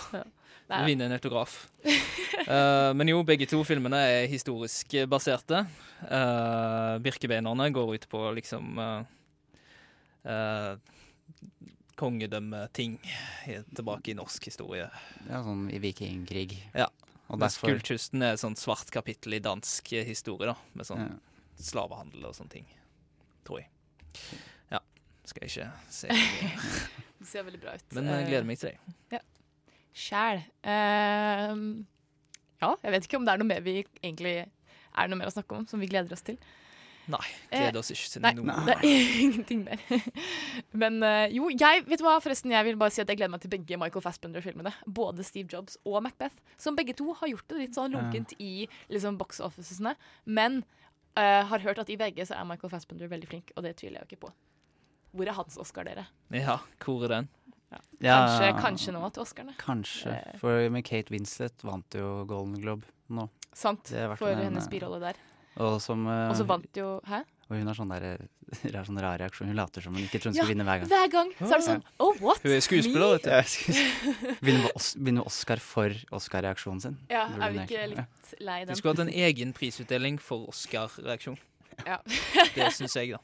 Vinner 0.69 1.07
en 1.11 1.13
autograf. 1.19 1.69
uh, 1.85 2.93
men 2.99 3.09
jo, 3.11 3.19
begge 3.27 3.47
to 3.51 3.61
filmene 3.69 3.99
er 4.01 4.27
historisk 4.33 4.95
baserte. 5.11 5.65
Uh, 6.09 6.97
Birkebeinerne 7.05 7.69
går 7.75 7.95
ut 7.99 8.07
på 8.09 8.23
liksom 8.39 8.79
uh, 8.81 9.05
uh, 10.25 10.75
kongedømmeting 12.01 12.97
tilbake 13.77 14.13
i 14.13 14.17
norsk 14.19 14.49
historie. 14.51 14.89
Ja, 15.29 15.43
sånn 15.47 15.69
i 15.73 15.79
vikingkrig. 15.83 16.57
Ja. 16.75 16.89
Og 17.29 17.39
Mens 17.41 17.57
derfor- 17.57 17.71
Gullkysten 17.73 18.23
er 18.25 18.35
et 18.35 18.43
sånt 18.43 18.59
svart 18.61 18.91
kapittel 18.93 19.37
i 19.39 19.43
dansk 19.45 19.93
historie, 20.05 20.51
da. 20.53 20.57
Med 20.75 20.87
sånn 20.89 21.05
Ja. 21.07 21.15
slavehandel 21.61 22.25
og 22.27 22.35
sånne 22.35 22.51
ting. 22.51 22.67
Tror 23.45 23.61
jeg. 23.63 23.69
Ja. 24.73 24.81
Skal 25.25 25.47
jeg 25.47 25.51
ikke 25.55 25.71
se. 25.89 26.09
Det 27.25 27.29
ser 27.31 27.47
veldig 27.47 27.61
bra 27.63 27.73
ut. 27.79 27.87
Men 27.97 28.05
jeg 28.11 28.27
gleder 28.29 28.45
meg 28.45 28.59
til 28.61 28.75
det. 28.75 28.97
Ja. 29.15 29.21
Sjæl. 29.95 30.43
Uh, 30.67 31.85
ja, 32.63 32.75
jeg 32.83 32.95
vet 32.97 33.09
ikke 33.09 33.21
om 33.21 33.27
det 33.27 33.35
er 33.35 33.41
noe 33.43 33.51
mer 33.51 33.65
vi 33.65 33.79
egentlig 34.03 34.37
er 34.95 35.11
noe 35.11 35.19
mer 35.19 35.31
å 35.31 35.35
snakke 35.35 35.57
om, 35.57 35.67
som 35.71 35.83
vi 35.83 35.91
gleder 35.91 36.13
oss 36.15 36.25
til. 36.27 36.39
Nei. 37.13 37.25
Eh, 37.51 37.67
Gleder 37.67 37.83
oss 37.83 37.91
ikke 37.93 38.11
til 38.15 38.23
nei, 38.25 38.31
noe. 38.39 38.55
Det 38.65 38.77
er 38.79 39.17
ingenting 39.25 39.65
mer. 39.67 39.81
Men 40.73 41.03
eh, 41.05 41.35
jo, 41.37 41.51
jeg 41.53 41.83
vet 41.85 42.01
du 42.01 42.05
hva, 42.07 42.15
forresten, 42.25 42.55
jeg 42.55 42.65
vil 42.69 42.79
bare 42.81 42.95
si 42.95 43.03
at 43.03 43.11
jeg 43.13 43.21
gleder 43.21 43.35
meg 43.35 43.43
til 43.43 43.53
begge 43.53 43.79
Michael 43.81 44.05
Fassbender-filmene. 44.07 44.73
Både 44.87 45.27
Steve 45.27 45.51
Jobs 45.53 45.77
og 45.85 46.01
Macbeth. 46.07 46.41
Som 46.61 46.79
begge 46.79 46.97
to 46.97 47.11
har 47.19 47.29
gjort 47.35 47.47
det 47.53 47.61
litt 47.61 47.77
sånn 47.77 47.93
lunkent 47.93 48.33
i 48.41 48.65
liksom, 48.89 49.19
box 49.21 49.43
officesene. 49.45 49.93
Men 50.25 50.63
uh, 51.19 51.45
har 51.51 51.67
hørt 51.67 51.83
at 51.83 51.93
i 51.93 51.99
begge 52.01 52.25
så 52.25 52.39
er 52.39 52.49
Michael 52.49 52.73
Fassbender 52.73 53.13
veldig 53.13 53.29
flink, 53.29 53.53
og 53.53 53.69
det 53.69 53.77
tviler 53.83 54.01
jeg 54.01 54.07
jo 54.07 54.13
ikke 54.15 54.25
på. 54.25 54.33
Hvor 55.15 55.29
er 55.29 55.37
hans 55.37 55.61
Oscar, 55.61 55.87
dere? 55.87 56.09
Ja, 56.33 56.57
hvor 56.83 57.05
er 57.05 57.19
den? 57.19 57.29
Ja, 58.05 58.19
Kanskje, 58.25 58.49
kanskje 58.61 58.95
nå 58.97 59.09
til 59.15 59.25
Oscarene. 59.25 59.55
Kanskje. 59.61 60.17
Eh. 60.17 60.41
For 60.41 60.67
med 60.73 60.85
Kate 60.87 61.15
Winslet 61.15 61.65
vant 61.65 61.97
jo 61.97 62.25
Golden 62.29 62.59
Globe 62.61 62.89
nå. 63.15 63.29
Sant, 63.55 63.93
for 64.19 64.31
nevne. 64.33 64.49
hennes 64.49 64.69
birolle 64.71 65.01
der. 65.03 65.21
Og 65.63 65.79
som 65.83 66.07
uh, 66.09 66.27
Og 66.33 66.35
så 66.35 66.47
vant 66.49 66.79
jo 66.81 66.97
Hæ? 67.07 67.21
Og 67.45 67.59
hun 67.61 67.69
har 67.69 67.77
sånn, 67.77 67.91
der, 67.93 68.25
rar, 68.73 68.87
sånn 68.89 68.99
rar 69.05 69.19
reaksjon. 69.21 69.51
Hun 69.53 69.59
later 69.59 69.85
som 69.85 69.95
hun 69.95 70.07
ikke 70.07 70.21
tror 70.23 70.33
hun 70.33 70.39
skal 70.39 70.49
vinne 70.49 70.65
hver 70.67 70.81
gang. 70.81 70.89
Hver 70.91 71.11
gang 71.13 71.33
så 71.37 71.51
er 71.51 71.61
det 71.61 71.67
sånn 71.67 71.83
Oh, 72.01 72.17
what? 72.25 72.41
Hun 72.41 72.55
er 72.57 72.63
skuespiller, 72.65 73.19
vet 73.19 73.27
du. 73.29 73.33
Ja. 73.35 74.39
Vinner 74.49 74.71
Os 74.73 74.95
Oscar 75.29 75.61
for 75.63 75.93
Oscar-reaksjonen 76.17 76.81
sin. 76.81 76.97
Ja, 77.13 77.27
er 77.37 77.53
vi 77.53 77.61
ikke 77.67 77.85
litt 77.93 78.33
lei 78.41 78.63
den? 78.63 78.73
den? 78.73 78.81
skulle 78.81 78.97
hatt 78.97 79.05
en 79.05 79.13
egen 79.13 79.53
prisutdeling 79.57 80.17
for 80.23 80.49
Oscar-reaksjon. 80.51 81.37
Ja. 81.85 82.01
Det 82.57 82.73
syns 82.73 82.97
jeg, 82.97 83.13
da. 83.13 83.21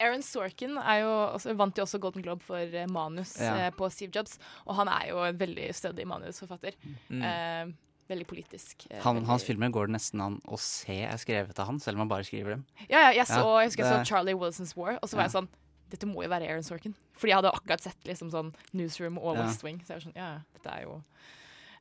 Aaron 0.00 0.22
Sorkin 0.22 0.76
er 0.78 1.00
jo 1.02 1.10
også, 1.36 1.54
vant 1.56 1.76
jo 1.78 1.84
også 1.84 2.00
Golden 2.02 2.22
Globe 2.22 2.42
for 2.42 2.56
eh, 2.58 2.86
manus 2.90 3.36
Ja. 3.40 3.54
eh, 3.66 3.70
på 3.70 3.90
Steve 3.92 4.10
Jobs, 4.14 4.38
og 4.66 4.74
han 4.76 4.88
er 4.88 5.08
jo 5.10 5.18
en 5.24 5.38
veldig 5.38 5.68
stødig 5.74 6.06
manusforfatter. 6.06 6.74
Mm. 7.10 7.22
Eh, 7.22 7.72
veldig 8.10 8.26
politisk. 8.26 8.86
Han, 9.02 9.16
veldig- 9.20 9.26
hans 9.26 9.44
filmer 9.44 9.70
går 9.70 9.86
det 9.86 9.94
nesten 9.96 10.20
an 10.20 10.40
å 10.46 10.58
se 10.58 11.02
er 11.04 11.16
skrevet 11.16 11.58
av 11.58 11.66
han, 11.66 11.78
selv 11.80 11.96
om 11.96 12.00
han 12.04 12.08
bare 12.08 12.24
skriver 12.24 12.56
dem. 12.56 12.64
Ja, 12.88 13.08
ja, 13.08 13.10
jeg, 13.20 13.26
så, 13.26 13.38
Ja, 13.44 13.60
jeg 13.60 13.70
husker 13.70 13.84
jeg 13.84 13.92
så 13.92 14.08
Charlie 14.10 14.34
Wilson's 14.34 14.76
War, 14.76 14.98
og 15.02 15.08
så 15.08 15.16
var 15.16 15.24
jeg 15.28 15.32
sånn 15.38 15.48
Dette 15.90 16.06
må 16.08 16.22
jo 16.24 16.28
være 16.32 16.48
Aaron 16.48 16.62
Sorkin. 16.64 16.94
Fordi 17.12 17.30
jeg 17.30 17.36
hadde 17.36 17.52
akkurat 17.54 17.80
sett 17.84 18.04
liksom 18.08 18.30
sånn 18.32 18.48
Newsroom 18.72 19.18
og. 19.18 19.36
West 19.38 19.62
Wing. 19.62 19.78
Så 19.84 19.92
jeg 19.92 20.00
var 20.00 20.10
sånn, 20.10 20.16
ja, 20.16 20.28
ja, 20.32 20.40
dette 20.56 20.72
er 20.74 20.82
jo 20.88 21.02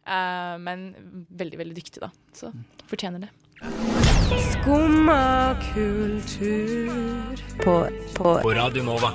Uh, 0.05 0.57
Men 0.59 1.26
veldig, 1.32 1.57
veldig 1.61 1.76
dyktig, 1.78 2.01
da. 2.03 2.09
Så 2.36 2.49
fortjener 2.91 3.22
det. 3.24 3.30
Skumma 4.51 5.56
kultur. 5.74 6.89
På, 7.64 7.88
på, 8.16 8.39
På 8.41 8.54
Radio 8.54 8.84
Nova. 8.84 9.12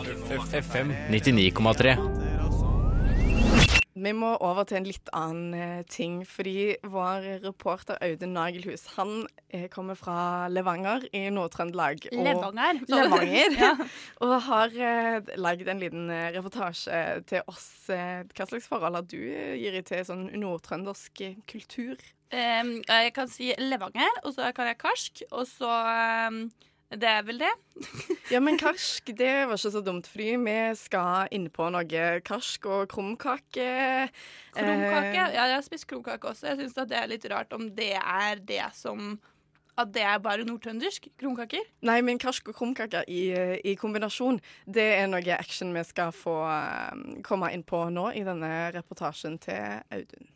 FM 0.52 0.92
99,3. 1.10 1.96
Vi 3.98 4.12
må 4.14 4.28
over 4.46 4.62
til 4.62 4.76
en 4.78 4.84
litt 4.86 5.08
annen 5.12 5.54
eh, 5.58 5.80
ting, 5.90 6.20
fordi 6.26 6.76
vår 6.86 7.24
reporter 7.42 7.98
Audun 8.06 8.30
Nagelhus 8.36 8.84
han 8.94 9.24
eh, 9.50 9.64
kommer 9.72 9.98
fra 9.98 10.46
Levanger 10.54 11.08
i 11.10 11.24
Nord-Trøndelag. 11.34 12.06
og- 12.12 12.22
Levanger? 12.28 12.78
Levanger. 12.88 13.56
Ja. 13.64 13.72
Og 14.22 14.36
har 14.46 14.70
eh, 14.78 15.32
lagd 15.36 15.66
en 15.68 15.82
liten 15.82 16.06
eh, 16.14 16.28
reportasje 16.38 17.24
til 17.26 17.42
oss. 17.50 17.66
Hva 17.90 18.46
slags 18.46 18.70
forhold 18.70 19.00
har 19.00 19.08
du, 19.10 19.18
gir 19.58 19.80
til 19.82 20.06
sånn 20.06 20.28
nordtrøndersk 20.38 21.24
kultur? 21.50 21.98
Em, 22.28 22.74
jeg 22.84 23.12
kan 23.16 23.28
si 23.30 23.52
Levanger, 23.56 24.18
og 24.24 24.34
så 24.36 24.50
kan 24.52 24.68
jeg 24.68 24.76
Karsk, 24.82 25.22
og 25.32 25.46
så 25.48 25.70
um, 26.28 26.42
Det 26.92 27.08
er 27.08 27.22
vel 27.24 27.40
det. 27.40 27.52
Ja, 28.32 28.40
men 28.40 28.58
karsk, 28.60 29.06
det 29.16 29.48
var 29.48 29.56
ikke 29.56 29.70
så 29.72 29.80
dumt, 29.84 30.06
fordi 30.08 30.36
vi 30.36 30.56
skal 30.76 31.28
inn 31.32 31.46
på 31.52 31.68
noe 31.72 32.04
karsk 32.24 32.66
og 32.68 32.88
krumkake. 32.92 33.68
Krumkake. 34.52 35.08
Uh, 35.08 35.16
Ja, 35.16 35.46
jeg 35.48 35.54
har 35.54 35.64
spist 35.64 35.88
krumkake 35.88 36.28
også. 36.28 36.50
Jeg 36.50 36.60
syns 36.60 36.76
det 36.76 36.96
er 36.96 37.08
litt 37.08 37.24
rart 37.32 37.52
om 37.56 37.70
det 37.76 37.94
er 37.96 38.40
det 38.40 38.64
som 38.76 39.18
At 39.78 39.92
det 39.94 40.02
er 40.02 40.18
bare 40.18 40.44
nordtrøndersk 40.44 41.06
krumkaker. 41.20 41.62
Nei, 41.86 42.00
men 42.02 42.18
karsk 42.18 42.48
og 42.50 42.56
krumkaker 42.58 43.04
i, 43.06 43.30
i 43.62 43.76
kombinasjon, 43.78 44.40
det 44.66 44.88
er 44.96 45.06
noe 45.06 45.36
action 45.36 45.70
vi 45.72 45.84
skal 45.86 46.10
få 46.10 46.34
eh, 46.50 47.20
komme 47.22 47.52
inn 47.54 47.62
på 47.62 47.84
nå 47.94 48.10
i 48.10 48.24
denne 48.26 48.72
reportasjen 48.74 49.38
til 49.38 49.78
Audun. 49.94 50.32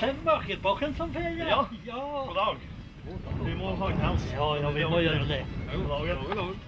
Ser 0.00 0.16
Mørkebakken 0.24 0.94
som 0.96 1.10
ferie. 1.12 1.44
Ja. 1.44 1.58
God 1.84 2.30
dag. 2.32 2.60
Vi 3.44 3.52
må 3.58 3.74
ha 3.76 3.88
en 3.92 3.98
helse. 4.00 4.28
Ja, 4.32 4.46
ja, 4.56 4.70
vi 4.72 4.84
må 4.88 5.00
gjøre 5.04 5.26
det. 5.28 5.40
God 5.74 5.90
dag. 5.90 6.12
God 6.22 6.38
dag. 6.38 6.62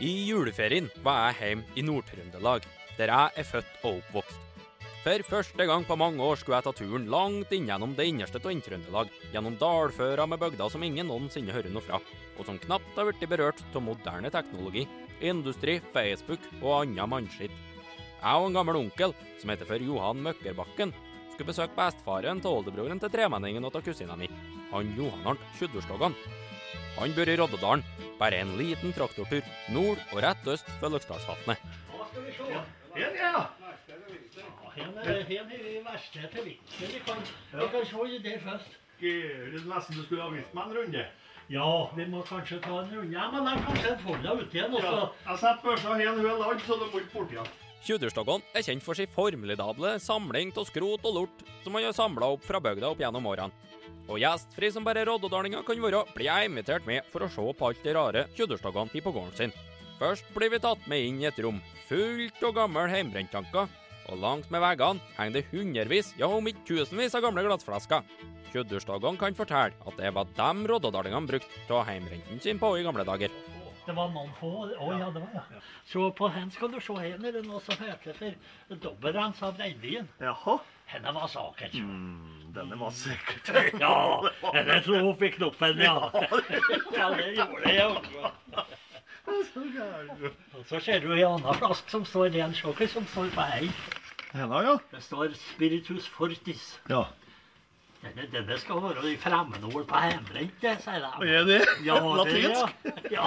I 0.00 0.12
juleferien 0.24 0.88
var 1.04 1.26
jeg 1.26 1.36
hjemme 1.50 1.76
i 1.76 1.84
Nord-Trøndelag, 1.84 2.64
der 2.96 3.12
jeg 3.12 3.42
er 3.42 3.48
født 3.50 3.84
og 3.84 3.98
oppvokst. 3.98 4.46
For 5.04 5.26
første 5.28 5.66
gang 5.68 5.84
på 5.84 5.98
mange 6.00 6.24
år 6.24 6.40
skulle 6.40 6.56
jeg 6.56 6.68
ta 6.70 6.72
turen 6.78 7.04
langt 7.12 7.52
inn 7.52 7.68
gjennom 7.68 7.92
det 7.98 8.08
innerste 8.08 8.40
av 8.40 8.48
Inn-Trøndelag, 8.54 9.12
gjennom 9.34 9.60
dalføra 9.60 10.24
med 10.32 10.40
bygder 10.40 10.72
som 10.72 10.88
ingen 10.88 11.12
noensinne 11.12 11.52
hører 11.52 11.72
noe 11.72 11.84
fra, 11.84 12.00
og 12.38 12.48
som 12.48 12.60
knapt 12.64 12.96
har 12.96 13.10
blitt 13.10 13.28
berørt 13.28 13.60
av 13.76 13.84
moderne 13.84 14.32
teknologi, 14.32 14.86
industri, 15.20 15.82
Facebook 15.92 16.48
og 16.62 16.78
annet 16.78 17.12
mannskitt. 17.12 17.60
Jeg 18.20 18.40
og 18.40 18.48
en 18.48 18.56
gammel 18.56 18.80
onkel, 18.86 19.16
som 19.40 19.52
heter 19.52 19.68
for 19.68 19.84
Johan 19.84 20.24
Møkkerbakken, 20.24 20.96
skulle 21.40 21.54
besøke 21.54 21.76
bestefaren 21.76 22.40
til 22.44 22.52
oldebroren 22.52 22.98
til 23.00 23.08
tremenningen 23.12 23.64
og 23.64 23.72
til 23.72 23.82
kusina 23.86 24.12
mi, 24.18 24.26
han 24.68 24.90
Johan 24.96 25.28
Arnt 25.30 25.44
Tjuddorstogan. 25.56 26.12
Han 26.98 27.14
bor 27.16 27.30
i 27.32 27.36
Roddedalen, 27.40 27.84
bare 28.18 28.42
en 28.42 28.50
liten 28.58 28.92
traktortur 28.92 29.40
nord 29.72 30.02
og 30.12 30.20
rett 30.20 30.50
øst 30.52 30.68
for 30.82 30.92
Løksdalsvatnet. 30.92 31.56
Ja. 32.50 32.60
Her 32.92 33.16
er 33.16 33.40
her 34.74 34.90
er 35.06 35.48
det 35.48 35.80
verste 35.86 36.28
til 36.34 36.44
vinter. 36.44 36.92
Vi 36.92 37.00
kan, 37.06 37.24
vi 37.56 37.70
kan 37.72 37.88
se 37.88 38.20
det 38.26 38.36
først. 38.44 38.76
Det 39.00 39.64
nesten 39.64 39.96
du 39.96 40.04
skulle 40.04 40.22
ha 40.22 40.28
vist 40.34 40.52
meg 40.52 40.68
en 40.68 40.76
runde. 40.76 41.02
Ja, 41.48 41.70
vi 41.96 42.04
må 42.06 42.20
kanskje 42.28 42.60
ta 42.60 42.82
en 42.82 42.92
runde. 42.98 43.16
Ja, 43.16 43.30
men 43.32 43.48
jeg 43.48 43.64
kan 43.64 43.82
se 43.86 43.96
få 44.04 44.20
deg 44.20 44.44
ute 44.44 44.60
igjen. 44.60 44.76
Ja, 44.76 45.08
Jeg 45.24 45.40
setter 45.40 45.64
børsa 45.64 45.96
her 45.96 46.12
nå 46.20 46.28
i 46.28 46.38
land, 46.44 46.60
så 46.68 46.76
du 46.76 46.84
må 46.92 47.00
ikke 47.00 47.16
bort 47.16 47.32
igjen. 47.32 47.48
Tjuddorstogan 47.80 48.42
er 48.52 48.64
kjent 48.64 48.84
for 48.84 48.98
sin 48.98 49.08
formidable 49.08 49.94
samling 50.04 50.52
av 50.52 50.66
skrot 50.68 51.04
og 51.08 51.14
lort 51.16 51.44
som 51.64 51.76
han 51.76 51.86
har 51.86 51.96
samla 51.96 52.28
opp 52.34 52.44
fra 52.44 52.60
bygda 52.60 52.90
opp 52.92 53.00
gjennom 53.00 53.28
årene. 53.30 53.68
Og 54.10 54.20
gjestfri 54.20 54.68
som 54.74 54.84
bare 54.84 55.06
roddedalinger 55.06 55.64
kan 55.64 55.80
være, 55.80 56.02
blir 56.14 56.28
jeg 56.28 56.50
invitert 56.50 56.86
med 56.86 57.06
for 57.12 57.24
å 57.24 57.30
se 57.32 57.44
på 57.56 57.68
alt 57.68 57.84
det 57.84 57.94
rare 57.96 58.26
Tjuddorstogan 58.36 58.90
har 58.92 59.04
på 59.06 59.12
gården 59.14 59.36
sin. 59.38 59.54
Først 60.00 60.28
blir 60.34 60.52
vi 60.52 60.60
tatt 60.60 60.84
med 60.88 61.06
inn 61.06 61.20
i 61.22 61.28
et 61.28 61.40
rom 61.44 61.60
fullt 61.88 62.42
av 62.44 62.56
gamle 62.56 62.86
hjemmebrenttanker, 62.88 63.72
og 64.10 64.20
langs 64.20 64.50
med 64.52 64.62
veggene 64.64 65.12
henger 65.16 65.38
det 65.38 65.46
hundrevis, 65.52 66.12
ja 66.18 66.28
om 66.28 66.48
ikke 66.50 66.66
tusenvis 66.68 67.16
av 67.16 67.24
gamle 67.24 67.44
glassflasker. 67.46 68.04
Tjuddorstogan 68.50 69.16
kan 69.20 69.36
fortelle 69.38 69.76
at 69.86 69.96
det 70.00 70.12
var 70.16 70.28
dem 70.36 70.66
roddedalingene 70.68 71.32
brukte 71.32 71.72
ha 71.72 71.84
heimbrenten 71.86 72.42
sin 72.42 72.60
på 72.60 72.74
i 72.76 72.84
gamle 72.84 73.06
dager. 73.06 73.32
Det 73.90 73.96
var 73.96 74.10
noen 74.14 74.28
få. 74.38 74.48
Å 74.70 74.88
ja, 74.94 75.08
det 75.10 75.18
var 75.18 75.32
ja. 75.34 75.60
Så 75.90 76.04
på 76.14 76.28
hen 76.30 76.50
skal 76.54 76.70
du 76.70 76.76
se 76.78 76.94
hen 76.94 77.24
er 77.26 77.32
det 77.34 77.40
noe 77.42 77.58
som 77.64 77.80
heter 77.82 78.14
for 78.14 78.76
dobbeltrens 78.84 79.40
av 79.42 79.58
regnbyen. 79.58 80.06
Jaha. 80.22 80.60
Henne 80.92 81.14
var 81.16 81.26
saken. 81.30 81.74
Mm, 81.74 82.52
denne 82.54 82.78
var 82.78 82.94
sikkert. 82.94 83.50
ja, 83.82 83.96
denne 84.54 84.76
slo 84.86 85.00
opp 85.08 85.24
i 85.26 85.32
knoppen, 85.34 85.82
ja. 85.82 85.96
ja, 87.00 87.10
det 87.18 87.32
gjorde 87.34 87.74
jeg. 87.74 87.98
Ja. 89.30 90.30
Og 90.56 90.64
så 90.66 90.80
ser 90.82 91.02
du 91.04 91.10
en 91.12 91.20
annen 91.26 91.58
flaske 91.60 91.92
som 91.92 92.06
står 92.08 92.32
ren 92.34 92.54
sjokker, 92.56 92.88
som 92.90 93.04
står 93.10 93.28
på 93.34 93.44
ei. 93.58 93.68
Henne, 94.32 94.62
ja. 94.64 94.72
Det 94.90 95.02
står 95.04 95.34
Spiritus 95.38 96.08
Fortis. 96.10 96.64
Ja. 96.90 97.04
Denne, 98.00 98.42
det 98.48 98.56
skal 98.62 98.80
være 98.80 99.04
i 99.10 99.16
fremmedord 99.20 99.84
på 99.88 100.02
hjemmebrent, 100.06 100.54
det, 100.62 100.76
sier 100.84 101.02
de. 101.04 101.10
Er 101.28 101.44
det? 101.48 101.58
Ja, 101.84 101.98
det, 102.00 102.12
Latinsk? 102.20 102.86
ja. 103.12 103.26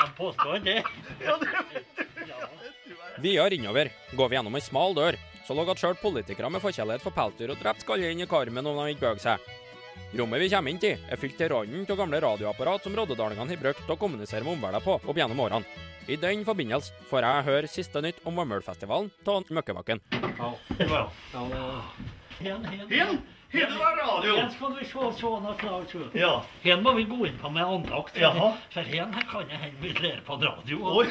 De 0.00 0.06
påstår 0.16 0.58
det. 0.64 0.82
Videre 3.20 3.54
innover 3.54 3.90
går 4.16 4.28
vi 4.30 4.38
gjennom 4.38 4.56
ei 4.58 4.62
smal 4.64 4.94
dør, 4.96 5.18
så 5.46 5.54
lå 5.54 5.64
at 5.70 5.82
sjøl 5.82 5.96
politikere 6.00 6.50
med 6.50 6.62
forkjærlighet 6.64 7.04
for 7.04 7.14
pelsdyr 7.14 7.52
og 7.54 7.62
drept 7.62 7.82
skal 7.84 8.02
inn 8.06 8.22
i 8.24 8.28
karmen 8.30 8.66
om 8.70 8.78
de 8.80 8.92
ikke 8.94 9.04
bøyer 9.06 9.22
seg. 9.22 9.50
Rommet 10.18 10.42
vi 10.42 10.48
kommer 10.50 10.72
inn 10.72 10.80
til, 10.82 10.98
er 11.06 11.18
fylt 11.20 11.36
til 11.38 11.50
randen 11.52 11.84
av 11.86 11.98
gamle 12.00 12.18
radioapparat 12.24 12.86
som 12.86 12.96
roddedalingene 12.98 13.54
har 13.54 13.60
brukt 13.62 13.82
til 13.84 13.94
å 13.94 13.98
kommunisere 14.00 14.42
med 14.46 14.56
omverdenen 14.56 14.86
på 14.86 14.96
opp 14.98 15.20
gjennom 15.20 15.42
årene. 15.46 15.66
I 16.10 16.16
den 16.18 16.42
forbindelse 16.46 17.04
får 17.10 17.26
jeg 17.26 17.46
høre 17.50 17.70
siste 17.70 18.02
nytt 18.02 18.22
om 18.26 18.40
Vømmølfestivalen 18.40 19.10
av 19.30 19.52
Møkkebakken. 19.54 20.00
Ja, 20.40 21.04
Hen, 22.40 22.64
hen, 22.64 22.88
hen. 22.88 23.18
Her 23.52 23.66
det 23.66 23.78
var 23.80 23.96
radio. 23.98 24.36
Hen 24.36 24.50
skal 24.54 24.74
vi 24.78 24.84
se 24.86 25.06
sånne 25.20 25.54
klart 25.58 25.94
ut. 25.98 26.14
Ja. 26.14 26.36
Hen 26.62 26.82
må 26.86 26.92
vi 26.94 27.04
gå 27.10 27.24
inn 27.26 27.38
på 27.42 27.50
med 27.50 27.64
andakt. 27.66 28.12
For, 28.14 28.22
Jaha. 28.22 28.52
for 28.70 28.82
her 28.92 29.24
kan 29.32 29.50
jeg 29.50 29.58
hende 29.64 29.82
vi 29.82 29.94
lærer 29.98 30.22
på 30.26 30.36
radio. 30.38 30.78
Oi. 31.00 31.06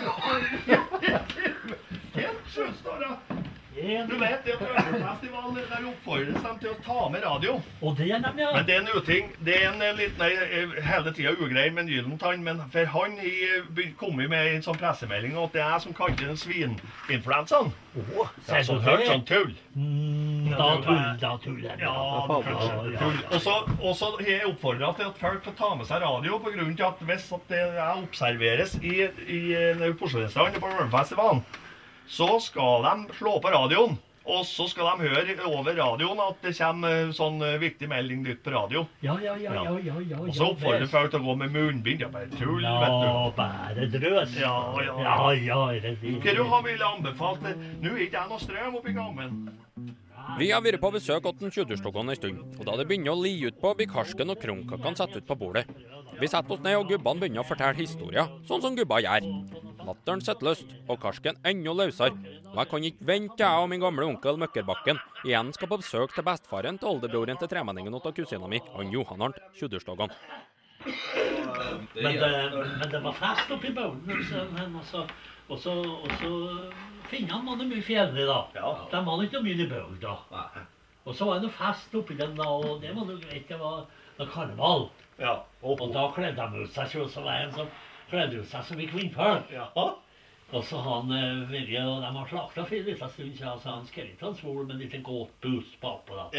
Det. 3.76 4.06
Du 4.10 4.16
vet 4.20 4.42
det 4.46 4.54
at 4.58 4.62
Vømmølfestivalen 4.62 5.56
der 5.70 5.84
oppfordres 5.88 6.42
dem 6.44 6.58
til 6.60 6.72
å 6.74 6.78
ta 6.84 7.04
med 7.14 7.22
radio. 7.24 7.54
Og 7.86 7.94
det 7.96 8.10
er 8.12 8.20
dem, 8.26 8.40
ja. 8.42 8.50
Men 8.56 8.66
det 8.68 8.74
er 8.76 8.82
en 8.82 8.90
uting. 8.98 9.30
Det 9.46 9.54
er 9.56 9.68
en 9.70 9.84
eh, 9.86 9.94
liten 9.96 10.24
eh, 10.26 10.74
hele 10.84 11.14
tida 11.16 11.32
ugrei 11.38 11.70
med 11.72 11.88
Gyllentann, 11.88 12.44
men 12.44 12.60
for 12.74 12.90
han 12.96 13.16
be- 13.78 13.92
kommet 14.02 14.28
med 14.34 14.50
en 14.58 14.66
sånn 14.66 14.80
pressemelding 14.82 15.38
at 15.40 15.56
det 15.56 15.62
er 15.64 15.72
jeg 15.78 15.86
som 15.86 15.96
kalte 15.96 16.28
den 16.28 16.42
svininfluensaen. 16.42 17.72
Oh, 18.18 18.28
sier 18.50 18.66
så 18.68 18.74
sånn 18.74 18.84
hørt 18.84 19.06
sånn 19.08 19.24
tull. 19.30 19.54
Da 20.50 20.68
tull, 20.84 21.00
da 21.22 21.32
tuller 21.44 21.70
jeg. 21.70 21.80
Ja. 21.84 21.94
Og 23.30 23.96
så 23.96 24.10
har 24.12 24.26
jeg 24.26 24.50
oppfordra 24.50 24.92
til 24.98 25.10
at 25.12 25.22
folk 25.22 25.42
skal 25.46 25.58
ta 25.60 25.72
med 25.80 25.90
seg 25.90 26.04
radio, 26.04 26.40
på 26.44 26.54
grunn 26.56 26.76
til 26.76 26.88
at 26.90 27.06
hvis 27.10 27.32
at 27.36 27.50
det 27.54 27.64
observeres 27.94 28.78
i, 28.82 29.08
i 29.30 29.42
Porsgrunnsstrand 30.00 30.60
på 30.60 30.68
Vømmølfestivalen, 30.68 31.44
så 32.10 32.40
skal 32.42 32.86
de 32.88 33.18
slå 33.20 33.38
på 33.44 33.52
radioen. 33.54 34.00
Og 34.30 34.44
så 34.46 34.68
skal 34.70 34.92
de 35.00 35.08
høre 35.10 35.36
over 35.50 35.74
radioen 35.74 36.20
at 36.22 36.44
det 36.44 36.52
kommer 36.60 36.98
eh, 37.08 37.14
sånn 37.18 37.40
eh, 37.46 37.56
viktig 37.62 37.88
melding 37.90 38.22
nytt 38.26 38.44
på 38.46 38.52
radio. 38.54 38.84
Ja, 39.02 39.16
ja, 39.24 39.34
ja, 39.42 39.56
ja, 39.56 39.74
ja, 39.82 39.96
ja, 40.06 40.20
Og 40.22 40.30
så 40.38 40.52
oppfordrer 40.52 40.86
folk 40.92 41.10
til 41.14 41.24
å 41.24 41.32
gå 41.32 41.36
med 41.40 41.56
munnbind. 41.56 42.04
Ja, 42.06 42.12
bare 42.14 42.30
tull, 42.36 42.62
Ja, 42.62 42.76
vet 42.84 43.00
du. 43.00 43.40
bare 43.40 43.88
drøs. 43.96 44.36
Ja, 44.38 44.54
ja, 44.86 45.00
ja, 45.02 45.16
ja, 45.34 45.58
ja, 45.74 45.82
det 45.82 45.96
det? 46.04 46.14
Hva 46.22 46.36
du 46.38 46.44
har 46.52 46.68
ville 46.68 46.92
anbefalt? 46.92 47.48
Nå 47.82 47.96
er 47.96 48.06
ikke 48.06 48.20
jeg 48.22 48.32
noe 48.36 48.44
strøm 48.44 48.78
oppi 48.82 48.94
gammen. 49.00 49.42
Vi 50.38 50.50
har 50.52 50.62
vært 50.62 50.82
på 50.82 50.92
besøk 50.94 51.26
hos 51.26 51.38
den 51.40 51.52
Tjudurstokken 51.54 52.12
en 52.12 52.18
stund, 52.18 52.42
og 52.60 52.68
da 52.68 52.76
det 52.78 52.86
begynner 52.90 53.16
å 53.16 53.22
li 53.24 53.34
ut 53.48 53.58
på, 53.60 53.72
blir 53.76 53.90
karsken 53.90 54.30
og 54.32 54.40
krumkakkene 54.42 55.00
satt 55.00 55.16
ut 55.16 55.26
på 55.28 55.38
bordet. 55.40 55.66
Vi 56.20 56.28
setter 56.28 56.54
oss 56.54 56.62
ned, 56.64 56.78
og 56.78 56.90
gubbene 56.92 57.24
begynner 57.24 57.42
å 57.44 57.48
fortelle 57.48 57.80
historier, 57.80 58.30
sånn 58.48 58.62
som 58.62 58.76
gubba 58.78 59.00
gjør. 59.02 59.26
Latteren 59.88 60.22
sitter 60.22 60.50
løst, 60.50 60.76
og 60.88 61.00
karsken 61.02 61.40
enda 61.48 61.74
løsere. 61.80 62.14
Og 62.52 62.60
jeg 62.60 62.72
kan 62.74 62.86
ikke 62.90 63.08
vente 63.10 63.46
jeg 63.46 63.64
og 63.64 63.72
min 63.72 63.82
gamle 63.82 64.06
onkel 64.12 64.38
Møkkerbakken 64.42 65.00
igjen 65.24 65.54
skal 65.56 65.72
på 65.72 65.80
besøk 65.82 66.14
til 66.14 66.28
bestefaren 66.28 66.78
til 66.82 66.92
oldebroren 66.92 67.40
til 67.40 67.50
tremenningen 67.52 67.98
til 68.04 68.16
kusina 68.20 68.52
mi, 68.52 68.62
han 68.76 68.94
Johan 68.94 69.30
Arnt 69.30 69.42
Tjudurstokken. 69.58 70.14
Men 71.96 72.16
det, 72.16 72.30
men 72.54 72.88
det 72.92 73.04
var 73.04 73.16
fest 73.20 73.52
oppi 73.52 73.74
baugen. 73.76 74.04
men 74.54 74.76
altså- 74.76 75.08
Og 75.50 75.58
så, 75.60 75.74
og 75.74 76.12
så 76.22 76.34
Finnene 77.10 77.42
var 77.42 77.56
det 77.58 77.66
mye 77.72 77.82
fjellig, 77.82 78.26
da. 78.30 78.36
De 78.92 79.00
var 79.06 79.24
ikke 79.26 79.40
mye 79.42 79.56
i 79.64 79.70
bygda. 79.72 80.12
da. 80.30 80.44
Og 81.10 81.16
så 81.16 81.26
var 81.26 81.40
det 81.40 81.48
noe 81.48 81.56
fest 81.58 81.96
oppi 81.98 82.14
den, 82.20 82.36
da, 82.38 82.46
og 82.46 82.82
det 82.84 82.92
var 82.94 83.08
noe 83.08 83.18
greit. 83.24 83.48
Det 83.50 83.58
var 83.58 83.80
noe 84.20 84.28
karneval. 84.30 84.84
Og 85.64 85.82
da 85.94 86.04
kledde 86.14 86.36
de 86.54 86.62
ut 86.64 86.70
seg, 86.76 86.94
og 87.02 87.10
så 87.10 87.24
var 87.26 87.34
det 87.40 87.48
en 87.48 87.56
som 87.56 87.72
kledde 88.12 88.44
ut 88.44 88.48
seg 88.52 88.64
som 88.68 88.80
i 88.80 88.86
kvinnfolk. 88.92 89.50
Og 90.52 90.64
så 90.66 90.78
han 90.82 91.10
Virje, 91.50 91.82
og 91.86 92.02
De 92.02 92.12
har 92.16 92.28
slakta 92.30 92.64
for 92.66 92.76
en 92.78 92.86
liten 92.86 93.10
stund 93.10 93.34
siden, 93.38 93.60
så 93.62 93.70
han 93.70 93.86
skrev 93.86 94.24
en 94.30 94.36
svol 94.38 94.64
med 94.66 94.76
en 94.76 94.82
liten 94.82 95.04
gåtbus 95.06 95.76
bakpå. 95.82 96.16
da. 96.16 96.30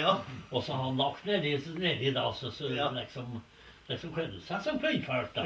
Og 0.52 0.62
så 0.62 0.72
han 0.78 0.96
lagt 0.98 1.26
nedi, 1.26 1.56
nedi 1.78 2.11
da, 2.14 2.32
så, 2.32 2.50
så 2.50 2.68
liksom, 2.94 3.42
liksom 3.88 4.14
kledde 4.14 4.40
seg 4.46 4.62
som 4.62 4.78
kvinnfolk. 4.82 5.34
da. 5.34 5.42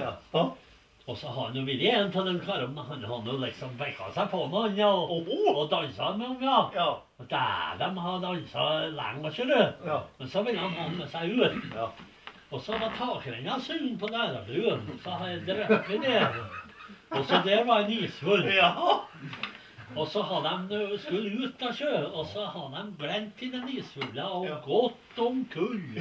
Og 1.07 1.17
så 1.21 1.29
har 1.29 1.51
han 1.51 1.57
jo 1.59 1.63
vært 1.67 1.83
en 1.85 2.07
av 2.17 2.27
de 2.31 2.33
karene. 2.47 2.83
Han 2.89 3.03
har 3.05 3.27
jo 3.29 3.35
liksom 3.43 3.75
bekka 3.77 4.07
seg 4.17 4.31
på 4.33 4.39
han, 4.55 4.77
ja. 4.79 4.89
Og, 4.89 5.29
og 5.53 5.67
dansa 5.71 6.15
med 6.17 6.27
ham, 6.31 6.39
ja. 6.43 6.59
Og 7.21 7.27
Dæven, 7.29 7.99
har 8.07 8.23
dansa 8.23 8.65
lenge, 8.97 9.33
ser 9.37 9.51
du. 9.51 9.59
Men 10.19 10.29
så 10.33 10.43
ville 10.47 10.61
han 10.63 10.73
ha 10.79 10.87
han 10.89 10.97
med 10.97 11.09
seg 11.13 11.35
ut. 11.37 11.77
Og 12.55 12.61
så 12.63 12.79
var 12.81 12.93
takrenna 12.97 13.59
sunn 13.61 13.99
på 14.01 14.09
Nærabuen. 14.15 14.87
Så 15.05 15.11
har 15.11 15.29
jeg 15.35 15.45
drukket 15.49 16.03
der. 16.09 16.41
Og 17.15 17.25
så 17.29 17.43
der 17.45 17.65
var 17.69 17.85
en 17.85 17.93
ishull. 17.93 18.49
Og 19.97 20.09
så 20.11 20.23
har 20.27 20.41
de 20.71 20.99
skulle 20.99 21.31
ut 21.45 21.63
av 21.63 21.77
sjø, 21.77 21.93
og 22.15 22.25
så 22.27 22.47
har 22.51 22.73
de 22.73 22.81
glemt 22.99 23.43
i 23.47 23.51
den 23.53 23.69
ishulla 23.77 24.25
og 24.41 24.49
gått 24.65 25.21
om 25.23 25.45
kull. 25.53 26.01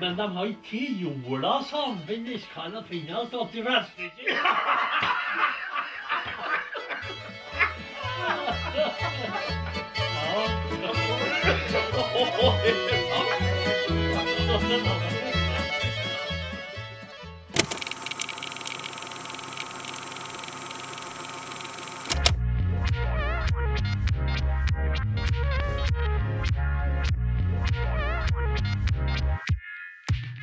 Men 0.00 0.16
de 0.16 0.36
har 0.36 0.46
ikke 0.46 0.80
jorda, 1.02 1.52
han. 1.70 1.98
Den 2.08 2.26
iskald 2.26 2.76
at 2.76 2.88
finna 2.88 3.14
har 3.20 3.26
stått 3.26 3.54
i 3.54 3.62
fleske. 3.62 4.10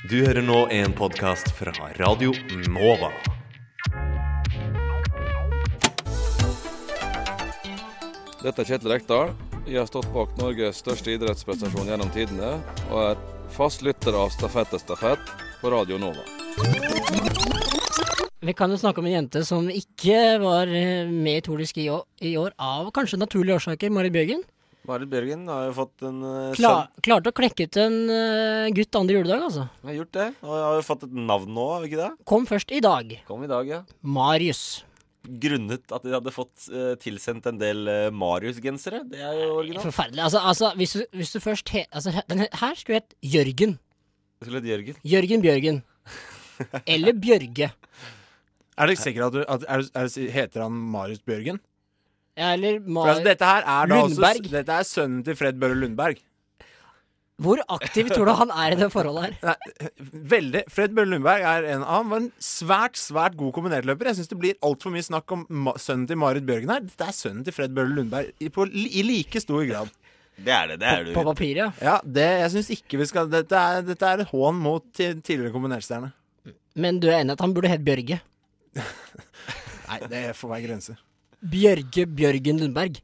Du 0.07 0.21
hører 0.21 0.39
nå 0.39 0.61
en 0.71 0.93
podkast 0.95 1.49
fra 1.51 1.73
Radio 1.97 2.29
Nova. 2.71 3.09
Dette 8.39 8.63
er 8.63 8.69
Kjetil 8.69 8.93
Rekdal. 8.93 9.33
Jeg 9.67 9.81
har 9.81 9.89
stått 9.89 10.07
bak 10.13 10.31
Norges 10.39 10.79
største 10.79 11.11
idrettsprestasjon 11.11 11.91
gjennom 11.91 12.13
tidene, 12.15 12.53
og 12.87 13.01
er 13.01 13.19
fast 13.51 13.83
lytter 13.83 14.15
av 14.15 14.31
Stafett 14.31 14.77
er 14.77 14.85
stafett 14.85 15.33
på 15.59 15.73
Radio 15.75 15.99
Nova. 15.99 16.23
Vi 18.39 18.55
kan 18.55 18.71
jo 18.71 18.79
snakke 18.79 19.03
om 19.03 19.09
en 19.11 19.17
jente 19.17 19.43
som 19.43 19.67
ikke 19.67 20.37
var 20.39 20.71
eh, 20.71 21.09
med 21.11 21.41
i 21.41 21.43
Tour 21.43 21.59
de 21.59 21.67
Ski 21.67 21.89
i 21.89 22.37
år, 22.39 22.55
av 22.55 22.93
kanskje 22.95 23.19
naturlige 23.19 23.59
årsaker. 23.59 23.91
Marit 23.91 24.15
Bjørgen. 24.15 24.47
Marit 24.87 25.09
Bjørgen 25.11 25.41
har 25.51 25.65
jo 25.67 25.73
fått 25.75 26.03
en 26.07 26.19
uh, 26.23 26.55
Kla 26.55 26.71
klarte 27.03 27.31
å 27.33 27.35
klekke 27.35 27.65
ut 27.67 27.77
en 27.83 27.95
uh, 28.07 28.67
gutt 28.75 28.95
andre 28.99 29.17
juledag, 29.19 29.43
altså. 29.49 29.65
Jeg 29.81 29.89
Har 29.89 29.97
gjort 29.99 30.13
det. 30.17 30.27
Og 30.45 30.53
har 30.55 30.75
jo 30.79 30.85
fått 30.87 31.03
et 31.09 31.15
navn 31.27 31.51
nå, 31.57 31.65
har 31.73 31.83
vi 31.83 31.89
ikke 31.91 31.99
det? 32.05 32.11
Kom 32.31 32.45
først 32.49 32.71
i 32.71 32.79
dag. 32.85 33.11
Kom 33.27 33.43
i 33.43 33.49
dag, 33.51 33.67
ja. 33.71 33.81
Marius. 34.01 34.61
Grunnet 35.27 35.91
at 35.91 36.05
de 36.07 36.13
hadde 36.15 36.31
fått 36.31 36.69
uh, 36.71 36.93
tilsendt 37.03 37.49
en 37.51 37.59
del 37.59 37.83
uh, 37.91 37.97
Marius-gensere. 38.15 39.01
Det 39.11 39.19
er 39.19 39.41
jo 39.41 39.49
originalt. 39.57 39.89
Forferdelig. 39.89 40.23
Altså, 40.23 40.39
altså 40.53 40.71
hvis, 40.79 40.95
du, 40.95 41.03
hvis 41.19 41.33
du 41.35 41.39
først 41.43 41.73
he, 41.75 41.83
altså, 41.91 42.13
he- 42.15 42.23
den 42.31 42.45
he- 42.45 42.51
Her 42.61 42.79
skulle 42.79 43.01
hett 43.01 43.17
Jørgen. 43.35 43.75
Det 44.39 44.47
skulle 44.47 44.61
hett 44.63 44.71
Jørgen. 44.71 45.01
Jørgen 45.03 45.43
Bjørgen. 45.43 45.81
Eller 46.95 47.17
Bjørge. 47.19 47.73
Er 48.77 48.85
du 48.87 48.93
ikke 48.93 49.03
sikker 49.03 49.25
at 49.27 49.35
du 49.35 49.41
at, 49.43 49.65
er, 49.67 49.83
er, 49.99 50.07
du- 50.15 50.31
Heter 50.31 50.63
han 50.63 50.79
Marius 50.95 51.19
Bjørgen? 51.27 51.59
Eller 52.37 52.79
For 52.83 52.93
Mar 52.99 53.11
altså, 53.15 53.23
dette 53.25 53.45
her 53.49 53.63
er 53.65 53.89
da 53.89 53.95
Lundberg. 53.97 54.39
Også, 54.43 54.51
Dette 54.53 54.75
er 54.81 54.85
sønnen 54.85 55.21
til 55.25 55.37
Fred 55.39 55.57
Børre 55.61 55.77
Lundberg. 55.79 56.19
Hvor 57.37 57.59
aktiv 57.69 58.07
tror 58.09 58.25
du 58.25 58.31
han 58.33 58.49
er 58.49 58.73
i 58.73 58.77
det 58.79 58.87
forholdet 58.89 59.35
her? 59.43 59.51
Nei, 59.51 59.89
veldig. 60.33 60.61
Fred 60.73 60.93
Børre 60.97 61.11
Lundberg 61.11 61.43
er 61.45 61.67
en, 61.75 61.83
av 61.85 61.99
han 62.01 62.09
var 62.09 62.21
en 62.23 62.31
svært 62.41 62.97
svært 62.97 63.35
god 63.37 63.51
kombinertløper. 63.53 64.09
Jeg 64.09 64.17
syns 64.19 64.31
det 64.31 64.39
blir 64.41 64.57
altfor 64.65 64.93
mye 64.93 65.05
snakk 65.05 65.33
om 65.35 65.43
ma 65.49 65.73
sønnen 65.81 66.07
til 66.09 66.17
Marit 66.21 66.45
Bjørgen 66.49 66.73
her. 66.73 66.81
Dette 66.87 67.05
er 67.11 67.13
sønnen 67.17 67.43
til 67.45 67.53
Fred 67.57 67.75
Børre 67.77 67.93
Lundberg 67.93 68.31
i, 68.41 68.49
på, 68.53 68.65
i 68.73 69.03
like 69.05 69.41
stor 69.43 69.65
grad. 69.69 69.93
Det 70.37 70.53
er 70.53 70.67
det. 70.73 70.79
det 70.81 70.89
er 70.93 71.13
På 71.17 71.23
papiret, 71.25 71.57
ja. 71.61 71.69
Ja, 71.81 71.97
det, 72.05 72.25
jeg 72.43 72.51
syns 72.53 72.67
ikke 72.77 72.99
vi 73.01 73.05
skal 73.09 73.29
Dette 73.33 73.57
er, 73.57 73.81
dette 73.85 74.05
er 74.13 74.21
et 74.25 74.29
hån 74.33 74.59
mot 74.61 74.85
ti- 74.93 75.13
tidligere 75.21 75.53
kombinertstjerne. 75.53 76.11
Men 76.77 76.99
du 77.01 77.07
er 77.09 77.19
enig 77.23 77.33
i 77.33 77.37
at 77.37 77.41
han 77.45 77.53
burde 77.57 77.69
hett 77.71 77.85
Bjørge? 77.85 78.19
Nei, 79.87 79.99
det 80.09 80.23
får 80.37 80.51
være 80.51 80.65
grenser. 80.67 80.97
Bjørge 81.43 82.07
Bjørgen 82.17 82.59
Lundberg. 82.63 82.99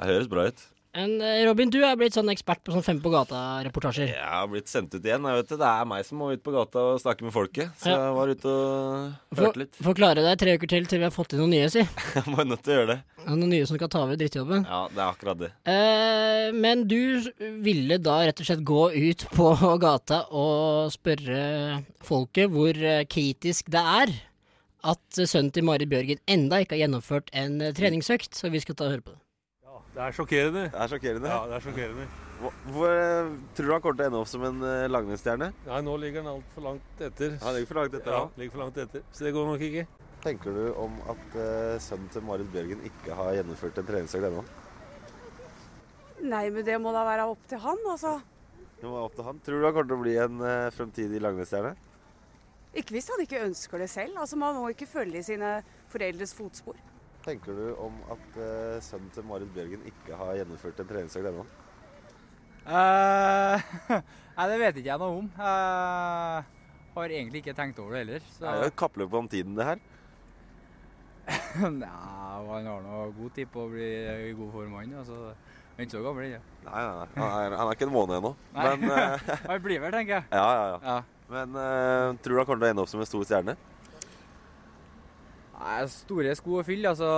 Det 0.00 0.08
høres 0.10 0.28
bra 0.30 0.48
ut. 0.50 0.66
En, 0.90 1.20
eh, 1.22 1.44
Robin, 1.46 1.70
du 1.70 1.76
er 1.86 1.94
blitt 1.94 2.16
sånn 2.16 2.26
ekspert 2.32 2.64
på 2.66 2.72
sånn 2.74 2.82
Fem 2.82 2.98
på 2.98 3.12
gata-reportasjer. 3.12 4.08
Jeg 4.10 4.26
har 4.26 4.48
blitt 4.50 4.66
sendt 4.66 4.90
ut 4.96 5.04
igjen. 5.06 5.22
Jeg 5.22 5.36
vet 5.38 5.52
det, 5.52 5.58
det 5.60 5.68
er 5.70 5.84
meg 5.86 6.02
som 6.04 6.18
må 6.18 6.32
ut 6.34 6.42
på 6.42 6.50
gata 6.50 6.82
og 6.82 6.98
snakke 6.98 7.22
med 7.22 7.30
folket. 7.30 7.70
Så 7.78 7.92
Ja. 7.92 8.08
jeg 8.08 8.14
var 8.16 8.26
ute 8.26 8.50
og 8.50 9.38
hørte 9.38 9.56
litt. 9.62 9.74
for 9.78 9.94
klare 9.94 10.16
deg 10.16 10.36
tre 10.40 10.56
uker 10.58 10.66
til 10.66 10.86
til 10.86 10.98
vi 10.98 11.04
har 11.06 11.14
fått 11.14 11.32
inn 11.34 11.38
noen 11.44 11.50
nye, 11.54 11.68
si. 11.70 11.78
Jeg 12.16 12.24
jo 12.26 12.42
nødt 12.42 12.62
til 12.64 12.74
å 12.74 12.78
gjøre 12.80 12.86
det. 12.90 12.98
Noen 13.28 13.48
nye 13.50 13.66
som 13.70 13.78
kan 13.78 13.88
ta 13.88 14.02
over 14.02 14.16
drittjobben. 14.16 14.66
Ja, 14.66 14.88
det 14.88 14.98
er 14.98 15.12
akkurat 15.14 15.38
det. 15.38 15.52
Eh, 15.64 16.50
men 16.58 16.82
du 16.88 17.22
ville 17.62 17.98
da 18.02 18.26
rett 18.26 18.40
og 18.42 18.46
slett 18.50 18.64
gå 18.66 18.90
ut 18.90 19.28
på 19.30 19.78
gata 19.86 20.24
og 20.32 20.90
spørre 20.90 21.84
folket 22.02 22.50
hvor 22.50 22.74
eh, 22.74 23.04
kritisk 23.06 23.70
det 23.70 23.78
er 23.78 24.10
at 24.86 25.20
sønnen 25.20 25.52
til 25.54 25.66
Marit 25.66 25.90
Bjørgen 25.90 26.20
enda 26.30 26.60
ikke 26.62 26.76
har 26.76 26.86
gjennomført 26.86 27.30
en 27.36 27.60
eh, 27.60 27.74
treningsøkt, 27.76 28.34
så 28.36 28.50
vi 28.52 28.62
skal 28.62 28.78
ta 28.78 28.88
og 28.88 28.94
høre 28.96 29.04
på 29.04 29.14
det. 29.14 29.20
Ja, 29.66 29.78
Det 29.94 30.02
er 30.06 30.16
sjokkerende. 30.16 30.64
Det 30.72 30.82
er 30.82 30.92
sjokkerende? 30.94 31.32
Ja, 31.32 31.40
det 31.50 31.56
er 31.58 31.64
sjokkerende. 31.66 32.06
Hvor, 32.40 32.54
hvor 32.72 32.94
eh, 32.94 33.32
tror 33.56 33.66
du 33.66 33.74
han 33.74 33.82
kommer 33.84 33.98
til 33.98 34.06
å 34.06 34.10
ende 34.10 34.22
opp 34.22 34.30
som 34.30 34.44
en 34.48 34.62
uh, 34.64 34.86
langrennsstjerne? 34.88 35.50
Nei, 35.66 35.80
nå 35.84 35.96
ligger 36.00 36.24
han 36.24 36.30
altfor 36.38 36.64
langt 36.70 37.02
etter. 37.04 37.36
Han 37.42 37.56
ligger 37.56 37.72
for 37.72 37.80
langt 37.82 37.98
etter, 37.98 38.14
ja. 38.14 38.22
han. 38.22 38.32
ligger 38.40 38.54
for 38.54 38.64
langt 38.64 38.80
etter. 38.86 39.04
Så 39.12 39.26
det 39.26 39.34
går 39.36 39.50
nok 39.50 39.66
ikke. 39.68 39.84
Tenker 40.24 40.56
du 40.56 40.64
om 40.80 40.96
at 41.12 41.36
uh, 41.36 41.76
sønnen 41.80 42.08
til 42.12 42.24
Marit 42.24 42.48
Bjørgen 42.54 42.80
ikke 42.88 43.18
har 43.18 43.36
gjennomført 43.36 43.80
en 43.80 43.90
treningsøkt 43.92 44.30
ennå? 44.30 44.46
Nei, 46.20 46.46
men 46.52 46.64
det 46.64 46.80
må 46.80 46.92
da 46.96 47.04
være 47.04 47.28
opp 47.28 47.44
til 47.48 47.60
han, 47.60 47.84
altså. 47.92 48.16
Det 48.80 48.88
må 48.88 48.96
være 48.96 49.06
opp 49.10 49.20
til 49.20 49.28
han. 49.28 49.44
Tror 49.44 49.60
du 49.60 49.68
han 49.68 49.76
kommer 49.76 49.92
til 49.92 49.98
å 49.98 50.04
bli 50.06 50.16
en 50.24 50.42
uh, 50.44 50.72
fremtidig 50.76 51.20
langrennsstjerne? 51.24 51.76
Ikke 52.74 52.94
hvis 52.94 53.10
han 53.10 53.22
ikke 53.24 53.42
ønsker 53.48 53.82
det 53.82 53.90
selv. 53.90 54.18
Altså, 54.20 54.38
Man 54.38 54.54
må 54.54 54.68
ikke 54.70 54.86
følge 54.86 55.18
i 55.18 55.26
sine 55.26 55.58
foreldres 55.90 56.34
fotspor. 56.36 56.78
Tenker 57.24 57.52
du 57.56 57.74
om 57.82 57.96
at 58.12 58.38
uh, 58.38 58.78
sønnen 58.80 59.10
til 59.12 59.26
Marit 59.28 59.50
Bjørgen 59.52 59.82
ikke 59.90 60.16
har 60.16 60.38
gjennomført 60.38 60.80
en 60.80 60.88
treningsøkt 60.88 61.28
ennå? 61.28 61.44
Uh, 62.64 63.60
nei, 64.36 64.46
det 64.48 64.58
vet 64.62 64.80
ikke 64.80 64.92
jeg 64.92 65.02
noe 65.02 65.18
om. 65.18 65.28
Uh, 65.36 66.40
har 66.94 67.14
egentlig 67.18 67.42
ikke 67.42 67.56
tenkt 67.58 67.78
over 67.82 67.96
det 67.96 68.04
heller. 68.04 68.24
Det 68.38 68.48
er 68.48 68.62
jo 68.62 68.70
et 68.70 68.78
kappløp 68.78 69.18
om 69.20 69.28
tiden, 69.28 69.58
det 69.58 69.68
her. 69.68 69.82
Nei, 71.82 71.90
han 72.48 72.66
har 72.66 72.82
nå 72.82 73.04
god 73.14 73.34
tid 73.36 73.50
på 73.52 73.66
å 73.66 73.70
bli 73.70 73.86
i 74.30 74.32
god 74.34 74.50
form, 74.54 74.74
han. 74.80 74.96
Altså, 75.02 75.18
han 75.30 75.82
er 75.82 75.86
ikke 75.86 75.98
så 75.98 76.02
gammel 76.06 76.26
ennå. 76.26 76.40
Nei, 76.64 76.80
nei, 76.80 76.96
nei. 76.96 77.08
Han 77.20 77.30
er, 77.30 77.56
han 77.60 77.68
er 77.68 77.78
ikke 77.78 77.86
en 77.90 77.94
måned 77.94 78.18
ennå. 78.18 78.32
Men 78.56 78.90
uh... 78.90 79.30
Han 79.50 79.62
blir 79.64 79.82
vel, 79.84 79.94
tenker 79.94 80.16
jeg. 80.18 80.28
ja, 80.32 80.46
ja, 80.56 80.64
ja. 80.72 80.78
Ja. 80.88 81.19
Men 81.30 81.54
uh, 81.54 82.16
tror 82.18 82.34
du 82.34 82.40
han 82.40 82.48
kommer 82.48 82.64
til 82.64 82.66
å 82.66 82.72
ende 82.74 82.82
opp 82.82 82.90
som 82.90 83.02
en 83.02 83.08
stor 83.08 83.26
stjerne? 83.28 83.54
Nei, 85.60 85.80
store 85.92 86.32
sko 86.38 86.58
å 86.58 86.64
fylle, 86.66 86.90
altså 86.90 87.08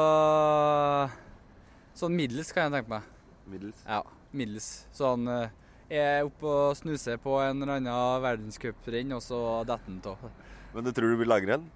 Sånn 1.97 2.17
middels 2.17 2.51
kan 2.53 2.67
jeg 2.67 2.81
tenke 2.81 2.91
meg. 2.91 3.07
Middels? 3.53 3.83
Ja, 3.87 4.01
middels. 4.33 4.67
Sånn 4.97 5.29
eh, 5.31 5.53
er 5.93 6.25
oppe 6.27 6.49
og 6.49 6.77
snuser 6.79 7.21
på 7.21 7.37
en 7.45 7.61
eller 7.61 7.77
annen 7.77 8.25
verdenscuprenn, 8.25 9.13
og 9.13 9.21
så 9.23 9.39
detter 9.69 9.93
han 9.93 10.01
av. 10.09 10.25
Men 10.73 10.89
du 10.89 10.91
tror 10.97 11.13
du 11.13 11.21
blir 11.21 11.29
langrenn? 11.29 11.69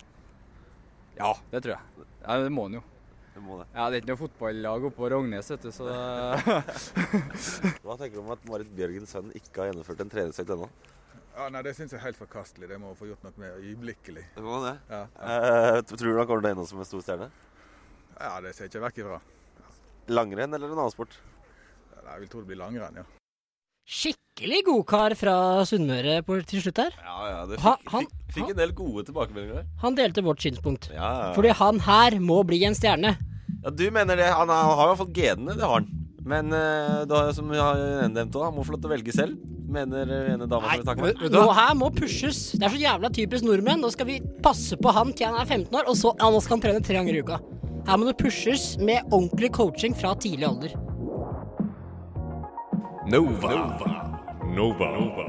Ja, 1.19 1.35
det 1.53 1.63
tror 1.67 1.77
jeg. 1.77 2.07
Ja, 2.25 2.39
Det 2.41 2.53
må 2.53 2.65
han 2.67 2.79
jo. 2.79 2.83
Det 3.37 3.45
må 3.45 3.61
det. 3.61 3.69
Ja, 3.77 3.87
det 3.93 3.99
er 3.99 4.03
ikke 4.03 4.13
noe 4.15 4.23
fotballag 4.25 4.89
oppe 4.89 4.99
på 5.03 5.13
Rognes, 5.13 5.53
vet 5.53 5.69
du, 5.69 5.71
så 5.77 5.85
Hva 7.85 7.97
tenker 8.01 8.17
du 8.17 8.23
om 8.25 8.33
at 8.33 8.49
Marit 8.49 8.73
Bjørgens 8.73 9.13
sønn 9.13 9.29
ikke 9.37 9.61
har 9.61 9.71
gjennomført 9.71 10.01
en 10.01 10.13
treningsøkt 10.17 10.57
ennå? 10.57 10.71
Ja, 11.37 11.49
nei, 11.53 11.61
Det 11.63 11.75
syns 11.77 11.93
jeg 11.93 12.01
er 12.01 12.05
helt 12.07 12.17
forkastelig. 12.19 12.69
Det 12.71 12.79
må 12.81 12.95
få 12.97 13.09
gjort 13.11 13.23
noe 13.27 13.33
med 13.37 13.59
øyeblikkelig. 13.61 14.25
Det 14.37 14.43
må 14.45 14.61
det? 14.65 14.79
Ja, 14.89 15.03
Eh, 15.21 15.81
tror 15.83 15.99
du 16.13 16.17
han 16.19 16.27
kommer 16.27 16.41
til 16.43 16.49
å 16.49 16.53
ende 16.55 16.63
opp 16.65 16.69
som 16.71 16.79
en 16.81 16.85
stor 16.89 17.03
stjerne? 17.05 17.31
ja 18.19 18.41
det 18.41 18.55
ser 18.57 18.65
jeg 18.65 18.71
ikke 18.73 18.85
vekk 18.87 18.99
ifra. 19.05 19.21
Langrenn 20.09 20.55
eller 20.55 20.71
en 20.73 20.79
annen 20.79 20.91
sport? 20.95 21.13
Ja, 21.93 22.13
Jeg 22.13 22.21
vil 22.21 22.29
tro 22.29 22.41
det 22.41 22.47
blir 22.49 22.57
langrenn, 22.63 22.97
ja. 22.97 23.03
Skikkelig 23.87 24.65
godkar 24.67 25.15
fra 25.15 25.35
Sunnmøre 25.69 26.23
til 26.47 26.61
slutt 26.63 26.77
her. 26.79 26.93
Ja, 27.05 27.29
ja, 27.31 27.47
det 27.47 27.61
Ha- 27.61 27.77
fikk, 27.77 27.91
han- 27.93 28.07
fikk, 28.07 28.33
fikk 28.35 28.51
en 28.51 28.57
del 28.57 28.73
gode 28.73 29.05
tilbakemeldinger 29.07 29.55
der. 29.61 29.67
Han 29.83 29.95
delte 29.95 30.25
vårt 30.25 30.41
synspunkt. 30.41 30.89
Ja, 30.91 31.29
ja. 31.29 31.35
Fordi 31.35 31.51
han 31.53 31.79
her 31.81 32.11
må 32.19 32.45
bli 32.47 32.65
en 32.65 32.75
stjerne. 32.75 33.17
Ja, 33.63 33.71
Du 33.71 33.91
mener 33.91 34.17
det? 34.17 34.27
Han, 34.33 34.49
har- 34.49 34.65
han 34.65 34.79
har 34.79 34.87
i 34.87 34.97
hvert 34.97 34.99
fall 34.99 35.13
genene, 35.13 35.55
det 35.55 35.63
har 35.63 35.81
han. 35.81 36.06
Men 36.27 36.51
eh, 36.55 37.05
da, 37.07 37.27
som 37.35 37.51
jeg 37.55 37.63
har 37.63 38.09
nevnt 38.11 38.35
òg, 38.35 38.49
må 38.55 38.65
få 38.67 38.75
lov 38.75 38.83
til 38.83 38.91
å 38.91 38.95
velge 38.97 39.15
selv. 39.15 39.39
Mener 39.71 40.11
ene 40.33 40.47
dama 40.47 40.71
som 40.71 40.81
vi 40.81 40.87
snakker 40.87 41.07
med. 41.07 41.23
Nå 41.35 41.45
her 41.55 41.75
må 41.79 41.91
pushes. 41.95 42.41
Det 42.55 42.67
er 42.67 42.75
så 42.75 42.81
jævla 42.81 43.11
typisk 43.15 43.47
nordmenn. 43.47 43.83
Nå 43.83 43.91
skal 43.95 44.09
vi 44.11 44.19
passe 44.43 44.79
på 44.79 44.95
han 44.95 45.13
til 45.15 45.31
han 45.31 45.39
er 45.39 45.47
15 45.47 45.71
år, 45.75 45.87
og 45.91 45.99
så 45.99 46.15
ja, 46.19 46.31
nå 46.31 46.43
skal 46.43 46.59
han 46.59 46.65
trene 46.67 46.83
tre 46.87 46.99
ganger 46.99 47.19
i 47.19 47.23
uka. 47.23 47.39
Her 47.87 48.01
må 48.03 48.09
det 48.09 48.17
pushes 48.19 48.73
med 48.83 49.07
ordentlig 49.15 49.53
coaching 49.55 49.95
fra 49.95 50.15
tidlig 50.19 50.49
alder. 50.49 50.75
Nova. 53.07 53.53
Nova. 54.57 54.89
Nova. 54.99 55.29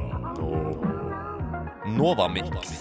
Nova 1.98 2.28
Mix. 2.34 2.74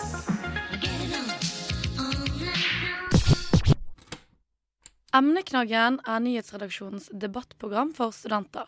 Emneknaggen 5.17 5.97
er 6.05 6.21
nyhetsredaksjonens 6.21 7.07
debattprogram 7.09 7.95
for 7.97 8.13
studenter. 8.13 8.67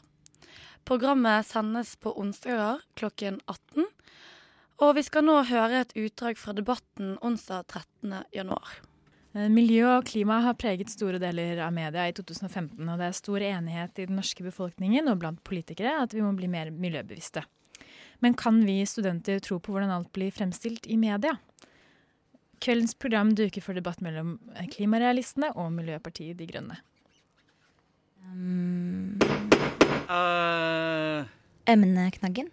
Programmet 0.89 1.45
sendes 1.45 1.91
på 2.01 2.15
onsdager 2.16 2.79
klokken 2.97 3.37
18. 3.45 3.85
Og 4.81 4.95
vi 4.97 5.03
skal 5.05 5.27
nå 5.27 5.35
høre 5.51 5.83
et 5.83 5.93
utdrag 5.99 6.39
fra 6.41 6.55
debatten 6.57 7.19
onsdag 7.27 7.66
13. 7.66 8.15
januar. 8.33 8.79
Eh, 9.35 9.51
Miljø 9.53 9.91
og 9.99 10.09
klima 10.09 10.39
har 10.47 10.57
preget 10.57 10.95
store 10.95 11.20
deler 11.20 11.61
av 11.66 11.75
media 11.77 12.07
i 12.09 12.15
2015, 12.16 12.81
og 12.81 12.97
det 12.97 13.11
er 13.11 13.19
stor 13.19 13.45
enighet 13.51 14.01
i 14.01 14.09
den 14.09 14.16
norske 14.16 14.47
befolkningen 14.47 15.11
og 15.12 15.20
blant 15.20 15.45
politikere 15.45 15.99
at 16.01 16.16
vi 16.16 16.25
må 16.25 16.33
bli 16.39 16.49
mer 16.49 16.73
miljøbevisste. 16.73 17.45
Men 18.25 18.39
kan 18.39 18.62
vi 18.65 18.81
studenter 18.89 19.45
tro 19.45 19.61
på 19.61 19.75
hvordan 19.75 19.93
alt 19.93 20.15
blir 20.16 20.33
fremstilt 20.33 20.89
i 20.89 20.97
media? 20.97 21.37
Kveldens 22.63 22.95
program 22.99 23.35
duker 23.39 23.63
for 23.65 23.79
debatt 23.79 24.01
mellom 24.05 24.37
eh, 24.55 24.67
klimarealistene 24.73 25.53
og 25.55 25.71
Miljøpartiet 25.77 26.39
De 26.39 26.47
Grønne. 26.51 26.79
Emneknaggen. 31.69 32.51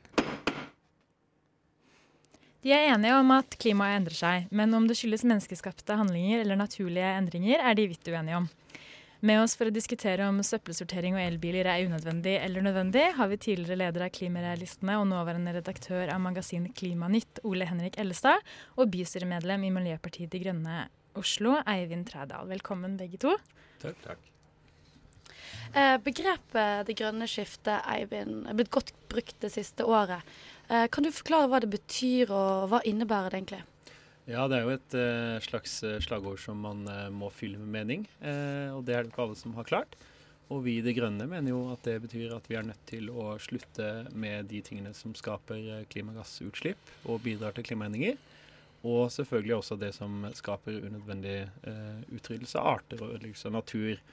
De 2.65 2.73
er 2.73 2.87
enige 2.89 3.13
om 3.13 3.29
at 3.35 3.57
klimaet 3.61 3.99
endrer 3.99 4.17
seg, 4.17 4.45
men 4.49 4.73
om 4.73 4.87
det 4.89 4.97
skyldes 4.97 5.25
menneskeskapte 5.27 5.97
handlinger 5.99 6.41
eller 6.41 6.57
naturlige 6.57 7.11
endringer, 7.19 7.61
er 7.61 7.77
de 7.77 7.89
vidt 7.91 8.09
uenige 8.09 8.39
om. 8.39 8.47
Med 9.25 9.39
oss 9.41 9.55
for 9.57 9.65
å 9.65 9.73
diskutere 9.73 10.25
om 10.29 10.37
søppelsortering 10.45 11.15
og 11.15 11.23
elbiler 11.23 11.65
er 11.71 11.87
unødvendig 11.87 12.35
eller 12.37 12.61
nødvendig, 12.61 13.05
har 13.17 13.29
vi 13.31 13.39
tidligere 13.41 13.79
leder 13.79 14.03
av 14.05 14.11
Klimarealistene 14.13 14.99
og 14.99 15.07
nåværende 15.09 15.55
redaktør 15.55 16.11
av 16.13 16.21
magasin 16.21 16.67
Klimanytt, 16.77 17.41
Ole 17.47 17.65
Henrik 17.65 17.97
Ellestad, 18.01 18.43
og 18.77 18.91
bystyremedlem 18.93 19.65
i 19.65 19.73
Miljøpartiet 19.73 20.29
De 20.29 20.43
Grønne 20.43 20.83
Oslo, 21.17 21.55
Eivind 21.65 22.05
Trædal. 22.11 22.45
Velkommen 22.53 22.99
begge 23.01 23.17
to. 23.23 23.33
Takk. 23.81 23.97
Takk. 24.05 24.31
Eh, 25.73 25.97
begrepet 26.05 26.85
'det 26.85 26.97
grønne 26.99 27.25
skiftet' 27.25 27.81
Eivind, 27.95 28.45
er 28.45 28.53
blitt 28.53 28.69
godt 28.69 28.93
brukt 29.09 29.39
det 29.41 29.51
siste 29.51 29.89
året. 29.89 30.21
Eh, 30.69 30.85
kan 30.87 31.03
du 31.03 31.09
forklare 31.09 31.49
hva 31.49 31.59
det 31.61 31.73
betyr, 31.73 32.29
og 32.29 32.69
hva 32.69 32.85
innebærer 32.85 33.31
det 33.31 33.41
egentlig? 33.41 33.63
Ja, 34.25 34.47
det 34.49 34.57
er 34.57 34.63
jo 34.65 34.73
et 34.73 34.95
uh, 34.97 35.37
slags 35.45 35.77
eh, 35.85 35.99
slagord 36.01 36.39
som 36.41 36.57
man 36.65 36.81
uh, 36.89 37.11
må 37.13 37.29
fylle 37.29 37.59
med 37.61 37.69
mening, 37.75 38.05
uh, 38.23 38.73
og 38.73 38.81
det 38.87 38.95
er 38.95 39.05
det 39.05 39.11
ikke 39.11 39.21
alle 39.21 39.37
som 39.37 39.53
har 39.53 39.67
klart. 39.69 39.93
Og 40.49 40.63
vi 40.65 40.79
i 40.79 40.85
De 40.85 40.93
Grønne 40.97 41.27
mener 41.29 41.53
jo 41.53 41.59
at 41.73 41.85
det 41.85 41.99
betyr 42.01 42.33
at 42.33 42.49
vi 42.49 42.57
er 42.57 42.65
nødt 42.65 42.81
til 42.89 43.11
å 43.13 43.35
slutte 43.41 44.07
med 44.17 44.49
de 44.49 44.63
tingene 44.65 44.93
som 44.97 45.13
skaper 45.17 45.85
klimagassutslipp 45.93 47.09
og 47.09 47.21
bidrar 47.25 47.53
til 47.53 47.65
klimaendringer. 47.65 48.17
Og 48.85 49.09
selvfølgelig 49.13 49.55
også 49.55 49.77
det 49.81 49.89
som 49.97 50.27
skaper 50.37 50.83
unødvendig 50.85 51.47
utryddelse 52.13 52.61
av 52.61 52.75
arter 52.75 53.01
og 53.01 53.15
ødeleggelse 53.15 53.49
av 53.49 53.55
natur. 53.57 54.03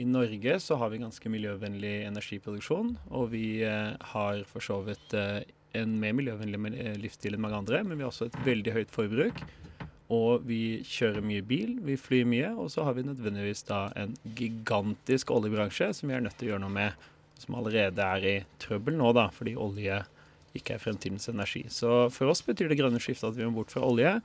I 0.00 0.06
Norge 0.08 0.56
så 0.64 0.80
har 0.80 0.88
vi 0.88 1.02
ganske 1.04 1.34
miljøvennlig 1.36 1.92
energiproduksjon, 2.08 2.94
og 3.12 3.28
vi 3.36 3.60
har 3.60 4.40
for 4.48 4.64
så 4.64 4.80
vidt 4.88 5.12
en 5.78 5.98
mer 6.00 6.14
miljøvennlig 6.16 6.72
eh, 6.78 6.96
livsstil 7.00 7.36
enn 7.36 7.44
mange 7.44 7.60
andre, 7.62 7.82
men 7.86 7.98
vi 7.98 8.06
har 8.06 8.12
også 8.12 8.30
et 8.30 8.40
veldig 8.46 8.74
høyt 8.76 8.94
forbruk. 8.94 9.42
Og 10.14 10.44
vi 10.46 10.82
kjører 10.84 11.24
mye 11.24 11.42
bil, 11.46 11.78
vi 11.82 11.96
flyr 11.98 12.28
mye, 12.28 12.50
og 12.60 12.68
så 12.72 12.84
har 12.86 12.96
vi 12.98 13.06
nødvendigvis 13.06 13.64
da 13.70 13.86
en 13.98 14.12
gigantisk 14.36 15.32
oljebransje 15.32 15.90
som 15.96 16.10
vi 16.10 16.16
er 16.16 16.24
nødt 16.24 16.36
til 16.38 16.50
å 16.50 16.54
gjøre 16.54 16.64
noe 16.66 16.76
med, 16.76 17.06
som 17.40 17.56
allerede 17.58 18.04
er 18.04 18.26
i 18.28 18.34
trøbbel 18.62 18.98
nå, 19.00 19.10
da, 19.16 19.30
fordi 19.34 19.56
olje 19.58 20.02
ikke 20.54 20.76
er 20.76 20.82
fremtidens 20.82 21.26
energi. 21.32 21.64
Så 21.72 22.04
for 22.14 22.30
oss 22.30 22.44
betyr 22.46 22.70
det 22.70 22.78
grønne 22.78 23.00
skiftet 23.02 23.32
at 23.32 23.38
vi 23.38 23.48
må 23.48 23.56
bort 23.56 23.74
fra 23.74 23.82
olje, 23.88 24.18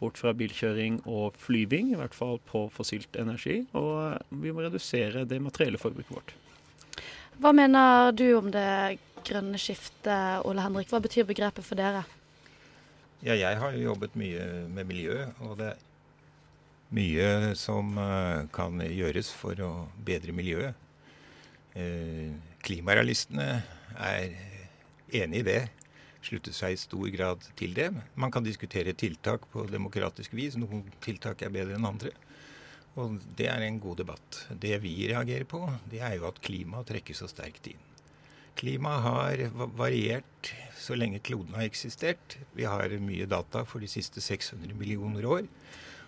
bort 0.00 0.20
fra 0.20 0.32
bilkjøring 0.36 1.02
og 1.08 1.36
flyving, 1.42 1.92
i 1.92 2.00
hvert 2.00 2.16
fall 2.16 2.38
på 2.48 2.66
fossilt 2.72 3.18
energi, 3.20 3.64
og 3.76 4.22
vi 4.30 4.54
må 4.54 4.64
redusere 4.64 5.26
det 5.28 5.42
materielle 5.42 5.80
forbruket 5.80 6.16
vårt. 6.16 6.36
Hva 7.36 7.52
mener 7.52 8.14
du 8.16 8.30
om 8.38 8.46
det 8.52 8.96
grønne 9.26 9.58
skiftet, 9.60 10.44
Ole 10.48 10.62
Henrik? 10.64 10.88
Hva 10.88 11.02
betyr 11.04 11.26
begrepet 11.28 11.66
for 11.66 11.76
dere? 11.78 12.04
Ja, 13.24 13.34
jeg 13.36 13.58
har 13.60 13.74
jo 13.76 13.90
jobbet 13.90 14.16
mye 14.16 14.44
med 14.72 14.88
miljø, 14.88 15.26
og 15.44 15.56
det 15.60 15.72
er 15.74 15.84
mye 16.96 17.54
som 17.58 17.96
eh, 17.98 18.46
kan 18.54 18.80
gjøres 18.80 19.32
for 19.34 19.58
å 19.64 19.70
bedre 20.06 20.32
miljøet. 20.36 20.76
Eh, 21.76 22.32
Klimarealistene 22.64 23.48
er 23.96 24.36
enig 25.20 25.42
i 25.42 25.46
det, 25.46 25.60
slutter 26.26 26.54
seg 26.56 26.74
i 26.74 26.80
stor 26.80 27.08
grad 27.12 27.44
til 27.58 27.76
det. 27.76 27.90
Man 28.16 28.32
kan 28.34 28.46
diskutere 28.46 28.96
tiltak 28.96 29.44
på 29.52 29.66
demokratisk 29.70 30.32
vis. 30.34 30.56
Noen 30.58 30.86
tiltak 31.04 31.44
er 31.44 31.52
bedre 31.54 31.76
enn 31.76 31.86
andre. 31.88 32.14
Og 32.96 33.18
det 33.36 33.50
er 33.52 33.64
en 33.64 33.80
god 33.82 34.00
debatt. 34.00 34.38
Det 34.50 34.78
vi 34.80 34.94
reagerer 35.10 35.44
på, 35.48 35.60
det 35.90 36.00
er 36.00 36.16
jo 36.16 36.28
at 36.30 36.40
klimaet 36.44 36.88
trekkes 36.88 37.20
så 37.20 37.28
sterkt 37.28 37.68
inn. 37.68 37.82
Klimaet 38.56 39.04
har 39.04 39.42
variert 39.76 40.52
så 40.80 40.96
lenge 40.96 41.20
kloden 41.24 41.56
har 41.58 41.66
eksistert. 41.66 42.38
Vi 42.56 42.64
har 42.64 42.92
mye 43.02 43.26
data 43.28 43.66
for 43.68 43.84
de 43.84 43.90
siste 43.90 44.22
600 44.24 44.72
millioner 44.78 45.26
år, 45.28 45.48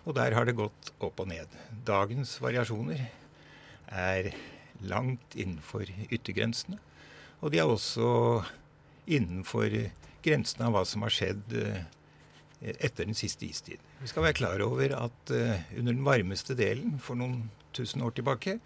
og 0.06 0.16
der 0.16 0.36
har 0.36 0.48
det 0.48 0.56
gått 0.56 0.92
opp 1.04 1.20
og 1.20 1.28
ned. 1.28 1.52
Dagens 1.84 2.38
variasjoner 2.40 3.04
er 3.92 4.30
langt 4.88 5.36
innenfor 5.36 5.90
yttergrensene, 6.08 6.78
og 7.42 7.52
de 7.52 7.60
er 7.60 7.68
også 7.68 8.08
innenfor 9.08 9.74
grensene 10.24 10.68
av 10.68 10.76
hva 10.76 10.84
som 10.88 11.04
har 11.04 11.14
skjedd 11.14 11.54
eh, 11.58 11.84
etter 12.60 13.06
den 13.06 13.16
siste 13.18 13.46
istid. 13.46 13.82
Vi 14.02 14.10
skal 14.10 14.26
være 14.26 14.38
klar 14.40 14.62
over 14.64 14.94
at 14.96 15.32
eh, 15.34 15.62
under 15.78 15.94
den 15.94 16.06
varmeste 16.06 16.56
delen 16.58 16.98
for 17.02 17.18
noen 17.18 17.48
tusen 17.76 18.02
år 18.02 18.16
tilbake, 18.16 18.58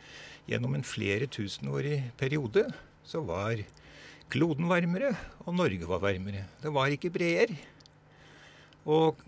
gjennom 0.48 0.74
en 0.74 0.86
flere 0.86 1.28
tusenårig 1.30 1.98
periode, 2.18 2.64
så 3.04 3.20
var 3.26 3.60
kloden 4.32 4.70
varmere, 4.70 5.12
og 5.44 5.58
Norge 5.58 5.88
var 5.88 6.02
varmere. 6.02 6.46
Det 6.62 6.72
var 6.72 6.94
ikke 6.94 7.12
breer. 7.12 7.52
Og 8.88 9.20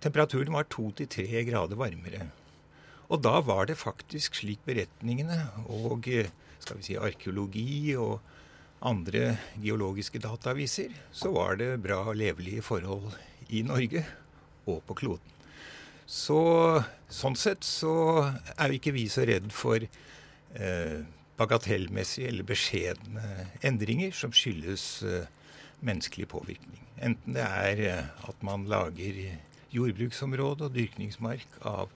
temperaturen 0.00 0.54
var 0.54 0.68
to 0.70 0.92
til 0.96 1.10
tre 1.10 1.42
grader 1.48 1.78
varmere. 1.78 2.28
Og 3.10 3.22
da 3.22 3.40
var 3.44 3.66
det 3.68 3.78
faktisk 3.78 4.38
slik 4.38 4.62
beretningene 4.66 5.38
og 5.66 6.06
skal 6.62 6.78
vi 6.78 6.86
si, 6.86 6.96
arkeologi 6.98 7.94
og 7.98 8.18
andre 8.86 9.36
geologiske 9.62 10.20
data 10.22 10.52
viser, 10.56 10.92
så 11.14 11.30
var 11.34 11.58
det 11.60 11.76
bra 11.82 12.02
og 12.10 12.18
levelige 12.18 12.64
forhold 12.66 13.12
i 13.54 13.62
Norge 13.66 14.04
og 14.66 14.82
på 14.86 14.96
kloden. 15.02 15.34
Så 16.06 16.38
sånn 17.10 17.36
sett 17.38 17.66
så 17.66 17.92
er 18.54 18.74
ikke 18.74 18.94
vi 18.94 19.08
så 19.10 19.26
redd 19.26 19.48
for 19.54 19.82
eh, 19.82 20.98
bagatellmessige 21.36 22.30
eller 22.30 22.46
beskjedne 22.46 23.48
endringer 23.66 24.14
som 24.14 24.34
skyldes 24.34 24.86
eh, 25.06 25.26
menneskelig 25.86 26.28
påvirkning. 26.30 26.82
Enten 27.02 27.36
det 27.36 27.44
er 27.44 27.82
eh, 27.90 28.28
at 28.30 28.46
man 28.46 28.68
lager 28.70 29.18
jordbruksområde 29.74 30.68
og 30.68 30.76
dyrkningsmark 30.76 31.58
av 31.66 31.90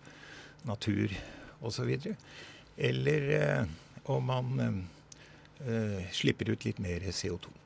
natur 0.69 1.15
osv., 1.61 1.95
eller 2.81 3.31
eh, 3.37 3.65
om 4.11 4.25
man 4.25 4.61
eh, 4.61 4.77
eh, 5.69 6.05
slipper 6.13 6.51
ut 6.51 6.65
litt 6.65 6.79
mer 6.81 7.05
CO2. 7.13 7.60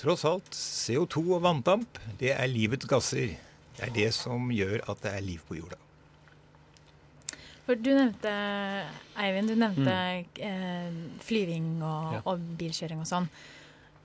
Tross 0.00 0.24
alt, 0.26 0.50
CO2 0.58 1.22
og 1.36 1.42
vanndamp, 1.44 1.98
det 2.20 2.32
er 2.34 2.50
livets 2.50 2.86
gasser. 2.90 3.36
Det 3.76 3.88
er 3.88 3.92
det 3.94 4.10
som 4.14 4.50
gjør 4.54 4.82
at 4.90 5.00
det 5.04 5.12
er 5.14 5.24
liv 5.24 5.42
på 5.48 5.56
jorda. 5.58 5.78
For 7.64 7.78
du 7.80 7.88
nevnte, 7.96 8.30
Eivind, 9.16 9.48
du 9.48 9.56
nevnte 9.56 9.94
eh, 10.44 10.96
flyving 11.24 11.68
og, 11.80 12.10
Ja. 12.18 12.20
og 12.28 12.42
bilkjøring 12.60 13.00
og 13.00 13.08
sånn. 13.08 13.28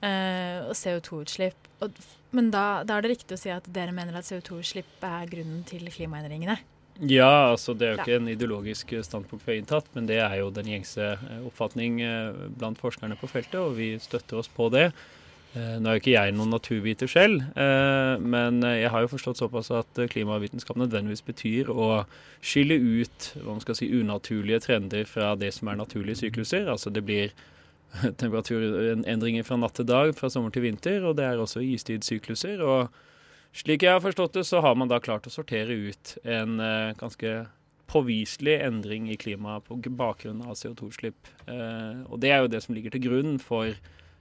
Eh, 0.00 0.64
og 0.64 0.72
CO2-utslipp. 0.78 1.68
Men 2.32 2.48
da, 2.54 2.82
da 2.88 2.96
er 2.96 3.04
det 3.04 3.10
riktig 3.18 3.36
å 3.36 3.40
si 3.42 3.50
at 3.52 3.66
dere 3.68 3.92
mener 3.92 4.16
at 4.16 4.24
CO2-utslipp 4.30 5.04
er 5.04 5.28
grunnen 5.28 5.60
til 5.68 5.84
klimaendringene? 5.92 6.56
Ja, 7.00 7.50
altså 7.52 7.72
det 7.76 7.86
er 7.86 7.94
jo 7.94 8.00
ikke 8.02 8.16
en 8.20 8.28
ideologisk 8.32 8.90
standpunkt 9.04 9.44
vi 9.46 9.54
har 9.54 9.60
inntatt, 9.60 9.86
men 9.96 10.08
det 10.08 10.18
er 10.20 10.34
jo 10.40 10.50
den 10.52 10.68
gjengse 10.68 11.12
eh, 11.18 11.38
oppfatning 11.48 12.00
eh, 12.04 12.32
blant 12.56 12.80
forskerne 12.80 13.16
på 13.20 13.28
feltet, 13.28 13.60
og 13.60 13.76
vi 13.76 13.92
støtter 14.00 14.40
oss 14.40 14.48
på 14.48 14.70
det. 14.72 14.88
Eh, 15.54 15.76
Nå 15.82 15.90
er 15.90 15.96
jo 15.96 16.02
ikke 16.02 16.14
jeg 16.14 16.34
noen 16.36 16.52
naturviter 16.54 17.10
selv, 17.10 17.42
eh, 17.58 18.14
men 18.22 18.62
eh, 18.62 18.82
jeg 18.84 18.92
har 18.94 19.04
jo 19.04 19.10
forstått 19.10 19.40
såpass 19.42 19.72
at 19.74 20.02
klimavitenskap 20.12 20.78
nødvendigvis 20.78 21.24
betyr 21.26 21.70
å 21.74 22.04
skille 22.38 22.78
ut 22.78 23.30
hva 23.40 23.56
man 23.56 23.64
skal 23.64 23.78
si, 23.78 23.90
unaturlige 23.90 24.62
trender 24.68 25.08
fra 25.10 25.34
det 25.38 25.52
som 25.56 25.72
er 25.72 25.80
naturlige 25.80 26.22
sykluser. 26.22 26.70
Altså 26.70 26.94
det 26.94 27.02
blir 27.06 27.34
temperaturendringer 28.22 29.46
fra 29.46 29.58
natt 29.58 29.78
til 29.80 29.90
dag, 29.90 30.14
fra 30.18 30.30
sommer 30.30 30.54
til 30.54 30.68
vinter, 30.68 31.02
og 31.02 31.18
det 31.18 31.26
er 31.26 31.42
også 31.42 31.64
istidssykluser. 31.66 32.62
og 32.62 32.90
slik 33.50 33.82
jeg 33.82 33.96
har 33.96 34.04
forstått 34.04 34.38
det, 34.38 34.46
så 34.46 34.60
har 34.62 34.76
man 34.78 34.86
da 34.86 35.00
klart 35.02 35.26
å 35.26 35.34
sortere 35.34 35.74
ut 35.74 36.14
en 36.22 36.60
ganske 36.94 37.32
påviselig 37.90 38.60
endring 38.62 39.08
i 39.10 39.18
klimaet 39.18 39.66
på 39.66 39.78
bakgrunn 39.98 40.42
av 40.46 40.54
CO2-utslipp. 40.58 41.30
Eh, 41.50 42.02
og 42.06 42.20
det 42.22 42.30
er 42.30 42.44
jo 42.44 42.52
det 42.52 42.62
som 42.64 42.76
ligger 42.76 42.94
til 42.94 43.06
grunn 43.08 43.38
for 43.42 43.74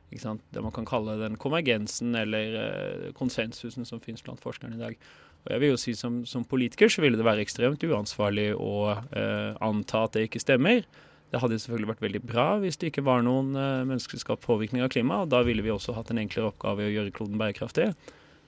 det 0.10 0.62
man 0.64 0.74
kan 0.74 0.88
kalle 0.90 1.20
den 1.22 1.38
konvergensen 1.38 2.16
eller 2.18 2.56
eh, 2.64 3.10
konsensusen 3.18 3.86
som 3.86 4.02
finnes 4.02 4.24
blant 4.26 4.42
forskerne 4.42 4.78
i 4.78 4.82
dag. 4.82 4.98
Og 5.46 5.54
jeg 5.54 5.62
vil 5.62 5.72
jo 5.72 5.78
si 5.80 5.94
Som, 5.96 6.26
som 6.26 6.44
politiker 6.44 6.90
så 6.90 7.02
ville 7.02 7.18
det 7.18 7.26
være 7.26 7.46
ekstremt 7.46 7.84
uansvarlig 7.84 8.54
å 8.56 8.98
eh, 9.16 9.56
anta 9.62 10.04
at 10.04 10.14
det 10.14 10.28
ikke 10.28 10.44
stemmer. 10.44 10.84
Det 11.30 11.40
hadde 11.40 11.60
selvfølgelig 11.62 11.92
vært 11.94 12.02
veldig 12.02 12.22
bra 12.26 12.48
hvis 12.60 12.78
det 12.82 12.90
ikke 12.90 13.06
var 13.06 13.22
noen 13.22 13.54
eh, 13.56 13.86
menneskeskapt 13.86 14.44
påvirkning 14.46 14.84
av 14.84 14.90
klimaet. 14.90 15.30
Da 15.30 15.44
ville 15.46 15.64
vi 15.64 15.72
også 15.72 15.94
hatt 15.94 16.10
en 16.12 16.22
enklere 16.22 16.50
oppgave 16.50 16.84
i 16.84 16.90
å 16.90 16.96
gjøre 16.98 17.14
kloden 17.16 17.40
bærekraftig. 17.40 17.92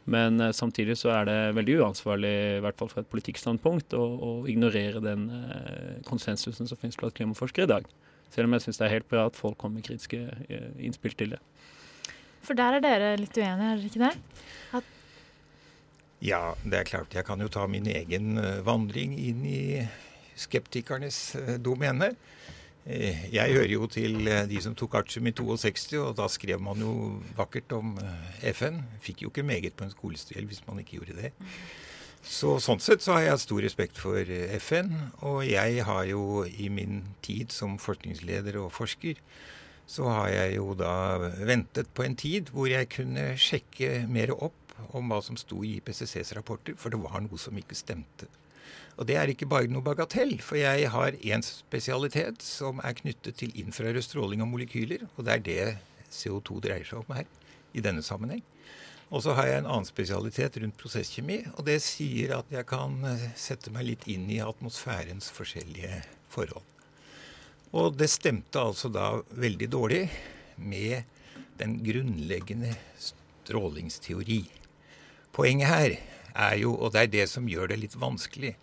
Men 0.10 0.40
eh, 0.42 0.54
samtidig 0.56 0.98
så 0.98 1.12
er 1.14 1.28
det 1.30 1.40
veldig 1.58 1.80
uansvarlig, 1.84 2.34
i 2.58 2.62
hvert 2.66 2.80
fall 2.80 2.90
fra 2.92 3.04
et 3.04 3.12
politikkstandpunkt, 3.12 3.94
å, 3.94 4.02
å 4.02 4.32
ignorere 4.50 5.04
den 5.04 5.28
eh, 5.38 6.00
konsensusen 6.08 6.70
som 6.70 6.80
finnes 6.82 6.98
blant 7.00 7.16
klimaforskere 7.18 7.70
i 7.70 7.74
dag. 7.76 7.92
Selv 8.32 8.48
om 8.48 8.56
jeg 8.56 8.66
syns 8.66 8.80
det 8.80 8.88
er 8.88 8.96
helt 8.96 9.10
bra 9.12 9.28
at 9.28 9.38
folk 9.38 9.60
kommer 9.60 9.80
med 9.80 9.88
kritiske 9.90 10.24
eh, 10.48 10.70
innspill 10.82 11.16
til 11.20 11.36
det. 11.36 11.42
For 12.42 12.58
der 12.58 12.78
er 12.80 12.84
dere 12.84 13.10
litt 13.22 13.36
uenige, 13.38 13.72
er 13.72 13.78
dere 13.78 13.90
ikke 13.92 14.06
det? 14.08 14.48
At, 14.80 14.84
Ja, 16.22 16.42
det 16.64 16.78
er 16.80 16.86
klart. 16.90 17.14
Jeg 17.18 17.26
kan 17.26 17.42
jo 17.42 17.50
ta 17.50 17.64
min 17.70 17.88
egen 17.90 18.36
eh, 18.38 18.60
vandring 18.66 19.16
inn 19.18 19.46
i 19.50 19.62
skeptikernes 20.38 21.20
eh, 21.40 21.56
domene. 21.62 22.12
Eh, 22.86 23.28
Jeg 23.34 23.54
hører 23.56 23.74
jo 23.74 23.88
til 23.90 24.20
de 24.50 24.62
som 24.62 24.76
tok 24.78 25.00
artium 25.02 25.30
i 25.30 25.34
62, 25.38 25.98
og 26.02 26.16
da 26.18 26.28
skrev 26.30 26.62
man 26.62 26.82
jo 26.82 26.94
vakkert 27.38 27.74
om 27.78 27.96
FN. 28.54 28.82
Fikk 29.02 29.24
jo 29.26 29.32
ikke 29.34 29.46
meget 29.46 29.74
på 29.78 29.86
en 29.88 29.94
skolestil 29.94 30.46
hvis 30.50 30.62
man 30.68 30.82
ikke 30.84 31.00
gjorde 31.00 31.18
det. 31.24 31.34
Så 32.22 32.60
Sånn 32.62 32.78
sett 32.82 33.02
så 33.02 33.16
har 33.18 33.24
jeg 33.26 33.42
stor 33.42 33.64
respekt 33.66 33.98
for 33.98 34.30
FN, 34.62 34.92
og 35.26 35.40
jeg 35.50 35.82
har 35.88 36.04
jo 36.06 36.44
i 36.46 36.68
min 36.70 37.00
tid 37.26 37.50
som 37.54 37.80
forskningsleder 37.82 38.60
og 38.62 38.70
forsker, 38.78 39.18
så 39.92 40.08
har 40.08 40.30
jeg 40.32 40.56
jo 40.56 40.72
da 40.80 40.94
ventet 41.44 41.90
på 41.96 42.06
en 42.06 42.16
tid 42.16 42.52
hvor 42.56 42.70
jeg 42.72 42.88
kunne 42.94 43.34
sjekke 43.40 44.06
mer 44.08 44.32
opp 44.38 44.56
om 44.96 45.12
hva 45.12 45.20
som 45.24 45.38
sto 45.40 45.60
i 45.68 45.78
IPCCs 45.80 46.32
rapporter, 46.38 46.78
for 46.80 46.94
det 46.94 47.02
var 47.04 47.20
noe 47.24 47.40
som 47.40 47.58
ikke 47.60 47.78
stemte. 47.78 48.30
Og 49.00 49.08
det 49.08 49.18
er 49.18 49.32
ikke 49.32 49.50
bare 49.50 49.70
noe 49.72 49.84
bagatell, 49.84 50.38
for 50.44 50.60
jeg 50.60 50.90
har 50.94 51.18
én 51.20 51.44
spesialitet 51.46 52.44
som 52.46 52.82
er 52.86 52.96
knyttet 52.98 53.40
til 53.42 53.54
infrarød 53.62 54.04
stråling 54.06 54.44
og 54.44 54.52
molekyler, 54.52 55.06
og 55.16 55.28
det 55.28 55.36
er 55.36 55.46
det 55.46 55.68
CO2 56.12 56.60
dreier 56.64 56.88
seg 56.88 57.04
om 57.04 57.16
her 57.16 57.28
i 57.76 57.84
denne 57.84 58.04
sammenheng. 58.06 58.44
Og 59.12 59.26
så 59.26 59.36
har 59.36 59.50
jeg 59.50 59.60
en 59.60 59.68
annen 59.68 59.88
spesialitet 59.88 60.56
rundt 60.64 60.80
prosesskjemi, 60.80 61.42
og 61.58 61.66
det 61.68 61.82
sier 61.84 62.38
at 62.38 62.52
jeg 62.52 62.64
kan 62.70 62.96
eh, 63.10 63.32
sette 63.36 63.74
meg 63.76 63.90
litt 63.90 64.08
inn 64.12 64.30
i 64.32 64.40
atmosfærens 64.44 65.28
forskjellige 65.36 66.00
forhold. 66.32 66.64
Og 67.78 67.96
det 67.96 68.10
stemte 68.12 68.60
altså 68.60 68.92
da 68.92 69.14
veldig 69.40 69.70
dårlig 69.72 70.04
med 70.60 71.08
den 71.60 71.78
grunnleggende 71.86 72.74
strålingsteori. 73.00 74.42
Poenget 75.32 75.72
her 75.72 75.96
er 76.36 76.58
jo, 76.60 76.74
og 76.76 76.92
det 76.94 77.06
er 77.06 77.14
det 77.14 77.28
som 77.32 77.48
gjør 77.48 77.72
det 77.72 77.80
litt 77.84 77.96
vanskelig, 78.00 78.56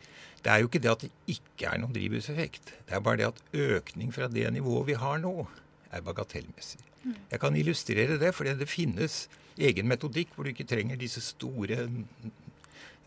det 0.44 0.52
er 0.52 0.60
jo 0.62 0.68
ikke 0.68 0.82
det 0.82 0.92
at 0.92 1.04
det 1.06 1.10
ikke 1.34 1.70
er 1.70 1.80
noen 1.80 1.94
drivhuseffekt. 1.94 2.74
Det 2.86 2.94
er 2.94 3.02
bare 3.04 3.20
det 3.20 3.30
at 3.30 3.40
økning 3.56 4.12
fra 4.14 4.28
det 4.30 4.46
nivået 4.54 4.92
vi 4.92 4.98
har 5.00 5.18
nå, 5.22 5.32
er 5.90 6.04
bagatellmessig. 6.04 6.82
Jeg 7.30 7.40
kan 7.40 7.56
illustrere 7.56 8.18
det, 8.20 8.34
fordi 8.36 8.54
det 8.58 8.68
finnes 8.68 9.26
egen 9.58 9.88
metodikk 9.90 10.34
hvor 10.34 10.46
du 10.46 10.52
ikke 10.52 10.68
trenger 10.68 10.98
disse 11.00 11.22
store 11.24 11.80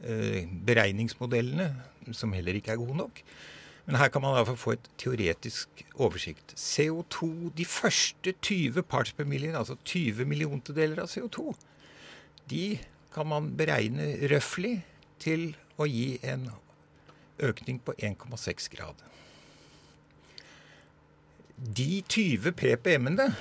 eh, 0.03 0.49
beregningsmodellene, 0.67 1.69
som 2.17 2.33
heller 2.35 2.57
ikke 2.57 2.73
er 2.73 2.81
gode 2.81 2.97
nok. 3.03 3.21
Men 3.85 3.97
her 3.97 4.11
kan 4.13 4.21
man 4.21 4.35
i 4.35 4.39
hvert 4.39 4.51
fall 4.51 4.61
få 4.61 4.73
et 4.75 4.89
teoretisk 5.01 5.83
oversikt. 5.97 6.53
CO2, 6.55 7.51
de 7.57 7.65
første 7.65 8.33
20 8.33 8.83
parts 8.83 9.13
per 9.17 9.25
million, 9.25 9.57
altså 9.57 9.77
20 9.85 10.25
milliontedeler 10.29 11.01
av 11.01 11.09
CO2, 11.09 11.55
de 12.51 12.65
kan 13.13 13.27
man 13.27 13.49
beregne 13.57 14.13
røftlig 14.31 14.81
til 15.21 15.51
å 15.81 15.87
gi 15.89 16.19
en 16.23 16.49
økning 17.41 17.81
på 17.83 17.95
1,6 17.97 18.69
grad. 18.75 19.01
De 21.61 22.01
20 22.09 22.53
ppm-ene 22.57 23.31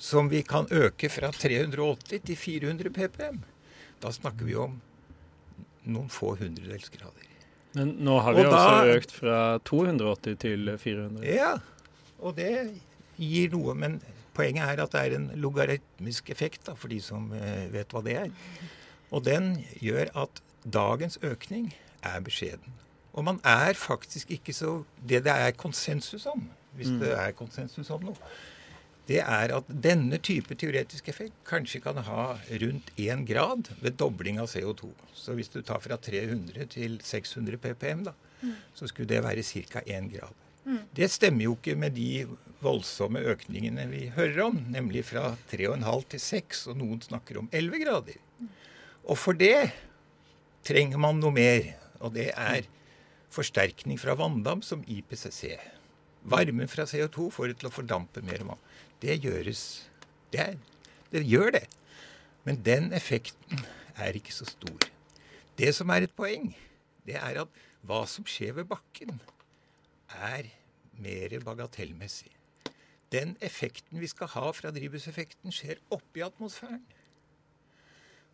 som 0.00 0.28
vi 0.32 0.42
kan 0.44 0.68
øke 0.72 1.08
fra 1.12 1.30
380 1.32 2.24
til 2.26 2.36
400 2.36 2.92
ppm, 2.96 3.42
da 4.00 4.12
snakker 4.12 4.48
vi 4.48 4.56
om 4.56 4.78
noen 5.84 6.08
få 6.12 6.34
hundredelsgrader. 6.40 7.29
Men 7.74 7.92
nå 8.02 8.16
har 8.22 8.34
vi 8.34 8.40
Og 8.44 8.52
også 8.52 8.70
da- 8.84 8.94
økt 8.96 9.12
fra 9.14 9.58
280 9.64 10.38
til 10.42 10.70
400. 10.78 11.26
Ja, 11.26 11.52
og 12.20 12.36
det 12.36 12.80
gir 13.18 13.50
noe, 13.52 13.74
men 13.74 14.00
poenget 14.34 14.62
er 14.64 14.82
at 14.82 14.90
det 14.92 15.00
er 15.12 15.16
en 15.16 15.30
logaritmisk 15.36 16.30
effekt, 16.30 16.64
da, 16.66 16.74
for 16.74 16.88
de 16.88 17.00
som 17.00 17.32
eh, 17.32 17.68
vet 17.72 17.88
hva 17.94 18.02
det 18.04 18.16
er. 18.16 18.30
Og 19.12 19.24
den 19.24 19.64
gjør 19.80 20.10
at 20.24 20.40
dagens 20.66 21.18
økning 21.22 21.72
er 22.02 22.20
beskjeden. 22.20 22.72
Og 23.12 23.24
man 23.24 23.40
er 23.44 23.72
faktisk 23.74 24.30
ikke 24.30 24.52
så 24.54 24.84
Det 25.06 25.24
det 25.24 25.32
er 25.32 25.50
konsensus 25.50 26.26
om, 26.26 26.48
hvis 26.76 26.88
Mm. 26.90 26.98
det 27.00 27.12
er 27.18 27.32
konsensus 27.32 27.90
om 27.90 28.02
noe, 28.04 28.16
det 29.10 29.18
er 29.24 29.50
at 29.56 29.70
denne 29.82 30.20
type 30.22 30.54
teoretisk 30.54 31.08
effekt 31.10 31.34
kanskje 31.48 31.80
kan 31.82 31.98
ha 32.06 32.26
rundt 32.62 32.92
1 32.96 33.24
grad 33.26 33.72
ved 33.82 33.96
dobling 33.98 34.38
av 34.38 34.46
CO2. 34.52 34.92
Så 35.18 35.34
hvis 35.34 35.50
du 35.50 35.60
tar 35.66 35.82
fra 35.82 35.98
300 35.98 36.68
til 36.76 37.00
600 37.02 37.58
ppm, 37.58 38.04
da, 38.10 38.14
Mm. 38.40 38.54
så 38.72 38.86
skulle 38.88 39.08
det 39.10 39.18
være 39.22 39.42
ca. 39.44 39.82
1 39.84 40.06
grad. 40.14 40.32
Mm. 40.64 40.78
Det 40.96 41.10
stemmer 41.12 41.44
jo 41.44 41.56
ikke 41.58 41.74
med 41.76 41.92
de 41.92 42.22
voldsomme 42.62 43.20
økningene 43.20 43.84
vi 43.90 44.06
hører 44.14 44.40
om, 44.46 44.56
nemlig 44.72 45.02
fra 45.04 45.34
3,5 45.50 46.06
til 46.08 46.20
6, 46.20 46.62
og 46.70 46.78
noen 46.80 47.02
snakker 47.04 47.36
om 47.42 47.50
11 47.52 47.82
grader. 47.84 48.16
Og 49.04 49.18
for 49.18 49.36
det 49.36 49.72
trenger 50.64 50.96
man 51.00 51.20
noe 51.20 51.32
mer, 51.36 51.68
og 52.00 52.14
det 52.16 52.30
er 52.32 52.62
forsterkning 53.30 53.98
fra 54.00 54.14
vanndam 54.16 54.62
som 54.64 54.82
IPCC. 54.88 55.58
Varmen 56.24 56.68
fra 56.68 56.84
CO2 56.88 57.28
får 57.32 57.48
det 57.52 57.58
til 57.60 57.68
å 57.68 57.72
fordampe 57.74 58.22
mer 58.24 58.42
vann. 58.44 58.60
Det 59.00 59.16
gjøres 59.24 59.62
det, 60.32 60.40
er, 60.40 60.56
det 61.12 61.24
gjør 61.26 61.54
det. 61.56 61.64
Men 62.44 62.60
den 62.64 62.92
effekten 62.96 63.64
er 63.96 64.16
ikke 64.16 64.34
så 64.34 64.46
stor. 64.48 64.90
Det 65.58 65.72
som 65.76 65.90
er 65.92 66.06
et 66.06 66.16
poeng, 66.16 66.52
det 67.06 67.16
er 67.18 67.42
at 67.42 67.60
hva 67.86 68.04
som 68.08 68.26
skjer 68.28 68.54
ved 68.60 68.68
bakken, 68.70 69.20
er 70.10 70.50
mer 71.00 71.36
bagatellmessig. 71.44 72.30
Den 73.10 73.34
effekten 73.42 73.98
vi 74.00 74.08
skal 74.10 74.30
ha 74.36 74.50
fra 74.54 74.70
drivhuseffekten, 74.74 75.52
skjer 75.54 75.80
oppi 75.90 76.22
atmosfæren. 76.22 76.84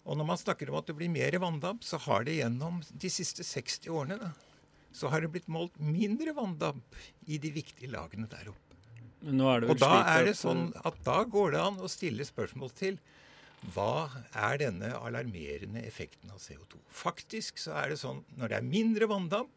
Og 0.07 0.19
når 0.19 0.29
man 0.29 0.39
snakker 0.39 0.71
om 0.71 0.79
at 0.79 0.91
det 0.91 0.97
blir 0.99 1.11
mer 1.11 1.39
vanndamp, 1.43 1.83
så 1.83 1.99
har 2.05 2.27
det 2.27 2.37
gjennom 2.39 2.83
de 2.91 3.11
siste 3.11 3.47
60 3.47 3.89
årene 3.91 4.19
da, 4.21 4.31
så 4.95 5.11
har 5.13 5.23
det 5.23 5.33
blitt 5.35 5.51
målt 5.53 5.75
mindre 5.83 6.35
vanndamp 6.37 7.01
i 7.27 7.41
de 7.43 7.51
viktige 7.53 7.91
lagene 7.93 8.29
der 8.31 8.53
oppe. 8.53 8.66
Og 9.27 9.79
da 9.81 9.93
er 10.15 10.29
det 10.29 10.37
sånn 10.39 10.69
at 10.87 10.99
da 11.07 11.21
går 11.27 11.55
det 11.57 11.63
an 11.63 11.79
å 11.83 11.91
stille 11.91 12.27
spørsmål 12.27 12.73
til 12.79 12.99
hva 13.75 14.09
er 14.37 14.61
denne 14.61 14.93
alarmerende 14.95 15.83
effekten 15.89 16.31
av 16.31 16.39
CO2? 16.43 16.79
Faktisk 16.93 17.59
så 17.59 17.75
er 17.81 17.93
det 17.93 18.01
sånn 18.03 18.23
når 18.39 18.53
det 18.53 18.59
er 18.61 18.69
mindre 18.69 19.09
vanndamp, 19.11 19.51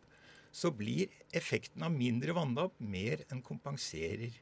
så 0.50 0.72
blir 0.74 1.12
effekten 1.36 1.84
av 1.86 1.94
mindre 1.94 2.34
vanndamp 2.34 2.74
mer 2.82 3.22
enn 3.30 3.44
kompenserer 3.46 4.34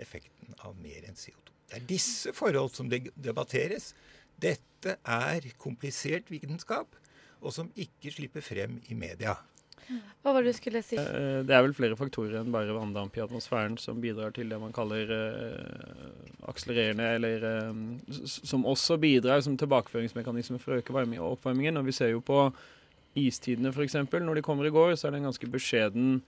effekten 0.00 0.56
av 0.64 0.78
mer 0.80 1.04
enn 1.04 1.18
CO2. 1.18 1.52
Det 1.68 1.80
er 1.80 1.88
disse 1.88 2.32
forhold 2.36 2.72
som 2.76 2.88
debatteres. 2.88 3.92
Dette 4.40 4.96
er 5.04 5.50
komplisert 5.60 6.30
vitenskap, 6.32 6.96
og 7.44 7.52
som 7.52 7.68
ikke 7.76 8.12
slipper 8.14 8.44
frem 8.44 8.78
i 8.88 8.96
media. 8.96 9.36
Hva 10.22 10.32
var 10.32 10.42
det 10.42 10.52
du 10.54 10.56
skulle 10.56 10.82
si? 10.84 10.96
Eh, 10.96 11.42
Det 11.44 11.54
er 11.54 11.64
vel 11.66 11.74
flere 11.76 11.96
faktorer 11.98 12.38
enn 12.40 12.52
bare 12.54 12.72
vanndamp 12.76 13.16
i 13.18 13.22
atmosfæren 13.24 13.76
som 13.80 14.00
bidrar 14.00 14.32
til 14.36 14.48
det 14.48 14.60
man 14.60 14.72
kaller 14.72 15.10
uh, 15.10 16.48
akselererende, 16.48 17.10
eller 17.18 17.44
eh, 17.50 17.82
som 18.24 18.64
også 18.64 18.96
bidrar 19.02 19.42
som 19.44 19.58
tilbakeføringsmekanisme 19.60 20.58
for 20.62 20.74
å 20.74 20.80
øke 20.82 20.96
varme- 20.96 21.20
oppvarmingen. 21.20 21.76
Og 21.80 21.86
vi 21.90 21.96
ser 21.96 22.14
jo 22.14 22.22
på 22.24 22.46
istidene 23.14 23.72
f.eks. 23.74 23.94
Når 24.10 24.40
de 24.40 24.42
kommer 24.42 24.66
i 24.66 24.74
går, 24.74 24.96
så 24.96 25.08
er 25.08 25.14
det 25.14 25.22
en 25.22 25.30
ganske 25.30 25.50
beskjeden 25.52 26.22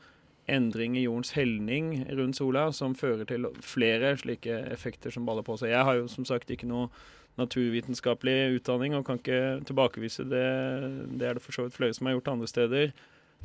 endring 0.46 0.94
i 0.94 1.02
jordens 1.02 1.32
helning 1.34 2.04
rundt 2.14 2.36
sola 2.38 2.68
som 2.72 2.94
fører 2.94 3.26
til 3.26 3.48
flere 3.66 4.12
slike 4.20 4.60
effekter 4.70 5.10
som 5.10 5.26
baller 5.26 5.42
på 5.42 5.56
seg. 5.58 5.72
Jeg 5.72 5.84
har 5.88 5.96
jo 5.98 6.06
som 6.12 6.24
sagt 6.28 6.52
ikke 6.54 6.68
noe 6.70 6.86
naturvitenskapelig 7.36 8.56
utdanning 8.60 8.94
og 8.96 9.04
kan 9.08 9.18
ikke 9.20 9.64
tilbakevise 9.68 10.24
det. 10.30 10.46
Det 11.18 11.26
er 11.28 11.36
det 11.36 11.42
for 11.44 11.52
så 11.56 11.66
vidt 11.66 11.76
flere 11.76 11.96
som 11.96 12.06
har 12.08 12.16
gjort 12.16 12.30
andre 12.32 12.48
steder 12.48 12.92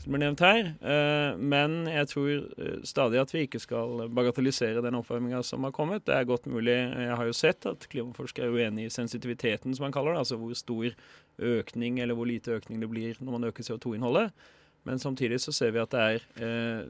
som 0.01 0.15
er 0.15 0.21
nevnt 0.23 0.41
her. 0.41 0.71
Eh, 0.81 1.37
Men 1.37 1.85
jeg 1.89 2.07
tror 2.09 2.29
eh, 2.31 2.77
stadig 2.87 3.19
at 3.21 3.33
vi 3.33 3.43
ikke 3.45 3.61
skal 3.61 4.07
bagatellisere 4.09 4.81
den 4.81 4.97
oppvarminga 4.97 5.43
som 5.45 5.63
har 5.67 5.75
kommet. 5.75 6.05
Det 6.05 6.15
er 6.15 6.29
godt 6.29 6.47
mulig. 6.49 6.73
Jeg 6.73 7.17
har 7.17 7.27
jo 7.27 7.35
sett 7.37 7.67
at 7.69 7.87
klimaforskere 7.91 8.49
er 8.49 8.55
uenig 8.55 8.87
i 8.87 8.93
sensitiviteten, 8.93 9.75
som 9.75 9.85
man 9.85 9.93
kaller 9.93 10.15
det. 10.15 10.23
Altså 10.23 10.39
hvor 10.41 10.55
stor 10.57 10.89
økning 11.41 11.99
eller 12.01 12.17
hvor 12.17 12.29
lite 12.29 12.57
økning 12.57 12.81
det 12.81 12.89
blir 12.89 13.21
når 13.21 13.37
man 13.37 13.51
øker 13.51 13.63
CO2-innholdet. 13.67 14.31
Men 14.83 14.97
samtidig 14.97 15.37
så 15.43 15.53
ser 15.53 15.75
vi 15.75 15.81
at 15.83 15.93
det 15.93 16.01
er 16.01 16.23
eh, 16.41 16.87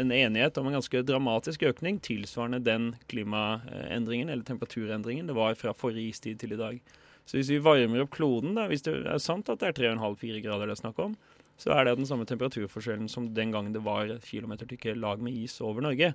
en 0.00 0.12
enighet 0.12 0.56
om 0.56 0.70
en 0.70 0.78
ganske 0.78 1.02
dramatisk 1.04 1.66
økning 1.68 2.00
tilsvarende 2.00 2.62
den 2.64 2.94
klimaendringen 3.12 4.32
eller 4.32 4.46
temperaturendringen 4.48 5.28
det 5.28 5.36
var 5.36 5.58
fra 5.60 5.76
forrige 5.76 6.14
istid 6.14 6.40
til 6.40 6.56
i 6.56 6.60
dag. 6.60 6.80
Så 7.28 7.36
hvis 7.36 7.50
vi 7.52 7.60
varmer 7.62 8.02
opp 8.02 8.14
kloden, 8.16 8.56
da, 8.56 8.64
hvis 8.70 8.82
det 8.86 8.94
er 9.04 9.20
sant 9.22 9.52
at 9.52 9.60
det 9.60 9.68
er 9.68 9.92
3,5-4 9.92 10.40
grader 10.46 10.70
det 10.70 10.78
er 10.78 10.80
snakk 10.80 10.98
om, 11.04 11.12
så 11.60 11.74
er 11.74 11.86
det 11.86 11.98
den 11.98 12.08
samme 12.08 12.26
temperaturforskjellen 12.28 13.08
som 13.12 13.30
den 13.36 13.52
gangen 13.52 13.74
det 13.74 13.82
var 13.84 14.08
kilometertykke 14.24 14.96
lag 14.96 15.20
med 15.20 15.36
is 15.36 15.58
over 15.60 15.84
Norge. 15.84 16.14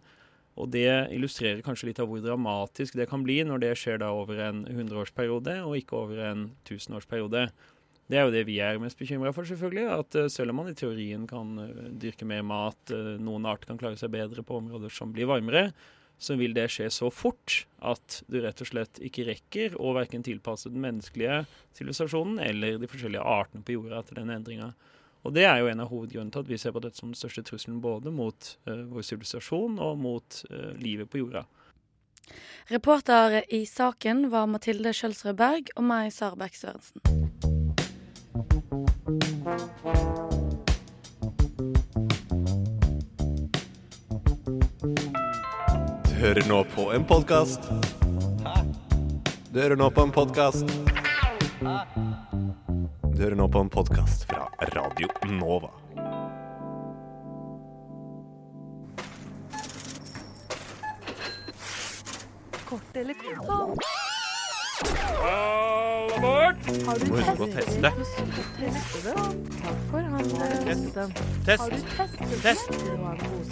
Og 0.56 0.72
det 0.72 0.88
illustrerer 1.12 1.62
kanskje 1.66 1.90
litt 1.90 2.00
av 2.00 2.08
hvor 2.10 2.24
dramatisk 2.24 2.96
det 2.96 3.10
kan 3.12 3.26
bli 3.26 3.42
når 3.46 3.62
det 3.62 3.74
skjer 3.80 4.00
da 4.02 4.14
over 4.16 4.40
en 4.46 4.64
100-årsperiode 4.72 5.60
og 5.68 5.76
ikke 5.78 5.98
over 6.00 6.22
en 6.32 6.46
1000-årsperiode. 6.64 7.50
Det 8.06 8.20
er 8.20 8.28
jo 8.28 8.34
det 8.34 8.46
vi 8.46 8.60
er 8.62 8.80
mest 8.82 9.00
bekymra 9.00 9.34
for, 9.34 9.48
selvfølgelig. 9.50 9.86
At 9.90 10.18
eh, 10.20 10.32
selv 10.32 10.54
om 10.54 10.62
man 10.62 10.70
i 10.70 10.78
teorien 10.78 11.26
kan 11.30 11.58
eh, 11.62 11.92
dyrke 12.02 12.28
mer 12.30 12.46
mat, 12.46 12.80
eh, 12.94 13.16
noen 13.22 13.48
arter 13.50 13.72
kan 13.72 13.82
klare 13.82 14.00
seg 14.00 14.14
bedre 14.14 14.46
på 14.46 14.60
områder 14.62 14.94
som 14.94 15.14
blir 15.14 15.30
varmere, 15.30 15.72
så 16.22 16.38
vil 16.40 16.54
det 16.56 16.70
skje 16.72 16.88
så 16.94 17.10
fort 17.12 17.66
at 17.84 18.22
du 18.32 18.38
rett 18.44 18.62
og 18.64 18.70
slett 18.70 19.02
ikke 19.04 19.26
rekker 19.28 19.76
å 19.82 19.92
verken 19.98 20.24
tilpasse 20.24 20.72
den 20.72 20.86
menneskelige 20.86 21.42
sivilisasjonen 21.76 22.40
eller 22.46 22.78
de 22.80 22.88
forskjellige 22.88 23.26
artene 23.26 23.66
på 23.66 23.76
jorda 23.76 24.06
til 24.06 24.22
den 24.22 24.32
endringa. 24.38 24.70
Og 25.26 25.34
det 25.34 25.48
er 25.50 25.58
jo 25.58 25.70
en 25.72 25.82
av 25.82 25.90
hovedgrunnene 25.90 26.34
til 26.34 26.44
at 26.46 26.50
vi 26.52 26.58
ser 26.62 26.74
på 26.76 26.82
dette 26.84 27.02
som 27.02 27.10
den 27.10 27.18
største 27.18 27.42
trusselen 27.48 27.82
både 27.82 28.14
mot 28.14 28.52
uh, 28.70 28.86
vår 28.94 29.06
sivilisasjon 29.10 29.80
og 29.82 29.98
mot 29.98 30.42
uh, 30.52 30.74
livet 30.78 31.10
på 31.10 31.24
jorda. 31.24 31.46
Reporter 32.70 33.42
i 33.54 33.66
saken 33.70 34.30
var 34.34 34.46
Mathilde 34.50 34.94
Skjølsrød 34.94 35.38
Berg 35.38 35.74
og 35.76 35.86
meg, 35.86 36.14
Sara 36.14 36.38
Bekk 36.38 36.58
Sørensen. 36.58 37.02
Du 46.06 46.14
hører 46.22 46.50
nå 46.50 46.64
på 46.74 46.90
en 46.94 47.06
podkast. 47.06 47.70
Du 49.54 49.62
hører 49.62 49.78
nå 49.78 49.90
på 49.94 50.06
en 50.06 50.14
podkast. 50.14 50.70
Du 53.16 53.22
hører 53.24 53.38
nå 53.40 53.46
på 53.48 53.62
en 53.64 53.70
podkast 53.72 54.26
fra 54.28 54.50
Radio 54.76 55.08
Nova. 55.32 55.70
Kort 62.66 62.98
eller 63.00 63.14
kort? 63.22 63.86
Alle 65.24 66.18
bort! 66.26 66.68
Har 66.88 67.00
du 67.00 67.06
Må 67.08 67.22
huske 67.22 67.46
å 67.46 67.48
teste. 67.54 67.92
Det. 68.60 69.14
Takk 69.62 69.80
for. 69.94 70.02
Test. 71.48 71.62
Har 71.62 71.70
du 71.72 71.80
testet 71.94 72.36
Test. 72.44 72.68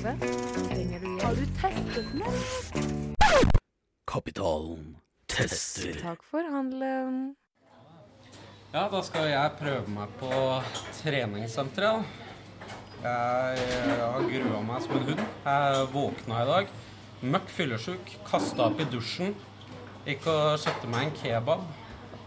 den? 0.04 0.20
Hjelp? 0.74 1.24
Har 1.24 1.40
du 1.40 1.46
testet 1.62 2.12
den? 2.18 3.16
Kapitalen 4.12 4.84
tester. 5.32 5.96
Takk 6.04 6.28
for 6.28 6.52
handelen. 6.52 7.24
Ja, 8.74 8.88
da 8.90 9.04
skal 9.06 9.28
jeg 9.30 9.50
prøve 9.60 9.92
meg 9.94 10.14
på 10.18 10.30
treningssenteret. 10.98 12.08
Jeg 13.04 14.00
har 14.00 14.26
grua 14.32 14.62
meg 14.66 14.82
som 14.82 14.96
en 14.98 15.06
hund. 15.12 15.22
Jeg 15.46 15.84
våkna 15.94 16.40
i 16.40 16.48
dag. 16.48 16.72
Møkk 17.36 17.54
fyllesyk. 17.54 18.16
Kasta 18.26 18.66
opp 18.72 18.82
i 18.82 18.88
dusjen. 18.90 19.36
Gikk 20.08 20.26
og 20.26 20.58
kjøpte 20.66 20.90
meg 20.90 21.06
en 21.06 21.14
kebab. 21.22 21.70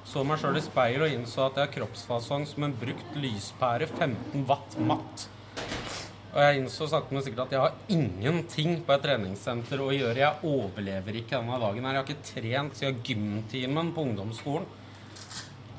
Så 0.07 0.23
meg 0.23 0.39
sjøl 0.39 0.61
i 0.61 0.65
speil 0.69 1.03
og 1.09 1.17
innså 1.17 1.49
at 1.49 1.59
jeg 1.59 1.67
har 1.67 1.75
kroppsfasong 1.81 2.47
som 2.47 2.69
en 2.69 2.79
brukt 2.79 3.19
lyspære 3.19 3.91
15 3.91 4.47
watt 4.47 4.79
matt. 4.79 5.27
Og 6.31 6.41
jeg 6.45 6.63
innså 6.63 6.87
sakte, 6.95 7.11
men 7.11 7.27
sikkert 7.27 7.49
at 7.49 7.59
jeg 7.59 7.65
har 7.67 7.79
ingenting 7.91 8.85
på 8.87 8.95
et 8.95 9.07
treningssenter 9.11 9.83
å 9.83 9.91
gjøre. 9.91 10.23
Jeg 10.23 10.47
overlever 10.47 11.23
ikke 11.25 11.41
denne 11.41 11.63
dagen 11.67 11.91
her. 11.91 11.99
Jeg 11.99 12.05
har 12.05 12.11
ikke 12.13 12.33
trent 12.35 12.79
siden 12.85 13.07
gymtimen 13.11 13.97
på 13.99 14.07
ungdomsskolen. 14.13 14.86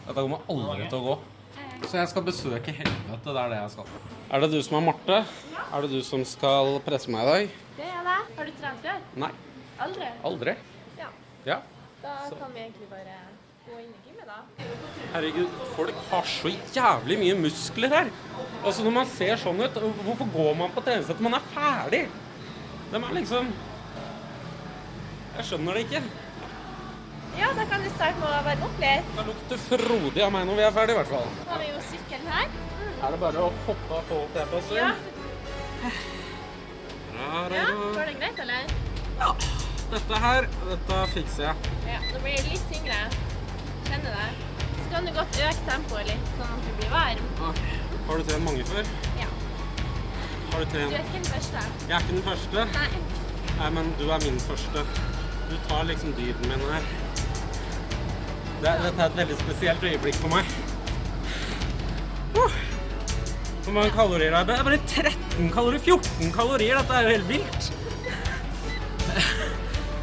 Dette 0.08 0.24
kommer 0.24 0.40
aldri 0.48 0.86
til 0.88 1.02
å 1.02 1.04
gå. 1.04 1.16
Så 1.88 1.98
jeg 2.00 2.10
skal 2.12 2.24
besøke 2.26 2.74
helvete. 2.74 3.18
Det 3.28 3.42
er 3.42 3.52
det 3.52 3.58
jeg 3.60 3.72
skal. 3.76 3.90
Er 4.34 4.44
det 4.44 4.50
du 4.54 4.58
som 4.66 4.78
er 4.80 4.86
Marte? 4.88 5.18
Er 5.68 5.84
det 5.84 5.90
du 5.92 6.00
som 6.08 6.24
skal 6.28 6.78
presse 6.86 7.12
meg 7.12 7.26
i 7.26 7.28
dag? 7.28 7.58
Det 7.78 7.90
er 7.92 8.08
det. 8.08 8.20
Har 8.38 8.48
du 8.48 8.54
trent 8.62 8.86
før? 8.86 9.02
Nei. 9.24 9.30
Aldri? 9.86 10.08
Aldri. 10.30 10.54
Ja. 10.98 11.10
Ja. 11.46 11.58
Da 12.02 12.16
kan 12.32 12.54
vi 12.56 12.64
egentlig 12.64 12.88
bare 12.90 13.18
gå 13.68 13.82
inn 13.82 13.92
i 13.92 14.08
gymmet, 14.08 14.30
da. 14.32 14.40
Herregud, 15.14 15.60
folk 15.76 16.00
har 16.10 16.30
så 16.32 16.52
jævlig 16.76 17.20
mye 17.22 17.36
muskler 17.44 17.94
her. 17.94 18.12
Altså 18.64 18.86
Når 18.88 18.96
man 19.02 19.12
ser 19.12 19.36
sånn 19.42 19.60
ut, 19.62 19.82
hvorfor 20.08 20.32
går 20.34 20.56
man 20.64 20.72
på 20.76 20.86
treningssenter? 20.88 21.28
Man 21.28 21.36
er 21.38 21.52
ferdig. 21.54 22.06
De 22.94 23.02
er 23.04 23.18
liksom 23.20 23.52
Jeg 25.38 25.46
skjønner 25.52 25.76
det 25.78 25.86
ikke. 25.86 26.02
Ja, 27.38 27.50
da 27.58 27.66
kan 27.70 27.84
du 27.86 27.90
starte 27.94 28.18
med 28.22 28.30
å 28.30 28.44
varme 28.48 28.66
opp 28.68 28.80
litt. 28.82 29.12
Det 29.18 29.26
lukter 29.28 29.62
frodig 29.62 30.24
av 30.26 30.32
meg 30.34 30.48
når 30.50 30.60
vi 30.60 30.66
er 30.66 30.74
ferdig, 30.78 30.96
i 30.96 30.98
hvert 30.98 31.12
fall. 31.12 31.28
Har 31.52 31.62
vi 31.62 31.70
jo 31.70 31.82
sykkelen 31.92 32.32
her. 32.34 32.50
Er 32.98 33.14
det 33.14 33.20
bare 33.22 33.44
å 33.46 33.52
hoppe 33.68 34.02
på 34.10 34.22
T-passer? 34.34 34.80
Ja. 34.80 34.92
Ja. 37.18 37.66
Går 37.94 38.10
det 38.10 38.16
greit, 38.18 38.40
eller? 38.46 38.74
Ja. 39.20 39.32
Dette 39.92 40.22
her, 40.26 40.48
dette 40.68 41.00
fikser 41.14 41.46
jeg. 41.48 41.72
Ja. 41.88 42.00
Nå 42.12 42.22
blir 42.26 42.42
det 42.42 42.54
litt 42.56 42.66
tyngre. 42.74 42.98
Kjenner 43.88 44.18
det. 44.18 44.28
Så 44.82 44.88
kan 44.92 45.08
du 45.08 45.14
godt 45.16 45.42
øke 45.46 45.66
tempoet 45.70 46.10
litt, 46.10 46.32
sånn 46.40 46.56
at 46.58 46.66
du 46.68 46.74
blir 46.82 46.94
varm. 46.94 47.26
Okay. 47.52 47.80
Har 48.08 48.22
du 48.22 48.30
trent 48.32 48.48
mange 48.50 48.66
før? 48.72 48.94
Ja. 49.22 49.30
Har 50.54 50.66
du 50.66 50.74
Du 50.74 50.80
er 50.80 51.02
ikke 51.04 51.20
den 51.20 51.30
første. 51.32 51.66
Jeg 51.88 51.96
er 52.00 52.06
ikke 52.06 52.18
den 52.18 52.26
første. 52.32 52.66
Nei. 52.74 52.90
Nei, 53.58 53.70
men 53.78 53.94
du 54.02 54.08
er 54.10 54.26
min 54.26 54.40
første. 54.42 54.88
Du 55.48 55.56
tar 55.70 55.86
liksom 55.90 56.18
dyden 56.18 56.50
min 56.52 56.66
her. 56.72 56.90
Det, 58.58 58.72
dette 58.84 59.02
er 59.02 59.06
et 59.06 59.18
veldig 59.20 59.38
spesielt 59.38 59.84
øyeblikk 59.86 60.18
for 60.22 60.34
meg. 60.34 60.48
Uh. 62.38 62.56
Hvor 63.64 63.76
mange 63.76 63.92
kalorier 63.94 64.34
er 64.34 64.46
det? 64.48 64.48
Det 64.48 64.60
er 64.60 64.64
bare 64.64 64.80
13 64.88 65.52
kalorier. 65.54 65.84
14 65.86 66.32
kalorier. 66.34 66.80
Dette 66.80 66.94
er 66.98 67.06
jo 67.06 67.14
helt 67.14 67.30
vilt. 67.30 67.68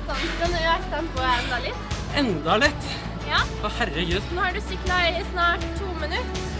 Sånn, 0.05 0.20
så 0.20 0.35
kan 0.39 0.55
du 0.55 0.59
øke 0.60 0.90
tempoet 0.93 1.31
enda 1.40 1.60
litt. 1.64 1.98
Enda 2.20 2.56
litt? 2.62 2.89
Ja. 3.26 3.40
Å, 3.64 3.70
herregud. 3.81 4.32
Nå 4.36 4.44
har 4.44 4.55
du 4.55 4.60
sykla 4.68 4.98
i 5.10 5.22
snart 5.32 5.64
to 5.81 5.90
minutter. 6.02 6.51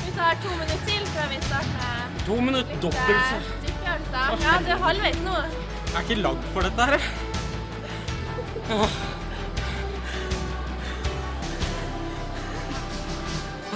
Vi 0.00 0.14
tar 0.16 0.40
to 0.42 0.54
minutter 0.54 0.86
til 0.88 1.04
før 1.12 1.28
vi 1.30 1.42
starter 1.44 2.22
To 2.26 2.38
minutter 2.42 2.80
dobbelt 2.82 3.12
eh, 3.12 3.28
så 3.30 3.58
styrkeøvelser. 3.60 4.40
Ja, 4.42 4.56
du 4.64 4.72
er 4.74 4.80
halvveis 4.82 5.20
nå. 5.22 5.36
Jeg 5.44 5.92
er 5.92 6.08
ikke 6.08 6.18
lagd 6.24 6.48
for 6.56 6.66
dette 6.66 6.88
her. 6.90 7.06
Åh. 8.80 8.96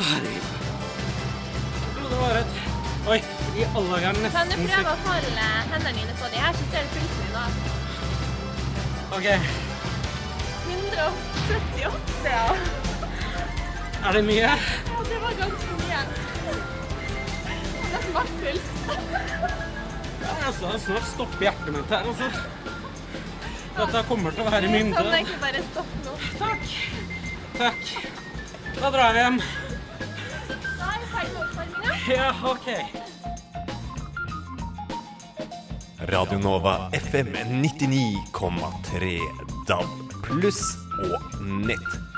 Herregud. 0.01 0.47
Jeg 1.85 1.95
trodde 1.95 2.11
det 2.11 2.21
var 2.21 2.37
et 2.41 2.55
Oi, 3.11 3.19
i 3.57 3.65
alle 3.65 3.89
dager 3.95 4.13
nesten 4.21 4.37
Kan 4.37 4.51
du 4.53 4.57
prøve 4.61 4.93
å 4.93 4.99
holde 5.07 5.49
hendene 5.73 5.93
dine 5.97 6.15
på 6.21 6.31
de 6.33 6.41
her, 6.41 6.57
så 6.57 6.65
ser 6.73 6.87
du 6.87 6.91
pulsen 6.97 7.29
nå. 7.35 7.45
Ok, 9.17 9.27
178, 10.71 12.25
ja. 12.25 12.45
er 14.07 14.13
det 14.17 14.23
mye? 14.25 14.51
Ja, 14.51 14.99
det 15.09 15.19
var 15.25 15.33
ganske 15.41 15.79
mye. 15.81 16.03
Nesten 17.91 18.13
makspuls. 18.15 18.69
Ja, 20.21 20.35
altså, 20.51 20.75
snart 20.85 21.09
stopper 21.15 21.49
hjertet 21.49 21.73
mitt 21.75 21.97
her, 21.97 22.07
altså. 22.13 22.31
Dette 23.81 24.05
kommer 24.11 24.37
til 24.37 24.45
å 24.45 24.51
være 24.51 24.69
Du 24.69 24.77
Kan 24.77 25.11
du 25.11 25.17
egentlig 25.17 25.41
bare 25.43 25.65
stoppe 25.73 26.05
nå. 26.05 26.15
Takk. 26.39 26.71
Takk. 27.59 27.93
Da 28.81 28.95
drar 28.95 29.17
vi 29.17 29.25
hjem. 29.25 29.43
Ja, 32.09 32.35
OK. 32.45 32.69
Radio 35.99 36.39
Nova 36.39 36.91
FM 36.93 37.27
99,3 37.63 39.19
DAB 39.69 40.15
pluss 40.25 40.63
og 41.05 41.43
nett. 41.45 42.10